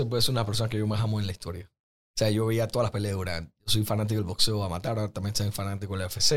puede 0.08 0.22
ser 0.22 0.30
una 0.30 0.46
persona 0.46 0.68
que 0.70 0.78
yo 0.78 0.86
más 0.86 1.00
amo 1.00 1.18
en 1.20 1.26
la 1.26 1.32
historia. 1.32 1.70
O 1.70 2.16
sea, 2.18 2.30
yo 2.30 2.46
veía 2.46 2.68
todas 2.68 2.84
las 2.84 2.92
peleas 2.92 3.12
de 3.12 3.16
Durán. 3.16 3.54
Yo 3.60 3.66
soy 3.66 3.84
fanático 3.84 4.18
del 4.20 4.24
boxeo 4.24 4.62
a 4.62 4.68
matar, 4.68 4.98
ahora 4.98 5.12
también 5.12 5.34
soy 5.34 5.50
fanático 5.50 5.96
del 5.96 6.06
UFC. 6.06 6.30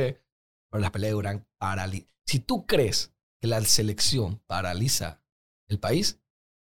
Pero 0.71 0.81
las 0.81 0.91
peleas 0.91 1.11
de 1.11 1.15
Durán 1.15 1.47
paralizan. 1.59 2.09
Si 2.25 2.39
tú 2.39 2.65
crees 2.65 3.13
que 3.39 3.47
la 3.47 3.61
selección 3.61 4.41
paraliza 4.47 5.21
el 5.69 5.79
país, 5.79 6.19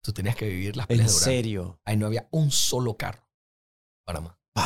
tú 0.04 0.14
tenías 0.14 0.36
que 0.36 0.48
vivir 0.48 0.76
las 0.78 0.86
en 0.86 0.88
peleas 0.90 1.08
de 1.08 1.14
Durán. 1.14 1.24
serio. 1.24 1.80
Ahí 1.86 1.98
no 1.98 2.06
había 2.06 2.28
un 2.32 2.52
solo 2.52 2.98
carro. 2.98 3.22
en 3.22 4.06
Panamá. 4.06 4.40
Wow. 4.56 4.66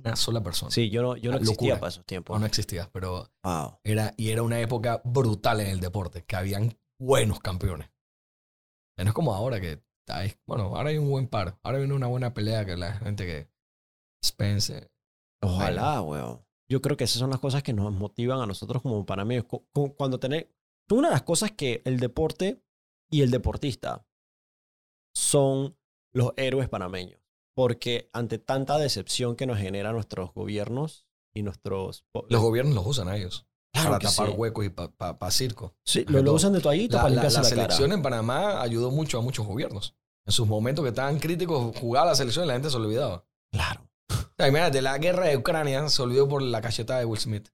Una 0.00 0.16
sola 0.16 0.42
persona. 0.42 0.70
Sí, 0.70 0.90
yo 0.90 1.00
no, 1.02 1.16
yo 1.16 1.30
no 1.30 1.38
existía 1.38 1.78
para 1.78 1.88
esos 1.90 2.04
tiempos. 2.04 2.34
No, 2.34 2.40
no 2.40 2.46
existía, 2.46 2.90
pero 2.92 3.30
Wow. 3.44 3.78
era, 3.84 4.14
y 4.16 4.30
era 4.30 4.42
una 4.42 4.60
época 4.60 5.00
brutal 5.04 5.60
en 5.60 5.68
el 5.68 5.80
deporte, 5.80 6.24
que 6.24 6.36
habían 6.36 6.76
buenos 7.00 7.38
campeones. 7.40 7.90
No 8.98 9.04
es 9.04 9.12
como 9.12 9.34
ahora 9.34 9.60
que, 9.60 9.82
bueno, 10.46 10.74
ahora 10.76 10.90
hay 10.90 10.98
un 10.98 11.08
buen 11.10 11.28
par. 11.28 11.58
Ahora 11.62 11.78
viene 11.78 11.94
una 11.94 12.06
buena 12.08 12.32
pelea 12.34 12.64
que 12.64 12.76
la 12.76 12.94
gente 12.94 13.26
que 13.26 13.48
Spencer. 14.24 14.90
Ojalá, 15.42 16.02
weón. 16.02 16.44
Yo 16.68 16.80
creo 16.82 16.96
que 16.96 17.04
esas 17.04 17.18
son 17.20 17.30
las 17.30 17.38
cosas 17.38 17.62
que 17.62 17.72
nos 17.72 17.92
motivan 17.92 18.40
a 18.40 18.46
nosotros 18.46 18.82
como 18.82 19.04
panameños. 19.06 19.44
Cu- 19.44 19.66
cu- 19.72 19.94
Cuando 19.94 20.18
tener... 20.18 20.52
Una 20.90 21.08
de 21.08 21.14
las 21.14 21.22
cosas 21.22 21.52
que 21.52 21.82
el 21.84 21.98
deporte 22.00 22.62
y 23.10 23.22
el 23.22 23.30
deportista 23.30 24.06
son 25.16 25.74
los 26.12 26.32
héroes 26.36 26.68
panameños. 26.68 27.18
Porque 27.54 28.10
ante 28.12 28.38
tanta 28.38 28.76
decepción 28.76 29.34
que 29.34 29.46
nos 29.46 29.56
generan 29.58 29.94
nuestros 29.94 30.34
gobiernos 30.34 31.06
y 31.34 31.42
nuestros... 31.42 32.04
Los 32.28 32.42
gobiernos 32.42 32.74
los 32.74 32.86
usan 32.86 33.08
a 33.08 33.16
ellos 33.16 33.46
Claro 33.72 33.90
para 33.92 34.10
tapar 34.10 34.28
sí. 34.28 34.34
huecos 34.36 34.66
y 34.66 34.68
para 34.68 35.30
circo. 35.30 35.74
Sí, 35.84 36.04
lo, 36.08 36.32
usan 36.34 36.52
de 36.52 36.60
toallita 36.60 36.96
La, 36.96 37.02
para 37.02 37.14
la- 37.14 37.22
limpiarse 37.22 37.38
la 37.38 37.42
la, 37.42 37.48
selección 37.48 37.88
cara. 37.88 37.94
en 37.96 38.02
Panamá 38.02 38.60
ayudó 38.60 38.90
mucho 38.90 39.18
a 39.18 39.22
muchos 39.22 39.46
gobiernos. 39.46 39.94
En 40.26 40.32
sus 40.32 40.46
momentos 40.46 40.82
que 40.82 40.90
estaban 40.90 41.18
críticos, 41.18 41.74
jugaba 41.78 42.06
la 42.08 42.14
selección 42.14 42.44
y 42.44 42.48
la 42.48 42.54
gente 42.54 42.68
se 42.68 42.76
olvidaba. 42.76 43.24
Claro. 43.50 43.88
O 44.10 44.14
sea, 44.36 44.48
imagínate, 44.48 44.82
la 44.82 44.98
guerra 44.98 45.26
de 45.26 45.36
Ucrania 45.38 45.88
se 45.88 46.02
olvidó 46.02 46.28
por 46.28 46.42
la 46.42 46.60
cachetada 46.60 47.00
de 47.00 47.06
Will 47.06 47.20
Smith. 47.20 47.48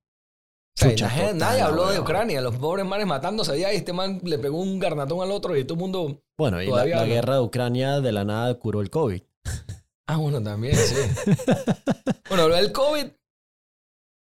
O 0.74 0.80
sea, 0.80 0.90
Chucha, 0.90 1.04
la 1.04 1.10
gente- 1.10 1.32
total, 1.34 1.38
nadie 1.38 1.60
habló 1.62 1.90
de. 1.90 2.00
Ucrania, 2.00 2.40
los 2.40 2.56
pobres 2.56 2.86
manes 2.86 3.06
matándose 3.06 3.52
allá 3.52 3.72
y 3.72 3.76
este 3.76 3.92
man 3.92 4.20
le 4.24 4.38
pegó 4.38 4.58
un 4.58 4.78
garnatón 4.78 5.20
al 5.20 5.30
otro 5.30 5.56
y 5.56 5.64
todo 5.64 5.74
el 5.74 5.80
mundo... 5.80 6.22
Bueno, 6.38 6.62
y 6.62 6.68
la, 6.68 6.84
la 6.86 7.04
guerra 7.04 7.34
de 7.34 7.40
Ucrania 7.40 8.00
de 8.00 8.10
la 8.12 8.24
nada 8.24 8.54
curó 8.58 8.80
el 8.80 8.90
COVID. 8.90 9.22
Ah, 10.08 10.16
bueno, 10.16 10.42
también, 10.42 10.74
sí. 10.76 10.96
bueno, 12.28 12.48
lo 12.48 12.56
del 12.56 12.72
COVID, 12.72 13.06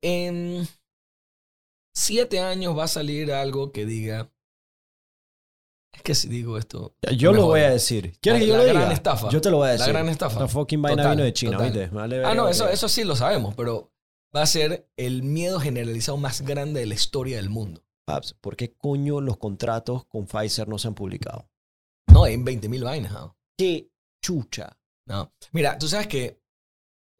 en 0.02 0.68
siete 1.94 2.40
años 2.40 2.76
va 2.76 2.84
a 2.84 2.88
salir 2.88 3.32
algo 3.32 3.70
que 3.72 3.86
diga... 3.86 4.30
Es 5.94 6.02
que 6.02 6.14
si 6.14 6.28
digo 6.28 6.58
esto... 6.58 6.94
Yo 7.16 7.32
lo 7.32 7.46
voy 7.46 7.60
a 7.60 7.70
decir. 7.70 8.18
¿Quieres 8.20 8.40
La- 8.42 8.44
que 8.44 8.50
yo 8.50 8.56
la 8.58 8.62
lo 8.64 8.68
gran 8.68 8.82
diga? 8.82 8.92
estafa. 8.94 9.28
Yo 9.30 9.40
te 9.40 9.50
lo 9.50 9.58
voy 9.58 9.66
a 9.66 9.68
La 9.68 9.72
decir. 9.78 9.92
gran 9.92 10.08
estafa. 10.08 10.40
La 10.40 10.48
fucking 10.48 10.82
vaina 10.82 11.02
Total, 11.04 11.16
vino 11.16 11.24
de 11.24 11.32
China, 11.32 11.52
total. 11.52 11.72
¿viste? 11.72 11.86
Vale 11.94 12.24
Ah, 12.24 12.34
no, 12.34 12.48
eso, 12.48 12.68
eso 12.68 12.88
sí 12.88 13.04
lo 13.04 13.16
sabemos, 13.16 13.54
pero 13.54 13.90
va 14.34 14.42
a 14.42 14.46
ser 14.46 14.90
el 14.96 15.22
miedo 15.22 15.60
generalizado 15.60 16.18
más 16.18 16.42
grande 16.42 16.80
de 16.80 16.86
la 16.86 16.94
historia 16.94 17.36
del 17.36 17.50
mundo. 17.50 17.84
Paps, 18.06 18.34
¿por 18.34 18.56
qué 18.56 18.74
coño 18.74 19.20
los 19.20 19.38
contratos 19.38 20.06
con 20.06 20.26
Pfizer 20.26 20.68
no 20.68 20.78
se 20.78 20.88
han 20.88 20.94
publicado? 20.94 21.50
No, 22.06 22.26
en 22.26 22.44
20 22.44 22.68
mil 22.68 22.84
vainas. 22.84 23.12
¿no? 23.12 23.38
¡Qué 23.56 23.90
chucha! 24.22 24.78
No. 25.06 25.32
Mira, 25.52 25.78
tú 25.78 25.88
sabes 25.88 26.06
que 26.06 26.42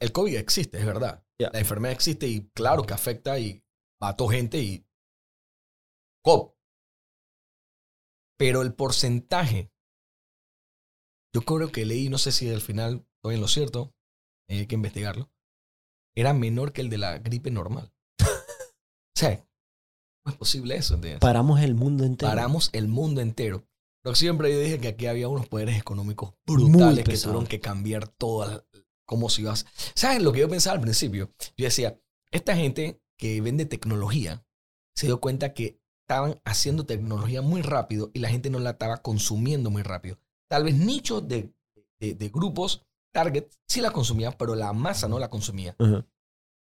el 0.01 0.12
COVID 0.12 0.36
existe, 0.36 0.78
es 0.78 0.86
verdad. 0.86 1.24
La 1.39 1.59
enfermedad 1.59 1.93
existe 1.93 2.26
y 2.26 2.48
claro 2.51 2.85
que 2.85 2.94
afecta 2.94 3.39
y 3.39 3.62
mató 4.01 4.28
gente 4.28 4.59
y... 4.59 4.85
COVID. 6.24 6.52
Pero 8.39 8.62
el 8.62 8.74
porcentaje, 8.74 9.72
yo 11.35 11.43
creo 11.43 11.72
que 11.72 11.85
leí, 11.86 12.09
no 12.09 12.18
sé 12.18 12.32
si 12.32 12.48
al 12.48 12.60
final 12.60 13.06
estoy 13.16 13.35
en 13.35 13.40
lo 13.40 13.48
cierto, 13.48 13.94
hay 14.48 14.66
que 14.66 14.76
investigarlo, 14.76 15.30
era 16.20 16.32
menor 16.32 16.72
que 16.72 16.80
el 16.80 16.90
de 16.90 16.98
la 16.98 17.18
gripe 17.18 17.50
normal. 17.50 17.92
o 18.20 19.14
sea, 19.14 19.44
no 20.24 20.32
es 20.32 20.38
posible 20.38 20.76
eso, 20.76 20.94
¿entiendes? 20.94 21.20
Paramos 21.20 21.60
el 21.60 21.74
mundo 21.74 22.04
entero. 22.04 22.30
Paramos 22.30 22.70
el 22.72 22.88
mundo 22.88 23.20
entero. 23.20 23.66
Pero 24.02 24.14
siempre 24.14 24.52
yo 24.52 24.60
dije 24.60 24.78
que 24.80 24.88
aquí 24.88 25.06
había 25.06 25.28
unos 25.28 25.48
poderes 25.48 25.78
económicos 25.78 26.34
brutales 26.46 27.04
que 27.04 27.16
tuvieron 27.16 27.46
que 27.46 27.60
cambiar 27.60 28.08
todo 28.08 28.66
cómo 29.06 29.28
se 29.30 29.42
iba 29.42 29.50
a 29.50 29.54
hacer. 29.54 29.68
¿Saben 29.94 30.24
lo 30.24 30.32
que 30.32 30.40
yo 30.40 30.48
pensaba 30.48 30.74
al 30.74 30.82
principio? 30.82 31.32
Yo 31.56 31.64
decía, 31.64 32.00
esta 32.30 32.54
gente 32.56 33.00
que 33.16 33.40
vende 33.40 33.64
tecnología 33.64 34.44
se 34.94 35.06
dio 35.06 35.20
cuenta 35.20 35.54
que 35.54 35.80
estaban 36.02 36.40
haciendo 36.44 36.86
tecnología 36.86 37.42
muy 37.42 37.62
rápido 37.62 38.10
y 38.14 38.20
la 38.20 38.28
gente 38.28 38.50
no 38.50 38.58
la 38.58 38.70
estaba 38.70 39.02
consumiendo 39.02 39.70
muy 39.70 39.82
rápido. 39.82 40.18
Tal 40.48 40.64
vez 40.64 40.74
nichos 40.74 41.26
de, 41.28 41.52
de, 42.00 42.14
de 42.14 42.28
grupos, 42.28 42.86
target, 43.22 43.48
sí 43.68 43.80
la 43.80 43.90
consumían, 43.90 44.34
pero 44.38 44.54
la 44.54 44.72
masa 44.72 45.08
no 45.08 45.18
la 45.18 45.28
consumía 45.30 45.74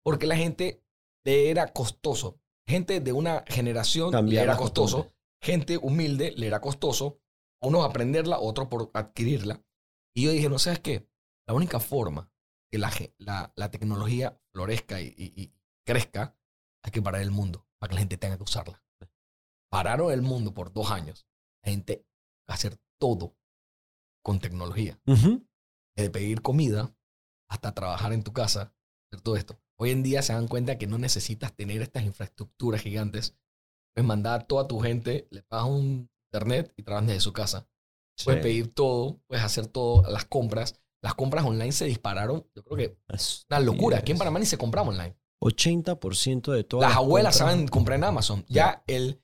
porque 0.04 0.26
la 0.26 0.36
gente 0.36 0.82
le 1.24 1.50
era 1.50 1.72
costoso. 1.72 2.40
Gente 2.68 3.00
de 3.00 3.12
una 3.12 3.44
generación 3.46 4.10
le 4.36 4.36
era 4.42 4.52
costoso. 4.58 4.96
Gente 5.42 5.76
humilde 5.76 6.32
le 6.36 6.46
era 6.46 6.60
costoso. 6.60 7.20
Unos 7.62 7.84
aprenderla, 7.84 8.38
otros 8.38 8.68
por 8.68 8.90
adquirirla. 8.94 9.62
Y 10.14 10.24
yo 10.24 10.30
dije, 10.30 10.48
no 10.48 10.58
sabes 10.58 10.80
qué, 10.80 11.08
la 11.48 11.54
única 11.54 11.78
forma 11.80 12.30
que 12.70 12.78
la, 12.78 12.90
la, 13.18 13.52
la 13.56 13.70
tecnología 13.70 14.40
florezca 14.52 15.00
y, 15.00 15.06
y- 15.16 15.32
y 15.42 15.52
crezca 15.86 16.36
hay 16.84 16.90
que 16.92 17.02
parar 17.02 17.22
el 17.22 17.30
mundo 17.30 17.66
para 17.78 17.88
que 17.90 17.94
la 17.94 18.00
gente 18.00 18.16
tenga 18.18 18.36
que 18.36 18.42
usarla. 18.44 18.82
Pararon 19.70 20.12
el 20.12 20.22
mundo 20.22 20.54
por 20.54 20.72
dos 20.72 20.90
años. 20.90 21.26
La 21.64 21.70
gente 21.72 22.06
va 22.48 22.54
a 22.54 22.54
hacer 22.54 22.78
todo 23.00 23.36
con 24.24 24.38
tecnología. 24.40 24.98
Ujú. 25.06 25.44
Desde 25.96 26.10
pedir 26.10 26.42
comida 26.42 26.94
hasta 27.50 27.72
trabajar 27.72 28.12
en 28.12 28.22
tu 28.22 28.32
casa, 28.32 28.74
hacer 29.10 29.22
todo 29.22 29.36
esto. 29.36 29.58
Hoy 29.78 29.90
en 29.90 30.02
día 30.02 30.22
se 30.22 30.32
dan 30.32 30.48
cuenta 30.48 30.78
que 30.78 30.86
no 30.86 30.98
necesitas 30.98 31.54
tener 31.54 31.80
estas 31.82 32.04
infraestructuras 32.04 32.82
gigantes. 32.82 33.36
Puedes 33.94 34.06
mandar 34.06 34.40
a 34.40 34.46
toda 34.46 34.66
tu 34.68 34.78
gente, 34.80 35.26
le 35.30 35.42
pagas 35.42 35.66
un 35.68 36.10
internet 36.32 36.72
y 36.76 36.82
trabajas 36.82 37.08
desde 37.08 37.20
su 37.20 37.32
casa. 37.32 37.66
Puedes 38.24 38.40
Sí. 38.40 38.42
pedir 38.48 38.74
todo, 38.74 39.20
puedes 39.26 39.44
hacer 39.44 39.66
todo, 39.66 40.02
las 40.10 40.24
compras. 40.24 40.80
Las 41.02 41.14
compras 41.14 41.44
online 41.44 41.72
se 41.72 41.84
dispararon. 41.84 42.46
Yo 42.54 42.64
creo 42.64 42.76
que 42.76 42.98
Es 43.08 43.46
una 43.50 43.60
locura. 43.60 43.98
Aquí 43.98 44.12
en 44.12 44.18
Panamá 44.18 44.38
ni 44.38 44.46
se 44.46 44.58
compraba 44.58 44.88
online. 44.88 45.16
80% 45.42 46.52
de 46.52 46.64
todas 46.64 46.88
Las 46.90 46.96
abuelas 46.96 47.36
compras- 47.38 47.52
saben 47.52 47.68
comprar 47.68 47.98
en 47.98 48.04
Amazon. 48.04 48.44
Ya 48.48 48.82
el, 48.86 49.22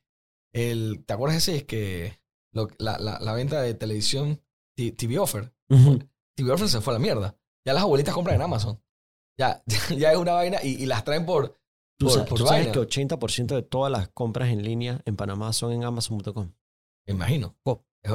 el, 0.54 1.04
¿te 1.06 1.12
acuerdas 1.14 1.38
ese? 1.38 1.56
Es 1.56 1.64
que 1.64 2.20
lo- 2.52 2.68
la, 2.78 2.98
la, 2.98 3.18
la 3.20 3.32
venta 3.32 3.60
de 3.62 3.74
televisión, 3.74 4.40
TV 4.76 5.18
Offer. 5.18 5.52
TV 6.42 6.52
Offer 6.52 6.68
se 6.68 6.80
fue 6.80 6.92
a 6.92 6.98
la 6.98 7.00
mierda. 7.00 7.36
Ya 7.66 7.72
las 7.72 7.82
abuelitas 7.82 8.14
compran 8.14 8.36
en 8.36 8.42
Amazon. 8.42 8.82
Ya, 9.38 9.62
ya 9.96 10.12
es 10.12 10.18
una 10.18 10.32
vaina 10.32 10.58
y, 10.62 10.82
y 10.82 10.86
las 10.86 11.04
traen 11.04 11.24
por, 11.24 11.58
Tú, 11.98 12.06
por, 12.06 12.14
sabes, 12.14 12.28
por 12.28 12.38
tú 12.38 12.46
sabes 12.46 12.68
que 12.68 12.80
80% 12.80 13.54
de 13.54 13.62
todas 13.62 13.90
las 13.90 14.08
compras 14.08 14.48
en 14.50 14.64
línea 14.64 15.00
en 15.04 15.16
Panamá 15.16 15.52
son 15.52 15.72
en 15.72 15.84
Amazon.com. 15.84 16.52
Imagino. 17.06 17.56
Oh. 17.64 17.84
Es, 18.02 18.12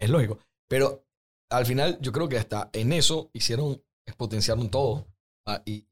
es 0.00 0.10
lógico. 0.10 0.38
Pero 0.68 1.06
al 1.50 1.66
final 1.66 1.98
yo 2.00 2.12
creo 2.12 2.28
que 2.28 2.38
hasta 2.38 2.70
en 2.72 2.92
eso 2.92 3.30
hicieron, 3.32 3.82
potenciaron 4.16 4.70
todo. 4.70 5.06
Ah, 5.46 5.62
y 5.64 5.86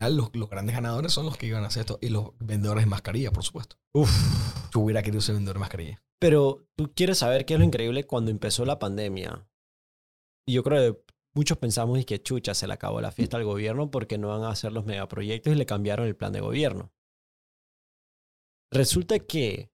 los, 0.00 0.34
los 0.34 0.50
grandes 0.50 0.74
ganadores 0.74 1.12
son 1.12 1.26
los 1.26 1.36
que 1.36 1.46
iban 1.46 1.64
a 1.64 1.68
hacer 1.68 1.80
esto. 1.80 1.98
Y 2.02 2.08
los 2.08 2.32
vendedores 2.38 2.84
de 2.84 2.90
mascarilla, 2.90 3.32
por 3.32 3.44
supuesto. 3.44 3.76
Uf. 3.94 4.10
Yo 4.72 4.80
hubiera 4.80 5.02
querido 5.02 5.20
ser 5.20 5.34
vendedor 5.34 5.56
de 5.56 5.60
mascarilla. 5.60 6.02
Pero 6.20 6.66
tú 6.76 6.92
quieres 6.94 7.18
saber 7.18 7.46
qué 7.46 7.54
es 7.54 7.60
lo 7.60 7.64
increíble 7.64 8.04
cuando 8.06 8.30
empezó 8.30 8.64
la 8.64 8.78
pandemia. 8.78 9.48
Y 10.48 10.54
yo 10.54 10.62
creo 10.62 10.94
que 10.94 11.02
muchos 11.34 11.58
pensamos 11.58 11.98
y 11.98 12.04
que 12.04 12.22
chucha, 12.22 12.54
se 12.54 12.66
le 12.66 12.72
acabó 12.72 13.02
la 13.02 13.12
fiesta 13.12 13.36
al 13.36 13.44
gobierno 13.44 13.90
porque 13.90 14.16
no 14.16 14.28
van 14.28 14.44
a 14.44 14.48
hacer 14.50 14.72
los 14.72 14.86
megaproyectos 14.86 15.52
y 15.52 15.56
le 15.56 15.66
cambiaron 15.66 16.06
el 16.06 16.16
plan 16.16 16.32
de 16.32 16.40
gobierno. 16.40 16.90
Resulta 18.70 19.18
que, 19.18 19.70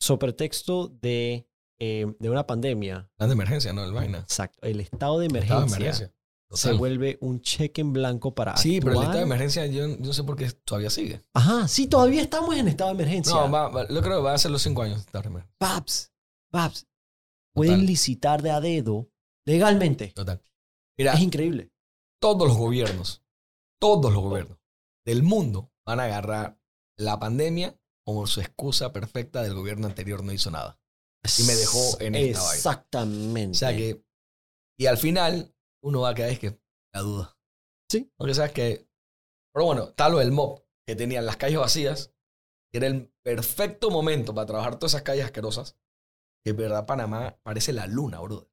sobre 0.00 0.32
texto 0.32 0.88
de, 0.88 1.46
eh, 1.78 2.06
de 2.18 2.30
una 2.30 2.46
pandemia, 2.46 3.10
Plan 3.16 3.28
de 3.28 3.34
emergencia, 3.34 3.72
no, 3.74 3.84
el 3.84 3.92
vaina. 3.92 4.18
exacto, 4.20 4.58
el 4.66 4.80
estado 4.80 5.18
de 5.18 5.26
Estado 5.26 5.40
emergencia, 5.64 5.76
de 5.76 5.82
emergencia. 5.84 6.14
se 6.52 6.72
vuelve 6.72 7.18
un 7.20 7.40
cheque 7.42 7.80
en 7.82 7.92
blanco 7.92 8.34
para 8.34 8.56
Sí, 8.56 8.80
pero 8.80 8.92
el 8.92 8.98
estado 9.00 9.18
de 9.18 9.22
emergencia 9.24 9.66
yo, 9.66 9.86
no 9.88 10.12
sé 10.14 10.24
por 10.24 10.36
qué 10.36 10.50
todavía 10.50 10.88
sigue. 10.90 11.22
Ajá, 11.34 11.68
sí, 11.68 11.86
todavía 11.88 12.22
estamos 12.22 12.54
en 12.56 12.68
estado 12.68 12.88
de 12.94 13.02
emergencia. 13.02 13.34
No, 13.34 13.50
va, 13.50 13.68
va- 13.68 13.88
yo 13.88 14.00
creo 14.02 14.16
que 14.18 14.22
va 14.24 14.32
a 14.34 14.38
ser 14.38 14.50
los 14.50 14.62
cinco 14.62 14.80
años. 14.82 15.04
Paps, 15.58 16.12
paps, 16.50 16.86
pueden 17.52 17.84
licitar 17.86 18.40
de 18.42 18.50
a 18.50 18.60
dedo 18.60 19.10
legalmente. 19.46 20.08
Total. 20.08 20.40
Mira, 20.98 21.14
Es 21.14 21.20
increíble. 21.20 21.72
todos 22.20 22.48
los 22.48 22.56
gobiernos, 22.56 23.24
todos 23.80 24.12
los 24.12 24.22
gobiernos 24.22 24.58
del 25.04 25.22
mundo 25.22 25.72
van 25.86 26.00
a 26.00 26.04
agarrar 26.04 26.58
la 26.98 27.18
pandemia 27.18 27.78
como 28.06 28.26
su 28.26 28.40
excusa 28.40 28.92
perfecta 28.92 29.42
del 29.42 29.54
gobierno 29.54 29.86
anterior 29.86 30.22
no 30.22 30.32
hizo 30.32 30.50
nada. 30.50 30.78
Y 31.38 31.42
me 31.44 31.54
dejó 31.54 32.00
en 32.00 32.14
esta 32.14 32.40
vaina. 32.40 32.54
Exactamente. 32.54 33.50
O 33.50 33.54
sea 33.58 33.74
que, 33.76 34.04
y 34.78 34.86
al 34.86 34.98
final, 34.98 35.54
uno 35.82 36.02
va 36.02 36.10
a 36.10 36.14
quedar 36.14 36.30
es 36.30 36.38
que 36.38 36.60
la 36.94 37.00
duda. 37.00 37.38
Sí. 37.90 38.12
Porque 38.16 38.34
sabes 38.34 38.52
que, 38.52 38.88
pero 39.52 39.66
bueno, 39.66 39.84
está 39.84 40.08
lo 40.08 40.18
del 40.18 40.32
MOB, 40.32 40.62
que 40.86 40.96
tenían 40.96 41.24
las 41.26 41.36
calles 41.38 41.58
vacías, 41.58 42.14
que 42.70 42.78
era 42.78 42.88
el 42.88 43.10
perfecto 43.22 43.90
momento 43.90 44.34
para 44.34 44.46
trabajar 44.46 44.78
todas 44.78 44.92
esas 44.92 45.02
calles 45.02 45.24
asquerosas, 45.24 45.78
que 46.44 46.50
en 46.50 46.56
verdad 46.56 46.86
Panamá 46.86 47.38
parece 47.42 47.72
la 47.72 47.86
luna, 47.86 48.20
bro. 48.20 48.50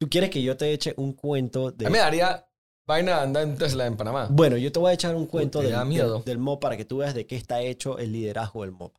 ¿Tú 0.00 0.08
quieres 0.08 0.30
que 0.30 0.42
yo 0.42 0.56
te 0.56 0.72
eche 0.72 0.94
un 0.96 1.12
cuento 1.12 1.72
de... 1.72 1.84
A 1.84 1.90
mí 1.90 1.92
me 1.92 1.98
daría 1.98 2.48
vaina 2.86 3.20
andar 3.20 3.42
en 3.42 3.56
Tesla 3.58 3.86
en 3.86 3.98
Panamá. 3.98 4.28
Bueno, 4.30 4.56
yo 4.56 4.72
te 4.72 4.78
voy 4.78 4.90
a 4.90 4.94
echar 4.94 5.14
un 5.14 5.26
cuento 5.26 5.60
del, 5.60 5.84
miedo. 5.84 6.22
del, 6.24 6.38
MOB 6.38 6.58
para 6.58 6.78
que 6.78 6.86
tú 6.86 6.98
veas 6.98 7.14
de 7.14 7.26
qué 7.26 7.36
está 7.36 7.60
hecho 7.60 7.98
el 7.98 8.12
liderazgo 8.12 8.62
del 8.62 8.72
MOB. 8.72 8.92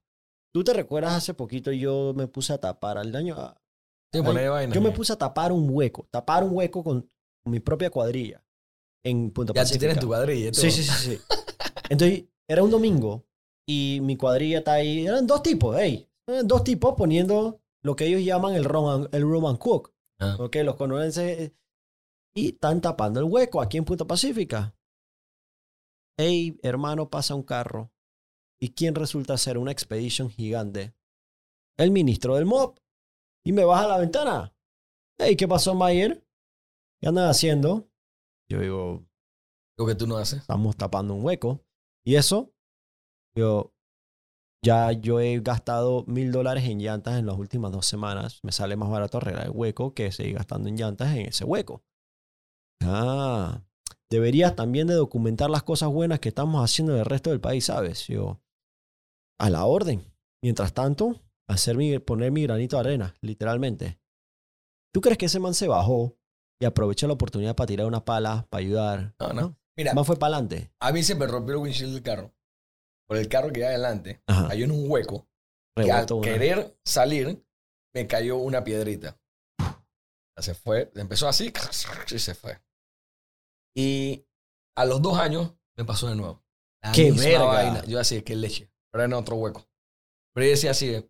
¿Tú 0.54 0.64
te 0.64 0.74
recuerdas 0.74 1.14
hace 1.14 1.34
poquito 1.34 1.72
yo 1.72 2.14
me 2.16 2.28
puse 2.28 2.54
a 2.54 2.60
tapar 2.60 3.00
al 3.00 3.16
año? 3.16 3.36
Sí, 4.14 4.22
poner 4.22 4.52
vaina. 4.52 4.76
Yo 4.76 4.80
me 4.80 4.92
puse 4.92 5.12
a 5.14 5.16
tapar 5.16 5.52
un 5.52 5.68
hueco, 5.72 6.08
tapar 6.12 6.44
un 6.44 6.56
hueco 6.56 6.84
con 6.84 7.10
mi 7.46 7.60
propia 7.60 7.90
cuadrilla 7.90 8.44
en 9.04 9.32
Punta 9.32 9.54
Ya 9.54 9.62
tú 9.62 9.64
Pacífica. 9.64 9.80
tienes 9.80 10.00
tu 10.00 10.08
cuadrilla. 10.08 10.52
todo. 10.52 10.62
Sí, 10.62 10.70
sí, 10.70 10.84
sí, 10.84 10.92
sí. 10.94 11.20
Entonces, 11.90 12.26
era 12.48 12.62
un 12.62 12.70
domingo 12.70 13.26
y 13.66 14.00
mi 14.04 14.18
cuadrilla 14.18 14.60
está 14.60 14.74
ahí. 14.74 15.08
Eran 15.08 15.26
dos 15.26 15.42
tipos, 15.42 15.76
hey. 15.80 16.08
Eran 16.28 16.48
dos 16.48 16.64
tipos 16.64 16.94
poniendo 16.96 17.60
lo 17.82 17.96
que 17.96 18.06
ellos 18.06 18.24
llaman 18.24 18.54
el 18.54 18.66
Roman, 18.66 19.10
el 19.12 19.24
Roman 19.24 19.58
Cook. 19.58 19.92
Ah. 20.22 20.36
Ok, 20.40 20.58
los 20.64 20.76
conorenses. 20.76 21.40
eh, 21.40 21.56
Y 22.36 22.50
están 22.54 22.80
tapando 22.80 23.20
el 23.20 23.26
hueco 23.26 23.62
aquí 23.62 23.78
en 23.78 23.86
Punta 23.86 24.06
Pacífica. 24.06 24.74
Hey, 26.18 26.60
hermano, 26.64 27.10
pasa 27.10 27.36
un 27.36 27.44
carro. 27.44 27.92
¿Y 28.60 28.70
quién 28.74 28.94
resulta 28.96 29.38
ser 29.38 29.58
una 29.58 29.72
expedition 29.72 30.30
gigante? 30.30 30.94
El 31.78 31.92
ministro 31.92 32.36
del 32.36 32.46
MOB. 32.46 32.78
Y 33.44 33.54
me 33.54 33.66
baja 33.66 33.88
la 33.88 33.98
ventana. 33.98 34.54
Hey, 35.20 35.36
¿qué 35.36 35.48
pasó, 35.48 35.74
Mayer? 35.74 36.24
¿Qué 37.02 37.08
andan 37.10 37.28
haciendo? 37.28 37.90
Yo 38.50 38.60
digo, 38.60 39.04
Lo 39.78 39.86
que 39.88 39.96
tú 39.96 40.06
no 40.06 40.18
haces. 40.18 40.42
estamos 40.42 40.78
tapando 40.78 41.16
un 41.16 41.26
hueco. 41.26 41.66
Y 42.06 42.16
eso, 42.16 42.54
yo 43.36 43.74
ya 44.64 44.92
yo 44.92 45.20
he 45.20 45.40
gastado 45.40 46.04
mil 46.08 46.32
dólares 46.32 46.66
en 46.66 46.80
llantas 46.80 47.18
en 47.18 47.26
las 47.26 47.38
últimas 47.38 47.72
dos 47.72 47.86
semanas. 47.86 48.40
Me 48.44 48.52
sale 48.52 48.76
más 48.76 48.90
barato 48.90 49.18
arreglar 49.18 49.46
el 49.46 49.52
hueco 49.52 49.94
que 49.94 50.12
seguir 50.12 50.36
gastando 50.36 50.70
en 50.70 50.78
llantas 50.78 51.16
en 51.16 51.28
ese 51.28 51.44
hueco. 51.44 51.84
Ah, 52.84 53.64
deberías 54.10 54.56
también 54.56 54.88
de 54.88 54.94
documentar 54.94 55.50
las 55.50 55.64
cosas 55.64 55.90
buenas 55.90 56.20
que 56.20 56.30
estamos 56.30 56.64
haciendo 56.64 56.94
en 56.94 57.00
el 57.00 57.06
resto 57.06 57.30
del 57.30 57.42
país, 57.42 57.66
¿sabes? 57.66 58.08
Yo, 58.08 58.40
a 59.40 59.50
la 59.50 59.66
orden. 59.66 60.04
Mientras 60.44 60.74
tanto, 60.74 61.22
hacer 61.48 61.78
mi, 61.78 62.00
poner 62.00 62.32
mi 62.32 62.44
granito 62.44 62.76
de 62.78 62.80
arena, 62.82 63.16
literalmente. 63.22 64.00
¿Tú 64.94 65.02
crees 65.02 65.18
que 65.18 65.28
ese 65.28 65.40
man 65.40 65.54
se 65.54 65.68
bajó 65.68 66.18
y 66.60 66.66
aprovechó 66.66 67.08
la 67.08 67.14
oportunidad 67.14 67.56
para 67.56 67.68
tirar 67.68 67.88
una 67.88 68.04
pala, 68.04 68.48
para 68.50 68.62
ayudar? 68.62 69.16
No, 69.20 69.34
no. 69.34 69.58
Mira, 69.78 69.94
Man 69.94 70.04
fue 70.04 70.18
para 70.18 70.36
adelante. 70.36 70.72
a 70.80 70.92
mí 70.92 71.02
se 71.02 71.16
me 71.16 71.26
rompió 71.28 71.56
el 71.56 71.62
windshield 71.62 71.94
del 71.94 72.04
carro. 72.04 72.34
Por 73.12 73.18
el 73.18 73.28
carro 73.28 73.52
que 73.52 73.60
iba 73.60 73.68
adelante. 73.68 74.24
Ajá. 74.26 74.48
Cayó 74.48 74.64
en 74.64 74.72
un 74.72 74.90
hueco. 74.90 75.28
Y 75.76 75.82
al 75.90 75.98
Rebotó 75.98 76.16
una. 76.16 76.32
querer 76.32 76.80
salir, 76.86 77.46
me 77.94 78.08
cayó 78.08 78.38
una 78.38 78.64
piedrita. 78.64 79.20
Se 80.38 80.54
fue, 80.54 80.90
empezó 80.96 81.28
así 81.28 81.52
y 82.10 82.20
se 82.20 82.36
fue. 82.36 82.62
Y 83.76 84.26
a 84.78 84.86
los 84.86 85.02
dos 85.02 85.18
años 85.18 85.52
me 85.76 85.84
pasó 85.84 86.08
de 86.08 86.16
nuevo. 86.16 86.42
La 86.82 86.94
¡Qué 86.94 87.12
verga! 87.12 87.44
vaina. 87.44 87.84
Yo 87.84 88.00
así, 88.00 88.22
qué 88.22 88.34
leche. 88.34 88.72
Pero 88.94 89.04
en 89.04 89.12
otro 89.12 89.36
hueco. 89.36 89.68
Pero 90.34 90.46
yo 90.46 90.52
decía 90.52 90.72
así, 90.72 91.06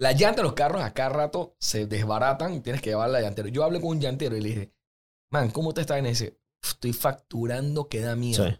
la 0.00 0.10
llanta 0.10 0.38
de 0.38 0.42
los 0.42 0.54
carros 0.54 0.82
a 0.82 0.92
cada 0.92 1.10
rato 1.10 1.56
se 1.60 1.86
desbaratan 1.86 2.52
y 2.54 2.60
tienes 2.62 2.82
que 2.82 2.90
llevarla 2.90 3.18
al 3.18 3.24
llantero. 3.24 3.46
Yo 3.46 3.62
hablé 3.62 3.80
con 3.80 3.90
un 3.90 4.00
llantero 4.00 4.36
y 4.36 4.40
le 4.40 4.48
dije, 4.48 4.74
man, 5.30 5.52
¿cómo 5.52 5.72
te 5.72 5.82
está 5.82 5.98
en 5.98 6.06
ese? 6.06 6.36
Estoy 6.60 6.92
facturando 6.92 7.88
que 7.88 8.00
da 8.00 8.16
miedo. 8.16 8.44
Sí. 8.44 8.58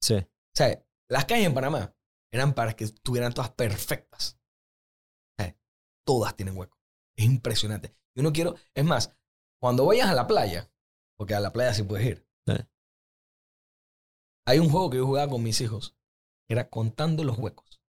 Sí. 0.00 0.14
O 0.14 0.54
sea, 0.54 0.82
las 1.10 1.24
calles 1.24 1.46
en 1.46 1.54
Panamá 1.54 1.94
eran 2.32 2.54
para 2.54 2.74
que 2.74 2.84
estuvieran 2.84 3.32
todas 3.32 3.50
perfectas. 3.50 4.38
Todas 6.06 6.34
tienen 6.34 6.56
hueco. 6.56 6.78
Es 7.18 7.26
impresionante. 7.26 7.94
Yo 8.16 8.22
no 8.22 8.32
quiero. 8.32 8.54
Es 8.74 8.82
más, 8.82 9.14
cuando 9.60 9.84
vayas 9.84 10.08
a 10.08 10.14
la 10.14 10.26
playa, 10.26 10.70
porque 11.18 11.34
a 11.34 11.40
la 11.40 11.52
playa 11.52 11.74
sí 11.74 11.82
puedes 11.82 12.06
ir. 12.06 12.26
Hay 14.46 14.58
un 14.58 14.70
juego 14.70 14.88
que 14.88 14.96
yo 14.96 15.04
jugaba 15.04 15.30
con 15.30 15.42
mis 15.42 15.60
hijos. 15.60 15.94
que 16.46 16.54
Era 16.54 16.70
contando 16.70 17.24
los 17.24 17.38
huecos. 17.38 17.82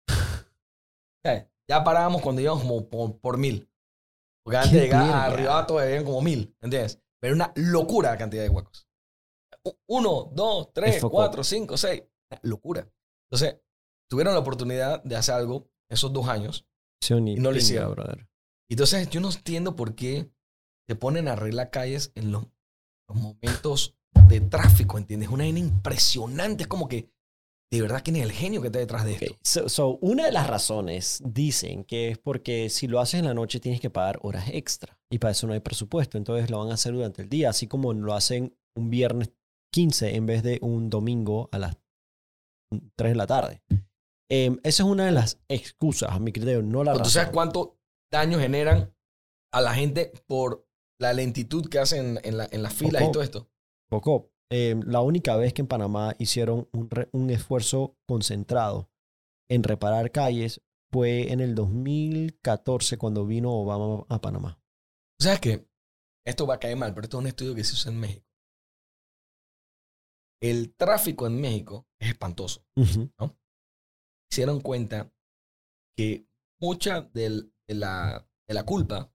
Sea, 1.23 1.49
ya 1.69 1.83
parábamos 1.85 2.21
cuando 2.21 2.41
íbamos 2.41 2.63
como 2.63 2.89
por, 2.89 3.19
por 3.21 3.37
mil. 3.37 3.71
Porque 4.43 4.57
antes 4.57 4.73
de 4.73 4.79
¡Qué 4.79 4.85
llegar 4.87 5.13
a 5.13 5.29
Ribato 5.29 5.79
habían 5.79 6.03
como 6.03 6.21
mil. 6.21 6.53
¿Entiendes? 6.59 7.01
Pero 7.21 7.35
una 7.35 7.53
locura 7.55 8.11
la 8.11 8.17
cantidad 8.17 8.43
de 8.43 8.49
huecos. 8.49 8.85
Uno, 9.87 10.29
dos, 10.33 10.73
tres, 10.73 11.01
cuatro, 11.01 11.41
cinco, 11.43 11.77
seis. 11.77 12.03
Una 12.29 12.41
locura. 12.43 12.89
Entonces, 13.31 13.61
tuvieron 14.09 14.33
la 14.33 14.39
oportunidad 14.39 15.03
de 15.03 15.15
hacer 15.15 15.35
algo 15.35 15.69
esos 15.89 16.11
dos 16.11 16.27
años. 16.27 16.65
Sí, 17.01 17.13
Y 17.13 17.35
no 17.35 17.51
lo 17.51 17.57
hicieron. 17.57 17.91
brother. 17.91 18.27
Entonces, 18.69 19.09
yo 19.09 19.21
no 19.21 19.31
entiendo 19.31 19.75
por 19.75 19.95
qué 19.95 20.29
se 20.87 20.95
ponen 20.95 21.27
a 21.27 21.33
arreglar 21.33 21.69
calles 21.69 22.11
en 22.15 22.31
los, 22.31 22.45
los 23.07 23.17
momentos 23.17 23.95
de 24.27 24.41
tráfico, 24.41 24.97
¿entiendes? 24.97 25.29
Una 25.29 25.43
vaina 25.43 25.59
impresionante. 25.59 26.63
Es 26.63 26.67
como 26.67 26.87
que, 26.87 27.09
de 27.71 27.81
verdad, 27.81 28.01
¿quién 28.03 28.15
es 28.15 28.23
el 28.23 28.31
genio 28.31 28.61
que 28.61 28.67
está 28.67 28.79
detrás 28.79 29.05
de 29.05 29.13
esto? 29.13 29.37
So, 29.43 29.69
so, 29.69 29.97
una 30.01 30.25
de 30.25 30.31
las 30.31 30.47
razones 30.47 31.21
dicen 31.23 31.83
que 31.83 32.09
es 32.09 32.17
porque 32.17 32.69
si 32.69 32.87
lo 32.87 32.99
haces 32.99 33.19
en 33.19 33.25
la 33.25 33.33
noche 33.33 33.59
tienes 33.59 33.79
que 33.79 33.89
pagar 33.89 34.19
horas 34.23 34.49
extra 34.51 34.99
y 35.11 35.19
para 35.19 35.31
eso 35.31 35.47
no 35.47 35.53
hay 35.53 35.59
presupuesto, 35.59 36.17
entonces 36.17 36.49
lo 36.49 36.59
van 36.59 36.71
a 36.71 36.73
hacer 36.73 36.93
durante 36.93 37.21
el 37.21 37.29
día, 37.29 37.51
así 37.51 37.67
como 37.67 37.93
lo 37.93 38.13
hacen 38.13 38.55
un 38.75 38.89
viernes 38.89 39.31
15 39.71 40.15
en 40.15 40.25
vez 40.25 40.41
de 40.41 40.57
un 40.61 40.89
domingo 40.89 41.49
a 41.51 41.59
las 41.59 41.77
3 42.95 43.11
de 43.11 43.15
la 43.15 43.27
tarde. 43.27 43.61
Em, 44.29 44.59
esa 44.63 44.83
es 44.83 44.89
una 44.89 45.05
de 45.05 45.11
las 45.11 45.39
excusas, 45.47 46.11
a 46.11 46.19
mi 46.19 46.31
criterio, 46.31 46.61
no 46.61 46.83
la 46.83 46.93
¿Tú 46.93 46.99
razón. 46.99 47.11
sabes 47.13 47.29
cuánto 47.31 47.79
daño 48.11 48.39
generan 48.39 48.93
a 49.51 49.61
la 49.61 49.73
gente 49.73 50.11
por 50.27 50.67
la 50.99 51.13
lentitud 51.13 51.67
que 51.69 51.79
hacen 51.79 52.19
en, 52.23 52.37
la, 52.37 52.47
en 52.51 52.61
las 52.61 52.73
filas 52.73 53.03
y 53.03 53.11
todo 53.11 53.23
esto? 53.23 53.49
Poco. 53.89 54.31
Em, 54.51 54.81
la 54.85 55.01
única 55.01 55.35
vez 55.35 55.53
que 55.53 55.61
en 55.61 55.67
Panamá 55.67 56.15
hicieron 56.17 56.67
un, 56.73 56.89
re- 56.89 57.07
un 57.11 57.29
esfuerzo 57.29 57.97
concentrado 58.07 58.89
en 59.47 59.63
reparar 59.63 60.11
calles 60.11 60.61
fue 60.91 61.31
en 61.31 61.39
el 61.39 61.53
2014 61.53 62.97
cuando 62.97 63.25
vino 63.25 63.51
Obama 63.53 64.05
a 64.09 64.21
Panamá. 64.21 64.59
¿Sabes 65.19 65.39
qué? 65.39 65.67
Esto 66.25 66.47
va 66.47 66.55
a 66.55 66.59
caer 66.59 66.77
mal, 66.77 66.93
pero 66.93 67.05
esto 67.05 67.17
es 67.17 67.21
un 67.21 67.27
estudio 67.27 67.55
que 67.55 67.63
se 67.63 67.73
hizo 67.75 67.89
en 67.89 67.99
México. 67.99 68.25
El 70.41 70.73
tráfico 70.75 71.27
en 71.27 71.39
México 71.41 71.87
es 71.99 72.09
espantoso. 72.09 72.65
Ujú. 72.75 73.11
Se 74.31 74.41
dieron 74.41 74.61
cuenta 74.61 75.11
que 75.97 76.27
mucha 76.61 77.01
del- 77.01 77.53
de, 77.67 77.75
la, 77.75 78.27
de 78.47 78.53
la 78.53 78.63
culpa 78.65 79.11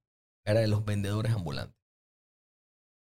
era 0.47 0.61
de 0.61 0.69
los 0.69 0.85
vendedores 0.85 1.33
ambulantes. 1.33 1.77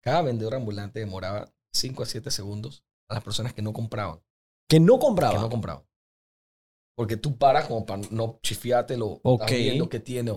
Cada 0.03 0.21
vendedor 0.21 0.55
ambulante 0.55 0.99
demoraba 0.99 1.53
5 1.73 2.03
a 2.03 2.05
7 2.05 2.31
segundos 2.31 2.85
a 3.09 3.15
las 3.15 3.23
personas 3.23 3.53
que 3.53 3.61
no 3.61 3.73
compraban. 3.73 4.23
Que 4.69 4.79
no 4.79 4.97
compraba. 4.99 5.33
Que 5.33 5.39
no 5.41 5.49
compraban. 5.49 5.83
Porque 6.97 7.17
tú 7.17 7.37
paras 7.37 7.67
como 7.67 7.85
para 7.85 8.01
no 8.11 8.39
chifiarte 8.41 8.95
lo 8.97 9.19
Ok. 9.23 9.41
estás 9.41 9.57
viendo 9.57 9.89
que 9.89 9.99
tiene. 9.99 10.31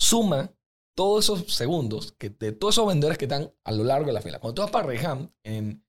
Suma 0.00 0.52
todos 0.96 1.24
esos 1.24 1.54
segundos 1.54 2.12
que 2.12 2.30
de 2.30 2.52
todos 2.52 2.74
esos 2.74 2.86
vendedores 2.88 3.18
que 3.18 3.26
están 3.26 3.54
a 3.64 3.72
lo 3.72 3.84
largo 3.84 4.06
de 4.06 4.12
la 4.12 4.20
fila. 4.20 4.40
Cuando 4.40 4.54
tú 4.56 4.62
vas 4.62 4.70
para 4.70 4.86
Reham 4.86 5.30
en, 5.44 5.84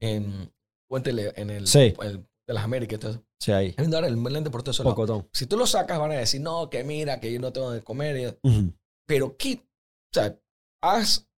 en 0.00 0.52
Puente 0.88 1.10
en 1.10 1.50
el, 1.50 1.66
Sí. 1.66 1.94
el- 2.02 2.26
de 2.48 2.54
las 2.54 2.62
Américas, 2.62 2.94
entonces, 2.94 3.22
Sí, 3.40 3.50
ahí. 3.50 3.74
vendedores 3.76 4.10
el 4.12 4.22
lente 4.22 4.50
por 4.50 4.62
todo 4.62 4.70
eso. 4.70 4.84
Pocotón. 4.84 5.28
Si 5.32 5.46
tú 5.46 5.56
lo 5.56 5.66
sacas, 5.66 5.98
van 5.98 6.12
a 6.12 6.14
decir, 6.14 6.40
no, 6.40 6.70
que 6.70 6.84
mira, 6.84 7.18
que 7.18 7.32
yo 7.32 7.40
no 7.40 7.52
tengo 7.52 7.72
de 7.72 7.82
comer. 7.82 8.16
y- 8.16 8.48
Ujú. 8.48 8.72
Pero 9.08 9.36
quit, 9.36 9.62
o 9.62 9.66
sea, 10.12 10.38
haz, 10.82 11.28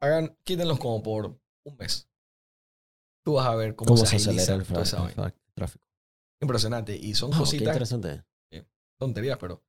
hagan, 0.00 0.36
quítenlos 0.44 0.78
como 0.78 1.02
por 1.02 1.26
un 1.66 1.76
mes. 1.78 2.08
Tú 3.24 3.34
vas 3.34 3.46
a 3.46 3.54
ver 3.56 3.74
cómo, 3.74 3.88
¿Cómo 3.88 3.98
se, 4.06 4.06
se 4.06 4.30
acelera 4.30 4.54
el, 4.54 4.64
toda 4.64 4.82
esa 4.82 5.04
el 5.04 5.12
fra- 5.12 5.34
tráfico? 5.54 5.84
Impresionante. 6.40 6.96
Y 6.96 7.14
son 7.14 7.30
qué 7.32 7.38
cositas, 7.38 7.66
interesante. 7.68 8.24
tonterías, 9.00 9.36
pero, 9.38 9.60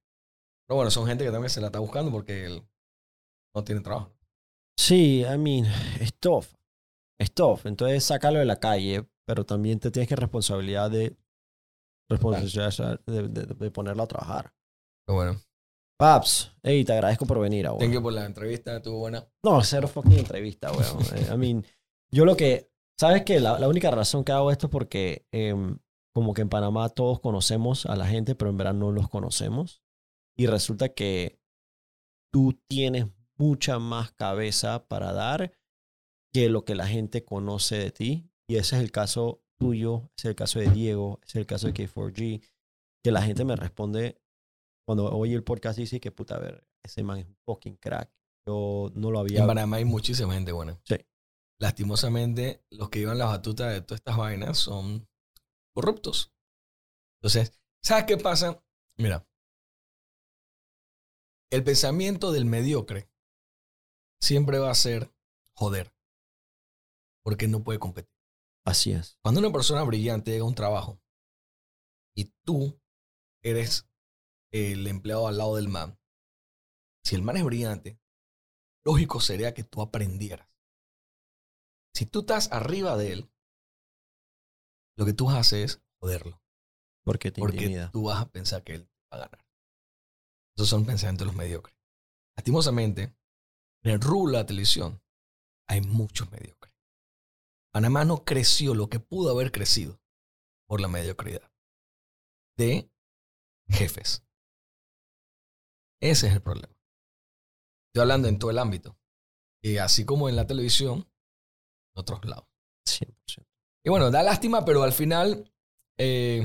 pero 0.68 0.76
bueno, 0.76 0.91
son 0.91 1.07
gente 1.07 1.24
que 1.26 1.32
también 1.32 1.49
se 1.49 1.60
la 1.60 1.68
está 1.68 1.80
buscando 1.80 2.11
porque 2.11 2.61
no 3.56 3.64
tiene 3.64 3.82
trabajo. 3.82 4.11
Sí, 4.78 5.22
I 5.24 5.38
mean, 5.40 5.65
es 5.99 6.14
tough. 6.20 6.45
Tough. 7.32 7.62
Entonces, 7.66 8.04
sácalo 8.04 8.40
de 8.40 8.45
la 8.45 8.60
calle, 8.60 9.06
pero 9.26 9.45
también 9.45 9.80
te 9.80 9.91
tienes 9.91 10.10
que 10.10 10.16
responsabilidad 10.16 10.90
de 10.91 11.16
responsabilidad 12.10 13.00
de, 13.06 13.28
de- 13.30 13.45
de 13.45 13.72
ponerlo 13.72 14.04
a 14.04 14.08
trabajar. 14.08 14.54
Pero 15.06 15.16
bueno, 15.18 15.41
Paps, 16.00 16.52
hey, 16.64 16.84
te 16.84 16.94
agradezco 16.94 17.26
por 17.26 17.40
venir, 17.40 17.66
ahora. 17.68 17.80
thank 17.80 17.94
you 17.94 18.02
por 18.02 18.14
la 18.14 18.26
entrevista, 18.26 18.76
estuvo 18.78 19.00
buena. 19.00 19.26
No, 19.44 19.64
cero 19.64 19.88
fucking 19.88 20.20
entrevista, 20.20 20.72
weón. 20.72 20.98
Eh, 21.16 21.28
I 21.34 21.38
mean, 21.38 21.66
yo 22.12 22.26
lo 22.26 22.36
que. 22.36 22.70
¿Sabes 23.00 23.24
qué? 23.24 23.40
La, 23.40 23.58
la 23.60 23.68
única 23.68 23.90
razón 23.91 24.24
que 24.24 24.32
hago 24.32 24.52
esto 24.52 24.68
es 24.68 24.72
porque, 24.72 25.26
em, 25.32 25.80
como 26.14 26.34
que 26.34 26.41
en 26.41 26.50
Panamá 26.50 26.90
todos 26.90 27.20
conocemos 27.20 27.86
a 27.86 27.95
la 27.95 28.06
gente, 28.08 28.36
pero 28.36 28.52
en 28.52 28.58
verdad 28.58 28.74
no 28.74 28.91
los 28.91 29.10
conocemos. 29.10 29.82
Y 30.38 30.45
resulta 30.48 30.90
que 30.90 31.40
tú 32.32 32.54
tienes 32.68 33.08
mucha 33.38 33.80
más 33.80 34.12
cabeza 34.12 34.88
para 34.88 35.12
dar 35.12 35.52
que 36.34 36.49
lo 36.49 36.65
que 36.65 36.76
la 36.76 36.88
gente 36.88 37.23
conoce 37.23 37.77
de 37.77 37.91
ti. 37.91 38.30
Y 38.47 38.55
ese 38.55 38.76
es 38.76 38.81
el 38.81 38.91
caso 38.91 39.43
tuyo, 39.57 40.10
ese 40.18 40.27
es 40.27 40.31
el 40.31 40.35
caso 40.35 40.60
de 40.60 40.69
Diego, 40.69 41.19
es 41.26 41.35
el 41.35 41.45
caso 41.45 41.68
de 41.68 41.73
K4G. 41.73 42.43
Que 43.03 43.11
la 43.11 43.22
gente 43.22 43.45
me 43.45 43.55
responde 43.55 44.22
cuando 44.85 45.05
oye 45.15 45.34
el 45.34 45.43
podcast 45.43 45.77
dice 45.77 45.99
que 45.99 46.11
puta, 46.11 46.35
a 46.35 46.39
ver, 46.39 46.68
ese 46.84 47.03
man 47.03 47.19
es 47.19 47.26
un 47.26 47.38
fucking 47.45 47.77
crack. 47.77 48.11
Yo 48.45 48.91
no 48.95 49.11
lo 49.11 49.19
había 49.19 49.39
En 49.39 49.47
Panamá 49.47 49.77
hay 49.77 49.85
muchísima 49.85 50.34
gente 50.34 50.51
buena. 50.51 50.80
Sí. 50.84 50.95
Lastimosamente, 51.60 52.65
los 52.72 52.89
que 52.89 52.99
llevan 52.99 53.18
la 53.18 53.26
batuta 53.26 53.69
de 53.69 53.81
todas 53.81 53.99
estas 53.99 54.18
vainas 54.18 54.57
son 54.57 55.07
corruptos. 55.73 56.34
Entonces, 57.22 57.53
¿sabes 57.81 58.03
qué 58.05 58.18
pasa? 58.18 58.61
Mira, 58.97 59.26
el 61.51 61.64
pensamiento 61.64 62.31
del 62.31 62.45
mediocre 62.45 63.10
siempre 64.19 64.60
va 64.60 64.72
a 64.72 64.76
ser 64.76 65.14
joder, 65.53 65.93
porque 67.24 67.48
no 67.48 67.64
puede 67.64 67.80
competir. 67.80 68.14
Así 68.66 68.91
es. 68.91 69.18
Cuando 69.22 69.40
una 69.40 69.52
persona 69.52 69.84
brillante 69.84 70.32
llega 70.32 70.44
a 70.44 70.48
un 70.48 70.56
trabajo 70.56 71.02
y 72.16 72.26
tú 72.45 72.80
eres 73.41 73.90
el 74.52 74.88
empleado 74.88 75.28
al 75.28 75.38
lado 75.38 75.56
del 75.56 75.68
man, 75.68 76.00
si 77.04 77.16
el 77.16 77.24
man 77.24 77.38
es 77.38 77.44
brillante, 77.44 78.00
lógico 78.86 79.20
sería 79.20 79.54
que 79.54 79.64
tú 79.64 79.82
aprendieras. 79.82 80.48
Si 81.94 82.06
tú 82.06 82.22
estás 82.22 82.52
arriba 82.52 82.95
de 82.98 83.14
él, 83.14 83.32
lo 84.98 85.06
que 85.06 85.14
tú 85.14 85.30
haces 85.30 85.76
es 85.78 85.84
joderlo, 86.00 86.41
Porque 87.04 87.32
te 87.32 87.41
porque 87.41 87.58
intimida. 87.58 87.91
tú 87.91 88.04
vas 88.04 88.22
a 88.22 88.30
pensar 88.30 88.64
que 88.64 88.76
él 88.76 88.90
va 89.12 89.18
a 89.18 89.20
ganar. 89.26 89.45
Esos 90.56 90.70
son 90.70 90.86
pensamientos 90.86 91.26
de 91.26 91.34
los 91.34 91.36
mediocres. 91.36 91.76
Lastimosamente, 92.38 93.16
en 93.84 93.91
el 93.91 94.00
rubro 94.02 94.32
de 94.32 94.38
la 94.38 94.45
televisión 94.45 95.02
hay 95.68 95.82
muchos 95.82 96.32
mediocres. 96.32 96.62
Panamá 97.74 98.06
no 98.06 98.24
creció 98.24 98.76
lo 98.76 98.88
que 98.88 99.00
pudo 99.00 99.32
haber 99.32 99.52
crecido 99.52 100.00
por 100.68 100.80
la 100.80 100.88
mediocridad 100.88 101.52
de 102.58 102.91
jefes. 103.68 104.24
Ese 106.02 106.28
es 106.28 106.34
el 106.34 106.41
problema. 106.41 106.76
Estoy 107.88 108.02
hablando 108.02 108.28
en 108.28 108.38
todo 108.38 108.52
el 108.52 108.60
ámbito. 108.60 108.98
Y 109.64 109.78
así 109.78 110.06
como 110.06 110.30
en 110.30 110.36
la 110.36 110.45
televisión, 110.45 111.00
en 111.00 112.00
otros 112.00 112.24
lados. 112.26 112.45
100%. 112.86 113.48
Y 113.86 113.90
bueno, 113.90 114.12
da 114.12 114.22
lástima, 114.24 114.66
pero 114.66 114.84
al 114.84 114.94
final 114.94 115.52
eh, 115.98 116.44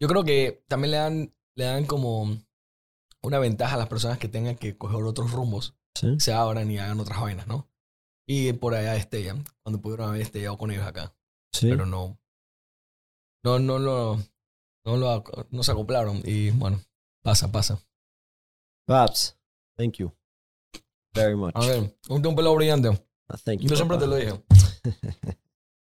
yo 0.00 0.08
creo 0.08 0.24
que 0.24 0.64
también 0.68 0.90
le 0.92 0.96
dan, 0.96 1.34
le 1.56 1.64
dan 1.64 1.86
como 1.86 2.26
una 3.22 3.38
ventaja 3.38 3.74
a 3.74 3.78
las 3.78 3.88
personas 3.88 4.18
que 4.18 4.28
tengan 4.28 4.56
que 4.56 4.76
coger 4.78 5.02
otros 5.04 5.30
rumbos, 5.32 5.74
Sí. 5.94 6.18
se 6.20 6.32
abran 6.32 6.70
y 6.70 6.78
hagan 6.78 7.00
otras 7.00 7.20
vainas, 7.20 7.46
¿no? 7.46 7.68
Y 8.26 8.52
por 8.52 8.74
allá 8.74 8.96
estellan, 8.96 9.44
cuando 9.62 9.80
pudieron 9.80 10.08
haber 10.08 10.22
estellado 10.22 10.56
con 10.56 10.70
ellos 10.70 10.86
acá. 10.86 11.14
Sí. 11.52 11.68
Pero 11.68 11.86
no, 11.86 12.18
no, 13.44 13.58
no, 13.58 13.78
lo 13.78 14.18
no, 14.84 14.96
lo, 14.96 15.24
no 15.50 15.62
se 15.62 15.72
acoplaron. 15.72 16.22
Y 16.24 16.50
bueno, 16.50 16.80
pasa, 17.22 17.50
pasa. 17.50 17.80
Babs, 18.86 19.36
thank 19.76 19.94
you. 19.94 20.12
Very 21.14 21.36
much. 21.36 21.52
A 21.54 21.66
ver, 21.66 21.96
un, 22.08 22.26
un 22.26 22.36
pelo 22.36 22.54
brillante. 22.54 22.88
Ah, 23.28 23.36
Thank 23.44 23.60
you. 23.60 23.68
Yo 23.68 23.76
siempre 23.76 23.98
te 23.98 24.06
lo 24.06 24.16
dije. 24.16 24.42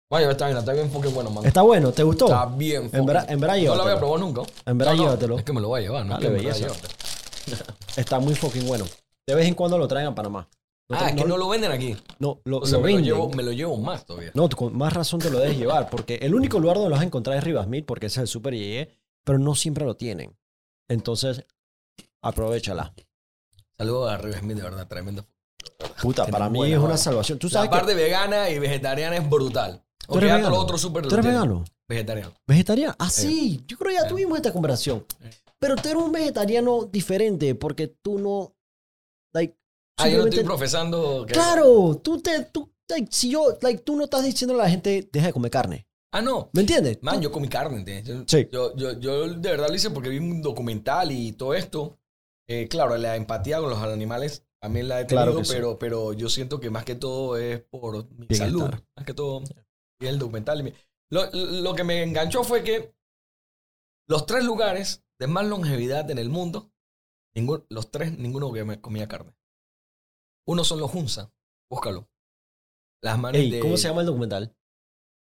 Vaya, 0.09 0.29
está 0.29 0.47
bien, 0.47 0.57
está 0.57 0.73
bien 0.73 0.91
fucking 0.91 1.13
bueno, 1.13 1.29
man. 1.29 1.45
Está 1.45 1.61
bueno, 1.61 1.91
¿te 1.93 2.03
gustó? 2.03 2.25
Está 2.25 2.45
bien 2.45 2.89
En 2.91 3.05
verdad, 3.05 3.31
en 3.31 3.39
verdad 3.39 3.55
No 3.57 3.75
lo 3.75 3.83
había 3.83 3.97
probado 3.97 4.17
nunca. 4.17 4.41
En 4.65 4.77
verdad 4.77 4.91
No, 4.93 4.97
no, 4.97 5.03
llévatelo. 5.03 5.37
Es 5.37 5.45
que 5.45 5.53
me 5.53 5.61
lo 5.61 5.69
voy 5.69 5.79
a 5.79 5.83
llevar, 5.83 6.05
¿no? 6.05 6.13
Dale, 6.15 6.25
Es 6.27 6.31
que 6.31 6.65
belleza. 6.65 6.67
Está 7.95 8.19
muy 8.19 8.35
fucking 8.35 8.67
bueno. 8.67 8.85
De 9.25 9.35
vez 9.35 9.47
en 9.47 9.53
cuando 9.53 9.77
lo 9.77 9.87
traen 9.87 10.07
a 10.07 10.15
Panamá. 10.15 10.49
Ah, 10.93 11.09
es 11.09 11.15
que 11.15 11.25
no 11.25 11.37
lo 11.37 11.47
venden 11.49 11.71
aquí. 11.71 11.95
no, 12.19 12.39
lo, 12.45 12.59
O 12.59 12.65
sea, 12.65 12.77
lo 12.79 12.83
me 12.85 12.93
lo, 12.93 12.99
llevo, 12.99 13.29
me 13.31 13.43
lo 13.43 13.51
llevo 13.51 13.77
más 13.77 14.05
todavía. 14.05 14.31
No, 14.33 14.49
con 14.49 14.77
más 14.77 14.93
razón 14.93 15.19
te 15.19 15.29
lo 15.29 15.39
debes 15.39 15.57
llevar, 15.57 15.89
porque 15.89 16.15
el 16.15 16.33
único 16.35 16.59
lugar 16.59 16.75
donde 16.77 16.89
lo 16.89 16.95
vas 16.95 17.03
a 17.03 17.05
encontrar 17.07 17.37
es 17.37 17.43
Rivasmith, 17.43 17.85
porque 17.85 18.07
ese 18.07 18.19
es 18.19 18.23
el 18.23 18.27
super 18.27 18.53
Yeye, 18.53 18.89
pero 19.23 19.39
no 19.39 19.55
siempre 19.55 19.85
lo 19.85 19.95
tienen. 19.95 20.37
Entonces, 20.89 21.45
aprovechala. 22.21 22.93
Saludos 23.77 24.11
a 24.11 24.17
River 24.17 24.39
Smith, 24.39 24.57
de 24.57 24.63
verdad, 24.63 24.87
tremendo. 24.87 25.25
Puta, 26.01 26.25
para 26.27 26.49
mí 26.49 26.57
buena 26.59 26.75
es 26.75 26.81
una 26.81 26.97
salvación. 26.97 27.39
Tú 27.39 27.47
La 27.47 27.53
sabes 27.53 27.69
que 27.69 27.75
parte 27.75 27.93
vegana 27.93 28.49
y 28.49 28.59
vegetariana 28.59 29.17
es 29.17 29.29
brutal. 29.29 29.83
¿Tú 30.07 30.17
eres 30.17 30.33
vegano? 30.33 30.55
otro 30.59 30.77
tú 30.77 30.97
eres 31.15 31.25
vegano, 31.25 31.63
Vegetariano. 31.87 32.33
vegetariano. 32.47 32.95
Ah, 32.99 33.09
sí, 33.09 33.63
yo 33.67 33.77
creo 33.77 33.89
que 33.89 33.95
ya 34.01 34.05
Eh. 34.05 34.09
tuvimos 34.09 34.35
esta 34.37 34.51
conversación. 34.51 35.05
Eh. 35.21 35.29
Pero 35.59 35.75
tú 35.75 35.89
eres 35.89 36.01
un 36.01 36.11
vegetariano 36.11 36.85
diferente, 36.85 37.53
porque 37.55 37.87
tú 37.87 38.17
no, 38.19 38.55
like, 39.33 39.55
Ah, 39.97 40.09
yo 40.09 40.17
no 40.19 40.25
estoy 40.27 40.43
profesando 40.43 41.25
que... 41.27 41.33
Claro, 41.33 41.99
tú 42.03 42.19
te, 42.21 42.43
tú, 42.45 42.73
like, 42.89 43.07
si 43.11 43.29
yo, 43.29 43.57
like, 43.61 43.83
tú 43.83 43.95
no 43.95 44.05
estás 44.05 44.23
diciendo 44.23 44.55
a 44.55 44.57
la 44.57 44.69
gente, 44.69 45.07
deja 45.11 45.27
de 45.27 45.33
comer 45.33 45.51
carne. 45.51 45.87
Ah, 46.13 46.21
no. 46.21 46.49
¿Me 46.53 46.61
entiendes? 46.61 46.99
Man, 47.01 47.15
Tú- 47.15 47.21
yo 47.21 47.31
comí 47.31 47.47
carne, 47.47 47.77
¿entiendes? 47.77 48.05
Yo, 48.07 48.23
Sí. 48.27 48.47
yo, 48.51 48.75
yo, 48.75 48.99
yo 48.99 49.27
de 49.33 49.49
verdad 49.51 49.69
lo 49.69 49.75
hice 49.75 49.91
porque 49.91 50.09
vi 50.09 50.17
un 50.17 50.41
documental 50.41 51.11
y 51.11 51.31
todo 51.33 51.53
esto. 51.53 51.99
Eh, 52.49 52.67
claro, 52.67 52.97
la 52.97 53.15
empatía 53.15 53.59
con 53.59 53.69
los 53.69 53.79
animales 53.79 54.45
también 54.59 54.87
la 54.89 54.99
he 54.99 55.05
tenido, 55.05 55.25
Claro 55.25 55.37
que 55.39 55.45
sí. 55.45 55.53
pero, 55.53 55.79
pero 55.79 56.13
yo 56.13 56.27
siento 56.29 56.59
que 56.59 56.69
más 56.69 56.83
que 56.83 56.95
todo 56.95 57.37
es 57.37 57.61
por 57.61 58.09
mi 58.11 58.25
Bienestar. 58.27 58.47
salud. 58.47 58.69
Más 58.97 59.05
que 59.05 59.13
todo, 59.13 59.41
vi 59.99 60.07
el 60.07 60.19
documental. 60.19 60.67
y 60.67 60.73
Lo, 61.11 61.29
lo 61.31 61.73
que 61.75 61.83
me 61.83 62.03
enganchó 62.03 62.43
fue 62.43 62.63
que 62.63 62.93
los 64.09 64.25
tres 64.25 64.43
lugares 64.43 65.03
de 65.19 65.27
más 65.27 65.45
longevidad 65.45 66.09
en 66.11 66.17
el 66.17 66.29
mundo, 66.29 66.73
ningún- 67.35 67.65
los 67.69 67.89
tres, 67.89 68.17
ninguno 68.17 68.51
que 68.51 68.65
me 68.65 68.81
comía 68.81 69.07
carne. 69.07 69.33
Uno 70.47 70.63
son 70.63 70.79
los 70.79 70.93
Hunza, 70.93 71.31
búscalo. 71.69 72.09
Las 73.03 73.17
manes 73.19 73.41
Ey, 73.41 73.51
de... 73.51 73.59
¿Cómo 73.59 73.77
se 73.77 73.87
llama 73.87 74.01
el 74.01 74.07
documental? 74.07 74.55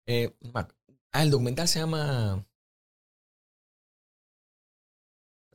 eh, 0.06 0.36
ah, 0.54 1.22
el 1.22 1.30
documental 1.30 1.68
se 1.68 1.78
llama... 1.80 2.46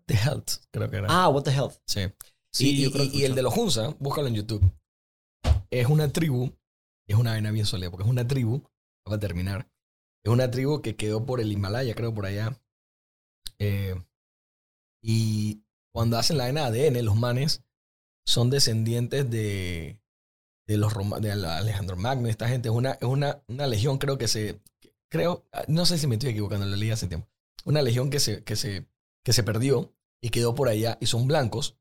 The 0.08 0.14
Health, 0.16 0.50
creo 0.72 0.90
que 0.90 0.98
era. 0.98 1.08
Ah, 1.10 1.30
What 1.30 1.44
the 1.44 1.52
Health. 1.52 1.78
Sí. 1.88 2.02
Sí, 2.52 2.72
y, 2.72 2.84
yo 2.84 2.92
creo 2.92 3.06
y- 3.06 3.12
que 3.12 3.18
y 3.18 3.24
el 3.26 3.36
de 3.36 3.42
los 3.42 3.56
Hunza, 3.58 3.96
búscalo 4.00 4.28
en 4.28 4.36
YouTube. 4.36 4.72
Es 5.72 5.88
una 5.88 6.12
tribu, 6.12 6.56
es 7.08 7.18
una 7.18 7.32
vaina 7.32 7.52
bien 7.52 7.66
sólida, 7.66 7.90
porque 7.90 8.04
es 8.04 8.10
una 8.10 8.28
tribu, 8.28 8.64
para 9.04 9.20
terminar, 9.20 9.70
es 10.24 10.32
una 10.32 10.50
tribu 10.50 10.82
que 10.82 10.96
quedó 10.96 11.26
por 11.26 11.42
el 11.42 11.52
Himalaya, 11.52 11.96
creo, 11.96 12.14
por 12.14 12.26
allá. 12.26 12.62
Eh, 13.60 13.96
y 15.04 15.64
cuando 15.92 16.18
hacen 16.18 16.38
la 16.38 16.52
de 16.52 16.60
ADN, 16.62 17.04
los 17.04 17.16
manes 17.16 17.65
son 18.26 18.50
descendientes 18.50 19.30
de, 19.30 20.00
de 20.68 20.78
los 20.78 20.94
Roma- 20.94 21.20
de 21.20 21.32
Alejandro 21.32 21.96
Magno, 21.98 22.28
esta 22.28 22.48
gente. 22.48 22.70
Es 22.70 22.76
una, 22.76 22.92
es 22.94 23.04
una, 23.04 23.44
una 23.48 23.68
legión, 23.68 23.98
creo 23.98 24.18
que 24.18 24.28
se, 24.28 24.60
creo, 25.10 25.46
no 25.68 25.86
sé 25.86 25.98
si 25.98 26.08
me 26.08 26.16
estoy 26.16 26.32
equivocando, 26.32 26.66
lo 26.66 26.76
leí 26.76 26.92
hace 26.92 27.08
tiempo. 27.08 27.28
Una 27.66 27.82
legión 27.82 28.10
que 28.10 28.20
se, 28.20 28.44
que 28.44 28.56
se, 28.56 28.88
que 29.24 29.34
se 29.34 29.44
perdió 29.44 29.94
y 30.22 30.30
quedó 30.30 30.56
por 30.56 30.68
allá 30.70 30.98
y 31.02 31.06
son 31.08 31.28
blancos. 31.28 31.78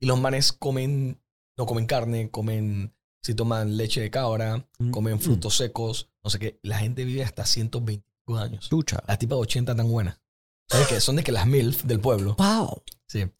Y 0.00 0.06
los 0.06 0.20
manes 0.20 0.52
comen, 0.52 1.20
no 1.56 1.66
comen 1.66 1.86
carne, 1.86 2.30
comen, 2.30 2.94
si 3.22 3.34
toman 3.34 3.76
leche 3.76 4.00
de 4.00 4.10
cabra, 4.10 4.68
comen 4.90 5.16
Mm. 5.16 5.20
frutos 5.20 5.56
secos, 5.56 6.10
no 6.24 6.30
sé 6.30 6.38
qué. 6.38 6.58
La 6.62 6.78
gente 6.78 7.04
vive 7.04 7.22
hasta 7.22 7.46
120 7.46 8.04
años. 8.38 8.68
Chucha. 8.68 9.02
Las 9.06 9.18
tipas 9.18 9.36
de 9.36 9.42
80 9.42 9.74
tan 9.76 9.88
buenas. 9.88 10.20
¿Sabes 10.68 10.88
qué? 10.88 11.00
Son 11.00 11.16
de 11.16 11.22
que 11.24 11.32
las 11.32 11.46
MILF 11.46 11.84
del 11.84 12.00
pueblo. 12.00 12.34
Wow. 12.36 12.82
Sí. 13.06 13.30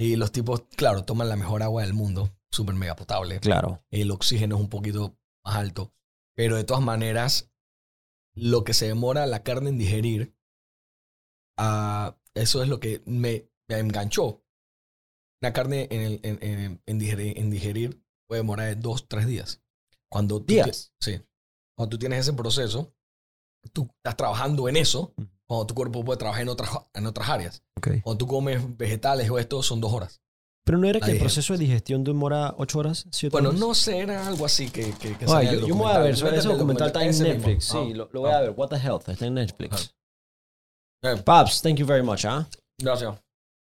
Y 0.00 0.16
los 0.16 0.32
tipos, 0.32 0.62
claro, 0.76 1.04
toman 1.04 1.28
la 1.28 1.36
mejor 1.36 1.62
agua 1.62 1.82
del 1.82 1.92
mundo, 1.92 2.34
súper 2.50 2.74
mega 2.74 2.96
potable. 2.96 3.38
Claro. 3.40 3.84
El 3.90 4.10
oxígeno 4.10 4.56
es 4.56 4.62
un 4.62 4.68
poquito 4.70 5.18
más 5.44 5.56
alto. 5.56 5.92
Pero 6.34 6.56
de 6.56 6.64
todas 6.64 6.82
maneras, 6.82 7.52
lo 8.34 8.64
que 8.64 8.72
se 8.72 8.86
demora 8.86 9.26
la 9.26 9.42
carne 9.42 9.68
en 9.70 9.78
digerir, 9.78 10.34
ah, 11.58 12.16
eso 12.34 12.62
es 12.62 12.68
lo 12.68 12.80
que 12.80 13.02
me, 13.06 13.50
me 13.68 13.78
enganchó. 13.78 14.42
La 15.42 15.52
carne 15.52 15.88
en, 15.90 16.00
el- 16.00 16.20
en, 16.22 16.38
en- 16.42 16.82
en 16.86 16.98
digerir, 16.98 17.38
en 17.38 17.50
digerir 17.50 18.02
puede 18.26 18.40
demorar 18.42 18.68
de 18.68 18.76
dos, 18.76 19.08
tres 19.08 19.26
días. 19.26 19.62
Cuando 20.10 20.38
tú 20.40 20.46
¿Días? 20.54 20.92
Sí. 21.00 21.20
Cuando 21.76 21.90
tú 21.90 21.98
tienes 21.98 22.20
ese 22.20 22.32
proceso, 22.32 22.94
tú 23.72 23.88
estás 23.96 24.16
trabajando 24.16 24.68
en 24.68 24.76
eso. 24.76 25.14
Cuando 25.50 25.66
tu 25.66 25.74
cuerpo 25.74 26.04
puede 26.04 26.16
trabajar 26.16 26.42
en 26.42 26.48
otras, 26.48 26.70
en 26.94 27.06
otras 27.06 27.28
áreas. 27.28 27.60
Ok. 27.76 27.88
Cuando 28.04 28.18
tú 28.18 28.28
comes 28.28 28.76
vegetales 28.78 29.28
o 29.30 29.36
esto, 29.36 29.64
son 29.64 29.80
dos 29.80 29.92
horas. 29.92 30.20
Pero 30.64 30.78
no 30.78 30.86
era 30.86 31.00
La 31.00 31.06
que 31.06 31.12
el 31.12 31.18
proceso 31.18 31.54
de 31.54 31.58
digestión 31.58 32.04
demora 32.04 32.54
ocho 32.56 32.78
horas, 32.78 33.08
siete 33.10 33.32
Bueno, 33.32 33.48
horas. 33.48 33.60
no 33.60 33.74
sé, 33.74 33.98
era 33.98 34.28
algo 34.28 34.46
así 34.46 34.70
que... 34.70 34.92
que, 34.92 35.16
que 35.16 35.24
en 35.24 35.58
yo, 35.58 35.66
yo 35.66 35.74
me 35.74 35.82
voy 35.82 35.90
a 35.92 35.98
ver, 35.98 36.14
documental. 36.14 36.38
ese 36.38 36.48
documental 36.48 36.86
está 36.86 37.04
en. 37.04 37.18
Netflix. 37.18 37.64
Sí, 37.64 37.76
Ah, 37.76 37.96
lo, 37.96 38.08
lo 38.12 38.20
voy 38.20 38.30
ah. 38.30 38.38
a 38.38 38.40
ver. 38.42 38.50
What 38.56 38.68
the 38.68 38.76
Health 38.76 39.08
está 39.08 39.26
en 39.26 39.34
Netflix. 39.34 39.92
Eh, 41.02 41.16
Paps, 41.16 41.62
thank 41.62 41.78
you 41.78 41.86
very 41.86 42.04
much, 42.04 42.24
¿ah? 42.26 42.46
Gracias. 42.78 43.16